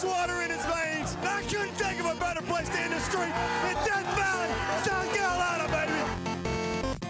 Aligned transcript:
ice 0.00 0.06
water 0.06 0.40
in 0.42 0.50
his 0.50 0.64
veins. 0.64 1.16
I 1.22 1.42
couldn't 1.42 1.74
think 1.74 2.00
of 2.00 2.06
a 2.06 2.18
better 2.18 2.40
place 2.42 2.68
to 2.70 2.80
end 2.80 2.92
the 2.92 3.00
street 3.00 3.34
in 3.68 3.74
Death 3.84 4.08
Valley, 4.16 4.48
South 4.82 5.14
Carolina, 5.14 5.68
baby. 5.68 6.00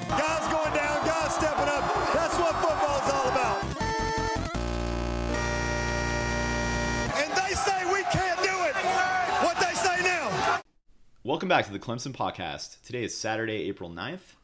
Guys 0.09 0.53
going 0.53 0.75
down, 0.75 1.07
guys 1.07 1.35
stepping 1.35 1.69
up. 1.69 1.85
That's 2.15 2.37
what 2.39 2.55
football's 2.57 3.11
all 3.13 3.29
about. 3.29 3.63
And 7.15 7.31
they 7.33 7.55
say 7.55 7.85
we 7.93 8.03
can't 8.11 8.43
do 8.43 8.57
it. 8.67 8.75
What 9.45 9.57
they 9.61 9.75
say 9.75 10.03
now. 10.03 10.61
Welcome 11.23 11.49
back 11.49 11.67
to 11.67 11.73
the 11.73 11.79
Clemson 11.79 12.13
Podcast. 12.13 12.83
Today 12.83 13.05
is 13.05 13.17
Saturday, 13.17 13.69
April 13.69 13.91
9th, 13.91 14.35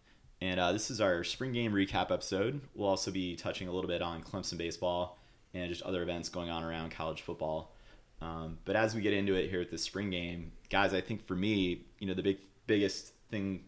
and 0.41 0.61
uh, 0.61 0.73
this 0.73 0.91
is 0.91 1.01
our 1.01 1.25
spring 1.25 1.53
game 1.53 1.73
recap 1.73 2.13
episode. 2.13 2.61
We'll 2.77 2.91
also 2.91 3.11
be 3.11 3.35
touching 3.35 3.67
a 3.67 3.73
little 3.73 3.89
bit 3.89 4.03
on 4.03 4.23
Clemson 4.23 4.57
baseball 4.57 5.19
and 5.53 5.69
just 5.69 5.83
other 5.83 6.03
events 6.03 6.29
going 6.29 6.51
on 6.51 6.63
around 6.63 6.93
college 6.93 7.23
football. 7.23 7.73
Um, 8.21 8.59
but 8.65 8.77
as 8.77 8.95
we 8.95 9.03
get 9.03 9.13
into 9.13 9.35
it 9.35 9.51
here 9.51 9.61
at 9.61 9.71
the 9.71 9.79
spring 9.79 10.11
game, 10.11 10.53
guys, 10.71 10.95
I 10.95 11.01
think 11.01 11.27
for 11.27 11.37
me, 11.37 11.85
you 11.99 12.07
know, 12.07 12.15
the 12.15 12.23
big 12.23 12.39
biggest 12.67 13.13
thing, 13.31 13.65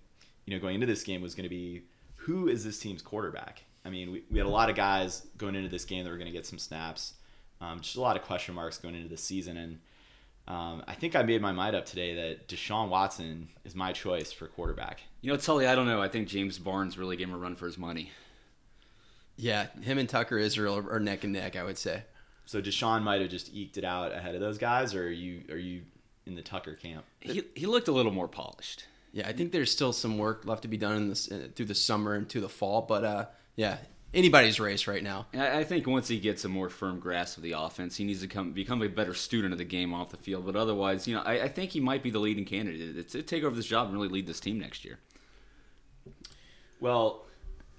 you 0.47 0.55
know, 0.55 0.61
going 0.61 0.75
into 0.75 0.87
this 0.87 1.03
game 1.03 1.21
was 1.21 1.35
going 1.35 1.45
to 1.45 1.51
be 1.51 1.83
who 2.17 2.49
is 2.49 2.65
this 2.65 2.79
team's 2.79 3.03
quarterback? 3.03 3.63
I 3.85 3.91
mean, 3.91 4.11
we, 4.11 4.25
we 4.31 4.39
had 4.39 4.47
a 4.47 4.51
lot 4.51 4.71
of 4.71 4.77
guys 4.77 5.27
going 5.37 5.55
into 5.55 5.69
this 5.69 5.85
game 5.85 6.05
that 6.05 6.11
were 6.11 6.17
going 6.17 6.31
to 6.31 6.33
get 6.33 6.47
some 6.47 6.59
snaps. 6.59 7.15
Um, 7.61 7.81
just 7.81 7.97
a 7.97 8.01
lot 8.01 8.17
of 8.17 8.23
question 8.23 8.55
marks 8.55 8.79
going 8.79 8.95
into 8.95 9.09
the 9.09 9.17
season, 9.17 9.57
and 9.57 9.79
um, 10.47 10.83
I 10.87 10.95
think 10.95 11.15
I 11.15 11.23
made 11.23 11.43
my 11.43 11.53
mind 11.53 11.77
up 11.77 11.85
today 11.85 12.15
that 12.15 12.49
Deshaun 12.49 12.89
Watson 12.89 13.49
is 13.65 13.75
my 13.75 13.93
choice 13.93 14.33
for 14.33 14.47
quarterback. 14.47 15.01
You 15.21 15.31
know, 15.31 15.37
Tully, 15.37 15.67
I 15.67 15.75
don't 15.75 15.87
know. 15.87 16.01
I 16.01 16.09
think 16.09 16.29
James 16.29 16.59
Barnes 16.59 16.97
really 16.97 17.17
gave 17.17 17.29
him 17.29 17.35
a 17.35 17.39
run 17.39 17.57
for 17.57 17.67
his 17.67 17.77
money. 17.77 18.13
Yeah, 19.37 19.67
him 19.83 19.99
and 19.99 20.09
Tucker 20.09 20.39
Israel 20.39 20.85
are 20.91 20.99
neck 20.99 21.25
and 21.25 21.33
neck, 21.33 21.55
I 21.55 21.65
would 21.65 21.79
say. 21.79 22.05
So 22.49 22.63
Deshaun 22.63 23.03
might 23.03 23.21
have 23.21 23.29
just 23.29 23.55
eked 23.55 23.77
it 23.77 23.85
out 23.85 24.11
ahead 24.11 24.35
of 24.35 24.41
those 24.41 24.57
guys, 24.57 24.95
or 24.95 25.05
are 25.05 25.11
you 25.11 25.43
are 25.51 25.59
you 25.59 25.83
in 26.25 26.35
the 26.35 26.41
Tucker 26.41 26.73
camp? 26.73 27.05
He, 27.21 27.43
he 27.55 27.67
looked 27.67 27.89
a 27.89 27.93
little 27.93 28.11
more 28.11 28.27
polished. 28.27 28.87
Yeah, 29.13 29.29
I 29.29 29.35
think 29.35 29.53
there's 29.53 29.71
still 29.71 29.93
some 29.93 30.17
work 30.17 30.47
left 30.47 30.63
to 30.63 30.69
be 30.69 30.79
done 30.79 30.97
in 30.97 31.09
this 31.11 31.31
uh, 31.31 31.49
through 31.55 31.67
the 31.67 31.75
summer 31.75 32.15
and 32.15 32.27
to 32.31 32.41
the 32.41 32.49
fall, 32.49 32.81
but 32.81 33.05
uh, 33.05 33.27
yeah, 33.57 33.77
anybody's 34.15 34.59
race 34.59 34.87
right 34.87 35.03
now. 35.03 35.27
I 35.35 35.59
I 35.59 35.65
think 35.65 35.87
once 35.87 36.09
he 36.09 36.19
gets 36.19 36.43
a 36.47 36.49
more 36.49 36.71
firm 36.71 37.01
grasp 37.01 37.37
of 37.37 37.43
the 37.43 37.53
offense, 37.53 37.97
he 37.97 38.05
needs 38.05 38.23
to 38.23 38.29
come 38.29 38.53
become 38.53 38.81
a 38.81 38.89
better 38.89 39.13
student 39.13 39.53
of 39.53 39.59
the 39.59 39.67
game 39.67 39.93
off 39.93 40.11
the 40.11 40.17
field. 40.17 40.47
But 40.47 40.57
otherwise, 40.57 41.07
you 41.07 41.15
know, 41.17 41.21
I, 41.21 41.43
I 41.43 41.49
think 41.49 41.73
he 41.73 41.81
might 41.81 42.03
be 42.03 42.11
the 42.11 42.19
leading 42.19 42.47
candidate 42.47 43.11
to 43.11 43.23
take 43.23 43.45
over 43.45 43.55
this 43.55 43.67
job 43.67 43.89
and 43.89 43.95
really 43.95 44.09
lead 44.09 44.27
this 44.27 44.41
team 44.41 44.59
next 44.59 44.87
year. 44.87 44.99
Well, 46.81 47.27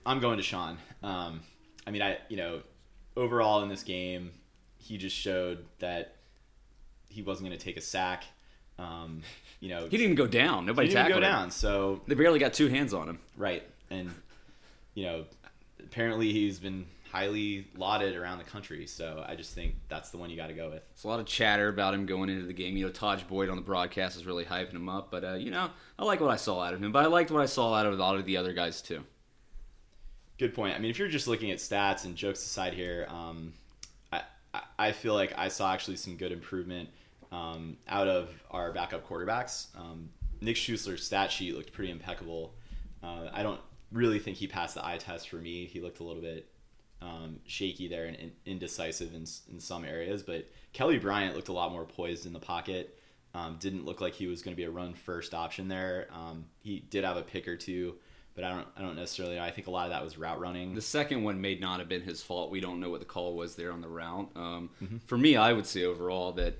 I'm 0.05 0.19
going 0.19 0.37
to 0.37 0.43
Sean. 0.43 0.77
Um, 1.01 1.41
I 1.87 1.89
mean, 1.89 2.03
I 2.03 2.19
you 2.29 2.37
know, 2.37 2.61
overall 3.17 3.63
in 3.63 3.69
this 3.69 3.81
game, 3.81 4.33
he 4.79 4.97
just 4.97 5.15
showed 5.15 5.65
that 5.79 6.15
he 7.09 7.21
wasn't 7.21 7.47
going 7.49 7.57
to 7.57 7.63
take 7.63 7.77
a 7.77 7.81
sack. 7.81 8.23
Um, 8.77 9.21
you 9.59 9.69
know, 9.69 9.83
He 9.83 9.89
didn't 9.97 10.03
even 10.03 10.15
go 10.15 10.27
down. 10.27 10.65
Nobody 10.65 10.87
he 10.87 10.93
didn't 10.93 11.07
tackled 11.07 11.21
go 11.21 11.27
him. 11.27 11.33
down. 11.33 11.51
So 11.51 12.01
They 12.07 12.15
barely 12.15 12.39
got 12.39 12.53
two 12.53 12.67
hands 12.67 12.93
on 12.93 13.07
him. 13.09 13.19
right, 13.37 13.63
and 13.89 14.09
you 14.95 15.05
know, 15.05 15.25
apparently 15.83 16.31
he's 16.33 16.59
been 16.59 16.85
highly 17.11 17.67
lauded 17.75 18.15
around 18.15 18.37
the 18.37 18.43
country. 18.43 18.85
So 18.85 19.23
I 19.27 19.35
just 19.35 19.53
think 19.55 19.75
that's 19.89 20.09
the 20.11 20.17
one 20.17 20.29
you 20.29 20.35
got 20.37 20.47
to 20.47 20.53
go 20.53 20.69
with. 20.69 20.83
It's 20.93 21.03
a 21.03 21.07
lot 21.07 21.19
of 21.19 21.25
chatter 21.25 21.67
about 21.67 21.93
him 21.93 22.05
going 22.05 22.29
into 22.29 22.45
the 22.45 22.53
game. 22.53 22.77
You 22.77 22.85
know, 22.85 22.91
Tajh 22.91 23.27
Boyd 23.27 23.49
on 23.49 23.55
the 23.55 23.61
broadcast 23.63 24.15
is 24.15 24.25
really 24.25 24.45
hyping 24.45 24.73
him 24.73 24.87
up. 24.89 25.09
But, 25.09 25.23
uh, 25.23 25.33
you 25.33 25.49
know, 25.51 25.69
I 25.97 26.05
like 26.05 26.21
what 26.21 26.29
I 26.29 26.35
saw 26.35 26.61
out 26.61 26.73
of 26.75 26.83
him. 26.83 26.91
But 26.91 27.03
I 27.03 27.07
liked 27.07 27.31
what 27.31 27.41
I 27.41 27.47
saw 27.47 27.73
out 27.73 27.85
of 27.87 27.93
a 27.93 27.95
lot 27.95 28.15
of 28.17 28.25
the 28.25 28.37
other 28.37 28.53
guys, 28.53 28.81
too. 28.81 29.03
Good 30.37 30.53
point. 30.53 30.75
I 30.75 30.79
mean, 30.79 30.91
if 30.91 30.99
you're 30.99 31.07
just 31.07 31.27
looking 31.27 31.49
at 31.51 31.57
stats 31.57 32.05
and 32.05 32.15
jokes 32.15 32.39
aside 32.45 32.73
here, 32.73 33.07
um, 33.09 33.53
I, 34.77 34.91
feel 34.91 35.13
like 35.13 35.33
I 35.37 35.49
saw 35.49 35.73
actually 35.73 35.97
some 35.97 36.15
good 36.15 36.31
improvement 36.31 36.89
um, 37.31 37.77
out 37.87 38.07
of 38.07 38.29
our 38.49 38.71
backup 38.71 39.07
quarterbacks. 39.07 39.67
Um, 39.77 40.09
Nick 40.41 40.55
Schuessler's 40.55 41.05
stat 41.05 41.31
sheet 41.31 41.55
looked 41.55 41.73
pretty 41.73 41.91
impeccable. 41.91 42.55
Uh, 43.03 43.29
I 43.31 43.43
don't 43.43 43.59
really 43.91 44.19
think 44.19 44.37
he 44.37 44.47
passed 44.47 44.75
the 44.75 44.85
eye 44.85 44.97
test 44.97 45.29
for 45.29 45.37
me. 45.37 45.65
He 45.65 45.79
looked 45.81 45.99
a 45.99 46.03
little 46.03 46.21
bit 46.21 46.49
um, 47.01 47.39
shaky 47.45 47.87
there 47.87 48.05
and, 48.05 48.17
and 48.17 48.31
indecisive 48.45 49.13
in, 49.13 49.25
in 49.51 49.59
some 49.59 49.85
areas, 49.85 50.23
but 50.23 50.49
Kelly 50.73 50.97
Bryant 50.97 51.35
looked 51.35 51.47
a 51.49 51.53
lot 51.53 51.71
more 51.71 51.85
poised 51.85 52.25
in 52.25 52.33
the 52.33 52.39
pocket. 52.39 52.97
Um, 53.33 53.57
didn't 53.59 53.85
look 53.85 54.01
like 54.01 54.13
he 54.13 54.27
was 54.27 54.41
going 54.41 54.53
to 54.55 54.57
be 54.57 54.63
a 54.63 54.71
run 54.71 54.93
first 54.93 55.33
option 55.33 55.67
there. 55.67 56.07
Um, 56.11 56.45
he 56.61 56.79
did 56.79 57.03
have 57.03 57.15
a 57.15 57.21
pick 57.21 57.47
or 57.47 57.55
two, 57.55 57.95
but 58.39 58.47
I 58.49 58.53
don't 58.55 58.67
I 58.77 58.81
don't 58.81 58.95
necessarily 58.95 59.35
know. 59.35 59.43
I 59.43 59.51
think 59.51 59.67
a 59.67 59.71
lot 59.71 59.85
of 59.85 59.91
that 59.91 60.01
was 60.01 60.17
route 60.17 60.39
running. 60.39 60.73
The 60.73 60.81
second 60.81 61.23
one 61.23 61.41
may 61.41 61.55
not 61.55 61.79
have 61.79 61.89
been 61.89 62.03
his 62.03 62.21
fault. 62.21 62.51
We 62.51 62.61
don't 62.61 62.79
know 62.79 62.89
what 62.89 63.01
the 63.01 63.05
call 63.05 63.35
was 63.35 63.55
there 63.55 63.71
on 63.71 63.81
the 63.81 63.89
route. 63.89 64.29
Um, 64.35 64.69
Mm-hmm. 64.81 64.97
For 65.07 65.17
me, 65.17 65.35
I 65.35 65.51
would 65.51 65.65
say 65.65 65.83
overall 65.83 66.31
that 66.33 66.55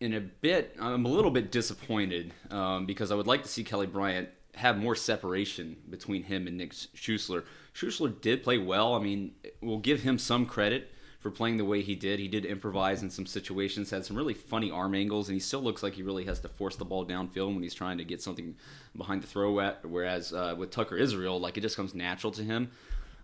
in 0.00 0.14
a 0.14 0.20
bit, 0.20 0.76
I'm 0.80 1.04
a 1.04 1.08
little 1.08 1.30
bit 1.30 1.50
disappointed 1.50 2.32
um, 2.50 2.86
because 2.86 3.10
I 3.10 3.14
would 3.14 3.26
like 3.26 3.42
to 3.44 3.48
see 3.48 3.64
Kelly 3.64 3.86
Bryant 3.86 4.28
have 4.56 4.76
more 4.76 4.94
separation 4.94 5.76
between 5.88 6.24
him 6.24 6.46
and 6.46 6.56
Nick 6.58 6.72
Schuessler. 6.72 7.44
Schuessler 7.74 8.20
did 8.20 8.42
play 8.42 8.58
well. 8.58 8.94
I 8.94 8.98
mean, 9.00 9.32
we'll 9.60 9.78
give 9.78 10.02
him 10.02 10.18
some 10.18 10.44
credit 10.44 10.90
for 11.20 11.30
playing 11.30 11.58
the 11.58 11.64
way 11.64 11.82
he 11.82 11.94
did. 11.94 12.18
He 12.18 12.28
did 12.28 12.46
improvise 12.46 13.02
in 13.02 13.10
some 13.10 13.26
situations, 13.26 13.90
had 13.90 14.04
some 14.04 14.16
really 14.16 14.34
funny 14.34 14.70
arm 14.70 14.94
angles, 14.94 15.28
and 15.28 15.34
he 15.34 15.40
still 15.40 15.60
looks 15.60 15.82
like 15.82 15.94
he 15.94 16.02
really 16.02 16.24
has 16.24 16.40
to 16.40 16.48
force 16.48 16.76
the 16.76 16.84
ball 16.84 17.06
downfield 17.06 17.52
when 17.52 17.62
he's 17.62 17.74
trying 17.74 17.98
to 17.98 18.04
get 18.04 18.22
something 18.22 18.56
behind 18.96 19.22
the 19.22 19.26
throw 19.26 19.60
at. 19.60 19.84
Whereas 19.84 20.32
uh, 20.32 20.54
with 20.56 20.70
Tucker 20.70 20.96
Israel, 20.96 21.38
like 21.38 21.58
it 21.58 21.60
just 21.60 21.76
comes 21.76 21.94
natural 21.94 22.32
to 22.32 22.42
him. 22.42 22.70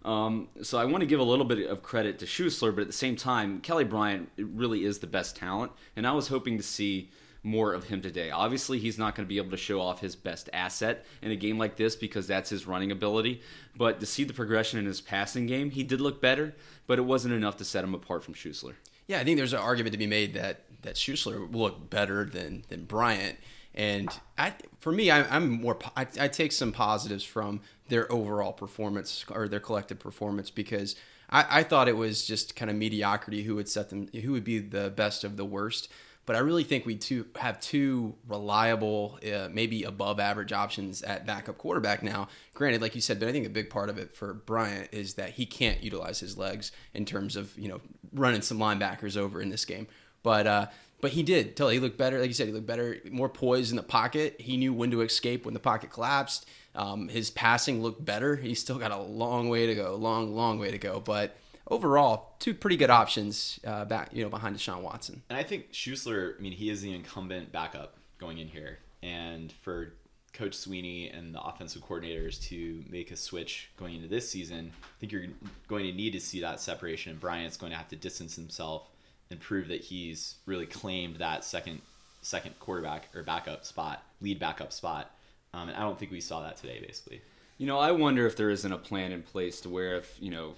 Um, 0.05 0.49
so 0.63 0.79
I 0.79 0.85
want 0.85 1.01
to 1.01 1.07
give 1.07 1.19
a 1.19 1.25
little 1.25 1.45
bit 1.45 1.69
of 1.69 1.83
credit 1.83 2.21
to 2.21 2.27
Schuessler, 2.27 2.73
but 2.73 2.83
at 2.83 2.87
the 2.87 2.93
same 2.93 3.17
time, 3.17 3.61
Kelly 3.61 3.83
Bryant 3.83 4.31
really 4.37 4.85
is 4.85 5.01
the 5.01 5.09
best 5.09 5.35
talent, 5.35 5.73
and 5.97 6.07
I 6.07 6.13
was 6.13 6.29
hoping 6.29 6.59
to 6.59 6.63
see 6.63 7.11
more 7.47 7.73
of 7.73 7.85
him 7.85 8.03
today. 8.03 8.31
Obviously, 8.31 8.79
he's 8.79 8.99
not 8.99 9.15
going 9.15 9.25
to 9.25 9.29
be 9.29 9.39
able 9.39 9.53
to 9.53 9.57
show 9.57 9.81
off 9.81 10.01
his 10.01 10.17
best 10.17 10.51
asset 10.53 11.07
in 11.23 11.31
a 11.31 11.37
game 11.37 11.59
like 11.59 11.77
this 11.77 11.95
because 11.95 12.27
that's 12.27 12.51
his 12.51 12.67
running 12.67 12.91
ability. 12.91 13.41
But 13.77 14.01
to 14.01 14.07
see 14.07 14.25
the 14.25 14.35
progression 14.35 14.79
in 14.79 14.85
his 14.85 15.01
passing 15.01 15.47
game, 15.47 15.71
he 15.71 15.85
did 15.85 16.01
look 16.01 16.21
better, 16.21 16.55
but 16.87 16.99
it 16.99 17.03
wasn't 17.03 17.35
enough 17.35 17.57
to 17.59 17.65
set 17.65 17.85
him 17.85 17.95
apart 17.95 18.25
from 18.25 18.35
Schuessler. 18.35 18.75
Yeah, 19.07 19.21
I 19.21 19.25
think 19.25 19.37
there's 19.37 19.53
an 19.53 19.61
argument 19.61 19.93
to 19.93 19.99
be 19.99 20.09
made 20.09 20.35
that 20.35 20.63
that 20.83 20.97
Schuessler 20.97 21.53
looked 21.55 21.89
better 21.89 22.25
than 22.25 22.65
than 22.69 22.85
Bryant. 22.85 23.39
And 23.75 24.09
I, 24.39 24.55
for 24.81 24.91
me, 24.91 25.11
I, 25.11 25.37
I'm 25.37 25.49
more. 25.49 25.79
I, 25.97 26.07
I 26.19 26.29
take 26.29 26.51
some 26.51 26.73
positives 26.73 27.23
from 27.23 27.61
their 27.89 28.11
overall 28.11 28.53
performance 28.53 29.25
or 29.31 29.47
their 29.49 29.61
collective 29.61 30.01
performance 30.01 30.51
because 30.51 30.97
I, 31.31 31.61
I 31.61 31.63
thought 31.63 31.87
it 31.87 31.97
was 31.97 32.27
just 32.27 32.57
kind 32.57 32.71
of 32.71 32.77
mediocrity 32.77 33.45
who 33.45 33.55
would 33.55 33.69
set 33.69 33.91
them, 33.91 34.09
who 34.09 34.33
would 34.33 34.45
be 34.45 34.59
the 34.59 34.91
best 34.91 35.23
of 35.23 35.37
the 35.37 35.45
worst. 35.45 35.89
But 36.27 36.35
I 36.35 36.41
really 36.41 36.65
think 36.65 36.85
we 36.85 36.97
two 36.97 37.27
have 37.37 37.61
two 37.61 38.17
reliable, 38.29 39.19
uh, 39.25 39.49
maybe 39.51 39.85
above 39.85 40.19
average 40.19 40.53
options 40.53 41.03
at 41.03 41.25
backup 41.25 41.57
quarterback 41.57 42.03
now. 42.03 42.29
Granted, 42.53 42.83
like 42.83 42.97
you 42.97 43.01
said, 43.01 43.21
but 43.21 43.29
I 43.29 43.33
think 43.33 43.47
a 43.47 43.51
big 43.51 43.71
part 43.71 43.89
of 43.89 43.97
it 43.97 44.15
for 44.15 44.35
Bryant 44.35 44.89
is 44.91 45.15
that 45.15 45.31
he 45.31 45.47
can't 45.47 45.83
utilize 45.83 46.19
his 46.19 46.37
legs 46.37 46.73
in 46.95 47.05
terms 47.05 47.37
of 47.37 47.57
you 47.57 47.69
know 47.69 47.81
running 48.13 48.43
some 48.43 48.59
linebackers 48.59 49.17
over 49.17 49.41
in 49.41 49.51
this 49.51 49.65
game. 49.65 49.87
But 50.25 50.49
uh, 50.49 50.67
but 51.01 51.13
he 51.13 51.23
did 51.23 51.57
tell 51.57 51.69
he 51.69 51.79
looked 51.79 51.99
better. 51.99 52.19
Like 52.19 52.29
you 52.29 52.35
said, 52.35 52.49
he 52.49 52.53
looked 52.53 52.67
better, 52.67 52.99
more 53.11 53.29
poised 53.29 53.71
in 53.71 53.77
the 53.77 53.83
pocket. 53.83 54.41
He 54.41 54.57
knew 54.57 54.73
when 54.73 54.91
to 54.91 55.03
escape 55.03 55.45
when 55.45 55.55
the 55.55 55.61
pocket 55.61 55.91
collapsed. 55.91 56.47
Um, 56.75 57.09
his 57.09 57.31
passing 57.31 57.83
looked 57.83 58.05
better. 58.05 58.37
He's 58.37 58.61
still 58.61 58.79
got 58.79 58.91
a 58.91 58.99
long 58.99 59.49
way 59.49 59.67
to 59.67 59.75
go, 59.75 59.95
long 59.95 60.35
long 60.35 60.59
way 60.59 60.73
to 60.73 60.79
go. 60.79 61.01
But 61.01 61.37
overall, 61.69 62.35
two 62.39 62.55
pretty 62.55 62.77
good 62.77 62.91
options 62.91 63.61
uh, 63.67 63.85
back 63.85 64.11
you 64.13 64.23
know 64.23 64.31
behind 64.31 64.57
Deshaun 64.57 64.83
Watson. 64.83 65.23
And 65.29 65.39
I 65.39 65.43
think 65.43 65.73
Schuessler, 65.73 66.39
I 66.39 66.43
mean, 66.43 66.53
he 66.53 66.71
is 66.71 66.83
the 66.83 66.95
incumbent 66.95 67.53
backup 67.53 67.97
going 68.19 68.39
in 68.39 68.49
here. 68.49 68.79
And 69.03 69.53
for 69.53 69.95
Coach 70.33 70.53
Swinney 70.53 71.17
and 71.17 71.35
the 71.35 71.41
offensive 71.41 71.83
coordinators 71.83 72.43
to 72.49 72.85
make 72.89 73.11
a 73.11 73.17
switch 73.17 73.71
going 73.79 73.95
into 73.95 74.09
this 74.09 74.29
season, 74.29 74.73
I 74.83 75.01
think 75.01 75.13
you're 75.13 75.27
going 75.69 75.85
to 75.85 75.93
need 75.93 76.13
to 76.13 76.21
see 76.21 76.41
that 76.41 76.61
separation. 76.61 77.13
And 77.13 77.21
Bryant's 77.21 77.57
going 77.57 77.73
to 77.73 77.79
have 77.79 77.89
to 77.89 77.97
distance 77.97 78.37
himself 78.37 78.89
and 79.31 79.41
prove 79.41 79.69
that 79.69 79.81
he's 79.81 80.37
really 80.47 80.67
claimed 80.67 81.17
that 81.17 81.45
second 81.45 81.81
second 82.23 82.59
quarterback 82.59 83.09
or 83.15 83.23
backup 83.23 83.65
spot, 83.65 84.03
lead 84.21 84.39
backup 84.39 84.73
spot. 84.73 85.11
Um, 85.55 85.69
and 85.69 85.77
I 85.77 85.81
don't 85.81 85.99
think 85.99 86.11
we 86.11 86.21
saw 86.21 86.43
that 86.43 86.57
today, 86.57 86.83
basically. 86.85 87.23
You 87.57 87.67
know, 87.67 87.79
I 87.79 87.93
wonder 87.93 88.27
if 88.27 88.37
there 88.37 88.51
isn't 88.51 88.73
a 88.73 88.79
plan 88.79 89.13
in 89.13 89.23
place 89.23 89.61
to 89.61 89.71
where 89.71 89.97
if, 89.97 90.17
you 90.21 90.31
know, 90.31 90.55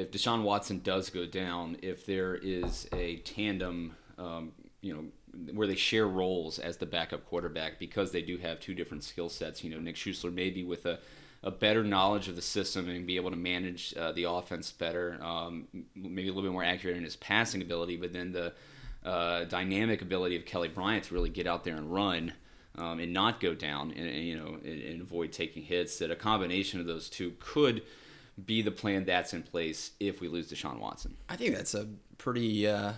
if 0.00 0.10
Deshaun 0.10 0.42
Watson 0.42 0.80
does 0.82 1.10
go 1.10 1.26
down, 1.26 1.76
if 1.82 2.06
there 2.06 2.34
is 2.34 2.88
a 2.92 3.16
tandem, 3.18 3.94
um, 4.18 4.52
you 4.80 4.94
know, 4.94 5.04
where 5.54 5.66
they 5.66 5.76
share 5.76 6.08
roles 6.08 6.58
as 6.58 6.78
the 6.78 6.86
backup 6.86 7.24
quarterback 7.26 7.78
because 7.78 8.10
they 8.10 8.22
do 8.22 8.36
have 8.38 8.58
two 8.60 8.74
different 8.74 9.04
skill 9.04 9.28
sets. 9.28 9.62
You 9.62 9.70
know, 9.70 9.78
Nick 9.78 9.96
Schuessler 9.96 10.32
maybe 10.32 10.64
with 10.64 10.86
a, 10.86 10.98
a 11.42 11.50
better 11.50 11.84
knowledge 11.84 12.28
of 12.28 12.36
the 12.36 12.42
system 12.42 12.88
and 12.88 13.06
be 13.06 13.16
able 13.16 13.30
to 13.30 13.36
manage 13.36 13.94
uh, 13.96 14.12
the 14.12 14.24
offense 14.24 14.72
better, 14.72 15.18
um, 15.22 15.68
maybe 15.94 16.28
a 16.28 16.32
little 16.32 16.42
bit 16.42 16.52
more 16.52 16.64
accurate 16.64 16.96
in 16.96 17.04
his 17.04 17.16
passing 17.16 17.62
ability, 17.62 17.96
but 17.96 18.12
then 18.12 18.32
the 18.32 18.52
uh, 19.04 19.44
dynamic 19.44 20.02
ability 20.02 20.36
of 20.36 20.44
Kelly 20.44 20.68
Bryant 20.68 21.04
to 21.04 21.14
really 21.14 21.30
get 21.30 21.46
out 21.46 21.64
there 21.64 21.76
and 21.76 21.92
run 21.92 22.32
um, 22.76 23.00
and 23.00 23.12
not 23.12 23.40
go 23.40 23.54
down 23.54 23.92
and, 23.92 24.08
and, 24.08 24.24
you 24.24 24.36
know 24.36 24.58
and, 24.64 24.82
and 24.82 25.00
avoid 25.00 25.32
taking 25.32 25.62
hits. 25.62 25.98
That 25.98 26.10
a 26.10 26.16
combination 26.16 26.80
of 26.80 26.86
those 26.86 27.08
two 27.08 27.34
could 27.38 27.82
be 28.46 28.62
the 28.62 28.70
plan 28.70 29.04
that's 29.04 29.32
in 29.32 29.42
place 29.42 29.92
if 30.00 30.20
we 30.20 30.28
lose 30.28 30.50
Deshaun 30.50 30.78
Watson. 30.78 31.16
I 31.28 31.36
think 31.36 31.54
that's 31.54 31.74
a 31.74 31.88
pretty 32.18 32.66
uh, 32.66 32.92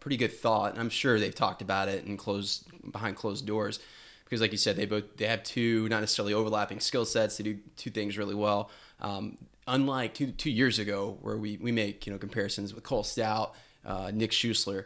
pretty 0.00 0.16
good 0.16 0.32
thought. 0.32 0.72
And 0.72 0.80
I'm 0.80 0.90
sure 0.90 1.18
they've 1.18 1.34
talked 1.34 1.62
about 1.62 1.88
it 1.88 2.04
and 2.04 2.18
closed 2.18 2.66
behind 2.92 3.16
closed 3.16 3.46
doors 3.46 3.80
because, 4.24 4.40
like 4.40 4.52
you 4.52 4.58
said, 4.58 4.76
they 4.76 4.86
both 4.86 5.16
they 5.16 5.26
have 5.26 5.42
two 5.42 5.88
not 5.88 6.00
necessarily 6.00 6.34
overlapping 6.34 6.80
skill 6.80 7.04
sets. 7.04 7.36
They 7.36 7.44
do 7.44 7.58
two 7.76 7.90
things 7.90 8.18
really 8.18 8.34
well. 8.34 8.70
Um, 9.00 9.38
unlike 9.66 10.14
two 10.14 10.32
two 10.32 10.50
years 10.50 10.78
ago, 10.78 11.18
where 11.20 11.36
we 11.36 11.56
we 11.58 11.72
make 11.72 12.06
you 12.06 12.12
know 12.12 12.18
comparisons 12.18 12.74
with 12.74 12.84
Cole 12.84 13.04
Stoudt, 13.04 13.52
uh, 13.84 14.10
Nick 14.12 14.30
Schuessler. 14.30 14.84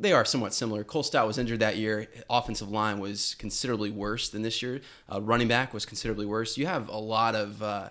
They 0.00 0.12
are 0.12 0.24
somewhat 0.24 0.54
similar. 0.54 0.82
Cole 0.84 1.02
Stoudt 1.02 1.26
was 1.26 1.36
injured 1.36 1.60
that 1.60 1.76
year. 1.76 2.08
Offensive 2.30 2.70
line 2.70 3.00
was 3.00 3.34
considerably 3.38 3.90
worse 3.90 4.28
than 4.28 4.42
this 4.42 4.62
year. 4.62 4.80
Uh, 5.12 5.20
running 5.20 5.48
back 5.48 5.74
was 5.74 5.84
considerably 5.84 6.24
worse. 6.24 6.56
You 6.56 6.66
have 6.66 6.88
a 6.88 6.96
lot 6.96 7.34
of 7.34 7.62
uh, 7.62 7.90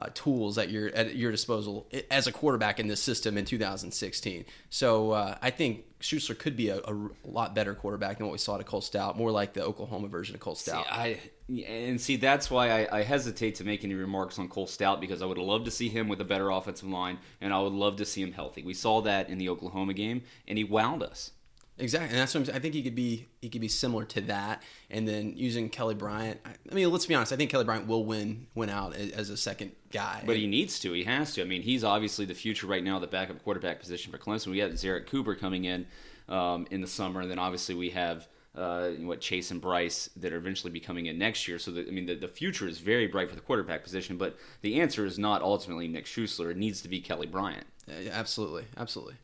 uh, 0.00 0.08
tools 0.12 0.58
at 0.58 0.70
your 0.70 0.88
at 0.88 1.14
your 1.14 1.30
disposal 1.30 1.86
as 2.10 2.26
a 2.26 2.32
quarterback 2.32 2.80
in 2.80 2.88
this 2.88 3.02
system 3.02 3.38
in 3.38 3.44
2016. 3.44 4.44
So 4.68 5.12
uh, 5.12 5.38
I 5.40 5.50
think 5.50 5.84
Schuessler 6.00 6.36
could 6.36 6.56
be 6.56 6.68
a, 6.68 6.78
a, 6.78 7.10
lot 7.24 7.54
better 7.54 7.74
quarterback 7.74 8.18
than 8.18 8.26
what 8.26 8.32
we 8.32 8.38
saw 8.38 8.58
to 8.58 8.64
Cole 8.64 8.82
Stoudt, 8.82 9.16
more 9.16 9.30
like 9.30 9.52
the 9.52 9.64
Oklahoma 9.64 10.08
version 10.08 10.34
of 10.34 10.40
Cole 10.40 10.56
Stoudt. 10.56 10.84
See, 10.84 10.90
I 10.90 11.20
and 11.66 12.00
see 12.00 12.16
that's 12.16 12.50
why 12.50 12.70
I, 12.70 12.98
I, 12.98 13.02
hesitate 13.02 13.56
to 13.56 13.64
make 13.64 13.84
any 13.84 13.94
remarks 13.94 14.38
on 14.38 14.48
Cole 14.48 14.66
Stoudt 14.66 15.00
because 15.00 15.22
I 15.22 15.26
would 15.26 15.38
love 15.38 15.64
to 15.64 15.70
see 15.70 15.88
him 15.88 16.08
with 16.08 16.20
a 16.20 16.24
better 16.24 16.50
offensive 16.50 16.88
line, 16.88 17.18
and 17.40 17.52
I 17.52 17.60
would 17.60 17.72
love 17.72 17.96
to 17.96 18.04
see 18.04 18.22
him 18.22 18.32
healthy. 18.32 18.62
We 18.62 18.74
saw 18.74 19.00
that 19.02 19.28
in 19.28 19.38
the 19.38 19.48
Oklahoma 19.48 19.94
game, 19.94 20.22
and 20.48 20.58
he 20.58 20.64
wound 20.64 21.02
us. 21.02 21.30
Exactly, 21.76 22.10
and 22.10 22.18
that's 22.18 22.34
what 22.34 22.48
I'm, 22.48 22.54
i 22.54 22.58
think 22.60 22.72
he 22.74 22.82
could 22.82 22.94
be. 22.94 23.26
He 23.42 23.48
could 23.48 23.60
be 23.60 23.68
similar 23.68 24.04
to 24.04 24.20
that, 24.22 24.62
and 24.90 25.08
then 25.08 25.32
using 25.36 25.68
Kelly 25.68 25.96
Bryant. 25.96 26.40
I, 26.44 26.50
I 26.70 26.74
mean, 26.74 26.90
let's 26.92 27.06
be 27.06 27.16
honest. 27.16 27.32
I 27.32 27.36
think 27.36 27.50
Kelly 27.50 27.64
Bryant 27.64 27.88
will 27.88 28.04
win 28.04 28.46
win 28.54 28.70
out 28.70 28.94
as 28.94 29.28
a 29.28 29.36
second 29.36 29.72
guy. 29.90 30.22
But 30.24 30.36
he 30.36 30.46
needs 30.46 30.78
to. 30.80 30.92
He 30.92 31.02
has 31.02 31.34
to. 31.34 31.42
I 31.42 31.44
mean, 31.44 31.62
he's 31.62 31.82
obviously 31.82 32.26
the 32.26 32.34
future 32.34 32.68
right 32.68 32.82
now, 32.84 33.00
the 33.00 33.08
backup 33.08 33.42
quarterback 33.42 33.80
position 33.80 34.12
for 34.12 34.18
Clemson. 34.18 34.48
We 34.48 34.58
got 34.58 34.70
Zerrick 34.70 35.08
Cooper 35.08 35.34
coming 35.34 35.64
in 35.64 35.86
um, 36.28 36.68
in 36.70 36.80
the 36.80 36.86
summer, 36.86 37.20
and 37.22 37.30
then 37.30 37.40
obviously 37.40 37.74
we 37.74 37.90
have 37.90 38.28
uh, 38.54 38.90
what 39.00 39.20
Chase 39.20 39.50
and 39.50 39.60
Bryce 39.60 40.08
that 40.14 40.32
are 40.32 40.36
eventually 40.36 40.70
be 40.70 40.78
coming 40.78 41.06
in 41.06 41.18
next 41.18 41.48
year. 41.48 41.58
So 41.58 41.72
I 41.72 41.90
mean, 41.90 42.06
the, 42.06 42.14
the 42.14 42.28
future 42.28 42.68
is 42.68 42.78
very 42.78 43.08
bright 43.08 43.28
for 43.28 43.34
the 43.34 43.40
quarterback 43.40 43.82
position. 43.82 44.16
But 44.16 44.36
the 44.60 44.80
answer 44.80 45.04
is 45.04 45.18
not 45.18 45.42
ultimately 45.42 45.88
Nick 45.88 46.04
Schuessler. 46.04 46.52
It 46.52 46.56
needs 46.56 46.82
to 46.82 46.88
be 46.88 47.00
Kelly 47.00 47.26
Bryant. 47.26 47.66
Yeah, 47.88 48.10
absolutely, 48.12 48.66
absolutely 48.76 49.16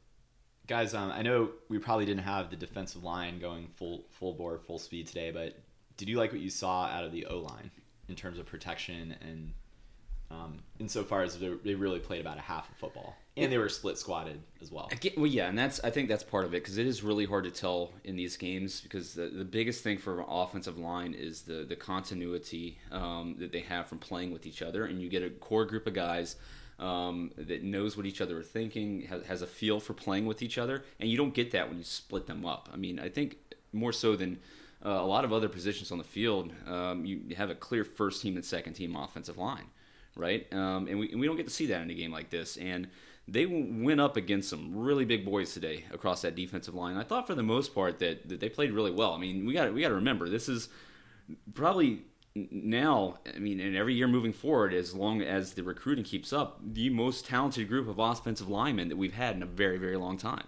guys, 0.70 0.94
um, 0.94 1.11
I 1.11 1.22
know 1.22 1.50
we 1.69 1.78
probably 1.78 2.06
didn't 2.06 2.22
have 2.22 2.49
the 2.49 2.56
defensive 2.56 3.02
line 3.02 3.40
going 3.40 3.67
full 3.75 4.05
full 4.12 4.32
bore, 4.32 4.56
full 4.56 4.78
speed 4.78 5.08
today, 5.08 5.32
but 5.32 5.58
did 5.96 6.08
you 6.08 6.17
like 6.17 6.31
what 6.31 6.40
you 6.40 6.49
saw 6.49 6.84
out 6.84 7.02
of 7.05 7.11
the 7.11 7.26
O 7.26 7.40
line 7.40 7.72
in 8.08 8.14
terms 8.14 8.38
of 8.38 8.46
protection 8.46 9.17
and 9.20 9.52
um, 10.31 10.61
insofar 10.78 11.22
as 11.22 11.37
they 11.38 11.75
really 11.75 11.99
played 11.99 12.20
about 12.20 12.38
a 12.38 12.40
half 12.40 12.70
of 12.70 12.76
football, 12.76 13.17
and 13.37 13.50
they 13.50 13.58
were 13.58 13.69
split 13.69 13.99
squatted 13.99 14.40
as 14.62 14.70
well. 14.70 14.88
Well, 15.17 15.26
yeah, 15.26 15.49
and 15.49 15.58
that's 15.58 15.82
I 15.82 15.90
think 15.90 16.08
that's 16.08 16.22
part 16.22 16.44
of 16.44 16.55
it 16.55 16.62
because 16.62 16.78
it 16.78 16.87
is 16.87 17.02
really 17.02 17.25
hard 17.25 17.43
to 17.44 17.50
tell 17.50 17.90
in 18.05 18.14
these 18.14 18.37
games 18.37 18.81
because 18.81 19.14
the, 19.14 19.26
the 19.26 19.44
biggest 19.44 19.82
thing 19.82 19.99
for 19.99 20.25
offensive 20.28 20.78
line 20.78 21.14
is 21.14 21.43
the 21.43 21.64
the 21.64 21.75
continuity 21.75 22.78
um, 22.93 23.34
that 23.40 23.50
they 23.50 23.61
have 23.61 23.88
from 23.88 23.99
playing 23.99 24.32
with 24.32 24.46
each 24.46 24.62
other, 24.62 24.84
and 24.84 25.02
you 25.02 25.08
get 25.08 25.25
a 25.25 25.31
core 25.31 25.64
group 25.64 25.88
of 25.88 25.94
guys 25.94 26.37
um, 26.81 27.31
that 27.37 27.62
knows 27.62 27.97
what 27.97 28.06
each 28.06 28.21
other 28.21 28.38
are 28.38 28.43
thinking, 28.43 29.03
has, 29.03 29.27
has, 29.27 29.43
a 29.43 29.47
feel 29.47 29.81
for 29.81 29.93
playing 29.93 30.25
with 30.25 30.41
each 30.41 30.56
other, 30.56 30.82
and 30.99 31.11
you 31.11 31.17
don't 31.17 31.35
get 31.35 31.50
that 31.50 31.69
when 31.69 31.77
you 31.77 31.85
split 31.85 32.27
them 32.27 32.47
up. 32.47 32.71
I 32.73 32.77
mean, 32.77 32.99
I 32.99 33.11
think 33.11 33.37
more 33.73 33.93
so 33.93 34.17
than 34.17 34.38
uh, 34.85 34.88
a 34.88 35.05
lot 35.06 35.27
of 35.27 35.32
other 35.32 35.49
positions 35.49 35.93
on 35.93 35.99
the 35.99 36.05
field, 36.05 36.53
um, 36.67 37.05
you 37.05 37.37
have 37.37 37.50
a 37.50 37.55
clear 37.55 37.85
first 37.85 38.23
team 38.23 38.37
and 38.37 38.44
second 38.44 38.73
team 38.73 38.97
offensive 38.97 39.37
line, 39.37 39.67
right? 40.17 40.50
Um, 40.55 40.88
and, 40.88 40.99
we, 40.99 41.11
and 41.12 41.21
we 41.21 41.27
don't 41.27 41.37
get 41.37 41.47
to 41.47 41.53
see 41.53 41.67
that 41.67 41.82
in 41.82 41.91
a 41.91 41.94
game 41.94 42.12
like 42.12 42.31
this. 42.31 42.56
And 42.56 42.88
they 43.29 43.44
went 43.44 44.00
up 44.00 44.17
against 44.17 44.49
some 44.49 44.75
really 44.75 45.05
big 45.05 45.27
boys 45.27 45.53
today 45.53 45.85
across 45.93 46.23
that 46.23 46.35
defensive 46.35 46.75
line. 46.75 46.97
I 46.97 47.05
thought 47.05 47.27
for 47.27 47.35
the 47.35 47.43
most 47.43 47.75
part 47.75 47.99
that, 47.99 48.27
that 48.31 48.41
they 48.41 48.49
played 48.49 48.73
really 48.73 48.91
well. 48.91 49.12
I 49.12 49.19
mean, 49.19 49.44
we 49.44 49.53
got 49.53 49.73
we 49.73 49.82
got 49.82 49.88
to 49.88 49.94
remember 49.94 50.29
this 50.31 50.49
is 50.49 50.71
probably 51.55 52.03
now, 52.35 53.19
I 53.35 53.38
mean, 53.38 53.59
and 53.61 53.77
every 53.77 53.94
year 53.94 54.06
moving 54.06 54.32
forward, 54.32 54.73
as 54.73 54.94
long 54.94 55.21
as 55.21 55.55
the 55.55 55.62
recruiting 55.62 56.05
keeps 56.05 56.32
up, 56.32 56.61
the 56.62 56.88
most 56.91 57.27
talented 57.27 57.69
group 57.69 57.88
of 57.88 57.99
offensive 57.99 58.49
linemen 58.49 58.88
that 58.88 58.97
we've 58.97 59.15
had 59.15 59.35
in 59.35 59.43
a 59.43 59.47
very, 59.47 59.79
very 59.79 59.97
long 59.97 60.17
time. 60.17 60.47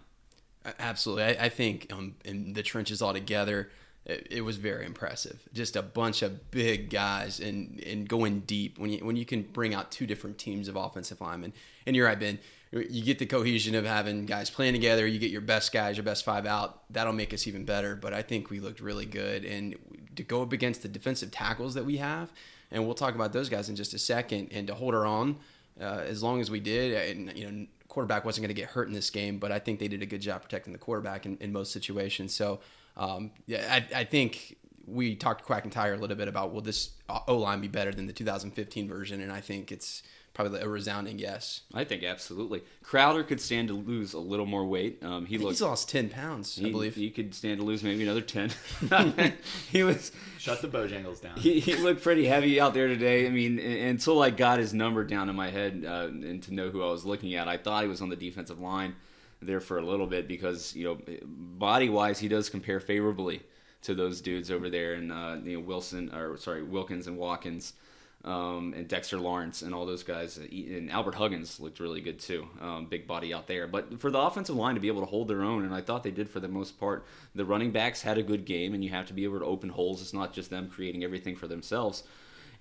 Absolutely, 0.78 1.24
I, 1.24 1.46
I 1.46 1.48
think 1.48 1.92
um, 1.92 2.14
in 2.24 2.52
the 2.52 2.62
trenches 2.62 3.02
altogether, 3.02 3.70
it, 4.04 4.28
it, 4.30 4.40
was 4.42 4.58
very 4.58 4.86
impressive. 4.86 5.48
Just 5.52 5.74
a 5.74 5.82
bunch 5.82 6.22
of 6.22 6.52
big 6.52 6.88
guys 6.88 7.40
and 7.40 7.80
and 7.84 8.08
going 8.08 8.40
deep 8.40 8.78
when 8.78 8.90
you 8.90 9.04
when 9.04 9.16
you 9.16 9.24
can 9.24 9.42
bring 9.42 9.74
out 9.74 9.90
two 9.90 10.06
different 10.06 10.38
teams 10.38 10.68
of 10.68 10.76
offensive 10.76 11.20
linemen. 11.20 11.52
And 11.84 11.96
you're 11.96 12.06
right, 12.06 12.18
Ben 12.18 12.38
you 12.72 13.04
get 13.04 13.18
the 13.18 13.26
cohesion 13.26 13.74
of 13.74 13.84
having 13.84 14.24
guys 14.24 14.48
playing 14.48 14.72
together. 14.72 15.06
You 15.06 15.18
get 15.18 15.30
your 15.30 15.42
best 15.42 15.72
guys, 15.72 15.96
your 15.96 16.04
best 16.04 16.24
five 16.24 16.46
out. 16.46 16.82
That'll 16.90 17.12
make 17.12 17.34
us 17.34 17.46
even 17.46 17.64
better. 17.64 17.94
But 17.94 18.14
I 18.14 18.22
think 18.22 18.48
we 18.48 18.60
looked 18.60 18.80
really 18.80 19.04
good, 19.04 19.44
and 19.44 19.76
to 20.16 20.22
go 20.22 20.42
up 20.42 20.52
against 20.52 20.82
the 20.82 20.88
defensive 20.88 21.30
tackles 21.30 21.74
that 21.74 21.84
we 21.84 21.98
have, 21.98 22.32
and 22.70 22.84
we'll 22.84 22.94
talk 22.94 23.14
about 23.14 23.32
those 23.32 23.48
guys 23.48 23.68
in 23.68 23.76
just 23.76 23.94
a 23.94 23.98
second, 23.98 24.48
and 24.52 24.66
to 24.66 24.74
hold 24.74 24.94
her 24.94 25.06
on 25.06 25.36
uh, 25.80 26.02
as 26.06 26.22
long 26.22 26.40
as 26.40 26.50
we 26.50 26.60
did, 26.60 27.16
and 27.16 27.36
you 27.36 27.50
know, 27.50 27.66
quarterback 27.88 28.24
wasn't 28.24 28.42
going 28.42 28.54
to 28.54 28.60
get 28.60 28.70
hurt 28.70 28.88
in 28.88 28.94
this 28.94 29.10
game, 29.10 29.38
but 29.38 29.52
I 29.52 29.58
think 29.58 29.78
they 29.78 29.88
did 29.88 30.02
a 30.02 30.06
good 30.06 30.20
job 30.20 30.42
protecting 30.42 30.72
the 30.72 30.78
quarterback 30.78 31.26
in, 31.26 31.36
in 31.38 31.52
most 31.52 31.72
situations. 31.72 32.34
So 32.34 32.60
um, 32.96 33.30
yeah, 33.46 33.66
I, 33.70 34.00
I 34.00 34.04
think 34.04 34.56
we 34.86 35.14
talked 35.14 35.40
to 35.40 35.44
Quack 35.44 35.64
and 35.64 35.72
Tire 35.72 35.94
a 35.94 35.98
little 35.98 36.16
bit 36.16 36.28
about 36.28 36.52
will 36.52 36.60
this 36.60 36.90
O 37.28 37.36
line 37.36 37.60
be 37.60 37.68
better 37.68 37.92
than 37.92 38.06
the 38.06 38.12
2015 38.12 38.88
version, 38.88 39.20
and 39.20 39.32
I 39.32 39.40
think 39.40 39.70
it's 39.70 40.02
probably 40.34 40.60
a 40.60 40.68
resounding 40.68 41.18
yes. 41.18 41.62
I 41.74 41.84
think 41.84 42.02
absolutely. 42.04 42.62
Crowder 42.82 43.22
could 43.22 43.40
stand 43.40 43.68
to 43.68 43.74
lose 43.74 44.14
a 44.14 44.18
little 44.18 44.46
more 44.46 44.64
weight. 44.64 45.02
Um, 45.02 45.26
he 45.26 45.38
looked, 45.38 45.52
he's 45.52 45.62
lost 45.62 45.88
ten 45.88 46.08
pounds, 46.08 46.56
he, 46.56 46.68
I 46.68 46.70
believe. 46.70 46.94
He 46.94 47.10
could 47.10 47.34
stand 47.34 47.60
to 47.60 47.64
lose 47.64 47.82
maybe 47.82 48.02
another 48.02 48.20
ten. 48.20 48.50
he 49.70 49.82
was 49.82 50.12
shut 50.38 50.62
the 50.62 50.68
bojangles 50.68 51.20
down. 51.20 51.36
He, 51.36 51.60
he, 51.60 51.76
looked 51.76 52.02
pretty 52.02 52.26
heavy 52.26 52.60
out 52.60 52.74
there 52.74 52.88
today. 52.88 53.26
I 53.26 53.30
mean, 53.30 53.58
until 53.58 54.22
I 54.22 54.30
got 54.30 54.58
his 54.58 54.72
number 54.72 55.04
down 55.04 55.28
in 55.28 55.36
my 55.36 55.50
head 55.50 55.84
uh, 55.86 56.08
and 56.08 56.42
to 56.44 56.54
know 56.54 56.70
who 56.70 56.82
I 56.82 56.90
was 56.90 57.04
looking 57.04 57.34
at, 57.34 57.48
I 57.48 57.56
thought 57.56 57.82
he 57.82 57.88
was 57.88 58.00
on 58.00 58.08
the 58.08 58.16
defensive 58.16 58.60
line 58.60 58.94
there 59.40 59.60
for 59.60 59.78
a 59.78 59.82
little 59.82 60.06
bit 60.06 60.28
because 60.28 60.74
you 60.74 60.84
know, 60.84 60.98
body 61.24 61.88
wise, 61.88 62.18
he 62.18 62.28
does 62.28 62.48
compare 62.48 62.80
favorably 62.80 63.42
to 63.82 63.94
those 63.94 64.20
dudes 64.20 64.50
over 64.50 64.70
there, 64.70 64.94
and 64.94 65.12
uh, 65.12 65.36
you 65.42 65.58
know 65.58 65.64
Wilson 65.64 66.14
or 66.14 66.36
sorry 66.36 66.62
Wilkins 66.62 67.06
and 67.06 67.18
Watkins 67.18 67.74
um, 68.24 68.72
and 68.76 68.86
Dexter 68.86 69.18
Lawrence 69.18 69.62
and 69.62 69.74
all 69.74 69.84
those 69.84 70.04
guys. 70.04 70.36
And 70.36 70.90
Albert 70.90 71.16
Huggins 71.16 71.58
looked 71.58 71.80
really 71.80 72.00
good 72.00 72.18
too. 72.18 72.46
Um, 72.60 72.86
big 72.86 73.06
body 73.06 73.34
out 73.34 73.48
there. 73.48 73.66
But 73.66 73.98
for 74.00 74.10
the 74.10 74.18
offensive 74.18 74.54
line 74.54 74.74
to 74.74 74.80
be 74.80 74.88
able 74.88 75.00
to 75.00 75.06
hold 75.06 75.28
their 75.28 75.42
own, 75.42 75.64
and 75.64 75.74
I 75.74 75.80
thought 75.80 76.04
they 76.04 76.12
did 76.12 76.30
for 76.30 76.40
the 76.40 76.48
most 76.48 76.78
part. 76.78 77.04
The 77.34 77.44
running 77.44 77.72
backs 77.72 78.02
had 78.02 78.18
a 78.18 78.22
good 78.22 78.44
game, 78.44 78.74
and 78.74 78.84
you 78.84 78.90
have 78.90 79.06
to 79.06 79.12
be 79.12 79.24
able 79.24 79.40
to 79.40 79.44
open 79.44 79.70
holes. 79.70 80.00
It's 80.00 80.14
not 80.14 80.32
just 80.32 80.50
them 80.50 80.68
creating 80.68 81.02
everything 81.02 81.34
for 81.34 81.48
themselves. 81.48 82.04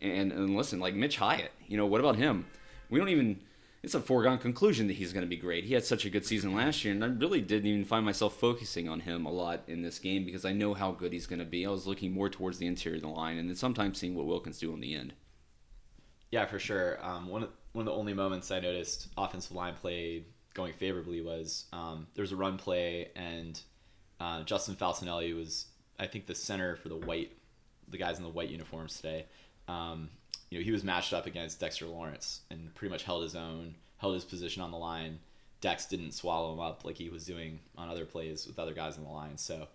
And, 0.01 0.31
and 0.31 0.55
listen, 0.57 0.79
like 0.79 0.95
Mitch 0.95 1.17
Hyatt, 1.17 1.51
you 1.67 1.77
know, 1.77 1.85
what 1.85 1.99
about 1.99 2.15
him? 2.15 2.45
We 2.89 2.97
don't 2.99 3.09
even. 3.09 3.39
It's 3.83 3.95
a 3.95 3.99
foregone 3.99 4.37
conclusion 4.37 4.85
that 4.87 4.97
he's 4.97 5.11
going 5.11 5.25
to 5.25 5.29
be 5.29 5.35
great. 5.35 5.63
He 5.63 5.73
had 5.73 5.83
such 5.83 6.05
a 6.05 6.09
good 6.11 6.23
season 6.23 6.55
last 6.55 6.85
year, 6.85 6.93
and 6.93 7.03
I 7.03 7.07
really 7.07 7.41
didn't 7.41 7.65
even 7.65 7.83
find 7.83 8.05
myself 8.05 8.35
focusing 8.35 8.87
on 8.87 8.99
him 8.99 9.25
a 9.25 9.31
lot 9.31 9.63
in 9.67 9.81
this 9.81 9.97
game 9.97 10.23
because 10.23 10.45
I 10.45 10.53
know 10.53 10.75
how 10.75 10.91
good 10.91 11.13
he's 11.13 11.25
going 11.25 11.39
to 11.39 11.45
be. 11.45 11.65
I 11.65 11.69
was 11.71 11.87
looking 11.87 12.11
more 12.11 12.29
towards 12.29 12.59
the 12.59 12.67
interior 12.67 12.97
of 12.97 13.01
the 13.01 13.07
line, 13.07 13.39
and 13.39 13.49
then 13.49 13.55
sometimes 13.55 13.97
seeing 13.97 14.13
what 14.13 14.27
Wilkins 14.27 14.59
do 14.59 14.71
in 14.71 14.81
the 14.81 14.93
end. 14.93 15.13
Yeah, 16.31 16.45
for 16.45 16.59
sure. 16.59 16.97
Um, 17.05 17.27
one 17.27 17.43
of, 17.43 17.49
one 17.73 17.87
of 17.87 17.93
the 17.93 17.97
only 17.97 18.13
moments 18.13 18.51
I 18.51 18.59
noticed 18.59 19.07
offensive 19.17 19.55
line 19.55 19.75
play 19.75 20.23
going 20.53 20.73
favorably 20.73 21.21
was 21.21 21.65
um, 21.73 22.07
there 22.15 22.23
was 22.23 22.31
a 22.31 22.37
run 22.37 22.57
play 22.57 23.09
and 23.15 23.59
uh, 24.19 24.43
Justin 24.43 24.75
Falcinelli 24.75 25.35
was 25.35 25.65
I 25.99 26.07
think 26.07 26.25
the 26.25 26.35
center 26.35 26.75
for 26.75 26.89
the 26.89 26.97
white 26.97 27.31
the 27.87 27.97
guys 27.97 28.17
in 28.17 28.23
the 28.23 28.29
white 28.29 28.49
uniforms 28.49 28.95
today. 28.97 29.25
Um, 29.67 30.09
you 30.49 30.59
know 30.59 30.63
he 30.63 30.71
was 30.71 30.83
matched 30.83 31.13
up 31.13 31.25
against 31.25 31.59
Dexter 31.59 31.85
Lawrence 31.85 32.41
and 32.49 32.73
pretty 32.75 32.91
much 32.91 33.03
held 33.03 33.23
his 33.23 33.35
own, 33.35 33.75
held 33.97 34.13
his 34.13 34.25
position 34.25 34.61
on 34.61 34.71
the 34.71 34.77
line. 34.77 35.19
Dex 35.59 35.85
didn't 35.85 36.13
swallow 36.13 36.53
him 36.53 36.59
up 36.59 36.85
like 36.85 36.97
he 36.97 37.09
was 37.09 37.25
doing 37.25 37.59
on 37.77 37.89
other 37.89 38.05
plays 38.05 38.47
with 38.47 38.57
other 38.57 38.73
guys 38.73 38.97
on 38.97 39.03
the 39.03 39.09
line. 39.09 39.37
So 39.37 39.67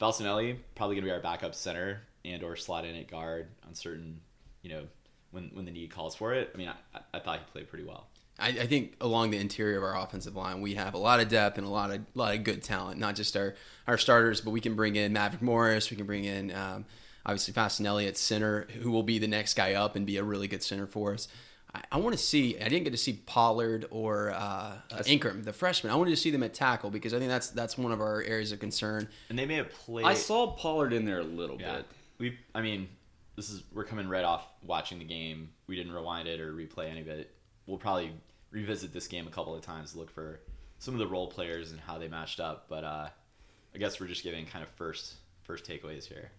Falcinelli 0.00 0.58
probably 0.74 0.96
going 0.96 1.04
to 1.04 1.08
be 1.08 1.14
our 1.14 1.20
backup 1.20 1.54
center 1.54 2.02
and 2.24 2.42
or 2.42 2.56
slot 2.56 2.84
in 2.84 2.94
at 2.96 3.08
guard 3.08 3.48
on 3.66 3.74
certain 3.74 4.20
you 4.62 4.70
know 4.70 4.86
when 5.32 5.50
when 5.52 5.64
the 5.64 5.72
need 5.72 5.90
calls 5.90 6.14
for 6.14 6.32
it. 6.32 6.50
I 6.54 6.58
mean, 6.58 6.68
I, 6.68 7.00
I 7.12 7.18
thought 7.18 7.40
he 7.40 7.44
played 7.52 7.68
pretty 7.68 7.84
well. 7.84 8.06
I, 8.38 8.48
I, 8.48 8.66
think 8.66 8.94
along 9.00 9.30
the 9.30 9.38
interior 9.38 9.76
of 9.76 9.84
our 9.84 9.96
offensive 9.96 10.34
line, 10.34 10.62
we 10.62 10.74
have 10.74 10.94
a 10.94 10.98
lot 10.98 11.20
of 11.20 11.28
depth 11.28 11.58
and 11.58 11.66
a 11.66 11.70
lot 11.70 11.90
of 11.90 11.96
a 11.96 12.04
lot 12.14 12.34
of 12.34 12.44
good 12.44 12.62
talent. 12.62 12.98
Not 12.98 13.14
just 13.14 13.36
our 13.36 13.54
our 13.86 13.98
starters, 13.98 14.40
but 14.40 14.50
we 14.50 14.60
can 14.60 14.74
bring 14.74 14.96
in 14.96 15.12
Maverick 15.12 15.42
Morris. 15.42 15.90
We 15.90 15.96
can 15.96 16.06
bring 16.06 16.24
in 16.24 16.54
um, 16.54 16.84
obviously 17.26 17.52
Falcinelli 17.52 18.08
at 18.08 18.16
center, 18.16 18.66
who 18.80 18.90
will 18.90 19.02
be 19.02 19.18
the 19.18 19.28
next 19.28 19.54
guy 19.54 19.74
up 19.74 19.96
and 19.96 20.06
be 20.06 20.16
a 20.16 20.24
really 20.24 20.48
good 20.48 20.62
center 20.62 20.86
for 20.86 21.12
us. 21.14 21.28
I, 21.74 21.82
I 21.92 21.96
want 21.98 22.16
to 22.16 22.22
see. 22.22 22.58
I 22.58 22.68
didn't 22.68 22.84
get 22.84 22.90
to 22.90 22.98
see 22.98 23.22
Pollard 23.26 23.86
or 23.90 24.30
uh, 24.30 24.76
uh, 24.90 25.02
Ingram, 25.06 25.42
the 25.42 25.52
freshman. 25.52 25.92
I 25.92 25.96
wanted 25.96 26.10
to 26.10 26.16
see 26.16 26.30
them 26.30 26.42
at 26.42 26.54
tackle 26.54 26.90
because 26.90 27.14
I 27.14 27.18
think 27.18 27.30
that's 27.30 27.50
that's 27.50 27.76
one 27.76 27.92
of 27.92 28.00
our 28.00 28.22
areas 28.22 28.52
of 28.52 28.60
concern. 28.60 29.08
And 29.28 29.38
they 29.38 29.46
may 29.46 29.56
have 29.56 29.70
played. 29.70 30.06
I 30.06 30.14
saw 30.14 30.52
Pollard 30.52 30.92
in 30.92 31.04
there 31.04 31.20
a 31.20 31.24
little 31.24 31.60
yeah. 31.60 31.76
bit. 31.76 31.86
We, 32.18 32.38
I 32.54 32.62
mean, 32.62 32.88
this 33.36 33.50
is 33.50 33.62
we're 33.72 33.84
coming 33.84 34.08
right 34.08 34.24
off 34.24 34.46
watching 34.62 34.98
the 34.98 35.04
game. 35.04 35.50
We 35.66 35.76
didn't 35.76 35.92
rewind 35.92 36.28
it 36.28 36.40
or 36.40 36.52
replay 36.52 36.90
any 36.90 37.00
of 37.00 37.08
it. 37.08 37.34
We'll 37.66 37.78
probably 37.78 38.12
revisit 38.50 38.92
this 38.92 39.06
game 39.06 39.26
a 39.26 39.30
couple 39.30 39.54
of 39.54 39.62
times 39.62 39.96
look 39.96 40.10
for 40.10 40.40
some 40.78 40.94
of 40.94 41.00
the 41.00 41.06
role 41.06 41.28
players 41.28 41.70
and 41.70 41.80
how 41.80 41.98
they 41.98 42.08
matched 42.08 42.40
up. 42.40 42.66
But 42.68 42.84
uh, 42.84 43.08
I 43.74 43.78
guess 43.78 44.00
we're 44.00 44.08
just 44.08 44.22
giving 44.24 44.46
kind 44.46 44.62
of 44.62 44.70
first 44.70 45.14
first 45.42 45.64
takeaways 45.64 46.06
here. 46.06 46.30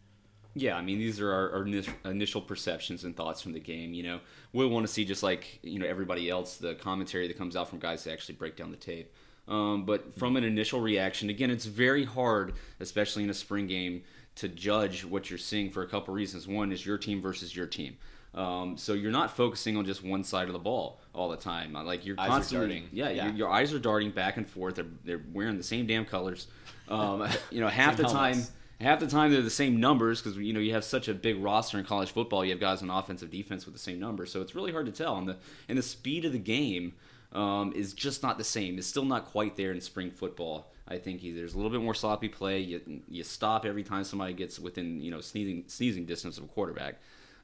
Yeah, 0.56 0.78
I 0.78 0.82
mean 0.82 1.00
these 1.00 1.20
are 1.20 1.32
our, 1.32 1.52
our 1.52 2.12
initial 2.12 2.42
perceptions 2.42 3.04
and 3.04 3.16
thoughts 3.16 3.42
from 3.42 3.54
the 3.54 3.60
game. 3.60 3.94
You 3.94 4.04
know, 4.04 4.20
we'll 4.52 4.70
want 4.70 4.86
to 4.86 4.92
see 4.92 5.04
just 5.04 5.24
like 5.24 5.60
you 5.64 5.80
know 5.80 5.88
everybody 5.88 6.30
else 6.30 6.58
the 6.58 6.76
commentary 6.76 7.28
that 7.28 7.38
comes 7.38 7.56
out 7.56 7.70
from 7.70 7.80
guys 7.80 8.04
that 8.04 8.12
actually 8.12 8.36
break 8.36 8.56
down 8.56 8.70
the 8.70 8.78
tape. 8.78 9.12
Um, 9.48 9.86
but 9.86 10.14
from 10.18 10.38
an 10.38 10.44
initial 10.44 10.80
reaction, 10.80 11.30
again, 11.30 11.52
it's 11.52 11.66
very 11.66 12.06
hard, 12.06 12.54
especially 12.80 13.24
in 13.24 13.30
a 13.30 13.34
spring 13.34 13.68
game, 13.68 14.04
to 14.36 14.48
judge 14.48 15.06
what 15.06 15.30
you're 15.30 15.38
seeing 15.40 15.70
for 15.70 15.84
a 15.84 15.88
couple 15.88 16.14
reasons. 16.14 16.48
One 16.48 16.72
is 16.72 16.86
your 16.86 16.98
team 16.98 17.22
versus 17.22 17.56
your 17.56 17.68
team. 17.68 17.98
Um, 18.34 18.78
so 18.78 18.94
you're 18.94 19.12
not 19.12 19.36
focusing 19.36 19.78
on 19.78 19.86
just 19.86 20.04
one 20.04 20.24
side 20.24 20.48
of 20.48 20.54
the 20.54 20.60
ball 20.60 21.00
all 21.14 21.30
the 21.30 21.38
time. 21.38 21.74
Like 21.74 22.06
you're 22.06 22.20
Eyes 22.20 22.30
constantly, 22.30 22.68
darting. 22.68 22.90
yeah, 22.92 23.10
Yeah. 23.10 23.26
Your, 23.28 23.36
your 23.36 23.50
eyes 23.50 23.74
are 23.74 23.80
darting 23.80 24.10
back 24.10 24.38
and 24.38 24.50
forth. 24.50 24.76
They're, 24.76 24.86
they're 25.06 25.22
wearing 25.32 25.58
the 25.58 25.64
same 25.64 25.86
damn 25.86 26.06
colors. 26.06 26.48
Um, 26.90 27.28
you 27.52 27.62
know, 27.62 27.68
half 27.68 27.96
the 27.96 28.04
time, 28.04 28.42
half 28.82 29.00
the 29.00 29.08
time 29.08 29.32
they're 29.32 29.44
the 29.44 29.52
same 29.52 29.80
numbers 29.80 30.20
because 30.20 30.36
you 30.38 30.52
know 30.52 30.60
you 30.60 30.74
have 30.74 30.84
such 30.84 31.08
a 31.08 31.14
big 31.14 31.42
roster 31.44 31.78
in 31.78 31.86
college 31.86 32.12
football. 32.12 32.44
You 32.44 32.52
have 32.52 32.60
guys 32.60 32.82
on 32.82 32.90
offensive 32.90 33.30
defense 33.30 33.66
with 33.66 33.76
the 33.76 33.80
same 33.80 34.00
numbers, 34.00 34.32
so 34.32 34.42
it's 34.42 34.56
really 34.56 34.72
hard 34.72 34.88
to 34.88 34.92
tell. 34.92 35.16
And 35.16 35.28
the 35.30 35.38
and 35.70 35.78
the 35.78 35.84
speed 35.84 36.26
of 36.26 36.32
the 36.32 36.40
game 36.40 36.94
um, 37.34 37.74
is 37.76 37.94
just 37.94 38.24
not 38.24 38.38
the 38.38 38.44
same. 38.44 38.78
It's 38.78 38.88
still 38.88 39.06
not 39.06 39.26
quite 39.26 39.56
there 39.56 39.72
in 39.72 39.82
spring 39.82 40.12
football. 40.12 40.72
I 40.88 40.98
think 40.98 41.22
there's 41.22 41.54
a 41.54 41.58
little 41.58 41.72
bit 41.72 41.82
more 41.82 41.94
sloppy 41.94 42.30
play. 42.30 42.60
You 42.60 43.02
you 43.08 43.24
stop 43.24 43.66
every 43.66 43.84
time 43.84 44.04
somebody 44.04 44.34
gets 44.34 44.60
within 44.60 45.02
you 45.02 45.12
know 45.12 45.22
sneezing 45.22 45.66
sneezing 45.68 46.06
distance 46.06 46.38
of 46.38 46.46
a 46.46 46.48
quarterback. 46.48 46.96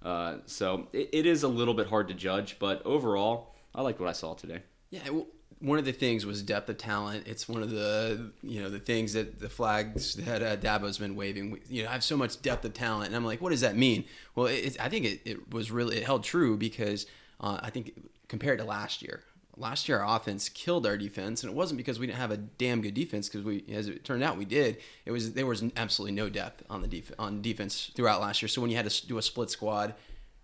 Uh, 0.04 0.38
so 0.46 0.88
it, 0.94 1.10
it 1.12 1.26
is 1.26 1.44
a 1.44 1.48
little 1.48 1.74
bit 1.74 1.88
hard 1.88 2.08
to 2.08 2.14
judge, 2.14 2.58
but 2.60 2.82
overall, 2.86 3.54
I 3.76 3.82
like 3.82 4.00
what 4.00 4.08
I 4.08 4.14
saw 4.14 4.34
today. 4.34 4.62
Yeah, 4.92 5.10
well, 5.10 5.28
one 5.60 5.78
of 5.78 5.84
the 5.86 5.92
things 5.92 6.26
was 6.26 6.42
depth 6.42 6.70
of 6.70 6.78
talent. 6.78 7.28
It's 7.28 7.50
one 7.50 7.62
of 7.62 7.70
the 7.70 8.32
you 8.42 8.62
know 8.62 8.70
the 8.70 8.80
things 8.80 9.14
that 9.14 9.40
the 9.40 9.50
flags 9.50 10.16
that 10.16 10.42
uh, 10.42 10.56
Dabo's 10.56 10.98
been 10.98 11.16
waving. 11.16 11.60
You 11.70 11.84
know, 11.84 11.90
I 11.90 11.94
have 11.94 12.04
so 12.04 12.18
much 12.18 12.42
depth 12.42 12.66
of 12.66 12.74
talent, 12.74 13.08
and 13.08 13.16
I'm 13.16 13.26
like, 13.26 13.42
what 13.42 13.50
does 13.50 13.62
that 13.62 13.76
mean? 13.76 14.06
Well, 14.36 14.48
it, 14.48 14.78
I 14.80 14.90
think 14.90 15.06
it, 15.06 15.22
it 15.26 15.54
was 15.54 15.72
really 15.72 15.98
it 15.98 16.04
held 16.04 16.24
true 16.24 16.58
because 16.58 17.06
uh, 17.40 17.60
I 17.62 17.70
think 17.70 17.94
compared 18.28 18.60
to 18.60 18.66
last 18.66 19.02
year, 19.02 19.24
last 19.60 19.88
year 19.88 20.00
our 20.00 20.16
offense 20.18 20.50
killed 20.50 20.86
our 20.86 20.98
defense, 20.98 21.44
and 21.44 21.52
it 21.52 21.56
wasn't 21.56 21.78
because 21.78 22.00
we 22.00 22.08
didn't 22.08 22.20
have 22.20 22.32
a 22.32 22.38
damn 22.38 22.82
good 22.82 22.94
defense. 22.94 23.28
Because 23.30 23.46
we, 23.46 23.64
as 23.72 23.88
it 23.88 24.04
turned 24.04 24.24
out, 24.24 24.38
we 24.38 24.46
did. 24.46 24.78
It 25.06 25.12
was 25.12 25.34
there 25.34 25.46
was 25.46 25.64
absolutely 25.76 26.16
no 26.16 26.30
depth 26.30 26.64
on 26.70 26.82
the 26.82 26.88
def- 26.88 27.12
on 27.20 27.42
defense 27.42 27.92
throughout 27.96 28.22
last 28.22 28.42
year. 28.42 28.50
So 28.50 28.62
when 28.62 28.72
you 28.72 28.78
had 28.78 28.90
to 28.90 29.08
do 29.08 29.18
a 29.18 29.22
split 29.22 29.50
squad, 29.50 29.96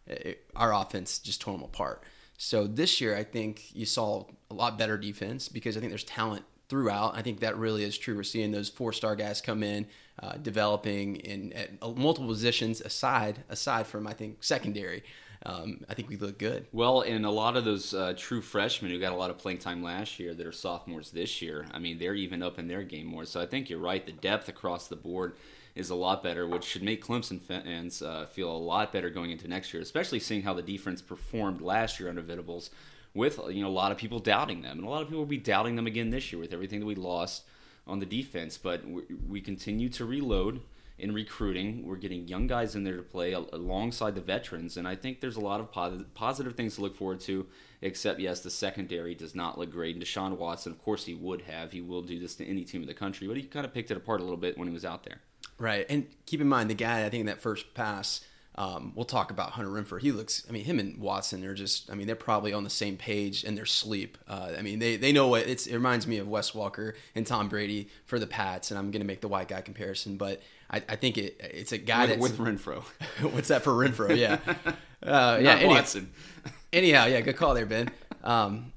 it, 0.08 0.46
our 0.56 0.74
offense 0.74 1.20
just 1.20 1.42
tore 1.42 1.54
them 1.54 1.64
apart. 1.64 2.04
So 2.38 2.68
this 2.68 3.00
year, 3.00 3.16
I 3.16 3.24
think 3.24 3.74
you 3.74 3.86
saw 3.86 4.26
a 4.52 4.54
lot 4.54 4.78
better 4.78 4.98
defense 4.98 5.48
because 5.48 5.78
I 5.78 5.80
think 5.80 5.92
there's 5.92 6.04
talent 6.04 6.44
throughout. 6.68 7.16
I 7.16 7.22
think 7.22 7.40
that 7.40 7.58
really 7.58 7.84
is 7.84 7.98
true. 7.98 8.16
We're 8.16 8.24
seeing 8.24 8.52
those 8.52 8.70
four 8.70 8.92
star 8.92 9.16
guys 9.16 9.42
come 9.42 9.64
in, 9.64 9.88
uh, 10.22 10.34
developing 10.38 11.18
in 11.18 11.54
at 11.54 11.82
multiple 11.82 12.28
positions 12.28 12.82
aside 12.82 13.44
aside 13.50 13.88
from 13.88 14.08
I 14.08 14.14
think 14.14 14.44
secondary. 14.44 15.04
Um, 15.46 15.86
I 15.88 15.94
think 15.94 16.10
we 16.10 16.18
look 16.18 16.40
good. 16.40 16.66
Well, 16.72 17.02
and 17.02 17.24
a 17.26 17.30
lot 17.30 17.56
of 17.56 17.66
those 17.66 17.94
uh, 17.94 18.14
true 18.18 18.42
freshmen 18.42 18.90
who 18.90 19.00
got 19.00 19.14
a 19.14 19.16
lot 19.16 19.30
of 19.30 19.38
playing 19.38 19.60
time 19.60 19.84
last 19.84 20.20
year 20.20 20.34
that 20.34 20.48
are 20.48 20.52
sophomores 20.52 21.12
this 21.12 21.42
year, 21.42 21.68
I 21.72 21.78
mean, 21.78 22.00
they're 22.00 22.16
even 22.16 22.42
up 22.42 22.58
in 22.58 22.68
their 22.68 22.82
game 22.82 23.06
more. 23.06 23.26
So 23.26 23.40
I 23.40 23.46
think 23.46 23.70
you're 23.70 23.80
right. 23.80 24.04
The 24.04 24.12
depth 24.12 24.50
across 24.50 24.88
the 24.88 24.96
board 24.96 25.36
is 25.76 25.90
a 25.92 25.96
lot 25.96 26.24
better, 26.24 26.48
which 26.48 26.64
should 26.64 26.82
make 26.82 27.04
Clemson 27.04 27.40
fans 27.40 28.02
uh, 28.02 28.26
feel 28.26 28.50
a 28.50 28.58
lot 28.58 28.92
better 28.92 29.10
going 29.10 29.30
into 29.30 29.48
next 29.48 29.74
year, 29.74 29.84
especially 29.84 30.20
seeing 30.20 30.42
how 30.42 30.54
the 30.54 30.62
defense 30.64 31.02
performed 31.02 31.62
last 31.62 32.00
year 32.00 32.10
under 32.10 32.22
Venables 32.22 32.72
with 33.14 33.40
you 33.50 33.62
know 33.62 33.70
a 33.70 33.72
lot 33.72 33.92
of 33.92 33.98
people 33.98 34.20
doubting 34.20 34.62
them, 34.62 34.80
and 34.80 34.88
a 34.88 34.90
lot 34.90 35.02
of 35.02 35.08
people 35.08 35.20
will 35.20 35.26
be 35.26 35.38
doubting 35.38 35.76
them 35.76 35.88
again 35.88 36.10
this 36.10 36.32
year 36.32 36.40
with 36.40 36.54
everything 36.54 36.80
that 36.80 36.86
we 36.86 36.96
lost 36.96 37.44
on 37.86 38.00
the 38.00 38.06
defense. 38.06 38.58
But 38.58 38.88
we, 38.88 39.04
we 39.28 39.42
continue 39.42 39.90
to 39.90 40.06
reload 40.06 40.62
in 40.98 41.14
recruiting. 41.14 41.86
We're 41.86 41.98
getting 41.98 42.28
young 42.28 42.48
guys 42.48 42.76
in 42.76 42.84
there 42.84 42.96
to 42.96 43.04
play 43.04 43.34
alongside 43.34 44.16
the 44.16 44.22
veterans, 44.22 44.78
and 44.78 44.88
I 44.88 44.96
think 44.96 45.20
there's 45.20 45.36
a 45.36 45.42
lot 45.42 45.60
of 45.60 45.72
positive, 45.72 46.14
positive 46.14 46.56
things 46.56 46.76
to 46.76 46.82
look 46.82 46.96
forward 46.96 47.20
to. 47.22 47.48
Except, 47.82 48.20
yes, 48.20 48.40
the 48.40 48.50
secondary 48.50 49.14
does 49.14 49.36
not 49.36 49.60
look 49.60 49.72
great. 49.72 49.96
And 49.96 50.04
Deshaun 50.04 50.38
Watson, 50.38 50.72
of 50.72 50.84
course, 50.84 51.06
he 51.06 51.14
would 51.14 51.42
have. 51.42 51.72
He 51.72 51.82
will 51.82 52.02
do 52.02 52.20
this 52.20 52.34
to 52.36 52.46
any 52.46 52.64
team 52.64 52.82
in 52.82 52.88
the 52.88 52.94
country, 52.94 53.28
but 53.28 53.38
he 53.38 53.44
kind 53.44 53.66
of 53.66 53.74
picked 53.74 53.92
it 53.92 53.98
apart 53.98 54.22
a 54.22 54.24
little 54.24 54.38
bit 54.38 54.58
when 54.58 54.68
he 54.68 54.74
was 54.74 54.86
out 54.86 55.04
there. 55.04 55.22
Right, 55.60 55.86
and 55.90 56.08
keep 56.26 56.42
in 56.42 56.48
mind 56.48 56.70
the 56.70 56.76
guy 56.76 57.06
I 57.06 57.10
think 57.10 57.22
in 57.22 57.26
that 57.28 57.42
first 57.42 57.74
pass. 57.74 58.22
Um, 58.58 58.94
we'll 58.96 59.06
talk 59.06 59.32
about 59.32 59.52
Hunter 59.52 59.70
Renfrow. 59.70 60.00
He 60.00 60.14
looks. 60.14 60.46
I 60.48 60.54
mean, 60.54 60.64
him 60.64 60.80
and 60.80 60.98
Watson. 60.98 61.42
They're 61.42 61.54
just. 61.54 61.92
I 61.92 61.96
mean, 61.96 62.08
they're 62.08 62.16
probably 62.16 62.54
on 62.54 62.64
the 62.64 62.70
same 62.70 62.96
page 62.96 63.44
in 63.44 63.56
their 63.56 63.66
sleep. 63.66 64.18
Uh, 64.28 64.54
I 64.58 64.62
mean, 64.62 64.80
they 64.80 64.96
they 64.96 65.12
know 65.12 65.28
what 65.28 65.46
it's. 65.48 65.68
It 65.68 65.76
reminds 65.76 66.08
me 66.08 66.18
of 66.18 66.28
Wes 66.28 66.52
Welker 66.52 66.94
and 67.16 67.28
Tom 67.28 67.50
Brady 67.50 67.90
for 68.06 68.18
the 68.18 68.28
Pats, 68.28 68.72
and 68.72 68.78
I'm 68.78 68.92
going 68.92 69.02
to 69.02 69.08
make 69.08 69.20
the 69.20 69.28
white 69.28 69.50
guy 69.50 69.60
comparison, 69.60 70.16
but 70.16 70.42
I, 70.70 70.78
I 70.90 70.96
think 70.96 71.18
it 71.18 71.38
it's 71.40 71.72
a 71.72 71.78
guy 71.78 72.02
With, 72.02 72.10
that's 72.10 72.22
with 72.22 72.38
Renfrow. 72.38 72.84
what's 73.34 73.50
that 73.50 73.64
for 73.64 73.72
Renfrow? 73.72 74.16
Yeah, 74.18 74.40
uh, 75.04 75.40
yeah. 75.42 75.56
Anyhow, 75.56 75.68
Watson. 75.68 76.12
anyhow, 76.74 77.06
yeah. 77.06 77.22
Good 77.22 77.38
call 77.38 77.54
there, 77.54 77.66
Ben. 77.66 77.90
Um, 78.24 78.74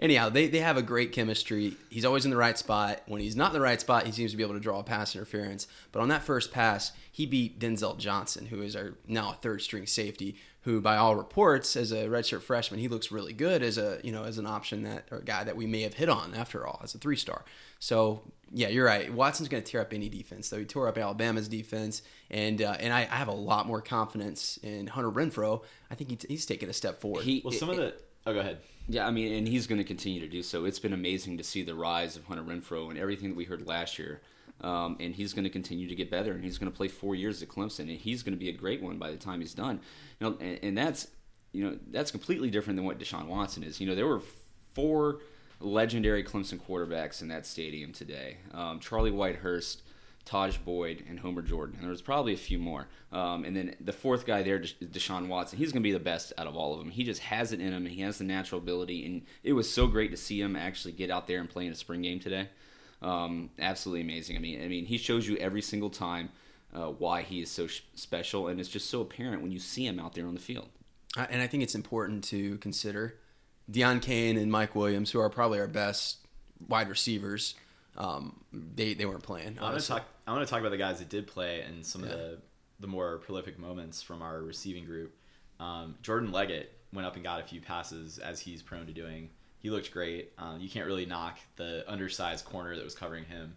anyhow, 0.00 0.28
they, 0.28 0.48
they 0.48 0.58
have 0.58 0.76
a 0.76 0.82
great 0.82 1.12
chemistry. 1.12 1.76
He's 1.90 2.04
always 2.04 2.24
in 2.24 2.30
the 2.30 2.36
right 2.36 2.58
spot. 2.58 3.02
When 3.06 3.20
he's 3.20 3.36
not 3.36 3.48
in 3.48 3.52
the 3.52 3.60
right 3.60 3.80
spot, 3.80 4.06
he 4.06 4.12
seems 4.12 4.32
to 4.32 4.36
be 4.36 4.42
able 4.42 4.54
to 4.54 4.60
draw 4.60 4.80
a 4.80 4.82
pass 4.82 5.14
interference. 5.14 5.66
But 5.92 6.00
on 6.00 6.08
that 6.08 6.22
first 6.22 6.50
pass, 6.52 6.92
he 7.12 7.26
beat 7.26 7.60
Denzel 7.60 7.98
Johnson, 7.98 8.46
who 8.46 8.62
is 8.62 8.74
our 8.74 8.94
now 9.06 9.30
a 9.32 9.34
third 9.34 9.62
string 9.62 9.86
safety, 9.86 10.36
who 10.62 10.80
by 10.80 10.96
all 10.96 11.16
reports, 11.16 11.74
as 11.76 11.90
a 11.92 12.06
redshirt 12.06 12.42
freshman, 12.42 12.80
he 12.80 12.88
looks 12.88 13.10
really 13.10 13.32
good 13.32 13.62
as 13.62 13.78
a 13.78 14.00
you 14.04 14.12
know 14.12 14.24
as 14.24 14.38
an 14.38 14.46
option 14.46 14.82
that 14.82 15.04
or 15.10 15.18
a 15.18 15.24
guy 15.24 15.44
that 15.44 15.56
we 15.56 15.66
may 15.66 15.82
have 15.82 15.94
hit 15.94 16.08
on 16.08 16.34
after 16.34 16.66
all 16.66 16.80
as 16.82 16.94
a 16.94 16.98
three 16.98 17.16
star. 17.16 17.44
So 17.78 18.22
yeah, 18.52 18.68
you're 18.68 18.84
right. 18.84 19.12
Watson's 19.12 19.48
going 19.48 19.62
to 19.62 19.70
tear 19.70 19.80
up 19.80 19.92
any 19.92 20.08
defense. 20.08 20.50
Though 20.50 20.58
he 20.58 20.64
tore 20.64 20.88
up 20.88 20.98
Alabama's 20.98 21.48
defense, 21.48 22.02
and 22.30 22.60
uh, 22.60 22.76
and 22.78 22.92
I, 22.92 23.00
I 23.02 23.16
have 23.16 23.28
a 23.28 23.34
lot 23.34 23.66
more 23.66 23.80
confidence 23.80 24.58
in 24.62 24.88
Hunter 24.88 25.10
Renfrow. 25.10 25.62
I 25.90 25.94
think 25.94 26.10
he 26.10 26.16
t- 26.16 26.28
he's 26.28 26.46
taken 26.46 26.68
a 26.68 26.72
step 26.72 27.00
forward. 27.00 27.24
He, 27.24 27.40
Well, 27.44 27.52
some 27.52 27.70
of 27.70 27.76
the. 27.76 27.94
Oh, 28.26 28.34
go 28.34 28.40
ahead. 28.40 28.58
Yeah, 28.88 29.06
I 29.06 29.10
mean, 29.12 29.32
and 29.32 29.46
he's 29.46 29.66
going 29.66 29.78
to 29.78 29.84
continue 29.84 30.20
to 30.20 30.28
do 30.28 30.42
so. 30.42 30.64
It's 30.64 30.78
been 30.78 30.92
amazing 30.92 31.38
to 31.38 31.44
see 31.44 31.62
the 31.62 31.74
rise 31.74 32.16
of 32.16 32.24
Hunter 32.24 32.42
Renfrow 32.42 32.90
and 32.90 32.98
everything 32.98 33.30
that 33.30 33.36
we 33.36 33.44
heard 33.44 33.66
last 33.66 33.98
year. 33.98 34.20
Um, 34.62 34.96
and 35.00 35.14
he's 35.14 35.32
going 35.32 35.44
to 35.44 35.50
continue 35.50 35.88
to 35.88 35.94
get 35.94 36.10
better, 36.10 36.32
and 36.32 36.44
he's 36.44 36.58
going 36.58 36.70
to 36.70 36.76
play 36.76 36.88
four 36.88 37.14
years 37.14 37.42
at 37.42 37.48
Clemson, 37.48 37.80
and 37.80 37.90
he's 37.90 38.22
going 38.22 38.34
to 38.34 38.38
be 38.38 38.50
a 38.50 38.52
great 38.52 38.82
one 38.82 38.98
by 38.98 39.10
the 39.10 39.16
time 39.16 39.40
he's 39.40 39.54
done. 39.54 39.80
You 40.18 40.30
know, 40.30 40.36
and, 40.40 40.58
and 40.62 40.78
that's 40.78 41.08
you 41.52 41.64
know 41.64 41.78
that's 41.90 42.10
completely 42.10 42.50
different 42.50 42.76
than 42.76 42.84
what 42.84 42.98
Deshaun 42.98 43.26
Watson 43.26 43.62
is. 43.62 43.80
You 43.80 43.86
know, 43.86 43.94
there 43.94 44.06
were 44.06 44.22
four 44.74 45.20
legendary 45.60 46.22
Clemson 46.22 46.60
quarterbacks 46.60 47.22
in 47.22 47.28
that 47.28 47.46
stadium 47.46 47.92
today: 47.92 48.36
um, 48.52 48.80
Charlie 48.80 49.10
Whitehurst, 49.10 49.78
Tajh 50.26 50.62
Boyd, 50.64 51.04
and 51.08 51.20
Homer 51.20 51.42
Jordan. 51.42 51.76
And 51.76 51.84
there 51.84 51.90
was 51.90 52.02
probably 52.02 52.34
a 52.34 52.38
few 52.38 52.58
more. 52.58 52.86
Um, 53.12 53.44
and 53.44 53.56
then 53.56 53.74
the 53.80 53.92
fourth 53.92 54.26
guy 54.26 54.42
there, 54.42 54.60
Deshaun 54.60 55.28
Watson, 55.28 55.58
he's 55.58 55.72
going 55.72 55.82
to 55.82 55.88
be 55.88 55.92
the 55.92 55.98
best 55.98 56.32
out 56.38 56.46
of 56.46 56.56
all 56.56 56.72
of 56.72 56.78
them. 56.78 56.90
He 56.90 57.02
just 57.02 57.22
has 57.22 57.52
it 57.52 57.60
in 57.60 57.72
him, 57.72 57.86
and 57.86 57.94
he 57.94 58.02
has 58.02 58.18
the 58.18 58.24
natural 58.24 58.60
ability. 58.60 59.04
And 59.06 59.22
it 59.42 59.54
was 59.54 59.72
so 59.72 59.86
great 59.86 60.10
to 60.10 60.16
see 60.16 60.40
him 60.40 60.54
actually 60.54 60.92
get 60.92 61.10
out 61.10 61.26
there 61.26 61.40
and 61.40 61.48
play 61.48 61.66
in 61.66 61.72
a 61.72 61.76
spring 61.76 62.02
game 62.02 62.20
today. 62.20 62.48
Um, 63.02 63.50
absolutely 63.58 64.02
amazing. 64.02 64.36
I 64.36 64.40
mean, 64.40 64.62
I 64.62 64.68
mean, 64.68 64.84
he 64.84 64.98
shows 64.98 65.26
you 65.26 65.36
every 65.38 65.62
single 65.62 65.90
time 65.90 66.30
uh, 66.74 66.86
why 66.88 67.22
he 67.22 67.40
is 67.40 67.50
so 67.50 67.66
sh- 67.66 67.80
special, 67.94 68.48
and 68.48 68.60
it's 68.60 68.68
just 68.68 68.90
so 68.90 69.00
apparent 69.00 69.42
when 69.42 69.50
you 69.52 69.58
see 69.58 69.86
him 69.86 69.98
out 69.98 70.14
there 70.14 70.26
on 70.26 70.34
the 70.34 70.40
field. 70.40 70.68
I- 71.16 71.24
and 71.24 71.40
I 71.42 71.46
think 71.46 71.62
it's 71.62 71.74
important 71.74 72.22
to 72.24 72.58
consider 72.58 73.16
Deon 73.70 74.02
Cain 74.02 74.36
and 74.36 74.50
Mike 74.52 74.74
Williams, 74.74 75.10
who 75.10 75.20
are 75.20 75.30
probably 75.30 75.58
our 75.60 75.66
best 75.68 76.18
wide 76.68 76.88
receivers. 76.88 77.54
Um, 77.96 78.44
they 78.52 78.94
they 78.94 79.06
weren't 79.06 79.22
playing. 79.22 79.58
I 79.58 79.62
want 79.64 79.80
to 79.80 79.86
talk. 79.86 80.04
I 80.26 80.32
want 80.32 80.46
to 80.46 80.50
talk 80.50 80.60
about 80.60 80.70
the 80.70 80.76
guys 80.76 80.98
that 81.00 81.08
did 81.08 81.26
play 81.26 81.62
and 81.62 81.84
some 81.84 82.02
of 82.04 82.10
the 82.10 82.38
the 82.78 82.86
more 82.86 83.18
prolific 83.18 83.58
moments 83.58 84.00
from 84.02 84.22
our 84.22 84.40
receiving 84.40 84.84
group. 84.84 85.14
Um, 85.58 85.96
Jordan 86.02 86.32
Leggett 86.32 86.72
went 86.92 87.06
up 87.06 87.14
and 87.16 87.24
got 87.24 87.40
a 87.40 87.44
few 87.44 87.60
passes 87.60 88.18
as 88.18 88.40
he's 88.40 88.62
prone 88.62 88.86
to 88.86 88.92
doing. 88.92 89.30
He 89.60 89.70
looked 89.70 89.92
great. 89.92 90.32
Um, 90.38 90.60
you 90.60 90.68
can't 90.68 90.86
really 90.86 91.06
knock 91.06 91.38
the 91.56 91.84
undersized 91.86 92.44
corner 92.44 92.74
that 92.74 92.84
was 92.84 92.94
covering 92.94 93.24
him. 93.24 93.54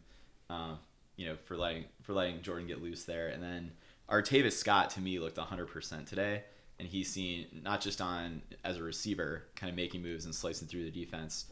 Uh, 0.50 0.75
you 1.15 1.27
know, 1.27 1.36
for 1.45 1.55
letting 1.55 1.86
for 2.01 2.13
letting 2.13 2.41
Jordan 2.41 2.67
get 2.67 2.81
loose 2.81 3.03
there. 3.03 3.27
And 3.29 3.41
then 3.41 3.72
Artavis 4.10 4.53
Scott 4.53 4.89
to 4.91 5.01
me 5.01 5.19
looked 5.19 5.38
100% 5.38 6.05
today, 6.07 6.43
and 6.79 6.88
he's 6.88 7.12
seen 7.12 7.48
not 7.63 7.81
just 7.81 8.01
on 8.01 8.41
as 8.63 8.77
a 8.77 8.83
receiver, 8.83 9.43
kind 9.55 9.69
of 9.69 9.75
making 9.75 10.01
moves 10.01 10.25
and 10.25 10.33
slicing 10.33 10.67
through 10.67 10.86
the 10.86 10.91
defense, 10.91 11.45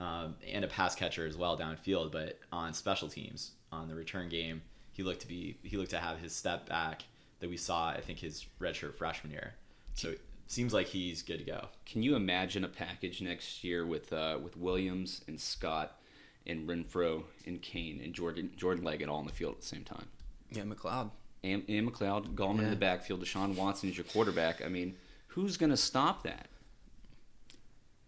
um, 0.00 0.34
and 0.46 0.64
a 0.64 0.68
pass 0.68 0.94
catcher 0.94 1.26
as 1.26 1.36
well 1.36 1.56
downfield, 1.56 2.12
but 2.12 2.38
on 2.52 2.74
special 2.74 3.08
teams 3.08 3.52
on 3.72 3.88
the 3.88 3.94
return 3.94 4.28
game, 4.28 4.62
he 4.92 5.02
looked 5.02 5.20
to 5.20 5.28
be 5.28 5.56
he 5.62 5.76
looked 5.76 5.90
to 5.90 5.98
have 5.98 6.18
his 6.18 6.34
step 6.34 6.68
back 6.68 7.04
that 7.40 7.48
we 7.48 7.56
saw. 7.56 7.88
I 7.88 8.00
think 8.00 8.18
his 8.18 8.46
redshirt 8.60 8.94
freshman 8.94 9.32
year. 9.32 9.54
So 9.94 10.14
seems 10.46 10.72
like 10.72 10.88
he's 10.88 11.22
good 11.22 11.38
to 11.38 11.44
go. 11.44 11.68
Can 11.86 12.02
you 12.02 12.16
imagine 12.16 12.64
a 12.64 12.68
package 12.68 13.20
next 13.22 13.64
year 13.64 13.86
with 13.86 14.12
uh, 14.12 14.38
with 14.42 14.56
Williams 14.56 15.22
and 15.26 15.40
Scott 15.40 15.98
and 16.46 16.68
Renfrow 16.68 17.24
and 17.46 17.60
Cain 17.62 18.00
and 18.02 18.14
Jordan 18.14 18.50
Jordan 18.56 18.84
Leggett 18.84 19.08
all 19.08 19.18
on 19.18 19.26
the 19.26 19.32
field 19.32 19.54
at 19.54 19.60
the 19.60 19.66
same 19.66 19.84
time? 19.84 20.06
Yeah, 20.50 20.62
McCloud. 20.62 21.10
and, 21.42 21.64
and 21.68 21.90
McCloud, 21.92 22.34
Gallman 22.34 22.60
in 22.64 22.70
the 22.70 22.76
backfield, 22.76 23.22
Deshaun 23.22 23.56
Watson 23.56 23.88
is 23.88 23.96
your 23.96 24.04
quarterback. 24.04 24.64
I 24.64 24.68
mean, 24.68 24.94
who's 25.28 25.56
going 25.56 25.70
to 25.70 25.76
stop 25.76 26.22
that? 26.24 26.48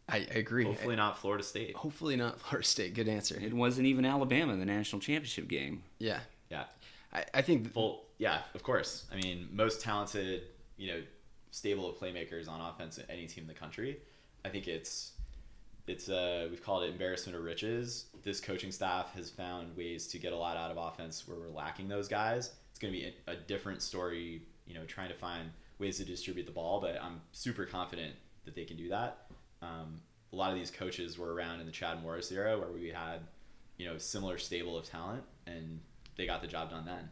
I, 0.09 0.19
I 0.19 0.39
agree. 0.39 0.65
Hopefully 0.65 0.95
not 0.95 1.19
Florida 1.19 1.43
State. 1.43 1.75
Hopefully 1.75 2.15
not 2.17 2.39
Florida 2.41 2.67
State. 2.67 2.95
Good 2.95 3.09
answer. 3.09 3.37
It 3.41 3.53
wasn't 3.53 3.87
even 3.89 4.05
Alabama 4.05 4.53
in 4.53 4.61
the 4.61 4.67
national 4.67 5.01
championship 5.01 5.49
game. 5.49 5.83
Yeah, 5.99 6.21
Yeah. 6.51 6.65
I, 7.13 7.25
I 7.35 7.43
think 7.43 7.73
Well, 7.75 8.03
yeah, 8.19 8.43
of 8.55 8.63
course. 8.63 9.07
I 9.13 9.17
mean, 9.17 9.49
most 9.53 9.81
talented, 9.81 10.43
you 10.77 10.93
know, 10.93 11.03
stable 11.57 11.89
of 11.89 11.97
playmakers 11.97 12.49
on 12.49 12.61
offense 12.61 12.99
at 12.99 13.07
any 13.09 13.27
team 13.27 13.45
in 13.45 13.49
the 13.49 13.55
country. 13.55 13.99
I 14.45 14.51
think 14.51 14.69
it's 14.69 15.13
it's 15.87 16.09
uh 16.09 16.49
we've 16.51 16.63
called 16.63 16.85
it 16.85 16.91
embarrassment 16.91 17.37
of 17.37 17.43
riches. 17.43 18.07
This 18.23 18.41
coaching 18.41 18.71
staff 18.71 19.15
has 19.15 19.31
found 19.31 19.75
ways 19.77 20.07
to 20.09 20.19
get 20.19 20.33
a 20.33 20.37
lot 20.37 20.57
out 20.57 20.71
of 20.71 20.77
offense 20.77 21.27
where 21.27 21.39
we're 21.39 21.49
lacking 21.49 21.89
those 21.89 22.09
guys. 22.09 22.51
It's 22.71 22.79
going 22.79 22.93
to 22.93 23.01
be 23.01 23.07
a, 23.07 23.33
a 23.33 23.37
different 23.37 23.81
story, 23.81 24.43
you 24.67 24.75
know, 24.75 24.85
trying 24.85 25.09
to 25.09 25.15
find 25.15 25.51
ways 25.79 25.97
to 25.97 26.05
distribute 26.05 26.45
the 26.45 26.53
ball, 26.53 26.81
but 26.81 27.01
I'm 27.03 27.23
super 27.33 27.65
confident 27.65 28.15
that 28.45 28.55
they 28.55 28.65
can 28.65 28.77
do 28.77 28.91
that. 28.91 29.29
Um, 29.63 30.01
a 30.33 30.37
lot 30.37 30.51
of 30.51 30.59
these 30.59 30.71
coaches 30.71 31.19
were 31.19 31.33
around 31.33 31.61
in 31.61 31.67
the 31.67 31.73
Chad 31.73 32.03
Morris 32.03 32.31
era 32.31 32.59
where 32.59 32.71
we 32.71 32.89
had, 32.89 33.21
you 33.79 33.87
know, 33.87 33.97
similar 33.97 34.37
stable 34.37 34.77
of 34.77 34.85
talent 34.85 35.23
and 35.47 35.81
they 36.17 36.27
got 36.27 36.43
the 36.43 36.49
job 36.49 36.71
done 36.71 36.85
then. 36.85 37.09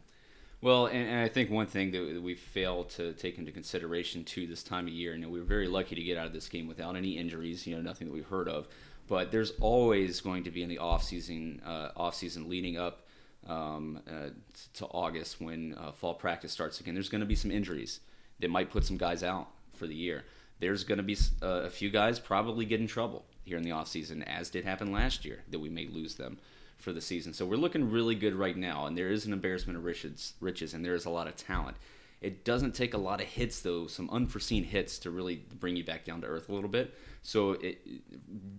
Well, 0.65 0.87
and, 0.87 1.07
and 1.07 1.21
I 1.21 1.29
think 1.29 1.51
one 1.51 1.67
thing 1.67 1.91
that 1.91 2.23
we 2.23 2.35
fail 2.35 2.85
to 2.85 3.13
take 3.13 3.37
into 3.37 3.53
consideration 3.53 4.25
too 4.25 4.47
this 4.47 4.63
time 4.63 4.87
of 4.87 4.95
year, 4.95 5.13
and 5.13 5.23
we 5.31 5.39
were 5.39 5.45
very 5.45 5.69
lucky 5.69 5.95
to 5.95 6.03
get 6.03 6.17
out 6.17 6.27
of 6.27 6.33
this 6.33 6.49
game 6.49 6.67
without 6.67 6.97
any 6.97 7.19
injuries, 7.19 7.67
you 7.67 7.77
know, 7.77 7.83
nothing 7.83 8.07
that 8.07 8.15
we've 8.15 8.25
heard 8.25 8.49
of. 8.49 8.67
But 9.07 9.31
there's 9.31 9.53
always 9.61 10.23
going 10.23 10.45
to 10.45 10.51
be 10.51 10.63
in 10.63 10.71
the 10.71 10.79
off 10.79 11.05
season, 11.05 11.61
uh, 11.67 11.91
off 11.95 12.15
season 12.15 12.49
leading 12.49 12.79
up 12.79 13.07
um, 13.47 14.01
uh, 14.09 14.31
to 14.77 14.87
August 14.87 15.39
when 15.39 15.75
uh, 15.75 15.93
fall 15.93 16.15
practice 16.15 16.53
starts 16.53 16.81
again. 16.81 16.95
There's 16.95 17.11
going 17.11 17.21
to 17.21 17.27
be 17.27 17.35
some 17.35 17.51
injuries 17.51 18.01
that 18.41 18.49
might 18.49 18.71
put 18.71 18.87
some 18.87 18.97
guys 18.97 19.23
out 19.23 19.49
for 19.75 19.87
the 19.87 19.95
year. 19.95 20.25
There's 20.61 20.83
going 20.83 20.97
to 20.97 21.05
be 21.05 21.19
uh, 21.43 21.65
a 21.65 21.71
few 21.71 21.91
guys 21.91 22.19
probably 22.19 22.65
get 22.65 22.81
in 22.81 22.87
trouble 22.87 23.27
here 23.45 23.59
in 23.59 23.65
the 23.65 23.73
off 23.73 23.89
season, 23.89 24.23
as 24.23 24.49
did 24.49 24.65
happen 24.65 24.93
last 24.93 25.27
year, 25.27 25.43
that 25.51 25.59
we 25.59 25.69
may 25.69 25.89
lose 25.89 26.15
them 26.15 26.39
for 26.85 26.93
the 26.93 27.01
season. 27.01 27.33
So 27.33 27.45
we're 27.47 27.57
looking 27.57 27.91
really 27.91 28.15
good 28.15 28.35
right 28.35 28.57
now, 28.57 28.87
and 28.87 28.97
there 28.97 29.09
is 29.09 29.27
an 29.27 29.33
embarrassment 29.33 29.77
of 29.77 29.85
riches, 29.85 30.35
riches, 30.41 30.75
and 30.75 30.85
there 30.85 30.95
is 30.95 31.07
a 31.07 31.11
lot 31.11 31.27
of 31.27 31.35
talent. 31.35 31.77
It 32.21 32.45
doesn't 32.45 32.75
take 32.75 32.95
a 32.95 32.99
lot 32.99 33.21
of 33.21 33.27
hits, 33.27 33.61
though, 33.61 33.87
some 33.87 34.09
unforeseen 34.11 34.65
hits 34.65 34.99
to 35.01 35.11
really 35.11 35.45
bring 35.59 35.77
you 35.77 35.85
back 35.85 36.05
down 36.05 36.21
to 36.21 36.27
earth 36.27 36.49
a 36.49 36.55
little 36.55 36.71
bit. 36.71 36.95
So, 37.23 37.53
it, 37.53 37.79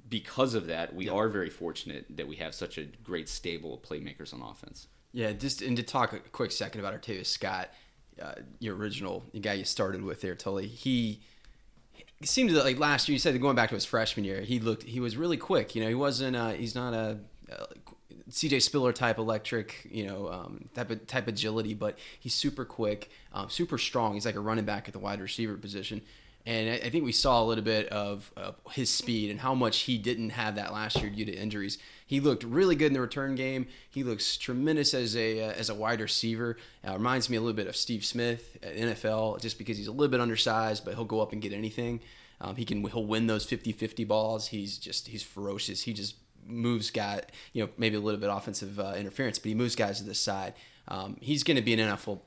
because 0.10 0.54
of 0.54 0.68
that, 0.68 0.94
we 0.94 1.08
are 1.08 1.30
very 1.30 1.50
fortunate 1.50 2.06
that 2.10 2.28
we 2.28 2.36
have 2.36 2.54
such 2.54 2.78
a 2.78 2.84
great 2.84 3.30
stable 3.30 3.76
of 3.76 3.82
playmakers 3.82 4.34
on 4.34 4.42
offense. 4.42 4.88
Yeah, 5.14 5.32
just 5.32 5.62
and 5.62 5.78
to 5.78 5.84
talk 5.84 6.14
a 6.14 6.20
quick 6.20 6.52
second 6.52 6.82
about 6.82 6.94
Artavis 6.94 7.28
Scott, 7.28 7.70
uh, 8.22 8.34
your 8.60 8.76
original 8.76 9.24
the 9.32 9.40
guy 9.40 9.54
you 9.54 9.64
started 9.64 10.04
with 10.04 10.22
there, 10.22 10.36
Tully. 10.36 10.68
He 10.68 11.22
it 12.22 12.28
seemed 12.28 12.52
like 12.52 12.80
last 12.80 13.08
year. 13.08 13.14
You 13.14 13.20
said 13.20 13.40
going 13.42 13.56
back 13.56 13.70
to 13.70 13.76
his 13.76 13.86
freshman 13.86 14.26
year, 14.26 14.42
he 14.42 14.60
looked 14.60 14.84
he 14.84 15.00
was 15.00 15.16
really 15.18 15.38
quick. 15.38 15.76
You 15.76 15.84
know, 15.84 15.88
he 15.88 15.96
wasn't. 15.96 16.36
Uh, 16.36 16.50
he's 16.50 16.76
not 16.76 16.94
a, 16.94 17.20
a 17.50 17.66
CJ 18.30 18.62
Spiller 18.62 18.92
type 18.92 19.18
electric, 19.18 19.88
you 19.90 20.06
know, 20.08 20.30
um, 20.30 20.70
type 20.74 20.90
of 20.90 21.06
type 21.08 21.28
agility, 21.28 21.74
but 21.74 21.98
he's 22.20 22.34
super 22.34 22.66
quick, 22.66 23.10
um, 23.34 23.50
super 23.50 23.78
strong. 23.78 24.14
He's 24.14 24.26
like 24.26 24.36
a 24.36 24.40
running 24.40 24.66
back 24.66 24.88
at 24.88 24.94
the 24.94 25.00
wide 25.00 25.22
receiver 25.22 25.56
position. 25.56 26.02
And 26.48 26.70
I, 26.70 26.74
I 26.88 26.90
think 26.90 27.04
we 27.04 27.12
saw 27.12 27.42
a 27.42 27.46
little 27.46 27.64
bit 27.64 27.88
of, 27.90 28.32
of 28.38 28.56
his 28.72 28.90
speed 28.90 29.32
and 29.32 29.40
how 29.40 29.56
much 29.56 29.82
he 29.82 29.98
didn't 29.98 30.32
have 30.32 30.56
that 30.56 30.74
last 30.74 31.02
year 31.02 31.10
due 31.10 31.26
to 31.26 31.34
injuries. 31.34 31.78
He 32.06 32.20
looked 32.20 32.44
really 32.44 32.76
good 32.76 32.88
in 32.88 32.94
the 32.94 33.02
return 33.02 33.36
game. 33.36 33.68
He 33.90 34.04
looks 34.04 34.38
tremendous 34.38 34.94
as 34.94 35.16
a 35.16 35.42
uh, 35.42 35.54
as 35.54 35.70
a 35.70 35.76
wide 35.76 36.02
receiver. 36.02 36.58
Uh, 36.88 36.94
reminds 36.94 37.30
me 37.30 37.38
a 37.38 37.42
little 37.42 37.56
bit 37.56 37.68
of 37.68 37.76
Steve 37.76 38.06
Smith 38.06 38.58
at 38.62 38.76
NFL, 38.76 39.42
just 39.42 39.58
because 39.58 39.78
he's 39.78 39.88
a 39.88 39.92
little 39.92 40.12
bit 40.12 40.20
undersized, 40.20 40.86
but 40.86 40.94
he'll 40.94 41.06
go 41.06 41.20
up 41.20 41.34
and 41.34 41.42
get 41.42 41.52
anything. 41.52 42.00
Um, 42.42 42.56
he 42.58 42.66
can 42.66 42.84
he'll 42.86 43.06
win 43.06 43.28
those 43.28 43.48
50-50 43.48 44.08
balls. 44.08 44.48
He's 44.48 44.78
just 44.78 45.08
he's 45.08 45.24
ferocious. 45.24 45.84
He 45.84 45.94
just 45.94 46.16
moves 46.46 46.92
guy, 46.92 47.22
you 47.54 47.64
know, 47.64 47.70
maybe 47.78 47.96
a 47.96 48.00
little 48.00 48.20
bit 48.20 48.30
offensive 48.30 48.80
uh, 48.80 48.94
interference, 48.98 49.40
but 49.40 49.50
he 49.50 49.56
moves 49.56 49.76
guys 49.76 50.00
to 50.00 50.06
the 50.06 50.16
side. 50.16 50.54
Um, 50.88 51.18
he's 51.20 51.44
going 51.44 51.58
to 51.58 51.64
be 51.64 51.74
an 51.74 51.80
NFL 51.80 52.20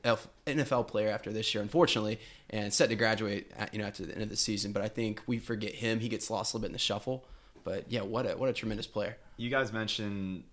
NFL 0.45 0.87
player 0.87 1.09
after 1.09 1.31
this 1.31 1.53
year, 1.53 1.61
unfortunately, 1.61 2.19
and 2.49 2.73
set 2.73 2.89
to 2.89 2.95
graduate, 2.95 3.51
at, 3.55 3.73
you 3.73 3.79
know, 3.79 3.85
after 3.85 4.05
the 4.05 4.13
end 4.13 4.23
of 4.23 4.29
the 4.29 4.35
season. 4.35 4.73
But 4.73 4.81
I 4.81 4.89
think 4.89 5.21
we 5.27 5.39
forget 5.39 5.75
him. 5.75 5.99
He 5.99 6.09
gets 6.09 6.29
lost 6.29 6.53
a 6.53 6.57
little 6.57 6.63
bit 6.63 6.67
in 6.67 6.73
the 6.73 6.79
shuffle. 6.79 7.25
But 7.63 7.85
yeah, 7.89 8.01
what 8.01 8.25
a 8.25 8.35
what 8.35 8.49
a 8.49 8.53
tremendous 8.53 8.87
player. 8.87 9.17
You 9.37 9.49
guys 9.49 9.71
mentioned 9.71 10.43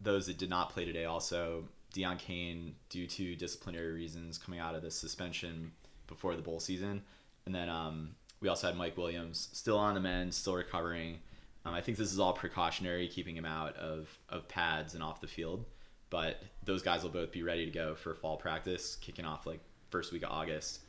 those 0.00 0.26
that 0.26 0.38
did 0.38 0.50
not 0.50 0.70
play 0.70 0.84
today. 0.84 1.06
Also, 1.06 1.64
Deon 1.94 2.18
Cain, 2.18 2.74
due 2.90 3.06
to 3.06 3.36
disciplinary 3.36 3.92
reasons, 3.92 4.36
coming 4.38 4.60
out 4.60 4.74
of 4.74 4.82
the 4.82 4.90
suspension 4.90 5.72
before 6.06 6.36
the 6.36 6.42
bowl 6.42 6.60
season, 6.60 7.02
and 7.46 7.54
then 7.54 7.68
um, 7.68 8.14
we 8.40 8.48
also 8.48 8.66
had 8.66 8.76
Mike 8.76 8.96
Williams, 8.96 9.48
still 9.52 9.78
on 9.78 9.94
the 9.94 10.00
mend, 10.00 10.34
still 10.34 10.54
recovering. 10.54 11.18
Um, 11.64 11.74
I 11.74 11.80
think 11.80 11.96
this 11.98 12.12
is 12.12 12.18
all 12.18 12.32
precautionary, 12.32 13.08
keeping 13.08 13.36
him 13.36 13.46
out 13.46 13.76
of, 13.76 14.08
of 14.28 14.48
pads 14.48 14.94
and 14.94 15.02
off 15.02 15.20
the 15.20 15.26
field. 15.26 15.64
But 16.10 16.42
those 16.64 16.82
guys 16.82 17.02
will 17.02 17.10
both 17.10 17.32
be 17.32 17.42
ready 17.42 17.64
to 17.64 17.70
go 17.70 17.94
for 17.94 18.14
fall 18.14 18.36
practice, 18.36 18.96
kicking 18.96 19.24
off 19.24 19.46
like 19.46 19.60
first 19.90 20.12
week 20.12 20.22
of 20.22 20.30
August. 20.30 20.80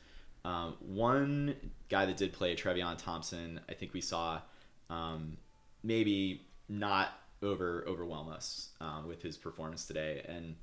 Um, 0.43 0.75
one 0.79 1.55
guy 1.89 2.05
that 2.05 2.17
did 2.17 2.33
play, 2.33 2.55
Trevion 2.55 2.97
Thompson, 2.97 3.59
I 3.67 3.73
think 3.73 3.93
we 3.93 4.01
saw 4.01 4.41
um, 4.89 5.37
maybe 5.83 6.41
not 6.69 7.09
over 7.41 7.83
overwhelm 7.87 8.29
us 8.29 8.69
um, 8.81 9.07
with 9.07 9.21
his 9.21 9.37
performance 9.37 9.85
today. 9.85 10.23
And 10.27 10.55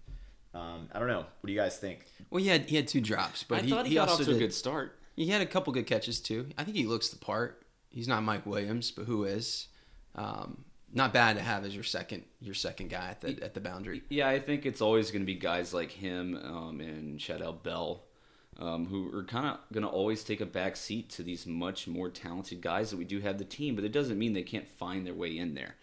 um, 0.55 0.89
I 0.93 0.99
don't 0.99 1.09
know. 1.09 1.25
What 1.41 1.47
do 1.47 1.53
you 1.53 1.59
guys 1.59 1.79
think? 1.79 2.07
Well, 2.31 2.43
he 2.43 2.49
had 2.49 2.69
he 2.69 2.77
had 2.77 2.87
two 2.87 3.01
drops, 3.01 3.43
but 3.43 3.61
I 3.61 3.63
he, 3.63 3.71
thought 3.71 3.87
he, 3.87 3.91
he 3.91 3.95
got 3.97 4.09
also 4.09 4.23
off 4.23 4.27
to 4.27 4.31
a 4.31 4.35
did- 4.35 4.41
good 4.41 4.55
start. 4.55 4.99
He 5.17 5.27
had 5.27 5.43
a 5.43 5.47
couple 5.47 5.73
good 5.73 5.87
catches 5.87 6.21
too. 6.21 6.49
I 6.57 6.65
think 6.65 6.77
he 6.77 6.87
looks 6.87 7.09
the 7.09 7.19
part. 7.19 7.67
He's 7.91 8.09
not 8.09 8.23
Mike 8.23 8.47
Williams, 8.47 8.91
but 8.91 9.05
who 9.05 9.25
is? 9.25 9.69
Um, 10.15 10.65
not 10.95 11.13
bad 11.13 11.37
to 11.37 11.43
have 11.43 11.65
as 11.65 11.75
your 11.75 11.85
second 11.85 12.25
your 12.41 12.55
second 12.55 12.91
guy 12.91 13.09
at 13.09 13.21
the 13.21 13.43
at 13.43 13.55
the 13.55 13.61
boundary. 13.61 14.03
Yeah, 14.11 14.29
I 14.29 14.39
think 14.39 14.67
it's 14.67 14.83
always 14.83 15.11
going 15.11 15.23
to 15.23 15.27
be 15.27 15.37
guys 15.37 15.73
like 15.73 15.91
him 15.91 16.39
um, 16.45 16.81
and 16.81 17.19
Shadell 17.19 17.63
Bell 17.63 18.03
um, 18.59 18.87
who 18.87 19.17
are 19.17 19.25
kind 19.25 19.47
of 19.47 19.59
going 19.73 19.85
to 19.85 19.89
always 19.89 20.23
take 20.25 20.41
a 20.41 20.47
back 20.47 20.77
seat 20.77 21.09
to 21.11 21.23
these 21.23 21.47
much 21.47 21.89
more 21.89 22.11
talented 22.11 22.61
guys 22.61 22.91
that 22.91 22.97
we 22.97 23.05
do 23.05 23.21
have 23.21 23.39
the 23.39 23.45
team, 23.45 23.75
but 23.75 23.85
it 23.85 23.93
doesn't 23.93 24.19
mean 24.19 24.33
they 24.33 24.43
can't 24.43 24.69
find 24.69 25.07
their 25.07 25.15
way 25.15 25.37
in 25.37 25.55
there 25.55 25.77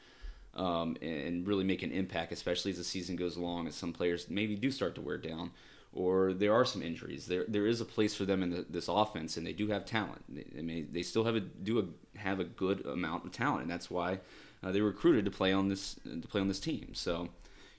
um, 0.54 0.96
and 1.02 1.48
really 1.48 1.64
make 1.64 1.82
an 1.82 1.92
impact, 1.92 2.32
especially 2.32 2.72
as 2.72 2.78
the 2.78 2.84
season 2.84 3.16
goes 3.16 3.36
along, 3.36 3.68
as 3.68 3.76
some 3.76 3.92
players 3.92 4.30
maybe 4.30 4.56
do 4.56 4.70
start 4.70 4.96
to 4.96 5.02
wear 5.02 5.18
down 5.18 5.52
or 5.94 6.34
there 6.34 6.54
are 6.54 6.66
some 6.66 6.82
injuries. 6.82 7.26
There 7.26 7.46
there 7.48 7.66
is 7.66 7.82
a 7.82 7.86
place 7.86 8.16
for 8.16 8.26
them 8.26 8.44
in 8.44 8.50
the, 8.52 8.66
this 8.70 8.88
offense, 8.88 9.38
and 9.38 9.46
they 9.46 9.54
do 9.54 9.68
have 9.68 9.86
talent. 9.86 10.24
They, 10.30 10.46
I 10.58 10.62
mean, 10.62 10.90
they 10.92 11.02
still 11.02 11.24
have 11.24 11.36
a 11.36 11.40
do 11.40 11.80
a, 11.80 12.18
have 12.18 12.40
a 12.40 12.44
good 12.44 12.86
amount 12.86 13.26
of 13.26 13.32
talent, 13.32 13.64
and 13.64 13.72
that's 13.72 13.90
why 13.90 14.20
uh, 14.64 14.72
they 14.72 14.82
were 14.82 14.90
recruited 14.90 15.26
to 15.26 15.32
play 15.32 15.52
on 15.52 15.70
this 15.70 15.96
to 16.04 16.28
play 16.28 16.42
on 16.42 16.48
this 16.48 16.60
team. 16.60 16.94
So, 16.94 17.30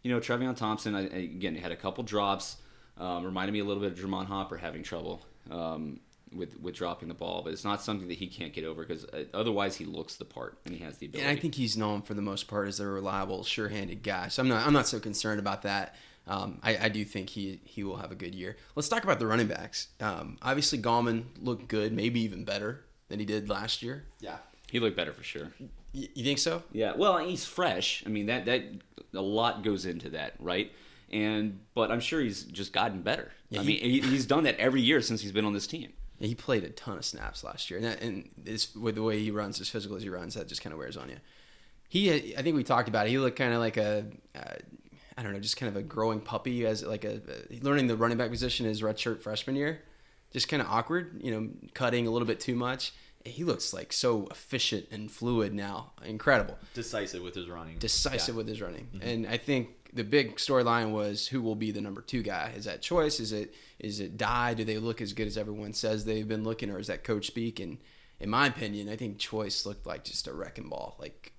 you 0.03 0.13
know, 0.13 0.19
Trevion 0.19 0.57
Thompson 0.57 0.95
I, 0.95 1.03
again 1.03 1.55
had 1.55 1.73
a 1.73 1.77
couple 1.77 2.05
drops. 2.05 2.57
Um, 2.99 3.25
reminded 3.25 3.53
me 3.53 3.61
a 3.61 3.65
little 3.65 3.83
bit 3.83 3.93
of 3.93 3.99
Germone 3.99 4.27
Hopper 4.27 4.59
having 4.59 4.83
trouble 4.83 5.25
um, 5.51 6.01
with 6.35 6.61
with 6.61 6.75
dropping 6.75 7.09
the 7.09 7.15
ball, 7.15 7.43
but 7.43 7.53
it's 7.53 7.65
not 7.65 7.81
something 7.81 8.09
that 8.09 8.19
he 8.19 8.27
can't 8.27 8.53
get 8.53 8.65
over 8.65 8.85
because 8.85 9.05
uh, 9.07 9.25
otherwise 9.33 9.77
he 9.77 9.85
looks 9.85 10.17
the 10.17 10.25
part 10.25 10.59
and 10.67 10.75
he 10.75 10.85
has 10.85 10.99
the 10.99 11.07
ability. 11.07 11.27
And 11.27 11.39
I 11.39 11.41
think 11.41 11.55
he's 11.55 11.77
known 11.77 12.03
for 12.03 12.15
the 12.15 12.23
most 12.23 12.47
part 12.47 12.69
as 12.69 12.79
a 12.81 12.87
reliable, 12.87 13.45
sure-handed 13.45 14.03
guy. 14.03 14.29
So 14.29 14.43
I'm 14.43 14.49
not 14.49 14.67
I'm 14.67 14.73
not 14.73 14.87
so 14.87 15.01
concerned 15.01 15.41
about 15.41 15.63
that. 15.63 15.95
Um, 16.27 16.59
I, 16.63 16.77
I 16.83 16.89
do 16.89 17.05
think 17.05 17.31
he 17.31 17.61
he 17.65 17.83
will 17.83 17.97
have 17.97 18.13
a 18.13 18.15
good 18.15 18.35
year. 18.35 18.57
Let's 18.77 18.89
talk 18.89 19.05
about 19.05 19.19
the 19.19 19.27
running 19.27 19.49
backs. 19.49 19.89
Um, 20.01 20.39
obviously, 20.43 20.79
Gallman 20.79 21.25
looked 21.41 21.69
good, 21.69 21.93
maybe 21.93 22.21
even 22.21 22.45
better 22.45 22.85
than 23.09 23.19
he 23.19 23.25
did 23.25 23.49
last 23.49 23.83
year. 23.83 24.05
Yeah. 24.21 24.37
he 24.71 24.79
looked 24.79 24.97
better 24.97 25.13
for 25.13 25.25
sure. 25.25 25.49
Y- 25.93 26.09
you 26.15 26.23
think 26.25 26.39
so? 26.39 26.63
Yeah, 26.73 26.93
well, 26.97 27.19
he's 27.19 27.45
fresh. 27.45 28.05
I 28.07 28.09
mean, 28.11 28.27
that 28.27 28.45
that 28.45 28.63
a 29.15 29.21
lot 29.21 29.65
goes 29.65 29.87
into 29.87 30.11
that, 30.11 30.35
right? 30.39 30.71
And 31.11 31.59
but 31.75 31.91
I'm 31.91 31.99
sure 32.01 32.21
he's 32.21 32.45
just 32.45 32.73
gotten 32.73 33.03
better. 33.03 33.33
Yeah, 33.49 33.61
I 33.61 33.63
he- 33.65 33.69
mean, 33.69 33.81
he, 33.81 34.01
he's 34.01 34.27
done 34.27 34.45
that 34.45 34.57
every 34.61 34.83
year 34.83 35.01
since 35.01 35.23
he's 35.23 35.33
been 35.33 35.45
on 35.45 35.53
this 35.55 35.67
team. 35.67 35.93
Yeah, 36.21 36.29
he 36.29 36.35
played 36.37 36.63
a 36.63 36.69
ton 36.69 36.99
of 36.99 37.05
snaps 37.05 37.43
last 37.43 37.71
year, 37.71 37.79
and, 37.81 37.89
that, 37.89 38.03
and 38.03 38.29
it's, 38.45 38.77
with 38.77 38.95
the 38.95 39.03
way 39.03 39.19
he 39.21 39.31
runs, 39.31 39.59
as 39.61 39.69
physical 39.71 39.97
as 39.97 40.03
he 40.03 40.11
runs, 40.11 40.35
that 40.35 40.47
just 40.49 40.63
kind 40.63 40.73
of 40.75 40.79
wears 40.79 40.97
on 40.99 41.09
you. 41.09 41.17
He, 41.89 42.37
I 42.37 42.43
think 42.43 42.55
we 42.55 42.63
talked 42.63 42.89
about 42.91 43.07
it. 43.07 43.11
He 43.11 43.19
looked 43.19 43.39
kind 43.39 43.53
of 43.55 43.59
like 43.59 43.79
a, 43.79 44.05
uh, 44.37 44.55
I 45.21 45.23
don't 45.23 45.35
know, 45.35 45.39
just 45.41 45.59
kind 45.59 45.69
of 45.69 45.77
a 45.77 45.83
growing 45.83 46.19
puppy 46.21 46.65
as 46.65 46.83
like 46.83 47.05
a, 47.05 47.21
learning 47.61 47.89
the 47.89 47.97
running 47.97 48.17
back 48.17 48.31
position 48.31 48.65
his 48.65 48.81
redshirt 48.81 49.21
freshman 49.21 49.55
year, 49.55 49.83
just 50.33 50.49
kind 50.49 50.63
of 50.63 50.69
awkward, 50.69 51.21
you 51.23 51.31
know, 51.31 51.51
cutting 51.75 52.07
a 52.07 52.11
little 52.11 52.27
bit 52.27 52.41
too 52.41 52.55
much. 52.55 52.95
He 53.27 53.45
looks 53.45 53.75
like 53.75 53.93
so 53.93 54.29
efficient 54.31 54.87
and 54.91 55.11
fluid 55.11 55.53
now, 55.53 55.93
incredible 56.03 56.57
Decisive 56.73 57.23
with 57.23 57.35
his 57.35 57.51
running. 57.51 57.77
decisive 57.77 58.35
Yeah. 58.35 58.39
with 58.39 58.49
his 58.49 58.63
running. 58.63 58.89
Mm-hmm. 58.95 59.07
And 59.09 59.27
I 59.27 59.37
think 59.37 59.93
the 59.93 60.05
big 60.05 60.37
storyline 60.37 60.93
was 60.93 61.27
who 61.29 61.43
will 61.43 61.55
be 61.55 61.71
the 61.71 61.83
number 61.83 62.01
two 62.01 62.23
guy. 62.23 62.55
Is 62.57 62.65
that 62.65 62.81
choice? 62.81 63.21
Is 63.21 63.33
it 63.33 63.53
is 63.79 64.01
it 64.01 64.17
Dye? 64.17 64.55
Do 64.55 64.65
they 64.65 64.79
look 64.79 65.03
as 65.03 65.13
good 65.13 65.27
as 65.27 65.37
everyone 65.37 65.75
says 65.75 66.07
they've 66.07 66.27
been 66.27 66.45
looking, 66.45 66.71
or 66.71 66.79
is 66.79 66.87
that 66.87 67.05
coach 67.05 67.27
speak? 67.27 67.61
And 67.61 67.77
in 68.21 68.31
my 68.31 68.47
opinion, 68.47 68.89
I 68.89 68.97
think 68.97 69.19
choice 69.19 69.67
looked 69.67 69.87
like 69.87 70.05
just 70.05 70.27
a 70.27 70.33
wrecking 70.33 70.71
ball. 70.71 70.97
Like 70.99 71.35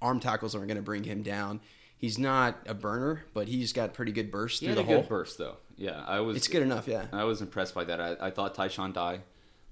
arm 0.00 0.20
tackles 0.20 0.54
aren't 0.54 0.68
going 0.68 0.76
to 0.76 0.82
bring 0.82 1.04
him 1.04 1.22
down. 1.22 1.60
He's 1.98 2.18
not 2.18 2.56
a 2.66 2.74
burner, 2.74 3.24
but 3.34 3.48
he's 3.48 3.72
got 3.72 3.92
pretty 3.92 4.12
good 4.12 4.30
burst 4.30 4.60
He 4.60 4.66
through 4.66 4.76
the 4.76 4.84
hole. 4.84 5.00
good 5.00 5.08
burst 5.08 5.36
though. 5.36 5.56
Yeah, 5.76 6.02
I 6.06 6.20
was. 6.20 6.36
It's 6.36 6.48
good 6.48 6.62
enough, 6.62 6.86
yeah. 6.88 7.06
I 7.12 7.24
was 7.24 7.40
impressed 7.42 7.74
by 7.74 7.84
that. 7.84 8.00
I, 8.00 8.16
I 8.20 8.30
thought 8.30 8.54
Tyshon 8.54 8.92
Dye 8.92 9.20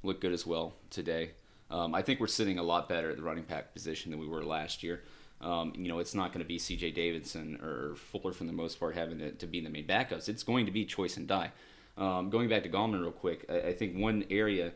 looked 0.02 0.20
good 0.20 0.32
as 0.32 0.44
well 0.46 0.74
today. 0.90 1.30
Um, 1.70 1.94
I 1.94 2.02
think 2.02 2.20
we're 2.20 2.26
sitting 2.28 2.58
a 2.58 2.62
lot 2.62 2.88
better 2.88 3.10
at 3.10 3.16
the 3.16 3.22
running 3.22 3.44
back 3.44 3.72
position 3.72 4.10
than 4.10 4.20
we 4.20 4.28
were 4.28 4.44
last 4.44 4.82
year. 4.82 5.02
Um, 5.40 5.72
you 5.76 5.88
know, 5.88 5.98
it's 5.98 6.14
not 6.14 6.32
going 6.32 6.42
to 6.44 6.48
be 6.48 6.58
C.J. 6.58 6.92
Davidson 6.92 7.58
or 7.62 7.96
Fuller 7.96 8.32
for 8.32 8.44
the 8.44 8.52
most 8.52 8.78
part 8.80 8.94
having 8.94 9.18
to, 9.18 9.32
to 9.32 9.46
be 9.46 9.60
the 9.60 9.68
main 9.68 9.86
backups. 9.86 10.28
It's 10.28 10.42
going 10.42 10.66
to 10.66 10.72
be 10.72 10.84
Choice 10.84 11.16
and 11.16 11.26
Dye. 11.26 11.50
Um, 11.98 12.30
going 12.30 12.48
back 12.48 12.62
to 12.62 12.68
Gallman 12.68 13.00
real 13.00 13.10
quick, 13.10 13.44
I, 13.48 13.68
I 13.68 13.72
think 13.72 13.96
one 13.96 14.24
area 14.30 14.72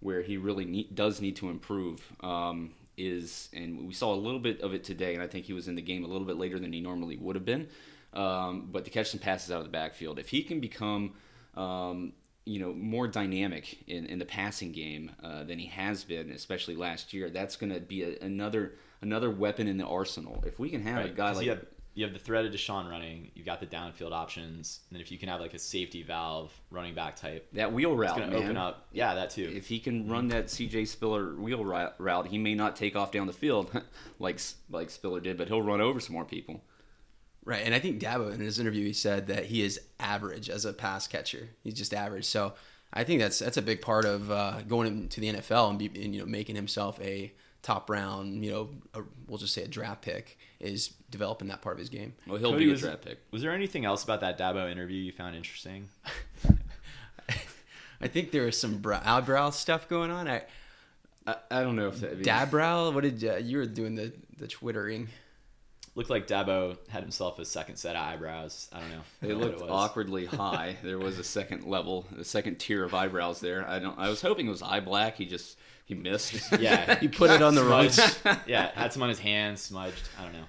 where 0.00 0.20
he 0.22 0.36
really 0.36 0.64
need, 0.64 0.94
does 0.94 1.20
need 1.20 1.36
to 1.36 1.48
improve 1.48 2.02
um, 2.20 2.72
is, 3.06 3.48
and 3.52 3.86
we 3.86 3.94
saw 3.94 4.14
a 4.14 4.16
little 4.16 4.40
bit 4.40 4.60
of 4.60 4.74
it 4.74 4.84
today, 4.84 5.14
and 5.14 5.22
I 5.22 5.26
think 5.26 5.44
he 5.46 5.52
was 5.52 5.68
in 5.68 5.74
the 5.74 5.82
game 5.82 6.04
a 6.04 6.08
little 6.08 6.26
bit 6.26 6.36
later 6.36 6.58
than 6.58 6.72
he 6.72 6.80
normally 6.80 7.16
would 7.16 7.36
have 7.36 7.44
been. 7.44 7.68
Um, 8.12 8.68
but 8.70 8.84
to 8.84 8.90
catch 8.90 9.10
some 9.10 9.20
passes 9.20 9.50
out 9.50 9.58
of 9.58 9.64
the 9.64 9.70
backfield, 9.70 10.18
if 10.18 10.28
he 10.28 10.42
can 10.42 10.60
become, 10.60 11.14
um, 11.56 12.12
you 12.44 12.60
know, 12.60 12.72
more 12.72 13.08
dynamic 13.08 13.84
in, 13.86 14.06
in 14.06 14.18
the 14.18 14.24
passing 14.24 14.72
game 14.72 15.12
uh, 15.22 15.44
than 15.44 15.58
he 15.58 15.66
has 15.66 16.04
been, 16.04 16.30
especially 16.30 16.74
last 16.76 17.12
year, 17.14 17.30
that's 17.30 17.56
going 17.56 17.72
to 17.72 17.80
be 17.80 18.02
a, 18.02 18.18
another 18.20 18.74
another 19.00 19.30
weapon 19.30 19.66
in 19.66 19.78
the 19.78 19.86
arsenal. 19.86 20.42
If 20.46 20.58
we 20.58 20.70
can 20.70 20.82
have 20.82 20.96
Right, 20.98 21.10
a 21.10 21.14
guy 21.14 21.32
like 21.32 21.46
you 21.94 22.04
have 22.04 22.12
the 22.14 22.18
threat 22.18 22.44
of 22.44 22.52
Deshaun 22.52 22.88
running, 22.88 23.30
you've 23.34 23.44
got 23.44 23.60
the 23.60 23.66
downfield 23.66 24.12
options, 24.12 24.80
and 24.88 24.96
then 24.96 25.02
if 25.02 25.12
you 25.12 25.18
can 25.18 25.28
have 25.28 25.40
like 25.40 25.52
a 25.52 25.58
safety 25.58 26.02
valve 26.02 26.52
running 26.70 26.94
back 26.94 27.16
type, 27.16 27.46
that 27.52 27.72
wheel 27.72 27.94
route, 27.94 28.10
it's 28.10 28.18
going 28.18 28.30
to 28.30 28.36
man, 28.36 28.44
open 28.44 28.56
up. 28.56 28.86
Yeah, 28.92 29.14
that 29.14 29.30
too. 29.30 29.52
if 29.54 29.66
he 29.66 29.78
can 29.78 30.08
run 30.08 30.28
that 30.28 30.46
CJ 30.46 30.88
Spiller 30.88 31.34
wheel 31.34 31.64
route, 31.64 32.26
he 32.26 32.38
may 32.38 32.54
not 32.54 32.76
take 32.76 32.96
off 32.96 33.12
down 33.12 33.26
the 33.26 33.32
field 33.32 33.70
like 34.18 34.40
like 34.70 34.90
Spiller 34.90 35.20
did, 35.20 35.36
but 35.36 35.48
he'll 35.48 35.62
run 35.62 35.80
over 35.80 36.00
some 36.00 36.14
more 36.14 36.24
people. 36.24 36.62
Right, 37.44 37.62
and 37.64 37.74
I 37.74 37.78
think 37.78 38.00
Dabo 38.00 38.32
in 38.32 38.40
his 38.40 38.58
interview 38.58 38.86
he 38.86 38.92
said 38.92 39.26
that 39.26 39.46
he 39.46 39.62
is 39.62 39.80
average 39.98 40.48
as 40.48 40.64
a 40.64 40.72
pass 40.72 41.06
catcher. 41.06 41.50
He's 41.62 41.74
just 41.74 41.92
average. 41.92 42.24
So 42.24 42.54
I 42.92 43.04
think 43.04 43.20
that's 43.20 43.38
that's 43.38 43.56
a 43.56 43.62
big 43.62 43.82
part 43.82 44.04
of 44.04 44.30
uh, 44.30 44.62
going 44.62 44.86
into 44.86 45.20
the 45.20 45.32
NFL 45.32 45.70
and, 45.70 45.78
be, 45.78 45.86
and 45.86 46.14
you 46.14 46.20
know 46.20 46.26
making 46.26 46.56
himself 46.56 47.00
a 47.00 47.32
top 47.62 47.88
round, 47.88 48.44
you 48.44 48.50
know, 48.50 48.70
a, 48.94 49.02
we'll 49.28 49.38
just 49.38 49.54
say 49.54 49.62
a 49.62 49.68
draft 49.68 50.02
pick 50.02 50.38
is 50.60 50.88
developing 51.10 51.48
that 51.48 51.62
part 51.62 51.74
of 51.74 51.78
his 51.78 51.88
game. 51.88 52.14
Well, 52.26 52.38
he'll 52.38 52.52
Cody, 52.52 52.64
be 52.64 52.70
a 52.70 52.72
was, 52.72 52.80
draft 52.80 53.04
pick. 53.04 53.18
was 53.30 53.42
there 53.42 53.52
anything 53.52 53.84
else 53.84 54.02
about 54.04 54.20
that 54.20 54.38
Dabo 54.38 54.70
interview 54.70 54.98
you 55.00 55.12
found 55.12 55.36
interesting? 55.36 55.88
I 58.00 58.08
think 58.08 58.32
there 58.32 58.44
was 58.44 58.58
some 58.58 58.78
brow, 58.78 59.00
eyebrow 59.04 59.50
stuff 59.50 59.88
going 59.88 60.10
on. 60.10 60.26
I, 60.28 60.42
I, 61.26 61.36
I 61.50 61.62
don't 61.62 61.76
know 61.76 61.88
if 61.88 62.00
that. 62.00 62.12
I 62.12 62.44
Dabrow, 62.46 62.92
what 62.92 63.04
did 63.04 63.24
uh, 63.24 63.36
you 63.36 63.58
were 63.58 63.66
doing 63.66 63.94
the 63.94 64.12
the 64.38 64.48
twittering? 64.48 65.08
Looked 65.94 66.10
like 66.10 66.26
Dabo 66.26 66.78
had 66.88 67.02
himself 67.02 67.38
a 67.38 67.44
second 67.44 67.76
set 67.76 67.94
of 67.96 68.02
eyebrows. 68.02 68.68
I 68.72 68.80
don't 68.80 68.90
know. 68.90 68.96
I 68.96 69.26
They 69.26 69.28
don't 69.28 69.40
know 69.40 69.46
what 69.46 69.58
looked 69.58 69.70
it 69.70 69.70
awkwardly 69.70 70.26
high. 70.40 70.76
There 70.82 70.98
was 70.98 71.18
a 71.18 71.24
second 71.24 71.64
level, 71.64 72.06
a 72.18 72.24
second 72.24 72.56
tier 72.58 72.82
of 72.82 72.94
eyebrows 72.94 73.40
there. 73.40 73.68
I 73.68 73.78
don't. 73.78 73.96
I 73.98 74.08
was 74.08 74.20
hoping 74.20 74.46
it 74.48 74.50
was 74.50 74.62
eye 74.62 74.80
black. 74.80 75.16
He 75.16 75.26
just 75.26 75.58
he 75.94 76.00
missed. 76.00 76.34
Yeah, 76.60 76.98
He 76.98 77.08
put 77.08 77.30
it 77.30 77.42
on 77.42 77.54
the 77.54 77.64
wrong 77.64 77.88
smudged. 77.90 78.40
yeah, 78.46 78.70
had 78.74 78.92
some 78.92 79.02
on 79.02 79.08
his 79.08 79.18
hands, 79.18 79.60
smudged. 79.60 80.08
I 80.18 80.24
don't 80.24 80.32
know. 80.32 80.44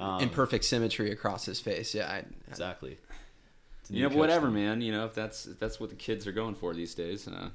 Um, 0.00 0.20
in 0.20 0.28
perfect 0.28 0.64
symmetry 0.64 1.10
across 1.10 1.44
his 1.44 1.60
face. 1.60 1.94
Yeah, 1.94 2.08
I, 2.08 2.24
exactly. 2.46 2.98
You 3.90 4.08
know, 4.08 4.16
whatever, 4.16 4.46
thing. 4.46 4.54
man. 4.54 4.80
You 4.80 4.92
know, 4.92 5.06
if 5.06 5.14
that's 5.14 5.46
if 5.46 5.58
that's 5.58 5.80
what 5.80 5.90
the 5.90 5.96
kids 5.96 6.26
are 6.26 6.32
going 6.32 6.54
for 6.54 6.74
these 6.74 6.94
days, 6.94 7.26
uh, 7.26 7.48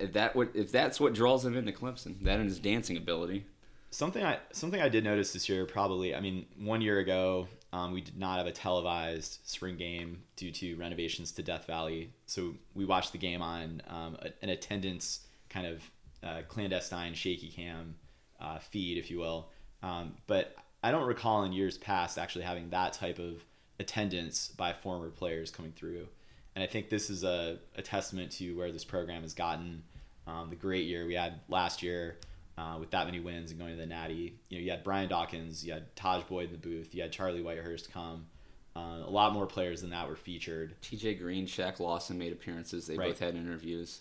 if 0.00 0.12
that 0.12 0.34
what 0.34 0.50
if 0.54 0.72
that's 0.72 0.98
what 0.98 1.14
draws 1.14 1.44
them 1.44 1.56
into 1.56 1.72
Clemson, 1.72 2.22
that 2.22 2.40
and 2.40 2.48
his 2.48 2.58
dancing 2.58 2.96
ability. 2.96 3.46
Something 3.90 4.24
I 4.24 4.38
something 4.52 4.80
I 4.80 4.88
did 4.88 5.04
notice 5.04 5.32
this 5.32 5.48
year, 5.48 5.64
probably. 5.64 6.14
I 6.14 6.20
mean, 6.20 6.46
one 6.58 6.80
year 6.82 6.98
ago, 6.98 7.46
um, 7.72 7.92
we 7.92 8.00
did 8.00 8.18
not 8.18 8.38
have 8.38 8.46
a 8.46 8.52
televised 8.52 9.38
spring 9.44 9.76
game 9.76 10.22
due 10.34 10.50
to 10.50 10.76
renovations 10.76 11.32
to 11.32 11.42
Death 11.42 11.66
Valley. 11.66 12.10
So 12.26 12.54
we 12.74 12.84
watched 12.84 13.12
the 13.12 13.18
game 13.18 13.42
on 13.42 13.82
um, 13.88 14.16
an 14.42 14.48
attendance 14.48 15.20
kind 15.48 15.66
of 15.66 15.82
uh, 16.26 16.42
clandestine 16.48 17.14
shaky 17.14 17.48
cam 17.48 17.94
uh, 18.40 18.58
feed, 18.58 18.98
if 18.98 19.10
you 19.10 19.18
will. 19.18 19.50
Um, 19.82 20.14
but 20.26 20.54
I 20.82 20.90
don't 20.90 21.06
recall 21.06 21.44
in 21.44 21.52
years 21.52 21.78
past 21.78 22.18
actually 22.18 22.44
having 22.44 22.70
that 22.70 22.92
type 22.94 23.18
of 23.18 23.44
attendance 23.78 24.48
by 24.48 24.72
former 24.72 25.10
players 25.10 25.50
coming 25.50 25.72
through. 25.72 26.08
And 26.54 26.62
I 26.64 26.66
think 26.66 26.88
this 26.88 27.10
is 27.10 27.24
a, 27.24 27.58
a 27.76 27.82
testament 27.82 28.32
to 28.32 28.56
where 28.56 28.72
this 28.72 28.84
program 28.84 29.22
has 29.22 29.34
gotten. 29.34 29.82
Um, 30.26 30.48
the 30.50 30.56
great 30.56 30.86
year 30.86 31.06
we 31.06 31.14
had 31.14 31.40
last 31.48 31.82
year 31.82 32.16
uh, 32.58 32.76
with 32.80 32.90
that 32.92 33.04
many 33.06 33.20
wins 33.20 33.50
and 33.50 33.60
going 33.60 33.72
to 33.72 33.78
the 33.78 33.86
Natty. 33.86 34.38
You 34.48 34.58
know, 34.58 34.64
you 34.64 34.70
had 34.70 34.82
Brian 34.82 35.08
Dawkins, 35.08 35.64
you 35.64 35.72
had 35.74 35.94
Tajh 35.94 36.26
Boyd 36.26 36.46
in 36.46 36.52
the 36.52 36.58
booth, 36.58 36.94
you 36.94 37.02
had 37.02 37.12
Charlie 37.12 37.42
Whitehurst 37.42 37.90
come. 37.92 38.26
Uh, 38.74 39.02
a 39.06 39.10
lot 39.10 39.32
more 39.32 39.46
players 39.46 39.80
than 39.80 39.90
that 39.90 40.06
were 40.08 40.16
featured. 40.16 40.74
T.J. 40.82 41.14
Green, 41.14 41.46
Shaq 41.46 41.80
Lawson 41.80 42.18
made 42.18 42.32
appearances. 42.32 42.86
They 42.86 42.96
Right. 42.96 43.08
both 43.08 43.18
had 43.20 43.34
interviews. 43.34 44.00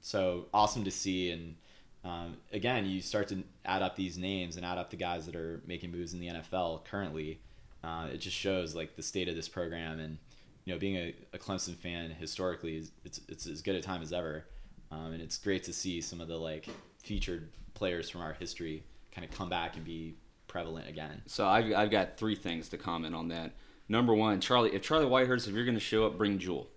So 0.00 0.46
awesome 0.52 0.84
to 0.84 0.90
see. 0.90 1.30
And 1.30 1.56
um, 2.04 2.36
again, 2.52 2.86
you 2.86 3.00
start 3.00 3.28
to 3.28 3.42
add 3.64 3.82
up 3.82 3.96
these 3.96 4.16
names 4.16 4.56
and 4.56 4.64
add 4.64 4.78
up 4.78 4.90
the 4.90 4.96
guys 4.96 5.26
that 5.26 5.36
are 5.36 5.62
making 5.66 5.92
moves 5.92 6.12
in 6.12 6.20
the 6.20 6.28
NFL 6.28 6.84
currently. 6.84 7.40
Uh, 7.82 8.08
it 8.12 8.18
just 8.18 8.36
shows 8.36 8.74
like 8.74 8.96
the 8.96 9.02
state 9.02 9.28
of 9.28 9.36
this 9.36 9.48
program. 9.48 10.00
And 10.00 10.18
you 10.64 10.74
know, 10.74 10.78
being 10.78 10.96
a, 10.96 11.14
a 11.32 11.38
Clemson 11.38 11.74
fan 11.74 12.10
historically, 12.10 12.76
is 12.76 12.90
it's 13.04 13.20
it's 13.28 13.46
as 13.46 13.62
good 13.62 13.74
a 13.74 13.80
time 13.80 14.02
as 14.02 14.12
ever. 14.12 14.44
Um, 14.90 15.12
and 15.12 15.22
it's 15.22 15.38
great 15.38 15.62
to 15.64 15.72
see 15.72 16.00
some 16.00 16.20
of 16.20 16.28
the 16.28 16.36
like 16.36 16.68
featured 17.02 17.50
players 17.74 18.10
from 18.10 18.20
our 18.22 18.32
history 18.34 18.82
kind 19.12 19.24
of 19.24 19.36
come 19.36 19.48
back 19.48 19.76
and 19.76 19.84
be 19.84 20.14
prevalent 20.48 20.88
again. 20.88 21.22
So 21.26 21.46
I've, 21.46 21.72
I've 21.72 21.90
got 21.90 22.16
three 22.16 22.34
things 22.34 22.68
to 22.70 22.76
comment 22.76 23.14
on 23.14 23.28
that. 23.28 23.52
Number 23.88 24.14
one, 24.14 24.40
Charlie, 24.40 24.74
if 24.74 24.82
Charlie 24.82 25.06
Whitehurst, 25.06 25.48
if 25.48 25.54
you're 25.54 25.64
going 25.64 25.76
to 25.76 25.80
show 25.80 26.06
up, 26.06 26.18
bring 26.18 26.38
Jewel. 26.38 26.68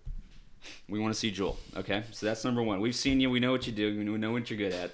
We 0.89 0.99
want 0.99 1.13
to 1.13 1.19
see 1.19 1.31
Jewel. 1.31 1.57
Okay, 1.77 2.03
so 2.11 2.25
that's 2.25 2.43
number 2.45 2.61
one. 2.63 2.79
We've 2.81 2.95
seen 2.95 3.19
you. 3.19 3.29
We 3.29 3.39
know 3.39 3.51
what 3.51 3.65
you 3.67 3.73
do. 3.73 3.97
We 3.97 4.03
know 4.03 4.31
what 4.31 4.49
you're 4.49 4.57
good 4.57 4.73
at. 4.73 4.91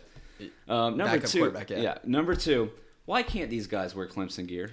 Um, 0.68 0.98
number 0.98 1.20
two, 1.20 1.40
quarterback, 1.40 1.70
yeah. 1.70 1.98
Number 2.06 2.36
two, 2.36 2.72
why 3.06 3.24
can't 3.24 3.50
these 3.50 3.68
guys 3.68 3.94
wear 3.96 4.08
Clemson 4.08 4.48
gear 4.48 4.72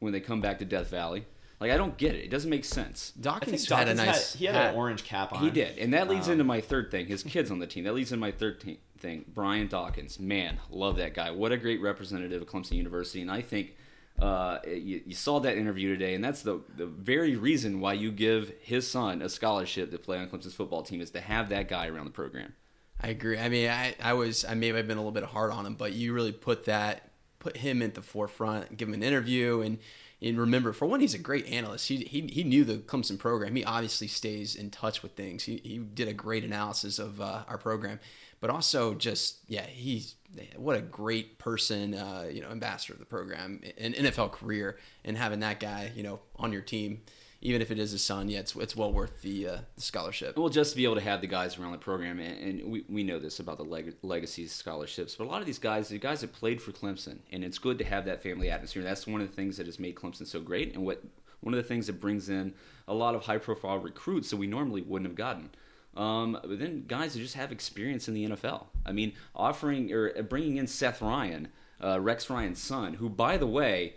when 0.00 0.12
they 0.12 0.20
come 0.20 0.40
back 0.40 0.58
to 0.58 0.64
Death 0.64 0.90
Valley? 0.90 1.24
Like 1.60 1.70
I 1.70 1.76
don't 1.76 1.96
get 1.96 2.14
it. 2.14 2.24
It 2.24 2.30
doesn't 2.30 2.50
make 2.50 2.64
sense. 2.64 3.10
Think 3.10 3.24
Dawkins 3.24 3.68
had 3.68 3.88
a 3.88 3.94
nice. 3.94 4.32
had, 4.32 4.38
he 4.38 4.44
had 4.46 4.54
hat. 4.54 4.70
an 4.70 4.76
orange 4.76 5.04
cap 5.04 5.32
on. 5.32 5.40
He 5.42 5.50
did, 5.50 5.78
and 5.78 5.94
that 5.94 6.08
leads 6.08 6.26
Um, 6.26 6.32
into 6.32 6.44
my 6.44 6.60
third 6.60 6.90
thing. 6.90 7.06
His 7.06 7.22
kids 7.22 7.50
on 7.50 7.58
the 7.60 7.66
team. 7.66 7.84
That 7.84 7.94
leads 7.94 8.12
into 8.12 8.20
my 8.20 8.32
third 8.32 8.62
thing. 8.98 9.24
Brian 9.32 9.68
Dawkins, 9.68 10.18
man, 10.18 10.58
love 10.68 10.96
that 10.96 11.14
guy. 11.14 11.30
What 11.30 11.52
a 11.52 11.56
great 11.56 11.80
representative 11.80 12.42
of 12.42 12.48
Clemson 12.48 12.72
University, 12.72 13.22
and 13.22 13.30
I 13.30 13.40
think 13.40 13.74
uh, 14.20 14.58
you, 14.66 15.02
you 15.06 15.14
saw 15.14 15.40
that 15.40 15.56
interview 15.56 15.92
today, 15.92 16.14
and 16.14 16.22
that's 16.22 16.42
the 16.42 16.60
the 16.76 16.86
very 16.86 17.36
reason 17.36 17.80
why 17.80 17.94
you 17.94 18.12
give 18.12 18.52
his 18.60 18.88
son 18.88 19.20
a 19.22 19.28
scholarship 19.28 19.90
to 19.90 19.98
play 19.98 20.18
on 20.18 20.28
Clemson's 20.28 20.54
football 20.54 20.82
team 20.82 21.00
is 21.00 21.10
to 21.10 21.20
have 21.20 21.48
that 21.48 21.68
guy 21.68 21.88
around 21.88 22.04
the 22.04 22.10
program. 22.10 22.54
I 23.00 23.08
agree. 23.08 23.38
I 23.38 23.48
mean, 23.48 23.68
I, 23.68 23.94
I 24.00 24.14
was 24.14 24.44
I 24.44 24.54
may 24.54 24.68
have 24.68 24.86
been 24.86 24.96
a 24.96 25.00
little 25.00 25.12
bit 25.12 25.24
hard 25.24 25.50
on 25.50 25.66
him, 25.66 25.74
but 25.74 25.92
you 25.92 26.12
really 26.12 26.32
put 26.32 26.64
that 26.66 27.10
put 27.38 27.58
him 27.58 27.82
at 27.82 27.94
the 27.94 28.02
forefront, 28.02 28.76
give 28.76 28.88
him 28.88 28.94
an 28.94 29.02
interview, 29.02 29.60
and 29.60 29.78
and 30.22 30.38
remember 30.38 30.72
for 30.72 30.86
one, 30.86 31.00
he's 31.00 31.12
a 31.12 31.18
great 31.18 31.46
analyst. 31.46 31.88
He 31.88 31.98
he, 32.04 32.22
he 32.22 32.44
knew 32.44 32.64
the 32.64 32.76
Clemson 32.76 33.18
program. 33.18 33.54
He 33.56 33.64
obviously 33.64 34.06
stays 34.06 34.54
in 34.54 34.70
touch 34.70 35.02
with 35.02 35.12
things. 35.12 35.44
He 35.44 35.60
he 35.64 35.78
did 35.78 36.08
a 36.08 36.14
great 36.14 36.44
analysis 36.44 36.98
of 36.98 37.20
uh, 37.20 37.42
our 37.48 37.58
program, 37.58 38.00
but 38.40 38.48
also 38.48 38.94
just 38.94 39.38
yeah, 39.48 39.66
he's 39.66 40.14
what 40.56 40.76
a 40.76 40.80
great 40.80 41.38
person, 41.38 41.94
uh, 41.94 42.28
you 42.30 42.40
know, 42.40 42.48
ambassador 42.48 42.94
of 42.94 42.98
the 42.98 43.04
program, 43.04 43.60
an 43.78 43.92
NFL 43.92 44.32
career, 44.32 44.78
and 45.04 45.16
having 45.16 45.40
that 45.40 45.60
guy, 45.60 45.92
you 45.94 46.02
know, 46.02 46.20
on 46.36 46.52
your 46.52 46.62
team. 46.62 47.02
Even 47.40 47.60
if 47.60 47.70
it 47.70 47.78
is 47.78 47.90
his 47.90 48.02
son, 48.02 48.30
yeah, 48.30 48.38
it's, 48.38 48.56
it's 48.56 48.74
well 48.74 48.90
worth 48.90 49.20
the, 49.20 49.46
uh, 49.46 49.56
the 49.76 49.82
scholarship. 49.82 50.38
Well, 50.38 50.48
just 50.48 50.70
to 50.70 50.76
be 50.78 50.84
able 50.84 50.94
to 50.94 51.02
have 51.02 51.20
the 51.20 51.26
guys 51.26 51.58
around 51.58 51.72
the 51.72 51.78
program, 51.78 52.18
and, 52.18 52.60
and 52.60 52.72
we, 52.72 52.84
we 52.88 53.02
know 53.02 53.18
this 53.18 53.38
about 53.38 53.58
the 53.58 53.64
leg, 53.64 53.94
legacy 54.00 54.46
scholarships, 54.46 55.14
but 55.14 55.26
a 55.26 55.28
lot 55.28 55.40
of 55.40 55.46
these 55.46 55.58
guys, 55.58 55.88
the 55.88 55.98
guys 55.98 56.22
have 56.22 56.32
played 56.32 56.62
for 56.62 56.72
Clemson, 56.72 57.18
and 57.30 57.44
it's 57.44 57.58
good 57.58 57.76
to 57.78 57.84
have 57.84 58.06
that 58.06 58.22
family 58.22 58.48
atmosphere. 58.48 58.82
That's 58.82 59.06
one 59.06 59.20
of 59.20 59.28
the 59.28 59.36
things 59.36 59.58
that 59.58 59.66
has 59.66 59.78
made 59.78 59.94
Clemson 59.94 60.26
so 60.26 60.40
great, 60.40 60.74
and 60.74 60.86
what 60.86 61.02
one 61.44 61.52
of 61.52 61.58
the 61.58 61.68
things 61.68 61.86
that 61.86 62.00
brings 62.00 62.30
in 62.30 62.54
a 62.88 62.94
lot 62.94 63.14
of 63.14 63.24
high 63.24 63.38
profile 63.38 63.78
recruits 63.78 64.30
that 64.30 64.38
we 64.38 64.46
normally 64.46 64.80
wouldn't 64.80 65.08
have 65.08 65.16
gotten. 65.16 65.50
Um, 65.96 66.38
but 66.42 66.58
then 66.58 66.84
guys 66.88 67.14
who 67.14 67.20
just 67.20 67.34
have 67.34 67.52
experience 67.52 68.08
in 68.08 68.14
the 68.14 68.28
NFL. 68.28 68.66
I 68.84 68.92
mean, 68.92 69.12
offering 69.34 69.92
or 69.92 70.22
bringing 70.24 70.56
in 70.56 70.66
Seth 70.66 71.00
Ryan, 71.00 71.48
uh, 71.82 72.00
Rex 72.00 72.28
Ryan's 72.28 72.60
son, 72.60 72.94
who, 72.94 73.08
by 73.08 73.36
the 73.36 73.46
way, 73.46 73.94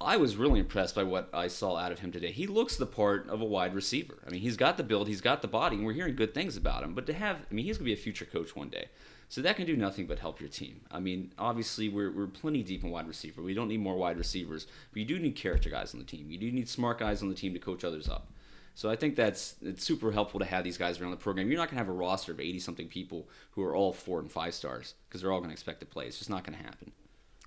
I 0.00 0.18
was 0.18 0.36
really 0.36 0.60
impressed 0.60 0.94
by 0.94 1.04
what 1.04 1.30
I 1.32 1.48
saw 1.48 1.76
out 1.76 1.90
of 1.90 2.00
him 2.00 2.12
today. 2.12 2.30
He 2.30 2.46
looks 2.46 2.76
the 2.76 2.86
part 2.86 3.28
of 3.30 3.40
a 3.40 3.46
wide 3.46 3.74
receiver. 3.74 4.18
I 4.26 4.30
mean, 4.30 4.42
he's 4.42 4.56
got 4.56 4.76
the 4.76 4.82
build, 4.82 5.08
he's 5.08 5.22
got 5.22 5.40
the 5.40 5.48
body, 5.48 5.76
and 5.76 5.86
we're 5.86 5.94
hearing 5.94 6.16
good 6.16 6.34
things 6.34 6.56
about 6.56 6.82
him. 6.82 6.94
But 6.94 7.06
to 7.06 7.14
have, 7.14 7.36
I 7.50 7.54
mean, 7.54 7.64
he's 7.64 7.78
going 7.78 7.86
to 7.86 7.94
be 7.94 7.98
a 7.98 8.02
future 8.02 8.26
coach 8.26 8.54
one 8.54 8.68
day. 8.68 8.88
So 9.28 9.40
that 9.40 9.56
can 9.56 9.66
do 9.66 9.76
nothing 9.76 10.06
but 10.06 10.20
help 10.20 10.38
your 10.38 10.50
team. 10.50 10.82
I 10.90 11.00
mean, 11.00 11.32
obviously, 11.38 11.88
we're, 11.88 12.12
we're 12.12 12.26
plenty 12.28 12.62
deep 12.62 12.84
in 12.84 12.90
wide 12.90 13.08
receiver. 13.08 13.42
We 13.42 13.54
don't 13.54 13.68
need 13.68 13.80
more 13.80 13.96
wide 13.96 14.18
receivers, 14.18 14.66
but 14.92 15.00
you 15.00 15.04
do 15.04 15.18
need 15.18 15.34
character 15.34 15.70
guys 15.70 15.94
on 15.94 16.00
the 16.00 16.06
team. 16.06 16.30
You 16.30 16.38
do 16.38 16.52
need 16.52 16.68
smart 16.68 16.98
guys 16.98 17.22
on 17.22 17.28
the 17.28 17.34
team 17.34 17.52
to 17.54 17.58
coach 17.58 17.82
others 17.82 18.08
up. 18.08 18.30
So 18.76 18.90
I 18.90 18.94
think 18.94 19.16
that's 19.16 19.56
it's 19.62 19.82
super 19.82 20.12
helpful 20.12 20.38
to 20.38 20.44
have 20.44 20.62
these 20.62 20.76
guys 20.76 21.00
around 21.00 21.12
the 21.12 21.16
program. 21.16 21.48
You're 21.48 21.56
not 21.56 21.70
going 21.70 21.78
to 21.78 21.84
have 21.84 21.88
a 21.88 21.96
roster 21.96 22.32
of 22.32 22.40
80 22.40 22.58
something 22.58 22.88
people 22.88 23.26
who 23.52 23.62
are 23.62 23.74
all 23.74 23.94
four 23.94 24.20
and 24.20 24.30
five 24.30 24.52
stars 24.52 24.92
because 25.08 25.22
they're 25.22 25.32
all 25.32 25.40
going 25.40 25.48
to 25.48 25.54
expect 25.54 25.80
to 25.80 25.86
play. 25.86 26.04
It's 26.04 26.18
just 26.18 26.28
not 26.28 26.44
going 26.44 26.58
to 26.58 26.62
happen. 26.62 26.92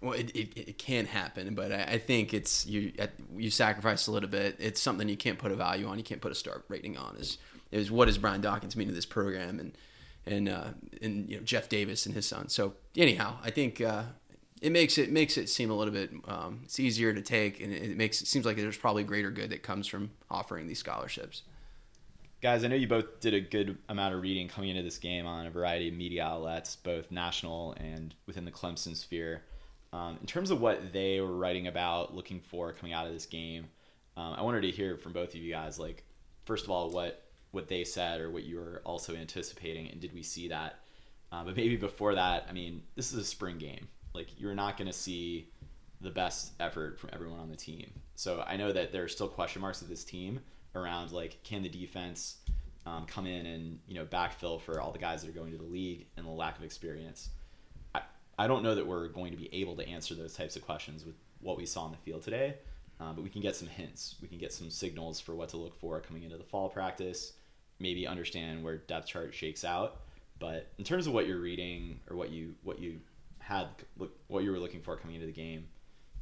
Well, 0.01 0.13
it, 0.13 0.31
it, 0.35 0.57
it 0.57 0.77
can 0.79 1.05
happen, 1.05 1.53
but 1.53 1.71
I, 1.71 1.83
I 1.83 1.97
think 1.99 2.33
it's 2.33 2.65
you 2.65 2.93
you 3.37 3.51
sacrifice 3.51 4.07
a 4.07 4.11
little 4.11 4.27
bit. 4.27 4.55
It's 4.57 4.81
something 4.81 5.07
you 5.07 5.17
can't 5.17 5.37
put 5.37 5.51
a 5.51 5.55
value 5.55 5.85
on. 5.85 5.99
You 5.99 6.03
can't 6.03 6.19
put 6.19 6.31
a 6.31 6.35
star 6.35 6.63
rating 6.67 6.97
on. 6.97 7.15
Is 7.17 7.37
is 7.71 7.91
what 7.91 8.05
does 8.05 8.17
Brian 8.17 8.41
Dawkins 8.41 8.75
mean 8.75 8.87
to 8.87 8.93
this 8.93 9.05
program? 9.05 9.59
And 9.59 9.77
and 10.25 10.49
uh, 10.49 10.69
and 10.99 11.29
you 11.29 11.37
know 11.37 11.43
Jeff 11.43 11.69
Davis 11.69 12.07
and 12.07 12.15
his 12.15 12.25
son. 12.25 12.49
So 12.49 12.73
anyhow, 12.95 13.37
I 13.43 13.51
think 13.51 13.81
uh, 13.81 14.03
it 14.61 14.71
makes 14.71 14.97
it 14.97 15.11
makes 15.11 15.37
it 15.37 15.49
seem 15.49 15.71
a 15.71 15.75
little 15.75 15.93
bit 15.93 16.11
um, 16.27 16.61
it's 16.63 16.79
easier 16.79 17.13
to 17.13 17.21
take, 17.21 17.59
and 17.61 17.73
it 17.73 17.95
makes 17.95 18.21
it 18.21 18.27
seems 18.27 18.45
like 18.45 18.57
there's 18.57 18.77
probably 18.77 19.03
greater 19.03 19.31
good 19.31 19.49
that 19.51 19.63
comes 19.63 19.87
from 19.87 20.11
offering 20.29 20.67
these 20.67 20.79
scholarships. 20.79 21.43
Guys, 22.41 22.63
I 22.63 22.67
know 22.67 22.75
you 22.75 22.87
both 22.87 23.19
did 23.19 23.33
a 23.33 23.41
good 23.41 23.77
amount 23.89 24.15
of 24.15 24.21
reading 24.21 24.47
coming 24.47 24.69
into 24.69 24.81
this 24.81 24.97
game 24.97 25.25
on 25.25 25.45
a 25.45 25.49
variety 25.49 25.89
of 25.89 25.93
media 25.93 26.23
outlets, 26.23 26.77
both 26.77 27.11
national 27.11 27.73
and 27.73 28.15
within 28.27 28.45
the 28.45 28.51
Clemson 28.51 28.95
sphere. 28.95 29.43
Um, 29.91 30.17
in 30.21 30.27
terms 30.27 30.49
of 30.49 30.61
what 30.61 30.93
they 30.93 31.19
were 31.19 31.35
writing 31.35 31.67
about, 31.67 32.15
looking 32.15 32.39
for 32.39 32.71
coming 32.71 32.93
out 32.93 33.07
of 33.07 33.13
this 33.13 33.25
game, 33.25 33.65
um, 34.15 34.35
I 34.37 34.41
wanted 34.41 34.61
to 34.61 34.71
hear 34.71 34.97
from 34.97 35.11
both 35.11 35.29
of 35.29 35.35
you 35.35 35.51
guys. 35.51 35.79
Like, 35.79 36.03
first 36.45 36.63
of 36.63 36.71
all, 36.71 36.89
what 36.91 37.25
what 37.51 37.67
they 37.67 37.83
said 37.83 38.21
or 38.21 38.29
what 38.29 38.43
you 38.43 38.57
were 38.57 38.81
also 38.85 39.15
anticipating, 39.15 39.89
and 39.89 39.99
did 39.99 40.13
we 40.13 40.21
see 40.21 40.49
that? 40.49 40.79
Uh, 41.31 41.43
but 41.43 41.55
maybe 41.55 41.75
before 41.75 42.15
that, 42.15 42.45
I 42.49 42.53
mean, 42.53 42.83
this 42.95 43.11
is 43.11 43.19
a 43.19 43.25
spring 43.25 43.57
game. 43.57 43.87
Like, 44.19 44.39
you're 44.39 44.53
not 44.53 44.77
going 44.77 44.87
to 44.87 44.93
see 44.93 45.49
the 46.01 46.09
best 46.09 46.51
effort 46.59 46.99
from 46.99 47.09
everyone 47.13 47.39
on 47.39 47.49
the 47.49 47.55
team. 47.55 47.89
So 48.15 48.43
I 48.45 48.55
know 48.57 48.71
that 48.71 48.91
there 48.91 49.03
are 49.03 49.07
still 49.07 49.27
question 49.27 49.61
marks 49.61 49.79
with 49.79 49.89
this 49.89 50.03
team 50.03 50.39
around 50.75 51.11
like 51.11 51.41
can 51.43 51.63
the 51.63 51.69
defense 51.69 52.37
um, 52.85 53.05
come 53.05 53.25
in 53.25 53.45
and 53.45 53.79
you 53.87 53.95
know 53.95 54.05
backfill 54.05 54.61
for 54.61 54.79
all 54.79 54.91
the 54.91 54.99
guys 54.99 55.21
that 55.21 55.29
are 55.29 55.33
going 55.33 55.51
to 55.51 55.57
the 55.57 55.63
league 55.63 56.07
and 56.17 56.25
the 56.25 56.31
lack 56.31 56.57
of 56.57 56.63
experience. 56.63 57.29
I, 57.93 58.01
I 58.37 58.47
don't 58.47 58.63
know 58.63 58.75
that 58.75 58.85
we're 58.85 59.07
going 59.07 59.31
to 59.31 59.37
be 59.37 59.49
able 59.53 59.75
to 59.77 59.87
answer 59.87 60.15
those 60.15 60.33
types 60.33 60.55
of 60.55 60.63
questions 60.63 61.05
with 61.05 61.15
what 61.41 61.57
we 61.57 61.65
saw 61.65 61.83
on 61.83 61.91
the 61.91 61.97
field 61.97 62.21
today, 62.21 62.55
um, 62.99 63.15
but 63.15 63.23
we 63.23 63.29
can 63.29 63.41
get 63.41 63.55
some 63.55 63.67
hints. 63.67 64.15
We 64.21 64.27
can 64.27 64.37
get 64.37 64.53
some 64.53 64.69
signals 64.69 65.19
for 65.19 65.35
what 65.35 65.49
to 65.49 65.57
look 65.57 65.75
for 65.79 65.99
coming 65.99 66.23
into 66.23 66.37
the 66.37 66.43
fall 66.43 66.69
practice. 66.69 67.33
Maybe 67.79 68.07
understand 68.07 68.63
where 68.63 68.77
depth 68.77 69.07
chart 69.07 69.33
shakes 69.33 69.63
out. 69.63 70.01
But 70.39 70.67
in 70.77 70.85
terms 70.85 71.07
of 71.07 71.13
what 71.13 71.27
you're 71.27 71.39
reading 71.39 71.99
or 72.09 72.15
what 72.15 72.29
you 72.29 72.55
what 72.63 72.79
you 72.79 72.99
had 73.49 73.67
what 74.27 74.43
you 74.43 74.51
were 74.51 74.59
looking 74.59 74.79
for 74.79 74.95
coming 74.95 75.15
into 75.15 75.25
the 75.25 75.33
game, 75.33 75.67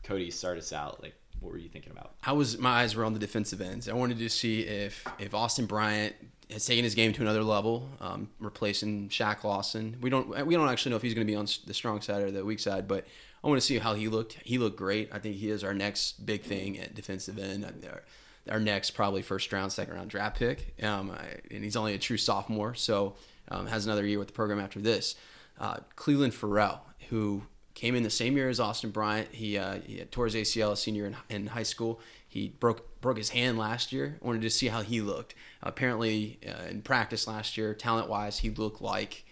Cody, 0.04 0.32
start 0.32 0.58
us 0.58 0.72
out. 0.72 1.04
Like 1.04 1.14
what 1.42 1.52
were 1.52 1.58
you 1.58 1.68
thinking 1.68 1.92
about? 1.92 2.16
I 2.24 2.32
was 2.32 2.58
my 2.58 2.82
eyes 2.82 2.96
were 2.96 3.04
on 3.04 3.14
the 3.14 3.20
defensive 3.20 3.60
ends. 3.60 3.90
I 3.90 3.94
wanted 3.94 4.18
to 4.20 4.30
see 4.30 4.62
if 4.62 5.06
if 5.20 5.34
Austin 5.34 5.66
Bryant 5.66 6.16
has 6.50 6.66
taken 6.66 6.86
his 6.86 6.96
game 6.96 7.12
to 7.12 7.22
another 7.22 7.44
level, 7.44 7.90
um, 8.00 8.30
replacing 8.40 9.10
Shaq 9.10 9.44
Lawson. 9.44 9.98
We 10.02 10.10
don't 10.10 10.48
we 10.48 10.56
don't 10.56 10.70
actually 10.70 10.92
know 10.92 10.96
if 10.96 11.02
he's 11.02 11.14
going 11.14 11.28
to 11.28 11.32
be 11.32 11.36
on 11.36 11.48
the 11.66 11.74
strong 11.74 12.02
side 12.02 12.24
or 12.24 12.32
the 12.32 12.46
weak 12.46 12.60
side, 12.60 12.88
but 12.88 13.06
I 13.44 13.48
want 13.48 13.60
to 13.60 13.68
see 13.68 13.78
how 13.78 13.94
he 13.94 14.08
looked. 14.08 14.38
He 14.44 14.58
looked 14.58 14.78
great. 14.78 15.10
I 15.12 15.20
think 15.20 15.36
he 15.36 15.50
is 15.50 15.66
our 15.66 15.74
next 15.74 16.26
big 16.26 16.44
thing 16.44 16.80
at 16.80 16.96
defensive 16.96 17.38
end. 17.38 17.66
Our, 17.66 18.04
our 18.50 18.60
next 18.62 18.92
probably 18.92 19.22
first 19.22 19.52
round, 19.52 19.74
second 19.74 19.96
round 19.96 20.10
draft 20.10 20.40
pick, 20.40 20.82
um, 20.82 21.12
and 21.52 21.64
he's 21.64 21.76
only 21.76 21.94
a 21.94 21.98
true 21.98 22.18
sophomore, 22.18 22.74
so 22.74 23.16
um, 23.50 23.68
has 23.68 23.86
another 23.86 24.06
year 24.06 24.18
with 24.18 24.30
the 24.30 24.34
program 24.34 24.60
after 24.60 24.80
this. 24.80 25.16
Uh, 25.60 25.78
Clelin 25.96 26.32
Ferrell, 26.32 26.82
who 27.10 27.44
came 27.74 27.94
in 27.94 28.02
the 28.02 28.10
same 28.10 28.36
year 28.36 28.50
as 28.50 28.60
Austin 28.60 28.90
Bryant. 28.90 29.30
He, 29.32 29.58
uh, 29.58 29.80
he 29.86 30.00
tore 30.06 30.26
his 30.26 30.36
ACL 30.36 30.76
senior 30.76 31.06
in, 31.06 31.16
in, 31.30 31.48
high 31.48 31.64
school. 31.64 32.00
He 32.28 32.50
broke 32.60 33.00
broke 33.02 33.18
his 33.18 33.30
hand 33.30 33.58
last 33.60 33.94
year. 33.94 34.18
Wanted 34.22 34.42
to 34.42 34.50
see 34.50 34.68
how 34.68 34.82
he 34.82 35.00
looked. 35.00 35.36
Apparently, 35.62 36.40
uh, 36.48 36.70
in 36.70 36.82
practice 36.82 37.28
last 37.28 37.56
year, 37.56 37.74
talent 37.76 38.10
wise, 38.10 38.40
he 38.40 38.50
looked 38.50 38.82
like 38.82 39.26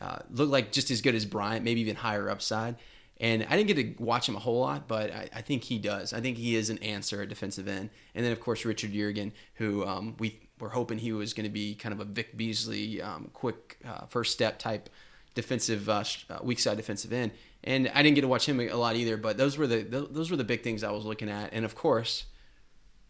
uh, 0.00 0.20
looked 0.30 0.52
like 0.52 0.70
just 0.70 0.92
as 0.92 1.00
good 1.00 1.16
as 1.16 1.26
Bryant, 1.26 1.64
maybe 1.64 1.80
even 1.80 1.96
higher 1.96 2.30
upside. 2.30 2.76
And 3.20 3.44
I 3.50 3.56
didn't 3.56 3.74
get 3.74 3.96
to 3.98 4.02
watch 4.02 4.28
him 4.28 4.36
a 4.36 4.38
whole 4.38 4.60
lot, 4.60 4.86
but 4.86 5.12
I, 5.12 5.28
I 5.34 5.42
think 5.42 5.64
he 5.64 5.78
does. 5.78 6.12
I 6.12 6.20
think 6.20 6.36
he 6.36 6.54
is 6.54 6.70
an 6.70 6.78
answer 6.78 7.20
at 7.22 7.28
defensive 7.28 7.66
end. 7.66 7.90
And 8.14 8.24
then, 8.24 8.30
of 8.30 8.38
course, 8.38 8.64
Richard 8.64 8.92
Yeargin, 8.92 9.32
who 9.54 9.84
um, 9.84 10.14
we 10.20 10.38
were 10.60 10.68
hoping 10.68 10.98
he 10.98 11.10
was 11.10 11.34
going 11.34 11.44
to 11.44 11.50
be 11.50 11.74
kind 11.74 11.92
of 11.92 11.98
a 11.98 12.04
Vic 12.04 12.36
Beasley, 12.36 13.02
um, 13.02 13.30
quick 13.32 13.78
uh, 13.84 14.06
first 14.06 14.32
step 14.32 14.60
type 14.60 14.88
defensive 15.42 15.88
uh, 15.88 16.04
uh, 16.28 16.38
weak 16.42 16.58
side 16.58 16.76
defensive 16.76 17.12
end 17.12 17.30
and 17.64 17.90
I 17.94 18.02
didn't 18.02 18.14
get 18.14 18.22
to 18.22 18.28
watch 18.28 18.48
him 18.48 18.60
a 18.60 18.74
lot 18.74 18.96
either. 18.96 19.16
But 19.16 19.36
those 19.36 19.58
were 19.58 19.66
the 19.66 19.82
those 19.82 20.30
were 20.30 20.36
the 20.36 20.44
big 20.44 20.62
things 20.62 20.84
I 20.84 20.90
was 20.90 21.04
looking 21.04 21.28
at, 21.28 21.52
and 21.52 21.64
of 21.64 21.74
course, 21.74 22.24